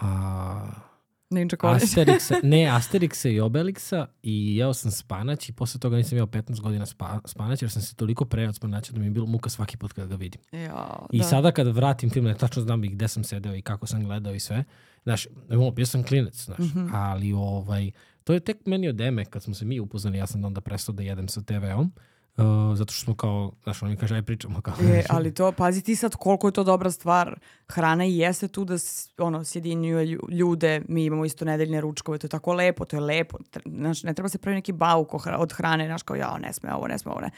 a, 0.00 0.85
Ninja 1.30 1.56
College. 1.60 1.84
Asterixa, 1.84 2.34
ne, 2.52 2.66
Asterixa 2.66 3.28
i 3.28 3.40
Obelixa 3.40 4.06
i 4.22 4.56
jeo 4.56 4.74
sam 4.74 4.90
spanać 4.90 5.48
i 5.48 5.52
posle 5.52 5.80
toga 5.80 5.96
nisam 5.96 6.18
jeo 6.18 6.26
15 6.26 6.60
godina 6.60 6.86
spa, 6.86 7.20
spanać 7.24 7.62
jer 7.62 7.70
sam 7.70 7.82
se 7.82 7.96
toliko 7.96 8.24
prejao 8.24 8.48
od 8.48 8.56
spanaća 8.56 8.92
da 8.92 9.00
mi 9.00 9.06
je 9.06 9.10
bilo 9.10 9.26
muka 9.26 9.50
svaki 9.50 9.76
put 9.76 9.92
kada 9.92 10.08
ga 10.08 10.16
vidim. 10.16 10.40
Ja, 10.52 11.06
I 11.12 11.18
da. 11.18 11.24
sada 11.24 11.52
kada 11.52 11.70
vratim 11.70 12.10
film, 12.10 12.24
ne 12.24 12.34
tačno 12.34 12.62
znam 12.62 12.84
i 12.84 12.88
gde 12.88 13.08
sam 13.08 13.24
sedeo 13.24 13.54
i 13.54 13.62
kako 13.62 13.86
sam 13.86 14.04
gledao 14.04 14.34
i 14.34 14.40
sve. 14.40 14.64
Znaš, 15.02 15.26
bio 15.74 15.86
sam 15.86 16.02
klinec, 16.02 16.44
znaš, 16.44 16.58
mm 16.58 16.62
-hmm. 16.62 16.90
ali 16.92 17.32
ovaj, 17.32 17.90
to 18.24 18.32
je 18.32 18.40
tek 18.40 18.66
meni 18.66 18.88
od 18.88 19.00
eme 19.00 19.24
kad 19.24 19.42
smo 19.42 19.54
se 19.54 19.64
mi 19.64 19.80
upoznali, 19.80 20.18
ja 20.18 20.26
sam 20.26 20.44
onda 20.44 20.60
prestao 20.60 20.94
da 20.94 21.02
jedem 21.02 21.28
sa 21.28 21.42
TV-om. 21.42 21.92
Uh, 21.96 22.02
zato 22.74 22.92
što 22.92 23.04
smo 23.04 23.14
kao, 23.14 23.52
znaš, 23.62 23.82
on 23.82 23.90
mi 23.90 23.96
kaže, 23.96 24.14
aj 24.14 24.22
pričamo 24.22 24.60
kao. 24.60 24.74
E, 24.82 25.04
ali 25.14 25.34
to, 25.34 25.52
pazi 25.52 25.82
ti 25.82 25.96
sad 25.96 26.16
koliko 26.16 26.48
je 26.48 26.52
to 26.52 26.64
dobra 26.64 26.90
stvar. 26.90 27.38
Hrana 27.68 28.04
i 28.04 28.18
jeste 28.18 28.48
tu 28.48 28.64
da 28.64 28.74
ono, 29.18 29.44
sjedinjuje 29.44 30.18
ljude, 30.30 30.82
mi 30.88 31.04
imamo 31.04 31.24
isto 31.24 31.44
nedeljne 31.44 31.80
ručkove, 31.80 32.18
to 32.18 32.24
je 32.24 32.28
tako 32.28 32.52
lepo, 32.52 32.84
to 32.84 32.96
je 32.96 33.00
lepo. 33.00 33.38
Znaš, 33.64 34.02
ne 34.02 34.14
treba 34.14 34.28
se 34.28 34.38
pravi 34.38 34.54
neki 34.54 34.72
bauk 34.72 35.14
od 35.38 35.52
hrane, 35.52 35.86
znaš, 35.86 36.02
kao, 36.02 36.16
ja, 36.16 36.38
ne 36.38 36.52
sme 36.52 36.74
ovo, 36.74 36.88
ne 36.88 36.98
sme 36.98 37.12
ovo, 37.12 37.20
ne. 37.20 37.30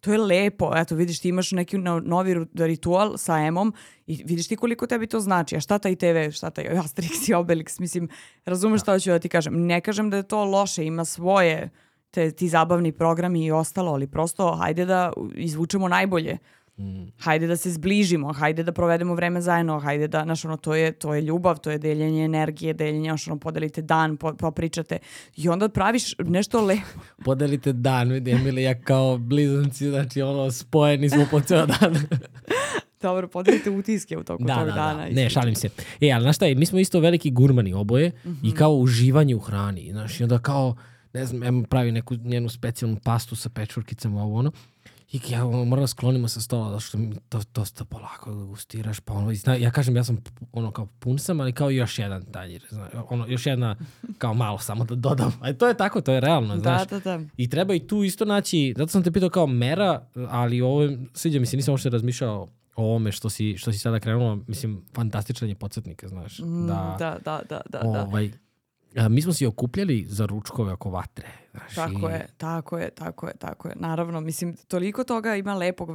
To 0.00 0.12
je 0.12 0.18
lepo, 0.18 0.72
eto, 0.76 0.94
vidiš, 0.94 1.20
ti 1.20 1.28
imaš 1.28 1.52
neki 1.52 1.78
novi 1.78 2.46
ritual 2.54 3.16
sa 3.18 3.38
Emom 3.38 3.74
i 4.06 4.22
vidiš 4.24 4.48
ti 4.48 4.56
koliko 4.56 4.86
tebi 4.86 5.06
to 5.06 5.20
znači. 5.20 5.56
A 5.56 5.60
šta 5.60 5.78
taj 5.78 5.96
TV, 5.96 6.30
šta 6.32 6.50
taj 6.50 6.64
Asterix 6.64 7.30
i 7.30 7.34
Obelix, 7.34 7.80
mislim, 7.80 8.08
razumeš 8.44 8.80
da. 8.80 8.82
šta 8.82 8.92
hoću 8.92 9.10
da 9.10 9.18
ti 9.18 9.28
kažem. 9.28 9.66
Ne 9.66 9.80
kažem 9.80 10.10
da 10.10 10.16
je 10.16 10.22
to 10.22 10.44
loše, 10.44 10.84
ima 10.84 11.04
svoje 11.04 11.70
te, 12.12 12.30
ti 12.30 12.48
zabavni 12.48 12.92
programi 12.92 13.44
i 13.44 13.50
ostalo, 13.50 13.92
ali 13.92 14.06
prosto 14.06 14.54
hajde 14.54 14.84
da 14.84 15.12
izvučemo 15.34 15.88
najbolje. 15.88 16.38
Mm. 16.78 17.04
Hajde 17.18 17.46
da 17.46 17.56
se 17.56 17.70
zbližimo, 17.70 18.32
hajde 18.32 18.62
da 18.62 18.72
provedemo 18.72 19.14
vreme 19.14 19.40
zajedno, 19.40 19.78
hajde 19.78 20.08
da, 20.08 20.22
znaš, 20.24 20.44
ono, 20.44 20.56
to 20.56 20.74
je, 20.74 20.92
to 20.92 21.14
je 21.14 21.20
ljubav, 21.20 21.58
to 21.58 21.70
je 21.70 21.78
deljenje 21.78 22.24
energije, 22.24 22.72
deljenje, 22.74 23.10
znaš, 23.10 23.28
ono, 23.28 23.38
podelite 23.38 23.82
dan, 23.82 24.16
po, 24.16 24.34
popričate 24.34 24.98
i 25.36 25.48
onda 25.48 25.68
praviš 25.68 26.14
nešto 26.18 26.64
lepo. 26.64 27.00
podelite 27.24 27.72
dan, 27.72 28.10
vidi 28.10 28.30
Emilija 28.30 28.80
kao 28.80 29.18
blizanci, 29.18 29.90
znači, 29.90 30.22
ono, 30.22 30.50
spojeni 30.50 31.10
smo 31.10 31.26
po 31.30 31.40
ceo 31.40 31.66
dan. 31.66 31.96
Dobro, 33.02 33.28
podelite 33.28 33.70
utiske 33.70 34.18
u 34.18 34.24
toku 34.24 34.44
da, 34.44 34.54
tog 34.54 34.64
da, 34.66 34.70
da. 34.70 34.80
dana. 34.80 35.04
Da. 35.08 35.14
Ne, 35.14 35.30
šalim 35.30 35.54
se. 35.54 35.68
E, 36.00 36.10
ali 36.12 36.22
znaš 36.22 36.36
šta 36.36 36.46
je, 36.46 36.54
mi 36.54 36.66
smo 36.66 36.78
isto 36.78 37.00
veliki 37.00 37.30
gurmani 37.30 37.74
oboje 37.74 38.08
mm 38.08 38.28
-hmm. 38.28 38.36
i 38.42 38.48
mhm. 38.48 38.56
kao 38.56 38.72
uživanje 38.74 39.34
u 39.34 39.38
hrani, 39.38 39.88
znaš, 39.92 40.20
i 40.20 40.22
onda 40.22 40.38
kao, 40.38 40.76
ne 41.14 41.26
znam, 41.26 41.42
Emma 41.42 41.66
pravi 41.66 41.92
neku 41.92 42.14
njenu 42.14 42.48
specijalnu 42.48 42.96
pastu 43.04 43.36
sa 43.36 43.48
pečurkicama, 43.48 44.22
ovo 44.22 44.38
ono. 44.38 44.52
I 45.12 45.20
ja 45.28 45.44
moram 45.44 45.82
da 45.82 45.86
sklonimo 45.86 46.28
sa 46.28 46.40
stola, 46.40 46.68
zato 46.68 46.80
što 46.80 46.98
mi 46.98 47.14
to 47.28 47.40
dosta 47.54 47.84
polako 47.84 48.46
gustiraš, 48.46 49.00
pa 49.00 49.12
ono, 49.12 49.34
zna, 49.34 49.54
ja 49.54 49.70
kažem, 49.70 49.96
ja 49.96 50.04
sam 50.04 50.18
ono 50.52 50.70
kao 50.70 50.86
pun 50.86 51.18
sam, 51.18 51.40
ali 51.40 51.52
kao 51.52 51.70
još 51.70 51.98
jedan 51.98 52.24
tanjir, 52.24 52.66
zna, 52.70 52.88
ono, 53.08 53.26
još 53.26 53.46
jedna, 53.46 53.76
kao 54.18 54.34
malo 54.34 54.58
samo 54.58 54.84
da 54.84 54.94
dodam. 54.94 55.32
A 55.40 55.52
to 55.52 55.68
je 55.68 55.76
tako, 55.76 56.00
to 56.00 56.12
je 56.12 56.20
realno, 56.20 56.54
da, 56.54 56.60
znaš. 56.60 56.88
Da, 56.88 56.98
da, 56.98 57.18
da. 57.18 57.24
I 57.36 57.50
treba 57.50 57.74
i 57.74 57.86
tu 57.86 58.02
isto 58.02 58.24
naći, 58.24 58.74
zato 58.76 58.88
sam 58.88 59.02
te 59.02 59.12
pitao 59.12 59.30
kao 59.30 59.46
mera, 59.46 60.06
ali 60.28 60.60
ovo, 60.60 60.88
sviđa 61.14 61.40
mi 61.40 61.46
se, 61.46 61.56
nisam 61.56 61.72
uopšte 61.72 61.90
razmišljao 61.90 62.48
o 62.76 62.84
ovome 62.84 63.12
što 63.12 63.30
si, 63.30 63.56
što 63.56 63.72
si 63.72 63.78
sada 63.78 64.00
krenula, 64.00 64.38
mislim, 64.46 64.84
fantastičan 64.94 65.48
je 65.48 65.54
podsjetnik, 65.54 66.04
znaš. 66.06 66.38
Mm, 66.38 66.66
da, 66.66 66.96
da, 66.98 67.18
da, 67.24 67.40
da, 67.48 67.60
da. 67.70 67.88
Ovaj, 67.88 68.30
a, 68.96 69.08
mi 69.08 69.22
smo 69.22 69.32
se 69.32 69.46
okupljali 69.46 70.04
za 70.04 70.26
ručkove 70.26 70.72
oko 70.72 70.90
vatre. 70.90 71.28
Znaš, 71.50 71.74
Tako 71.74 72.08
i- 72.08 72.12
je, 72.12 72.26
tako 72.36 72.78
je, 72.78 72.90
tako 72.90 73.26
je, 73.26 73.34
tako 73.34 73.68
je. 73.68 73.74
Naravno, 73.76 74.20
mislim, 74.20 74.56
toliko 74.58 75.04
toga 75.04 75.36
ima 75.36 75.54
lepog, 75.54 75.88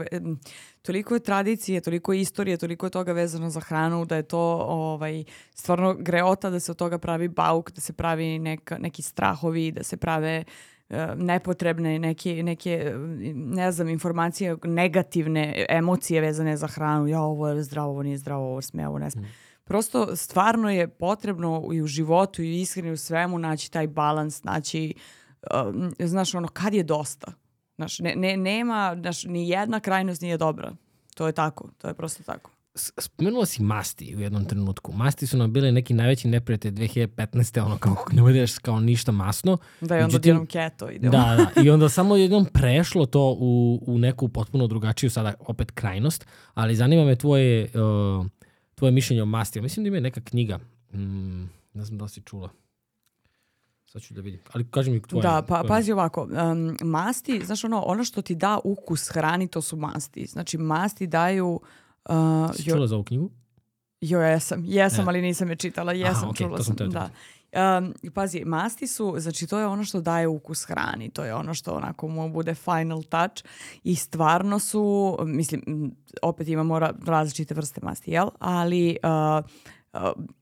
toliko 0.82 1.14
je 1.14 1.20
tradicije, 1.20 1.82
toliko 1.82 2.14
je 2.14 2.22
istorije, 2.22 2.58
toliko 2.58 2.86
je 2.86 2.90
toga 2.90 3.12
vezano 3.12 3.50
za 3.50 3.60
hranu, 3.60 4.06
da 4.06 4.16
je 4.16 4.24
to 4.24 4.40
ovaj, 4.60 5.24
stvarno 5.52 5.94
greota 5.96 6.50
da 6.50 6.60
se 6.60 6.72
od 6.72 6.78
toga 6.78 6.98
pravi 6.98 7.28
bauk, 7.28 7.72
da 7.72 7.82
se 7.82 7.94
pravi 7.94 8.40
neka, 8.40 8.78
neki 8.78 9.02
strahovi, 9.02 9.72
da 9.72 9.84
se 9.84 9.98
prave 9.98 10.44
e, 10.90 11.08
nepotrebne 11.16 12.00
neke, 12.00 12.44
neke, 12.44 12.94
ne 13.36 13.72
znam, 13.72 13.90
informacije, 13.90 14.58
negativne 14.64 15.66
emocije 15.70 16.22
vezane 16.22 16.58
za 16.58 16.68
hranu. 16.68 17.08
Ja, 17.08 17.22
ovo 17.22 17.48
je 17.48 17.64
zdravo, 17.64 17.90
ovo 17.90 18.04
nije 18.04 18.18
zdravo, 18.18 18.44
ovo 18.44 18.62
sme, 18.62 18.88
ovo 18.88 19.00
ne 19.00 19.10
sme. 19.12 19.28
Prosto 19.68 20.16
stvarno 20.16 20.70
je 20.70 20.88
potrebno 20.88 21.70
i 21.74 21.82
u 21.82 21.88
životu 21.88 22.42
i 22.42 22.62
iskreno 22.62 22.94
u 22.94 22.98
svemu 22.98 23.40
naći 23.40 23.72
taj 23.72 23.88
balans, 23.88 24.44
naći 24.44 24.94
um, 25.70 25.94
znaš, 26.00 26.36
ono, 26.36 26.48
kad 26.48 26.74
je 26.74 26.84
dosta. 26.84 27.32
Znaš, 27.76 28.00
ne, 28.00 28.14
ne, 28.16 28.38
nema, 28.38 28.96
znaš, 29.02 29.24
ni 29.24 29.50
jedna 29.50 29.80
krajnost 29.80 30.22
nije 30.22 30.38
dobra. 30.38 30.72
To 31.16 31.28
je 31.28 31.34
tako, 31.34 31.70
to 31.78 31.88
je 31.88 31.94
prosto 31.94 32.24
tako. 32.24 32.52
Spomenula 32.98 33.46
si 33.46 33.62
masti 33.64 34.16
u 34.16 34.20
jednom 34.20 34.46
trenutku. 34.46 34.94
Masti 34.94 35.28
su 35.28 35.38
nam 35.38 35.54
bile 35.54 35.72
neki 35.72 35.94
najveći 35.94 36.28
neprijatelj 36.28 36.72
2015. 36.72 37.66
ono 37.66 37.78
kao 37.78 37.96
ne 38.12 38.22
budeš 38.22 38.58
kao 38.58 38.80
ništa 38.80 39.12
masno. 39.12 39.58
Da 39.82 39.96
je 39.96 40.04
onda 40.04 40.08
Međutim- 40.08 40.18
odjednom 40.38 40.46
keto 40.46 40.90
idemo. 40.90 41.12
Da, 41.12 41.50
da. 41.56 41.62
I 41.62 41.70
onda 41.70 41.90
samo 41.90 42.16
jednom 42.16 42.46
prešlo 42.46 43.06
to 43.06 43.36
u, 43.40 43.80
u 43.88 43.98
neku 43.98 44.30
potpuno 44.30 44.68
drugačiju 44.68 45.10
sada 45.10 45.34
opet 45.40 45.72
krajnost, 45.72 46.26
ali 46.54 46.76
zanima 46.76 47.06
me 47.06 47.16
tvoje, 47.16 47.64
uh, 48.20 48.26
tvoje 48.78 48.92
mišljenje 48.92 49.24
o 49.24 49.28
masti. 49.28 49.62
Mislim 49.62 49.84
da 49.84 49.88
ima 49.88 50.00
neka 50.00 50.22
knjiga. 50.22 50.60
Mm, 50.94 51.44
ne 51.74 51.84
znam 51.84 51.98
da 51.98 52.04
li 52.04 52.10
si 52.10 52.22
čula. 52.22 52.50
Sad 53.86 54.02
ću 54.02 54.14
da 54.14 54.22
vidim. 54.22 54.40
Ali 54.54 54.66
kaži 54.66 54.92
mi 54.92 55.02
tvoje. 55.02 55.22
Da, 55.22 55.42
pa 55.42 55.56
tvoje- 55.56 55.68
pazi 55.70 55.92
ovako, 55.92 56.24
um, 56.24 56.78
masti, 56.84 57.42
znaš 57.46 57.64
ono, 57.64 57.82
ono 57.82 58.04
što 58.04 58.22
ti 58.22 58.36
da 58.36 58.60
ukus 58.64 59.10
hrani, 59.10 59.48
to 59.48 59.62
su 59.62 59.78
masti. 59.78 60.26
Znači 60.26 60.58
masti 60.58 61.08
daju, 61.08 61.60
uh, 62.06 62.16
Si 62.56 62.64
jo, 62.66 62.76
čula 62.76 62.88
za 62.88 62.96
ovu 62.96 63.04
knjigu? 63.04 63.30
jo, 64.02 64.20
jesam, 64.22 64.64
jesam, 64.66 65.02
E. 65.02 65.08
ali 65.08 65.22
nisam 65.22 65.50
je 65.50 65.56
čitala, 65.56 65.94
jesam, 65.94 66.30
okej, 66.30 66.46
čula 66.46 66.58
to 66.58 66.64
sam 66.64 66.76
teo 66.76 66.88
da. 66.88 67.10
Um, 67.54 67.94
pazi, 68.14 68.44
masti 68.46 68.88
su, 68.88 69.16
znači 69.18 69.48
to 69.48 69.60
je 69.60 69.68
ono 69.68 69.84
što 69.84 70.02
daje 70.02 70.28
ukus 70.28 70.66
hrani, 70.66 71.10
to 71.10 71.24
je 71.24 71.36
ono 71.36 71.54
što 71.54 71.74
onako 71.74 72.08
mu 72.08 72.30
bude 72.30 72.56
final 72.56 73.04
touch 73.04 73.44
i 73.84 73.96
stvarno 73.96 74.60
su, 74.60 75.18
mislim, 75.26 75.92
opet 76.22 76.48
imamo 76.48 76.80
ra- 76.80 77.06
različite 77.06 77.54
vrste 77.54 77.82
masti, 77.84 78.12
jel? 78.12 78.28
Ali 78.40 78.98
uh, 79.04 79.46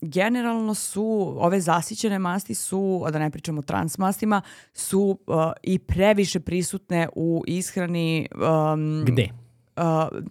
generalno 0.00 0.74
su, 0.74 1.34
ove 1.38 1.60
zasićene 1.60 2.18
masti 2.18 2.54
su, 2.54 3.04
da 3.12 3.18
ne 3.18 3.30
pričamo 3.30 3.58
o 3.58 3.62
trans 3.62 3.98
mastima, 3.98 4.42
su 4.72 5.18
uh, 5.26 5.36
i 5.62 5.78
previše 5.78 6.40
prisutne 6.40 7.08
u 7.14 7.42
ishrani 7.46 8.28
um, 8.34 9.04
Gde? 9.06 9.45
Uh, 9.76 9.82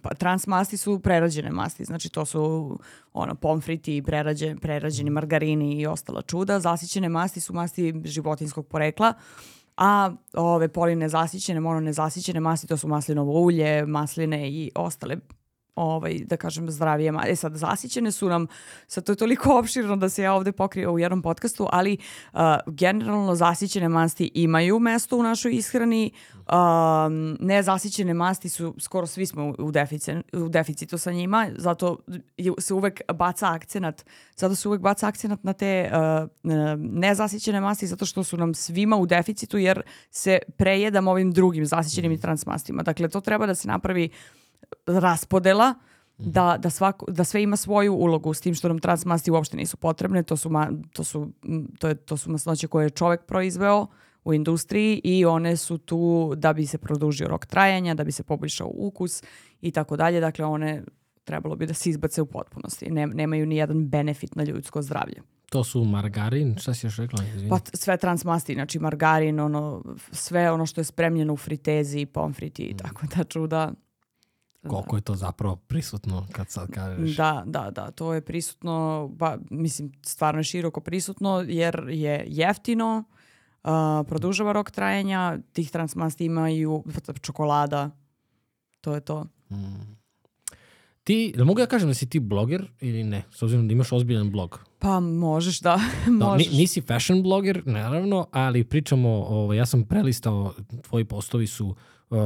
pa, 0.02 0.14
trans 0.14 0.46
masti 0.46 0.76
su 0.76 0.98
prerađene 0.98 1.50
masti, 1.50 1.84
znači 1.84 2.08
to 2.08 2.24
su 2.24 2.78
ono, 3.12 3.34
pomfriti, 3.34 4.02
prerađe, 4.02 4.56
prerađeni 4.56 5.10
margarini 5.10 5.80
i 5.80 5.86
ostala 5.86 6.22
čuda. 6.22 6.60
Zasićene 6.60 7.08
masti 7.08 7.40
su 7.40 7.54
masti 7.54 7.94
životinskog 8.04 8.66
porekla, 8.66 9.12
a 9.76 10.10
ove 10.34 10.68
polinezasićene, 10.68 11.60
mononezasićene 11.60 12.40
masti 12.40 12.66
to 12.66 12.76
su 12.76 12.88
maslinovo 12.88 13.40
ulje, 13.40 13.86
masline 13.86 14.50
i 14.50 14.70
ostale 14.74 15.16
ovaj, 15.76 16.18
da 16.24 16.36
kažem, 16.36 16.70
zdravije. 16.70 17.12
E 17.26 17.36
sad, 17.36 17.56
zasićene 17.56 18.12
su 18.12 18.28
nam, 18.28 18.46
sad 18.86 19.04
to 19.04 19.12
je 19.12 19.16
toliko 19.16 19.58
opširno 19.58 19.96
da 19.96 20.08
se 20.08 20.22
ja 20.22 20.34
ovde 20.34 20.52
pokrio 20.52 20.92
u 20.92 20.98
jednom 20.98 21.22
podcastu, 21.22 21.68
ali 21.72 21.98
uh, 22.32 22.40
generalno 22.66 23.34
zasićene 23.34 23.88
masti 23.88 24.30
imaju 24.34 24.78
mesto 24.78 25.18
u 25.18 25.22
našoj 25.22 25.52
ishrani, 25.52 26.10
um, 26.36 27.36
nezasićene 27.40 28.14
masti 28.14 28.48
su, 28.48 28.74
skoro 28.78 29.06
svi 29.06 29.26
smo 29.26 29.48
u, 29.48 29.72
defici- 29.72 30.22
u 30.32 30.48
deficitu 30.48 30.98
sa 30.98 31.12
njima, 31.12 31.48
zato 31.56 31.98
se 32.58 32.74
uvek 32.74 33.00
baca 33.14 33.52
akcenat, 33.52 34.04
zato 34.36 34.54
se 34.54 34.68
uvek 34.68 34.80
baca 34.80 35.08
akcenat 35.08 35.44
na 35.44 35.52
te 35.52 35.90
uh, 35.92 36.28
uh, 36.42 36.52
nezasićene 36.78 37.60
masti, 37.60 37.86
zato 37.86 38.06
što 38.06 38.24
su 38.24 38.36
nam 38.36 38.54
svima 38.54 38.96
u 38.96 39.06
deficitu, 39.06 39.58
jer 39.58 39.82
se 40.10 40.38
prejedam 40.56 41.08
ovim 41.08 41.32
drugim 41.32 41.66
zasićenim 41.66 42.12
i 42.12 42.20
transmastima. 42.20 42.82
Dakle, 42.82 43.08
to 43.08 43.20
treba 43.20 43.46
da 43.46 43.54
se 43.54 43.68
napravi 43.68 44.10
raspodela 44.86 45.74
da, 46.18 46.56
da, 46.58 46.70
svako, 46.70 47.06
da 47.10 47.24
sve 47.24 47.42
ima 47.42 47.56
svoju 47.56 47.94
ulogu 47.94 48.34
s 48.34 48.40
tim 48.40 48.54
što 48.54 48.68
nam 48.68 48.78
transmasti 48.78 49.30
uopšte 49.30 49.56
nisu 49.56 49.76
potrebne. 49.76 50.22
To 50.22 50.36
su, 50.36 50.50
ma, 50.50 50.70
to 50.92 51.04
su, 51.04 51.30
to 51.78 51.88
je, 51.88 51.94
to 51.94 52.16
su 52.16 52.30
masnoće 52.30 52.66
koje 52.66 52.86
je 52.86 52.90
čovek 52.90 53.24
proizveo 53.26 53.86
u 54.24 54.34
industriji 54.34 55.00
i 55.04 55.24
one 55.24 55.56
su 55.56 55.78
tu 55.78 56.32
da 56.36 56.52
bi 56.52 56.66
se 56.66 56.78
produžio 56.78 57.28
rok 57.28 57.46
trajanja, 57.46 57.94
da 57.94 58.04
bi 58.04 58.12
se 58.12 58.22
poboljšao 58.22 58.70
ukus 58.74 59.22
i 59.60 59.70
tako 59.70 59.96
dalje. 59.96 60.20
Dakle, 60.20 60.44
one 60.44 60.82
trebalo 61.24 61.56
bi 61.56 61.66
da 61.66 61.74
se 61.74 61.90
izbace 61.90 62.22
u 62.22 62.26
potpunosti. 62.26 62.90
Ne, 62.90 63.06
nemaju 63.06 63.46
ni 63.46 63.56
jedan 63.56 63.88
benefit 63.88 64.34
na 64.36 64.44
ljudsko 64.44 64.82
zdravlje. 64.82 65.22
To 65.50 65.64
su 65.64 65.84
margarin, 65.84 66.56
šta 66.58 66.74
si 66.74 66.86
još 66.86 66.96
rekla? 66.96 67.24
Izvini. 67.24 67.48
Pa 67.48 67.58
sve 67.74 67.96
transmasti, 67.96 68.54
znači 68.54 68.78
margarin, 68.78 69.40
ono, 69.40 69.84
sve 70.12 70.50
ono 70.50 70.66
što 70.66 70.80
je 70.80 70.84
spremljeno 70.84 71.32
u 71.32 71.36
fritezi, 71.36 72.06
pomfriti 72.06 72.62
i 72.62 72.76
tako 72.76 73.06
da 73.16 73.24
čuda. 73.24 73.72
Koliko 74.68 74.96
je 74.96 75.02
to 75.02 75.14
zapravo 75.14 75.56
prisutno 75.56 76.26
kad 76.32 76.50
sad 76.50 76.70
kažeš? 76.70 77.16
Da, 77.16 77.42
da, 77.46 77.70
da, 77.70 77.90
to 77.90 78.14
je 78.14 78.20
prisutno, 78.20 79.08
ba, 79.12 79.38
mislim, 79.50 79.92
stvarno 80.02 80.40
je 80.40 80.44
široko 80.44 80.80
prisutno 80.80 81.44
jer 81.48 81.86
je 81.88 82.24
jeftino, 82.28 83.04
uh, 83.64 83.70
produžava 84.08 84.52
rok 84.52 84.70
trajanja, 84.70 85.38
tih 85.52 85.70
transmasti 85.70 86.24
imaju 86.24 86.84
čokolada, 87.20 87.90
to 88.80 88.94
je 88.94 89.00
to. 89.00 89.26
Ti, 91.04 91.34
da 91.36 91.44
mogu 91.44 91.60
ja 91.60 91.66
kažem 91.66 91.88
da 91.88 91.94
si 91.94 92.08
ti 92.08 92.20
bloger 92.20 92.70
ili 92.80 93.04
ne? 93.04 93.22
S 93.30 93.42
obzirom 93.42 93.68
da 93.68 93.72
imaš 93.72 93.92
ozbiljan 93.92 94.30
blog. 94.30 94.65
Pa 94.78 95.00
možeš 95.00 95.60
da, 95.60 95.80
Da, 96.06 96.10
možeš. 96.10 96.52
nisi 96.52 96.80
fashion 96.80 97.22
bloger, 97.22 97.62
naravno, 97.66 98.26
ali 98.32 98.64
pričamo, 98.64 99.08
ovo, 99.08 99.54
ja 99.54 99.66
sam 99.66 99.84
prelistao, 99.84 100.54
tvoji 100.82 101.04
postovi 101.04 101.46
su 101.46 101.76
uh, 102.10 102.18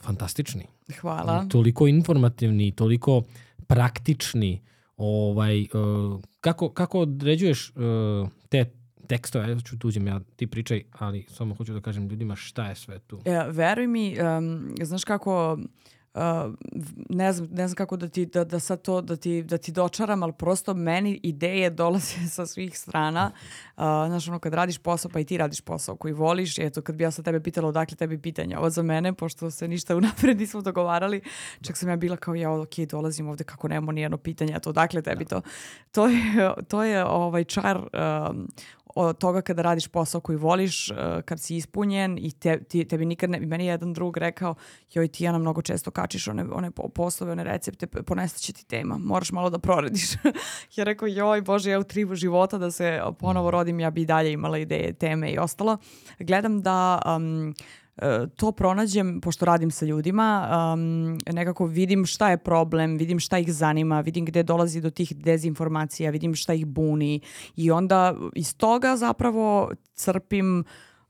fantastični. 0.00 0.66
Hvala. 1.00 1.46
Toliko 1.48 1.86
informativni, 1.86 2.72
toliko 2.72 3.22
praktični. 3.66 4.62
Ovaj, 4.96 5.60
uh, 5.62 6.20
kako, 6.40 6.68
kako 6.68 7.00
određuješ 7.00 7.72
uh, 7.76 8.28
te 8.48 8.64
tekstove, 9.06 9.50
ja 9.50 9.60
ću 9.60 9.78
tuđem, 9.78 10.06
ja 10.06 10.20
ti 10.36 10.46
pričaj, 10.46 10.82
ali 10.98 11.26
samo 11.28 11.54
hoću 11.54 11.74
da 11.74 11.80
kažem 11.80 12.08
ljudima 12.08 12.36
šta 12.36 12.68
je 12.68 12.74
sve 12.74 12.98
tu. 12.98 13.20
E, 13.24 13.44
veruj 13.50 13.86
mi, 13.86 14.16
um, 14.38 14.74
znaš 14.82 15.04
kako, 15.04 15.58
uh, 16.16 16.54
ne, 17.08 17.32
znam, 17.32 17.48
ne 17.52 17.68
znam 17.68 17.76
kako 17.76 17.96
da 17.96 18.08
ti, 18.08 18.26
da, 18.26 18.44
da 18.44 18.60
sad 18.60 18.82
to, 18.82 19.00
da 19.00 19.16
ti, 19.16 19.42
da 19.42 19.58
ti 19.58 19.72
dočaram, 19.72 20.22
ali 20.22 20.32
prosto 20.32 20.74
meni 20.74 21.20
ideje 21.22 21.70
dolaze 21.70 22.28
sa 22.36 22.46
svih 22.46 22.78
strana. 22.78 23.30
Uh, 23.76 23.82
znaš, 23.82 24.28
ono, 24.28 24.38
kad 24.38 24.54
radiš 24.54 24.78
posao, 24.78 25.10
pa 25.10 25.20
i 25.20 25.24
ti 25.24 25.38
radiš 25.38 25.60
posao 25.60 25.96
koji 25.96 26.14
voliš, 26.14 26.58
eto, 26.58 26.82
kad 26.82 26.94
bi 26.94 27.04
ja 27.04 27.10
sad 27.10 27.24
tebe 27.24 27.40
pitala 27.40 27.68
odakle 27.68 27.96
tebi 27.96 28.18
pitanja, 28.18 28.58
ovo 28.58 28.70
za 28.70 28.82
mene, 28.82 29.12
pošto 29.12 29.50
se 29.50 29.68
ništa 29.68 29.96
unapred 29.96 30.38
nismo 30.38 30.60
dogovarali, 30.60 31.20
čak 31.62 31.76
sam 31.76 31.88
ja 31.88 31.96
bila 31.96 32.16
kao, 32.16 32.34
ja, 32.34 32.52
ok, 32.52 32.78
dolazim 32.90 33.28
ovde 33.28 33.44
kako 33.44 33.68
nemamo 33.68 33.92
nijedno 33.92 34.16
pitanje, 34.16 34.54
a 34.54 34.58
to 34.58 34.70
odakle 34.70 35.02
tebi 35.02 35.24
to? 35.24 35.40
To 35.92 36.06
je, 36.08 36.54
to 36.68 36.84
je 36.84 37.04
ovaj 37.04 37.44
čar 37.44 37.76
um, 37.76 38.48
od 38.96 39.18
toga 39.18 39.40
kada 39.40 39.62
radiš 39.62 39.88
posao 39.88 40.20
koji 40.20 40.38
voliš, 40.38 40.90
uh, 40.90 40.96
kad 41.24 41.40
si 41.40 41.56
ispunjen 41.56 42.18
i 42.18 42.32
te, 42.32 42.64
ti, 42.64 42.84
tebi 42.84 43.04
nikad 43.04 43.30
ne, 43.30 43.40
meni 43.40 43.64
je 43.64 43.70
jedan 43.70 43.92
drug 43.92 44.16
rekao, 44.16 44.54
joj 44.92 45.08
ti 45.08 45.24
Jana 45.24 45.38
mnogo 45.38 45.62
često 45.62 45.90
kačiš 45.90 46.28
one, 46.28 46.44
one 46.52 46.70
po- 46.70 46.88
poslove, 46.88 47.32
one 47.32 47.44
recepte, 47.44 47.86
ponestaće 47.86 48.52
ti 48.52 48.66
tema, 48.66 48.98
moraš 48.98 49.32
malo 49.32 49.50
da 49.50 49.58
proradiš. 49.58 50.12
ja 50.76 50.84
rekao, 50.84 51.08
joj 51.08 51.42
Bože, 51.42 51.70
ja 51.70 51.78
u 51.78 51.84
tri 51.84 52.06
života 52.12 52.58
da 52.58 52.70
se 52.70 53.00
ponovo 53.18 53.50
rodim, 53.50 53.80
ja 53.80 53.90
bi 53.90 54.02
i 54.02 54.06
dalje 54.06 54.32
imala 54.32 54.58
ideje, 54.58 54.92
teme 54.92 55.30
i 55.30 55.38
ostalo. 55.38 55.78
Gledam 56.18 56.62
da 56.62 57.02
um, 57.16 57.54
to 58.36 58.52
pronađem, 58.52 59.20
pošto 59.20 59.44
radim 59.44 59.70
sa 59.70 59.86
ljudima, 59.86 60.48
um, 60.74 61.18
nekako 61.32 61.66
vidim 61.66 62.06
šta 62.06 62.30
je 62.30 62.38
problem, 62.38 62.96
vidim 62.96 63.20
šta 63.20 63.38
ih 63.38 63.52
zanima, 63.52 64.00
vidim 64.00 64.24
gde 64.24 64.42
dolazi 64.42 64.80
do 64.80 64.90
tih 64.90 65.16
dezinformacija, 65.16 66.10
vidim 66.10 66.34
šta 66.34 66.54
ih 66.54 66.66
buni 66.66 67.20
i 67.56 67.70
onda 67.70 68.14
iz 68.34 68.56
toga 68.56 68.96
zapravo 68.96 69.70
crpim 69.94 70.64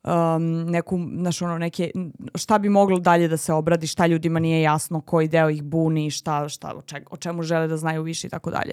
um, 0.05 0.62
neku, 0.62 0.99
znaš, 1.12 1.43
ono, 1.43 1.59
neke, 1.59 1.91
šta 2.34 2.59
bi 2.59 2.68
moglo 2.68 2.99
dalje 2.99 3.28
da 3.28 3.37
se 3.37 3.53
obradi, 3.53 3.87
šta 3.87 4.07
ljudima 4.07 4.39
nije 4.39 4.62
jasno, 4.62 5.01
koji 5.01 5.28
deo 5.28 5.51
ih 5.51 5.62
buni, 5.62 6.11
šta, 6.11 6.49
šta, 6.49 6.72
o, 6.76 6.80
čeg- 6.80 7.07
o 7.11 7.16
čemu 7.16 7.43
žele 7.43 7.68
da 7.68 7.76
znaju 7.76 8.03
više 8.03 8.26
i 8.26 8.30
tako 8.30 8.51
dalje. 8.51 8.72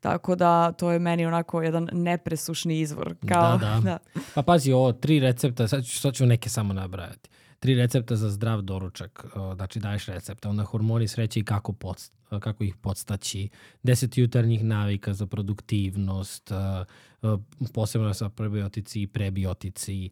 Tako 0.00 0.34
da 0.34 0.72
to 0.72 0.90
je 0.90 0.98
meni 0.98 1.26
onako 1.26 1.62
jedan 1.62 1.88
nepresušni 1.92 2.80
izvor. 2.80 3.14
Kao, 3.28 3.58
Da, 3.58 3.80
da. 3.84 3.98
Pa 4.34 4.42
pazi, 4.42 4.72
ovo 4.72 4.92
tri 4.92 5.20
recepta, 5.20 5.68
sad 5.68 5.84
ću, 5.84 6.00
sad 6.00 6.14
ću 6.14 6.26
neke 6.26 6.48
samo 6.48 6.72
nabrajati. 6.72 7.28
Tri 7.62 7.74
recepta 7.74 8.16
za 8.16 8.30
zdrav 8.30 8.62
doručak, 8.62 9.24
uh, 9.24 9.54
znači 9.54 9.80
daješ 9.80 10.06
recepta, 10.06 10.50
onda 10.50 10.64
hormoni 10.64 11.08
sreće 11.08 11.40
i 11.40 11.44
kako, 11.44 11.72
pod, 11.72 12.10
uh, 12.30 12.40
kako 12.40 12.64
ih 12.64 12.76
podstaći, 12.76 13.48
deset 13.82 14.18
jutarnjih 14.18 14.64
navika 14.64 15.14
za 15.14 15.26
produktivnost, 15.26 16.50
uh, 16.50 17.40
posebno 17.74 18.14
sa 18.14 18.28
prebiotici 18.28 19.02
i 19.02 19.06
prebiotici, 19.06 20.10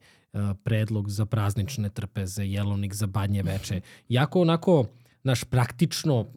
predlog 0.65 1.11
za 1.11 1.27
praznične 1.27 1.89
trpeze, 1.89 2.47
jelovnik 2.47 2.95
za 2.95 3.07
badnje 3.07 3.43
veče. 3.43 3.81
Jako 4.09 4.41
onako 4.41 4.87
naš 5.23 5.45
praktično 5.45 6.21
uh, 6.21 6.29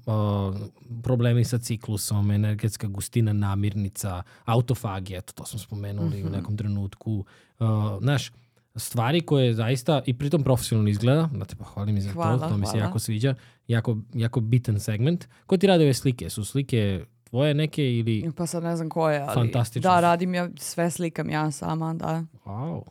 problemi 1.03 1.45
sa 1.45 1.57
ciklusom, 1.57 2.31
energetska 2.31 2.87
gustina, 2.87 3.33
namirnica, 3.33 4.23
autofagija, 4.45 5.19
eto, 5.19 5.33
to 5.33 5.45
smo 5.45 5.59
spomenuli 5.59 6.07
mm 6.07 6.11
-hmm. 6.11 6.23
u 6.23 6.29
mhm. 6.29 6.35
nekom 6.35 6.57
trenutku. 6.57 7.25
Uh, 7.59 7.67
znaš, 8.01 8.31
stvari 8.75 9.21
koje 9.21 9.53
zaista 9.53 10.01
i 10.05 10.17
pritom 10.17 10.43
profesionalno 10.43 10.89
izgleda, 10.89 11.29
da 11.33 11.45
te 11.45 11.55
pohvalim 11.55 11.97
i 11.97 12.01
za 12.01 12.11
hvala, 12.11 12.39
to, 12.39 12.49
to 12.49 12.57
mi 12.57 12.65
se 12.65 12.77
jako 12.77 12.99
sviđa, 12.99 13.35
jako, 13.67 13.97
jako 14.13 14.39
bitan 14.39 14.79
segment. 14.79 15.27
Ko 15.45 15.57
ti 15.57 15.67
radi 15.67 15.83
ove 15.83 15.93
slike? 15.93 16.29
Su 16.29 16.45
slike 16.45 17.05
tvoje 17.23 17.53
neke 17.53 17.93
ili... 17.93 18.31
Pa 18.37 18.45
sad 18.45 18.63
ne 18.63 18.75
znam 18.75 18.89
koje, 18.89 19.19
ali... 19.19 19.33
Fantastično. 19.33 19.91
Da, 19.91 19.99
radim 19.99 20.33
ja, 20.33 20.49
sve 20.57 20.91
slikam 20.91 21.29
ja 21.29 21.51
sama, 21.51 21.93
da. 21.93 22.23
Wow 22.45 22.83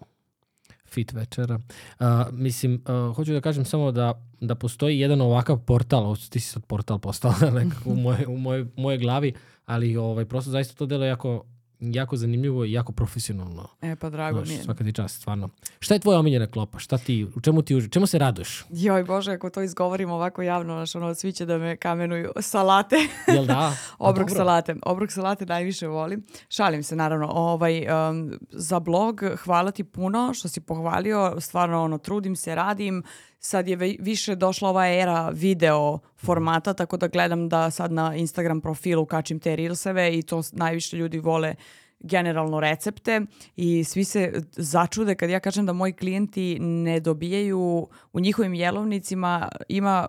fit 0.93 1.13
večera. 1.13 1.59
Uh, 2.01 2.07
mislim, 2.33 2.75
uh, 2.75 3.17
hoću 3.17 3.33
da 3.33 3.41
kažem 3.41 3.65
samo 3.65 3.93
da, 3.93 4.25
da 4.41 4.55
postoji 4.55 5.01
jedan 5.01 5.21
ovakav 5.21 5.59
portal, 5.59 6.17
ti 6.17 6.41
si 6.41 6.49
sad 6.49 6.65
portal 6.65 6.99
postao 6.99 7.33
nekako 7.59 7.91
u 7.91 7.97
moje, 7.97 8.27
u 8.27 8.37
moje, 8.37 8.67
moje 8.77 8.99
glavi, 8.99 9.33
ali 9.65 9.97
ovaj, 9.97 10.25
prosto 10.25 10.51
zaista 10.51 10.75
to 10.75 10.87
delo 10.87 11.05
jako 11.05 11.45
jako 11.83 12.17
zanimljivo 12.17 12.65
i 12.65 12.73
jako 12.73 12.93
profesionalno. 12.93 13.69
E 13.83 13.97
pa 13.97 14.11
drago 14.11 14.39
Znaš, 14.39 14.49
mi 14.49 14.55
je. 14.55 14.63
Svaka 14.63 14.85
ti 14.85 14.93
čast, 14.93 15.17
stvarno. 15.17 15.49
Šta 15.81 15.95
je 15.95 16.01
tvoja 16.01 16.19
omiljena 16.19 16.47
klopa? 16.47 16.79
Šta 16.79 16.99
ti, 16.99 17.27
u 17.37 17.41
čemu 17.41 17.63
ti, 17.63 17.89
čemu 17.91 18.07
se 18.07 18.19
raduješ? 18.19 18.65
Joj 18.71 19.05
Bože, 19.05 19.33
ako 19.33 19.51
to 19.51 19.63
izgovorim 19.63 20.11
ovako 20.11 20.43
javno, 20.43 20.75
znaš, 20.75 20.95
ono, 20.95 21.15
svi 21.15 21.33
će 21.33 21.47
da 21.47 21.59
me 21.59 21.77
kamenuju. 21.77 22.33
Salate. 22.41 22.97
Jel 23.29 23.47
da? 23.47 23.77
Obrok 23.99 24.31
salate. 24.31 24.75
Obrok 24.83 25.13
salate 25.13 25.47
najviše 25.47 25.87
volim. 25.87 26.25
Šalim 26.49 26.83
se, 26.83 26.97
naravno. 26.97 27.29
Ovaj, 27.31 27.87
um, 28.11 28.39
za 28.51 28.81
blog 28.81 29.23
hvala 29.45 29.71
ti 29.71 29.85
puno 29.85 30.35
što 30.35 30.49
si 30.49 30.61
pohvalio. 30.61 31.41
Stvarno, 31.41 31.83
ono, 31.83 31.99
trudim 31.99 32.37
se, 32.37 32.55
radim 32.55 33.03
sad 33.45 33.69
je 33.69 33.77
više 33.99 34.35
došla 34.35 34.69
ova 34.69 34.89
era 34.89 35.29
video 35.29 35.99
formata, 36.17 36.75
tako 36.75 36.97
da 36.97 37.09
gledam 37.09 37.49
da 37.49 37.71
sad 37.71 37.93
na 37.93 38.15
Instagram 38.17 38.61
profilu 38.61 39.07
kačim 39.07 39.41
te 39.41 39.57
reelseve 39.57 40.19
i 40.19 40.23
to 40.23 40.43
najviše 40.53 40.97
ljudi 40.97 41.19
vole 41.19 41.55
generalno 42.01 42.61
recepte 42.61 43.21
i 43.57 43.85
svi 43.85 44.05
se 44.05 44.33
začude 44.53 45.15
kad 45.15 45.31
ja 45.31 45.41
kažem 45.41 45.67
da 45.67 45.73
moji 45.73 45.93
klijenti 45.93 46.59
ne 46.61 47.01
dobijaju 47.01 47.89
u 48.13 48.21
njihovim 48.21 48.55
jelovnicima 48.55 49.49
ima 49.69 50.09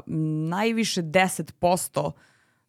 najviše 0.49 1.01
10% 1.01 2.11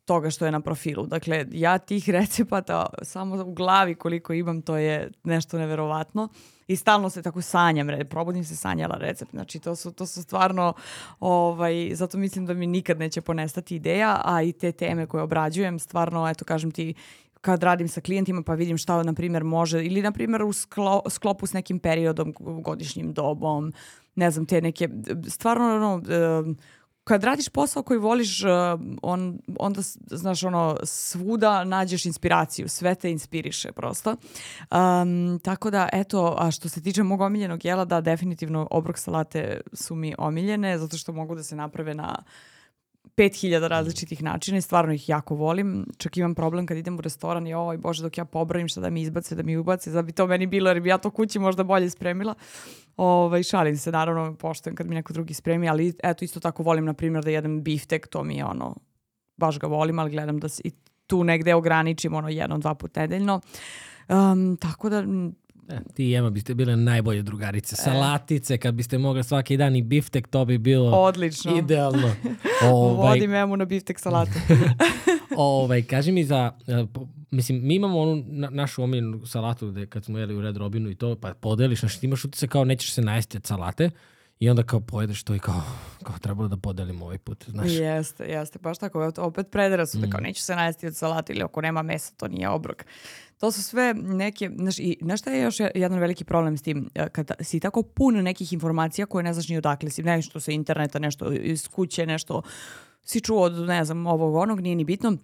toga 0.05 0.31
što 0.31 0.45
je 0.45 0.53
na 0.53 0.61
profilu. 0.61 1.07
Dakle, 1.07 1.47
ja 1.53 1.79
tih 1.79 2.11
recepata 2.11 2.87
samo 3.03 3.45
u 3.45 3.53
glavi 3.53 3.95
koliko 3.95 4.33
imam, 4.33 4.62
to 4.62 4.77
je 4.77 5.11
nešto 5.25 5.59
neverovatno. 5.59 6.29
I 6.69 6.77
stalno 6.77 7.11
se 7.11 7.23
tako 7.23 7.43
sanjam, 7.43 7.89
probudim 8.11 8.45
se 8.45 8.57
sanjala 8.57 8.97
recept. 8.97 9.31
Znači, 9.31 9.59
to 9.59 9.77
su, 9.77 9.93
to 9.93 10.07
su 10.07 10.23
stvarno, 10.23 10.73
ovaj, 11.21 11.91
zato 11.95 12.19
mislim 12.19 12.47
da 12.47 12.55
mi 12.55 12.67
nikad 12.67 12.99
neće 12.99 13.21
ponestati 13.21 13.77
ideja, 13.77 14.21
a 14.25 14.43
i 14.43 14.53
te 14.53 14.73
teme 14.73 15.07
koje 15.07 15.23
obrađujem, 15.23 15.79
stvarno, 15.79 16.29
eto, 16.29 16.45
kažem 16.45 16.71
ti, 16.71 16.95
kad 17.41 17.62
radim 17.62 17.89
sa 17.89 18.01
klijentima 18.01 18.43
pa 18.43 18.55
vidim 18.55 18.79
šta, 18.79 19.03
na 19.03 19.12
primjer, 19.12 19.45
može, 19.45 19.85
ili, 19.85 20.03
na 20.03 20.12
primjer, 20.12 20.43
u 20.43 20.53
sklo, 20.53 21.03
sklopu 21.09 21.47
s 21.47 21.53
nekim 21.53 21.79
periodom, 21.79 22.35
godišnjim 22.39 23.12
dobom, 23.12 23.73
ne 24.15 24.31
znam, 24.31 24.47
te 24.47 24.61
neke, 24.61 24.89
stvarno, 25.29 25.75
ono, 25.75 26.03
kad 27.05 27.25
radiš 27.25 27.49
posao 27.49 27.83
koji 27.83 27.99
voliš, 27.99 28.43
uh, 28.45 28.51
on, 29.03 29.39
onda, 29.59 29.81
znaš, 30.07 30.45
ono, 30.45 30.77
svuda 30.83 31.65
nađeš 31.65 32.07
inspiraciju, 32.07 32.69
sve 32.69 32.95
te 32.95 33.11
inspiriše 33.11 33.73
prosto. 33.73 34.11
Um, 34.11 35.41
tako 35.43 35.71
da, 35.71 35.89
eto, 35.93 36.37
a 36.39 36.51
što 36.51 36.69
se 36.69 36.83
tiče 36.83 37.03
mog 37.03 37.21
omiljenog 37.21 37.65
jela, 37.65 37.85
da, 37.85 38.01
definitivno 38.01 38.69
obrok 38.71 38.99
salate 38.99 39.61
su 39.73 39.95
mi 39.95 40.15
omiljene, 40.19 40.79
zato 40.79 40.99
što 40.99 41.13
mogu 41.13 41.35
da 41.35 41.43
se 41.43 41.57
naprave 41.57 41.95
na 41.95 42.23
5000 43.17 43.69
različitih 43.69 44.23
načina 44.23 44.59
i 44.59 44.61
stvarno 44.61 44.93
ih 44.93 45.09
jako 45.09 45.35
volim. 45.35 45.87
Čak 45.97 46.17
imam 46.17 46.35
problem 46.35 46.67
kad 46.67 46.77
idem 46.77 46.99
u 46.99 47.01
restoran 47.01 47.47
i 47.47 47.55
oj 47.55 47.79
bože 47.79 48.03
dok 48.03 48.19
ja 48.19 48.25
pobrojim 48.25 48.69
šta 48.69 48.81
da 48.81 48.91
mi 48.91 49.03
izbace, 49.03 49.35
da 49.35 49.43
mi 49.43 49.57
ubace, 49.57 49.91
da 49.91 50.03
bi 50.03 50.12
to 50.12 50.27
meni 50.27 50.47
bilo 50.47 50.71
jer 50.71 50.81
bi 50.81 50.89
ja 50.89 50.99
to 50.99 51.11
kući 51.11 51.39
možda 51.39 51.65
bolje 51.65 51.91
spremila. 51.91 52.35
Ovaj, 52.97 53.43
šalim 53.43 53.77
se, 53.77 53.93
naravno, 53.93 54.35
poštujem 54.35 54.77
kad 54.77 54.87
mi 54.87 54.95
neko 54.95 55.12
drugi 55.12 55.35
spremi, 55.35 55.69
ali 55.69 55.93
eto 56.03 56.25
isto 56.25 56.41
tako 56.41 56.62
volim, 56.62 56.85
na 56.85 56.95
primjer, 56.95 57.25
da 57.25 57.31
jedem 57.31 57.62
biftek, 57.62 58.09
to 58.09 58.25
mi 58.25 58.37
je 58.37 58.45
ono, 58.45 58.77
baš 59.37 59.59
ga 59.59 59.67
volim, 59.67 59.99
ali 59.99 60.11
gledam 60.11 60.39
da 60.39 60.49
se 60.49 60.62
i 60.65 60.71
tu 61.07 61.25
negde 61.25 61.55
ograničim 61.55 62.15
ono 62.15 62.29
jednom, 62.29 62.61
dva 62.61 62.75
put 62.75 62.97
nedeljno. 62.97 63.41
Um, 64.09 64.57
tako 64.57 64.89
da 64.89 65.05
ti 65.95 66.11
i 66.11 66.15
Ema 66.15 66.31
biste 66.31 66.55
bile 66.55 66.77
najbolje 66.77 67.23
drugarice. 67.23 67.75
E. 67.79 67.83
Salatice, 67.83 68.59
kad 68.59 68.75
biste 68.75 68.99
mogli 68.99 69.25
svaki 69.25 69.57
dan 69.57 69.77
i 69.77 69.83
biftek, 69.83 70.29
to 70.29 70.45
bi 70.45 70.59
bilo 70.59 70.91
Odlično. 70.91 71.59
idealno. 71.59 72.15
ovaj, 72.73 73.09
Vodim 73.09 73.35
Emu 73.35 73.57
na 73.57 73.65
biftek 73.65 74.01
salatu. 74.01 74.33
ovaj, 75.37 75.83
kaži 75.83 76.12
mi 76.12 76.25
za, 76.25 76.53
e, 76.67 76.85
mislim, 77.31 77.67
mi 77.67 77.75
imamo 77.75 78.01
onu 78.01 78.25
na, 78.27 78.51
našu 78.51 78.83
omiljenu 78.83 79.27
salatu 79.27 79.71
gde 79.71 79.87
kad 79.87 80.05
smo 80.05 80.19
jeli 80.19 80.35
u 80.35 80.41
Red 80.41 80.57
Robinu 80.57 80.91
i 80.91 80.95
to, 80.95 81.17
pa 81.17 81.35
podeliš, 81.35 81.81
znaš, 81.81 81.99
ti 81.99 82.07
imaš 82.07 82.25
utisak 82.25 82.51
kao 82.51 82.65
nećeš 82.65 82.93
se 82.93 83.03
najesti 83.03 83.37
od 83.37 83.47
salate, 83.47 83.91
I 84.45 84.51
onda 84.51 84.63
kao 84.63 84.81
pojedeš 84.81 85.23
to 85.23 85.35
i 85.35 85.39
kao, 85.39 85.63
kao 86.03 86.19
trebalo 86.19 86.49
da 86.49 86.57
podelimo 86.57 87.05
ovaj 87.05 87.19
put, 87.19 87.45
znaš. 87.49 87.73
Jeste, 87.73 88.25
jeste, 88.25 88.59
baš 88.59 88.79
tako, 88.79 89.13
opet 89.17 89.51
predrasude, 89.51 90.07
mm. 90.07 90.11
kao 90.11 90.21
neću 90.21 90.43
se 90.43 90.57
najesti 90.57 90.87
od 90.87 90.97
salata 90.97 91.33
ili 91.33 91.43
ako 91.43 91.61
nema 91.61 91.83
mesa, 91.83 92.13
to 92.17 92.29
nije 92.29 92.49
obrok. 92.49 92.85
To 93.41 93.53
su 93.53 93.63
sve 93.63 93.95
neke, 93.95 94.51
znaš, 94.57 94.79
i 94.79 94.99
znaš 95.03 95.21
šta 95.21 95.31
je 95.31 95.43
još 95.43 95.61
jedan 95.75 95.99
veliki 95.99 96.25
problem 96.25 96.59
s 96.59 96.63
tim, 96.63 96.91
e, 96.95 97.09
kada 97.09 97.35
si 97.41 97.61
tako 97.61 97.83
pun 97.83 98.15
nekih 98.15 98.53
informacija 98.53 99.07
koje 99.07 99.23
ne 99.23 99.33
znaš 99.33 99.49
ni 99.49 99.59
odakle 99.59 99.91
si, 99.91 100.03
nešto 100.03 100.41
sa 100.41 100.53
interneta, 100.53 100.99
nešto 100.99 101.33
iz 101.33 101.69
kuće, 101.69 102.07
nešto 102.07 102.43
si 103.03 103.21
čuo 103.21 103.43
od, 103.43 103.53
ne 103.53 103.85
znam, 103.85 104.07
ovog 104.07 104.35
onog, 104.35 104.61
nije 104.61 104.77
ni 104.77 104.85
bitno, 104.85 105.17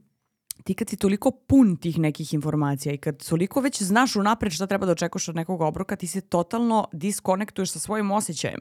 ti 0.64 0.74
kad 0.74 0.88
si 0.88 0.96
toliko 0.96 1.30
pun 1.30 1.76
tih 1.76 1.98
nekih 1.98 2.34
informacija 2.34 2.92
i 2.92 2.98
kad 2.98 3.26
toliko 3.28 3.60
već 3.60 3.82
znaš 3.82 4.16
unapred 4.16 4.52
šta 4.52 4.66
treba 4.66 4.86
da 4.86 4.92
očekuješ 4.92 5.28
od 5.28 5.36
nekog 5.36 5.60
obroka, 5.60 5.96
ti 5.96 6.06
se 6.06 6.20
totalno 6.20 6.88
diskonektuješ 6.92 7.70
sa 7.70 7.78
svojim 7.78 8.10
osjećajem. 8.10 8.60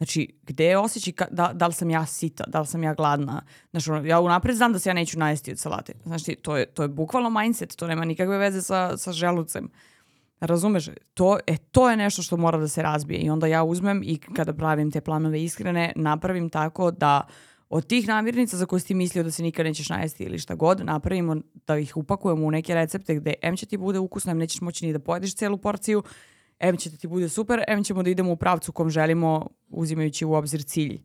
Znači, 0.00 0.28
gde 0.42 0.64
je 0.64 0.78
osjećaj 0.78 1.12
da, 1.30 1.50
da 1.54 1.66
li 1.66 1.72
sam 1.72 1.90
ja 1.90 2.06
sita, 2.06 2.44
da 2.46 2.60
li 2.60 2.66
sam 2.66 2.82
ja 2.82 2.94
gladna. 2.94 3.42
Znači, 3.70 3.90
ono, 3.90 4.06
ja 4.06 4.20
unapred 4.20 4.56
znam 4.56 4.72
da 4.72 4.78
se 4.78 4.90
ja 4.90 4.94
neću 4.94 5.18
najesti 5.18 5.50
od 5.52 5.58
salate. 5.58 5.92
Znači, 6.04 6.36
to 6.42 6.56
je, 6.56 6.66
to 6.66 6.82
je 6.82 6.88
bukvalno 6.88 7.30
mindset, 7.30 7.76
to 7.76 7.86
nema 7.86 8.04
nikakve 8.04 8.38
veze 8.38 8.62
sa, 8.62 8.96
sa 8.96 9.12
želucem. 9.12 9.70
Razumeš? 10.40 10.88
To, 11.14 11.38
e, 11.46 11.56
to 11.56 11.90
je 11.90 11.96
nešto 11.96 12.22
što 12.22 12.36
mora 12.36 12.58
da 12.58 12.68
se 12.68 12.82
razbije 12.82 13.20
i 13.20 13.30
onda 13.30 13.46
ja 13.46 13.64
uzmem 13.64 14.02
i 14.04 14.18
kada 14.18 14.52
pravim 14.52 14.90
te 14.90 15.00
planove 15.00 15.42
iskrene, 15.42 15.92
napravim 15.96 16.50
tako 16.50 16.90
da 16.90 17.26
od 17.68 17.86
tih 17.86 18.08
namirnica 18.08 18.56
za 18.56 18.66
koje 18.66 18.80
si 18.80 18.86
ti 18.86 18.94
mislio 18.94 19.24
da 19.24 19.30
se 19.30 19.42
nikad 19.42 19.66
nećeš 19.66 19.88
najesti 19.88 20.24
ili 20.24 20.38
šta 20.38 20.54
god, 20.54 20.84
napravimo 20.84 21.36
da 21.66 21.78
ih 21.78 21.96
upakujemo 21.96 22.46
u 22.46 22.50
neke 22.50 22.74
recepte 22.74 23.14
gde 23.14 23.34
M 23.42 23.56
će 23.56 23.66
ti 23.66 23.76
bude 23.76 23.98
ukusno, 23.98 24.32
M 24.32 24.38
nećeš 24.38 24.60
moći 24.60 24.86
ni 24.86 24.92
da 24.92 24.98
pojedeš 24.98 25.34
celu 25.34 25.58
porciju, 25.58 26.02
em 26.60 26.76
će 26.76 26.90
da 26.90 26.96
ti 26.96 27.08
bude 27.08 27.28
super, 27.28 27.64
em 27.68 27.84
ćemo 27.84 28.02
da 28.02 28.10
idemo 28.10 28.32
u 28.32 28.36
pravcu 28.36 28.72
kom 28.72 28.90
želimo 28.90 29.46
uzimajući 29.68 30.24
u 30.24 30.32
obzir 30.32 30.62
cilj. 30.62 31.00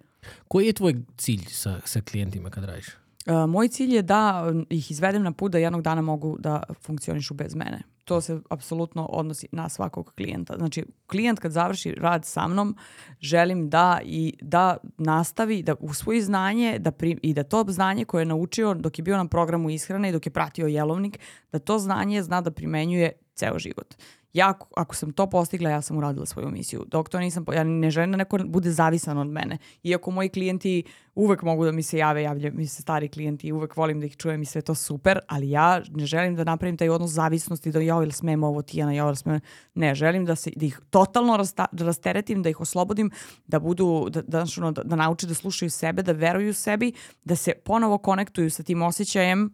Koji 0.48 0.66
je 0.66 0.74
tvoj 0.74 0.96
cilj 1.18 1.46
sa, 1.50 1.80
sa 1.86 2.02
klijentima 2.02 2.50
kad 2.50 2.64
radiš? 2.64 2.88
Uh, 3.26 3.50
moj 3.50 3.68
cilj 3.68 3.96
je 3.96 4.02
da 4.02 4.52
ih 4.70 4.92
izvedem 4.92 5.24
na 5.24 5.32
put 5.32 5.52
da 5.52 5.58
jednog 5.58 5.82
dana 5.82 6.02
mogu 6.02 6.38
da 6.40 6.64
funkcionišu 6.82 7.34
bez 7.34 7.56
mene. 7.56 7.82
To 8.04 8.22
se 8.22 8.40
apsolutno 8.50 9.06
odnosi 9.06 9.48
na 9.52 9.70
svakog 9.70 10.14
klijenta. 10.16 10.58
Znači, 10.58 10.86
klijent 11.08 11.40
kad 11.40 11.52
završi 11.52 11.92
rad 11.92 12.26
sa 12.26 12.48
mnom, 12.48 12.76
želim 13.22 13.70
da 13.70 14.00
i 14.04 14.34
da 14.42 14.78
nastavi, 14.98 15.64
da 15.64 15.76
usvoji 15.80 16.22
znanje 16.22 16.80
da 16.80 16.92
pri, 16.92 17.18
i 17.22 17.34
da 17.34 17.44
to 17.44 17.66
znanje 17.68 18.06
koje 18.06 18.22
je 18.22 18.26
naučio 18.26 18.74
dok 18.74 19.00
je 19.00 19.04
bio 19.04 19.18
na 19.18 19.28
programu 19.28 19.70
ishrane 19.70 20.10
i 20.10 20.12
dok 20.12 20.26
je 20.26 20.32
pratio 20.32 20.68
jelovnik, 20.68 21.20
da 21.52 21.60
to 21.60 21.80
znanje 21.80 22.24
zna 22.24 22.42
da 22.42 22.52
primenjuje 22.52 23.12
ceo 23.36 23.60
život 23.60 23.96
ja 24.36 24.54
ako 24.76 24.96
sam 24.96 25.14
to 25.14 25.30
postigla, 25.30 25.70
ja 25.70 25.82
sam 25.82 25.98
uradila 25.98 26.26
svoju 26.26 26.50
misiju. 26.50 26.86
Dok 26.88 27.10
to 27.10 27.20
nisam, 27.20 27.46
ja 27.54 27.64
ne 27.64 27.92
želim 27.92 28.12
da 28.12 28.18
neko 28.18 28.38
bude 28.46 28.72
zavisan 28.72 29.18
od 29.18 29.28
mene. 29.28 29.58
Iako 29.84 30.12
moji 30.12 30.30
klijenti 30.30 30.84
uvek 31.16 31.42
mogu 31.42 31.66
da 31.66 31.72
mi 31.72 31.84
se 31.84 31.98
jave, 31.98 32.24
javljaju 32.24 32.54
mi 32.56 32.68
se 32.68 32.82
stari 32.82 33.08
klijenti 33.08 33.52
uvek 33.52 33.78
volim 33.78 34.00
da 34.00 34.06
ih 34.06 34.18
čujem 34.18 34.42
i 34.42 34.46
sve 34.46 34.62
to 34.62 34.76
super, 34.76 35.20
ali 35.28 35.50
ja 35.50 35.82
ne 35.92 36.06
želim 36.06 36.36
da 36.36 36.44
napravim 36.44 36.78
taj 36.78 36.90
odnos 36.90 37.12
zavisnosti 37.12 37.72
da 37.72 37.80
joj 37.80 38.04
ili 38.04 38.12
smem 38.12 38.44
ovo 38.44 38.62
Tijana, 38.62 38.94
joj 38.94 39.08
ili 39.08 39.16
smem. 39.16 39.40
Ne, 39.74 39.96
želim 39.96 40.26
da, 40.26 40.36
se, 40.36 40.52
da 40.56 40.66
ih 40.66 40.80
totalno 40.90 41.38
rasta, 41.38 41.66
da 41.72 41.86
rasteretim, 41.86 42.44
da 42.44 42.50
ih 42.50 42.62
oslobodim, 42.62 43.12
da 43.48 43.60
budu, 43.60 44.08
da, 44.10 44.22
da, 44.22 44.46
da, 44.72 44.84
da 44.84 44.96
nauče 44.96 45.28
da 45.28 45.34
slušaju 45.34 45.70
sebe, 45.70 46.04
da 46.04 46.12
veruju 46.12 46.54
sebi, 46.54 46.94
da 47.24 47.36
se 47.36 47.54
ponovo 47.64 47.98
konektuju 47.98 48.52
sa 48.52 48.64
tim 48.64 48.82
osjećajem 48.82 49.54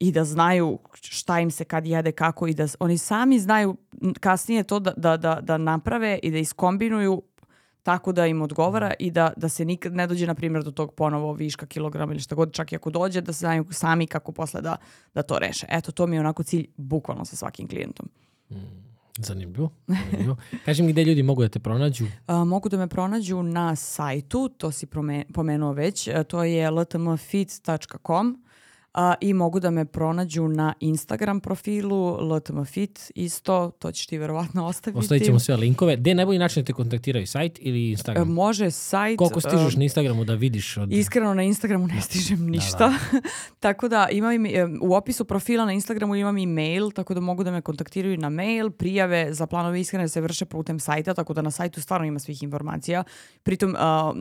i 0.00 0.12
da 0.12 0.24
znaju 0.24 0.78
šta 1.02 1.40
im 1.40 1.50
se 1.50 1.64
kad 1.64 1.86
jede, 1.86 2.12
kako 2.12 2.46
i 2.46 2.54
da 2.54 2.66
oni 2.78 2.98
sami 2.98 3.38
znaju 3.38 3.76
kasnije 4.20 4.62
to 4.62 4.78
da, 4.80 4.92
da, 4.96 5.16
da, 5.16 5.38
da 5.42 5.58
naprave 5.58 6.18
i 6.22 6.30
da 6.30 6.38
iskombinuju 6.38 7.22
tako 7.82 8.12
da 8.12 8.26
im 8.26 8.42
odgovara 8.42 8.92
i 8.98 9.10
da, 9.10 9.32
da 9.36 9.48
se 9.48 9.64
nikad 9.64 9.94
ne 9.94 10.06
dođe, 10.06 10.26
na 10.26 10.34
primjer, 10.34 10.64
do 10.64 10.70
tog 10.70 10.94
ponovo 10.94 11.32
viška 11.32 11.66
kilograma 11.66 12.12
ili 12.12 12.20
šta 12.20 12.34
god, 12.34 12.52
čak 12.52 12.72
i 12.72 12.76
ako 12.76 12.90
dođe, 12.90 13.20
da 13.20 13.32
se 13.32 13.38
znaju 13.38 13.66
sami 13.70 14.06
kako 14.06 14.32
posle 14.32 14.60
da, 14.60 14.76
da 15.14 15.22
to 15.22 15.38
reše. 15.38 15.66
Eto, 15.68 15.92
to 15.92 16.06
mi 16.06 16.16
je 16.16 16.20
onako 16.20 16.42
cilj 16.42 16.66
bukvalno 16.76 17.24
sa 17.24 17.36
svakim 17.36 17.68
klijentom. 17.68 18.08
Zanimljivo. 19.18 19.70
Zanimljivo. 19.86 20.36
Kaži 20.64 20.82
mi 20.82 20.92
gde 20.92 21.04
ljudi 21.04 21.22
mogu 21.22 21.42
da 21.42 21.48
te 21.48 21.58
pronađu. 21.58 22.04
A, 22.26 22.44
mogu 22.44 22.68
da 22.68 22.78
me 22.78 22.88
pronađu 22.88 23.42
na 23.42 23.76
sajtu, 23.76 24.48
to 24.48 24.70
si 24.72 24.86
prome- 24.86 25.24
pomenuo 25.34 25.72
već, 25.72 26.08
to 26.28 26.44
je 26.44 26.70
ltmfit.com 26.70 28.44
a, 28.94 29.14
i 29.20 29.34
mogu 29.34 29.60
da 29.60 29.70
me 29.70 29.84
pronađu 29.84 30.48
na 30.48 30.74
Instagram 30.80 31.40
profilu 31.40 32.34
ltmfit 32.34 33.12
isto, 33.14 33.70
to 33.78 33.92
ćeš 33.92 34.06
ti 34.06 34.18
verovatno 34.18 34.66
ostaviti. 34.66 34.98
Ostavit 34.98 35.24
ćemo 35.24 35.38
sve 35.38 35.56
linkove. 35.56 35.96
Gde 35.96 36.10
je 36.10 36.14
najbolji 36.14 36.38
način 36.38 36.62
da 36.62 36.66
te 36.66 36.72
kontaktiraju? 36.72 37.26
Sajt 37.26 37.58
ili 37.60 37.88
E, 37.88 37.90
Instagram? 37.90 38.28
Može 38.28 38.70
sajt... 38.70 39.18
Koliko 39.18 39.40
stižeš 39.40 39.74
e, 39.74 39.78
na 39.78 39.84
Instagramu 39.84 40.24
da 40.24 40.34
vidiš? 40.34 40.76
Od... 40.76 40.92
Iskreno 40.92 41.34
na 41.34 41.42
Instagramu 41.42 41.86
ne 41.86 42.00
stižem 42.00 42.46
ništa. 42.46 42.92
tako 43.60 43.88
da 43.88 44.08
imam 44.10 44.46
i, 44.46 44.52
e, 44.52 44.66
u 44.82 44.94
opisu 44.94 45.24
profila 45.24 45.64
na 45.64 45.72
Instagramu 45.72 46.16
imam 46.16 46.38
i 46.38 46.46
mail, 46.46 46.90
tako 46.90 47.14
da 47.14 47.20
mogu 47.20 47.44
da 47.44 47.50
me 47.50 47.60
kontaktiraju 47.60 48.18
na 48.18 48.28
mail. 48.28 48.70
Prijave 48.70 49.34
za 49.34 49.46
planove 49.46 49.80
ishrane 49.80 50.08
se 50.08 50.20
vrše 50.20 50.44
putem 50.44 50.80
sajta, 50.80 51.14
tako 51.14 51.34
da 51.34 51.42
na 51.42 51.50
sajtu 51.50 51.80
stvarno 51.80 52.06
ima 52.06 52.18
svih 52.18 52.42
informacija. 52.42 53.04
Pritom, 53.42 53.70
uh, 53.70 53.76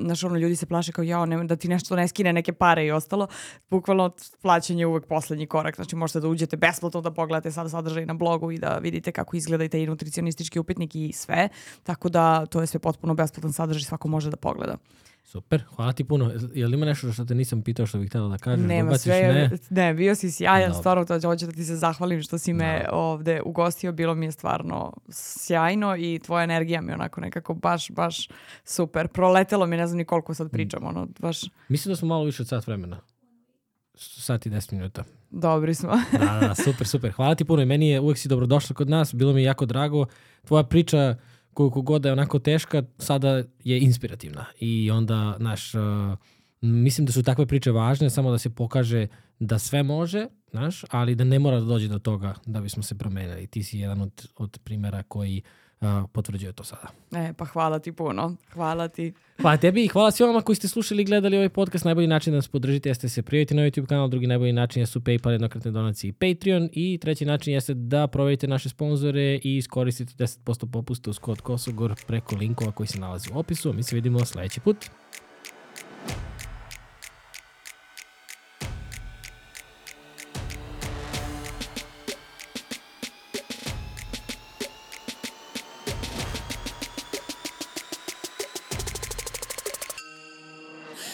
znaš, 0.05 0.23
ono, 0.23 0.37
ljudi 0.37 0.55
se 0.55 0.65
plaše 0.65 0.91
kao, 0.91 1.25
ne, 1.25 1.43
da 1.43 1.55
ti 1.55 1.67
nešto 1.67 1.95
ne 1.95 2.07
skine 2.07 2.33
neke 2.33 2.53
pare 2.53 2.85
i 2.85 2.91
ostalo. 2.91 3.27
Bukvalno 3.69 4.11
plaćanje 4.59 4.81
je 4.81 4.87
uvek 4.87 5.05
poslednji 5.05 5.47
korak. 5.47 5.75
Znači, 5.75 5.95
možete 5.95 6.19
da 6.19 6.27
uđete 6.27 6.57
besplatno 6.57 7.01
da 7.01 7.11
pogledate 7.11 7.51
sad 7.51 7.71
sadržaj 7.71 8.05
na 8.05 8.13
blogu 8.13 8.51
i 8.51 8.57
da 8.57 8.77
vidite 8.77 9.11
kako 9.11 9.37
izgleda 9.37 9.63
i 9.63 9.69
taj 9.69 9.85
nutricionistički 9.85 10.59
upitnik 10.59 10.95
i 10.95 11.11
sve. 11.13 11.49
Tako 11.83 12.09
da 12.09 12.45
to 12.45 12.61
je 12.61 12.67
sve 12.67 12.79
potpuno 12.79 13.13
besplatan 13.13 13.53
sadržaj, 13.53 13.87
svako 13.87 14.07
može 14.07 14.29
da 14.29 14.37
pogleda. 14.37 14.77
Super, 15.23 15.63
hvala 15.75 15.93
ti 15.93 16.03
puno. 16.03 16.31
Je 16.53 16.67
li 16.67 16.73
ima 16.73 16.85
nešto 16.85 17.11
što 17.11 17.25
te 17.25 17.35
nisam 17.35 17.61
pitao 17.61 17.85
što 17.85 17.97
bih 17.99 18.09
htjela 18.09 18.27
da 18.27 18.37
kažeš? 18.37 18.65
Nema 18.67 18.83
Dobaciš? 18.83 19.03
sve, 19.03 19.21
Ne? 19.21 19.49
ne, 19.69 19.93
bio 19.93 20.15
si 20.15 20.31
sjajan, 20.31 20.69
Dobro. 20.69 20.79
stvarno 20.79 21.05
to 21.05 21.21
hoću 21.21 21.45
da 21.45 21.51
ti 21.51 21.63
se 21.63 21.75
zahvalim 21.75 22.21
što 22.21 22.37
si 22.37 22.53
me 22.53 22.85
ovde 22.91 23.41
ugostio, 23.45 23.91
bilo 23.91 24.15
mi 24.15 24.25
je 24.25 24.31
stvarno 24.31 24.93
sjajno 25.09 25.95
i 25.97 26.19
tvoja 26.25 26.43
energija 26.43 26.81
mi 26.81 26.91
je 26.91 26.95
onako 26.95 27.21
nekako 27.21 27.53
baš, 27.53 27.91
baš 27.91 28.27
super. 28.63 29.07
Proletelo 29.07 29.65
mi, 29.65 29.77
ne 29.77 29.87
znam 29.87 29.97
ni 29.97 30.05
koliko 30.05 30.33
sad 30.33 30.51
pričam, 30.51 30.83
ono, 30.85 31.07
baš 31.19 31.41
Mislim 31.67 31.91
da 31.91 31.95
smo 31.95 32.07
malo 32.07 32.23
više 32.23 32.43
od 32.43 32.47
sat 32.47 32.67
vremena. 32.67 32.99
Sat 33.99 34.45
i 34.45 34.49
10 34.49 34.73
minuta. 34.73 35.03
dobri 35.29 35.73
smo. 35.75 35.91
Da, 36.11 36.39
da, 36.47 36.55
super, 36.55 36.87
super. 36.87 37.11
Hvala 37.11 37.35
ti 37.35 37.45
puno 37.45 37.61
i 37.61 37.65
meni 37.65 37.89
je, 37.89 37.99
uvek 37.99 38.17
si 38.17 38.27
dobrodošla 38.27 38.75
kod 38.75 38.89
nas, 38.89 39.15
bilo 39.15 39.33
mi 39.33 39.41
je 39.41 39.45
jako 39.45 39.65
drago. 39.65 40.05
Tvoja 40.45 40.63
priča, 40.63 41.15
koliko 41.53 41.81
god 41.81 42.01
da 42.01 42.09
je 42.09 42.13
onako 42.13 42.39
teška, 42.39 42.83
sada 42.97 43.43
je 43.63 43.79
inspirativna. 43.79 44.45
I 44.59 44.91
onda, 44.91 45.37
naš, 45.39 45.75
uh, 45.75 45.81
mislim 46.61 47.05
da 47.05 47.11
su 47.11 47.23
takve 47.23 47.45
priče 47.45 47.71
važne, 47.71 48.09
samo 48.09 48.31
da 48.31 48.37
se 48.37 48.49
pokaže 48.49 49.07
da 49.39 49.59
sve 49.59 49.83
može, 49.83 50.27
znaš, 50.51 50.83
ali 50.89 51.15
da 51.15 51.23
ne 51.23 51.39
mora 51.39 51.59
da 51.59 51.65
dođe 51.65 51.87
do 51.87 51.99
toga 51.99 52.33
da 52.45 52.61
bismo 52.61 52.83
se 52.83 52.97
promenili. 52.97 53.47
Ti 53.47 53.63
si 53.63 53.79
jedan 53.79 54.01
od, 54.01 54.27
od 54.37 54.59
primjera 54.63 55.03
koji 55.03 55.41
uh, 55.45 55.68
potvrđuje 56.11 56.53
to 56.53 56.63
sada. 56.63 56.87
E, 57.11 57.33
pa 57.33 57.45
hvala 57.45 57.79
ti 57.79 57.91
puno, 57.91 58.35
hvala 58.53 58.87
ti. 58.87 59.13
Hvala 59.41 59.57
tebi 59.57 59.83
i 59.83 59.87
hvala 59.87 60.11
svima 60.11 60.41
koji 60.41 60.55
ste 60.55 60.67
slušali 60.67 61.01
i 61.01 61.05
gledali 61.05 61.35
ovaj 61.35 61.49
podcast. 61.49 61.85
Najbolji 61.85 62.07
način 62.07 62.33
da 62.33 62.35
nas 62.35 62.47
podržite 62.47 62.89
jeste 62.89 63.09
se 63.09 63.21
prijavite 63.21 63.55
na 63.55 63.61
YouTube 63.61 63.85
kanal, 63.85 64.07
drugi 64.09 64.27
najbolji 64.27 64.53
način 64.53 64.87
su 64.87 64.99
PayPal, 64.99 65.31
jednokratne 65.31 65.71
donacije 65.71 66.09
i 66.09 66.13
Patreon 66.13 66.69
i 66.73 66.97
treći 67.01 67.25
način 67.25 67.53
jeste 67.53 67.73
da 67.73 68.07
proverite 68.07 68.47
naše 68.47 68.69
sponzore 68.69 69.39
i 69.43 69.57
iskoristite 69.57 70.13
10% 70.23 70.71
popusta 70.71 71.09
uz 71.09 71.19
kod 71.19 71.41
Kosogor 71.41 71.95
preko 72.07 72.35
linkova 72.35 72.71
koji 72.71 72.87
se 72.87 72.99
nalaze 72.99 73.29
u 73.33 73.39
opisu. 73.39 73.73
Mi 73.73 73.83
se 73.83 73.95
vidimo 73.95 74.25
sledeći 74.25 74.59
put. 74.59 74.77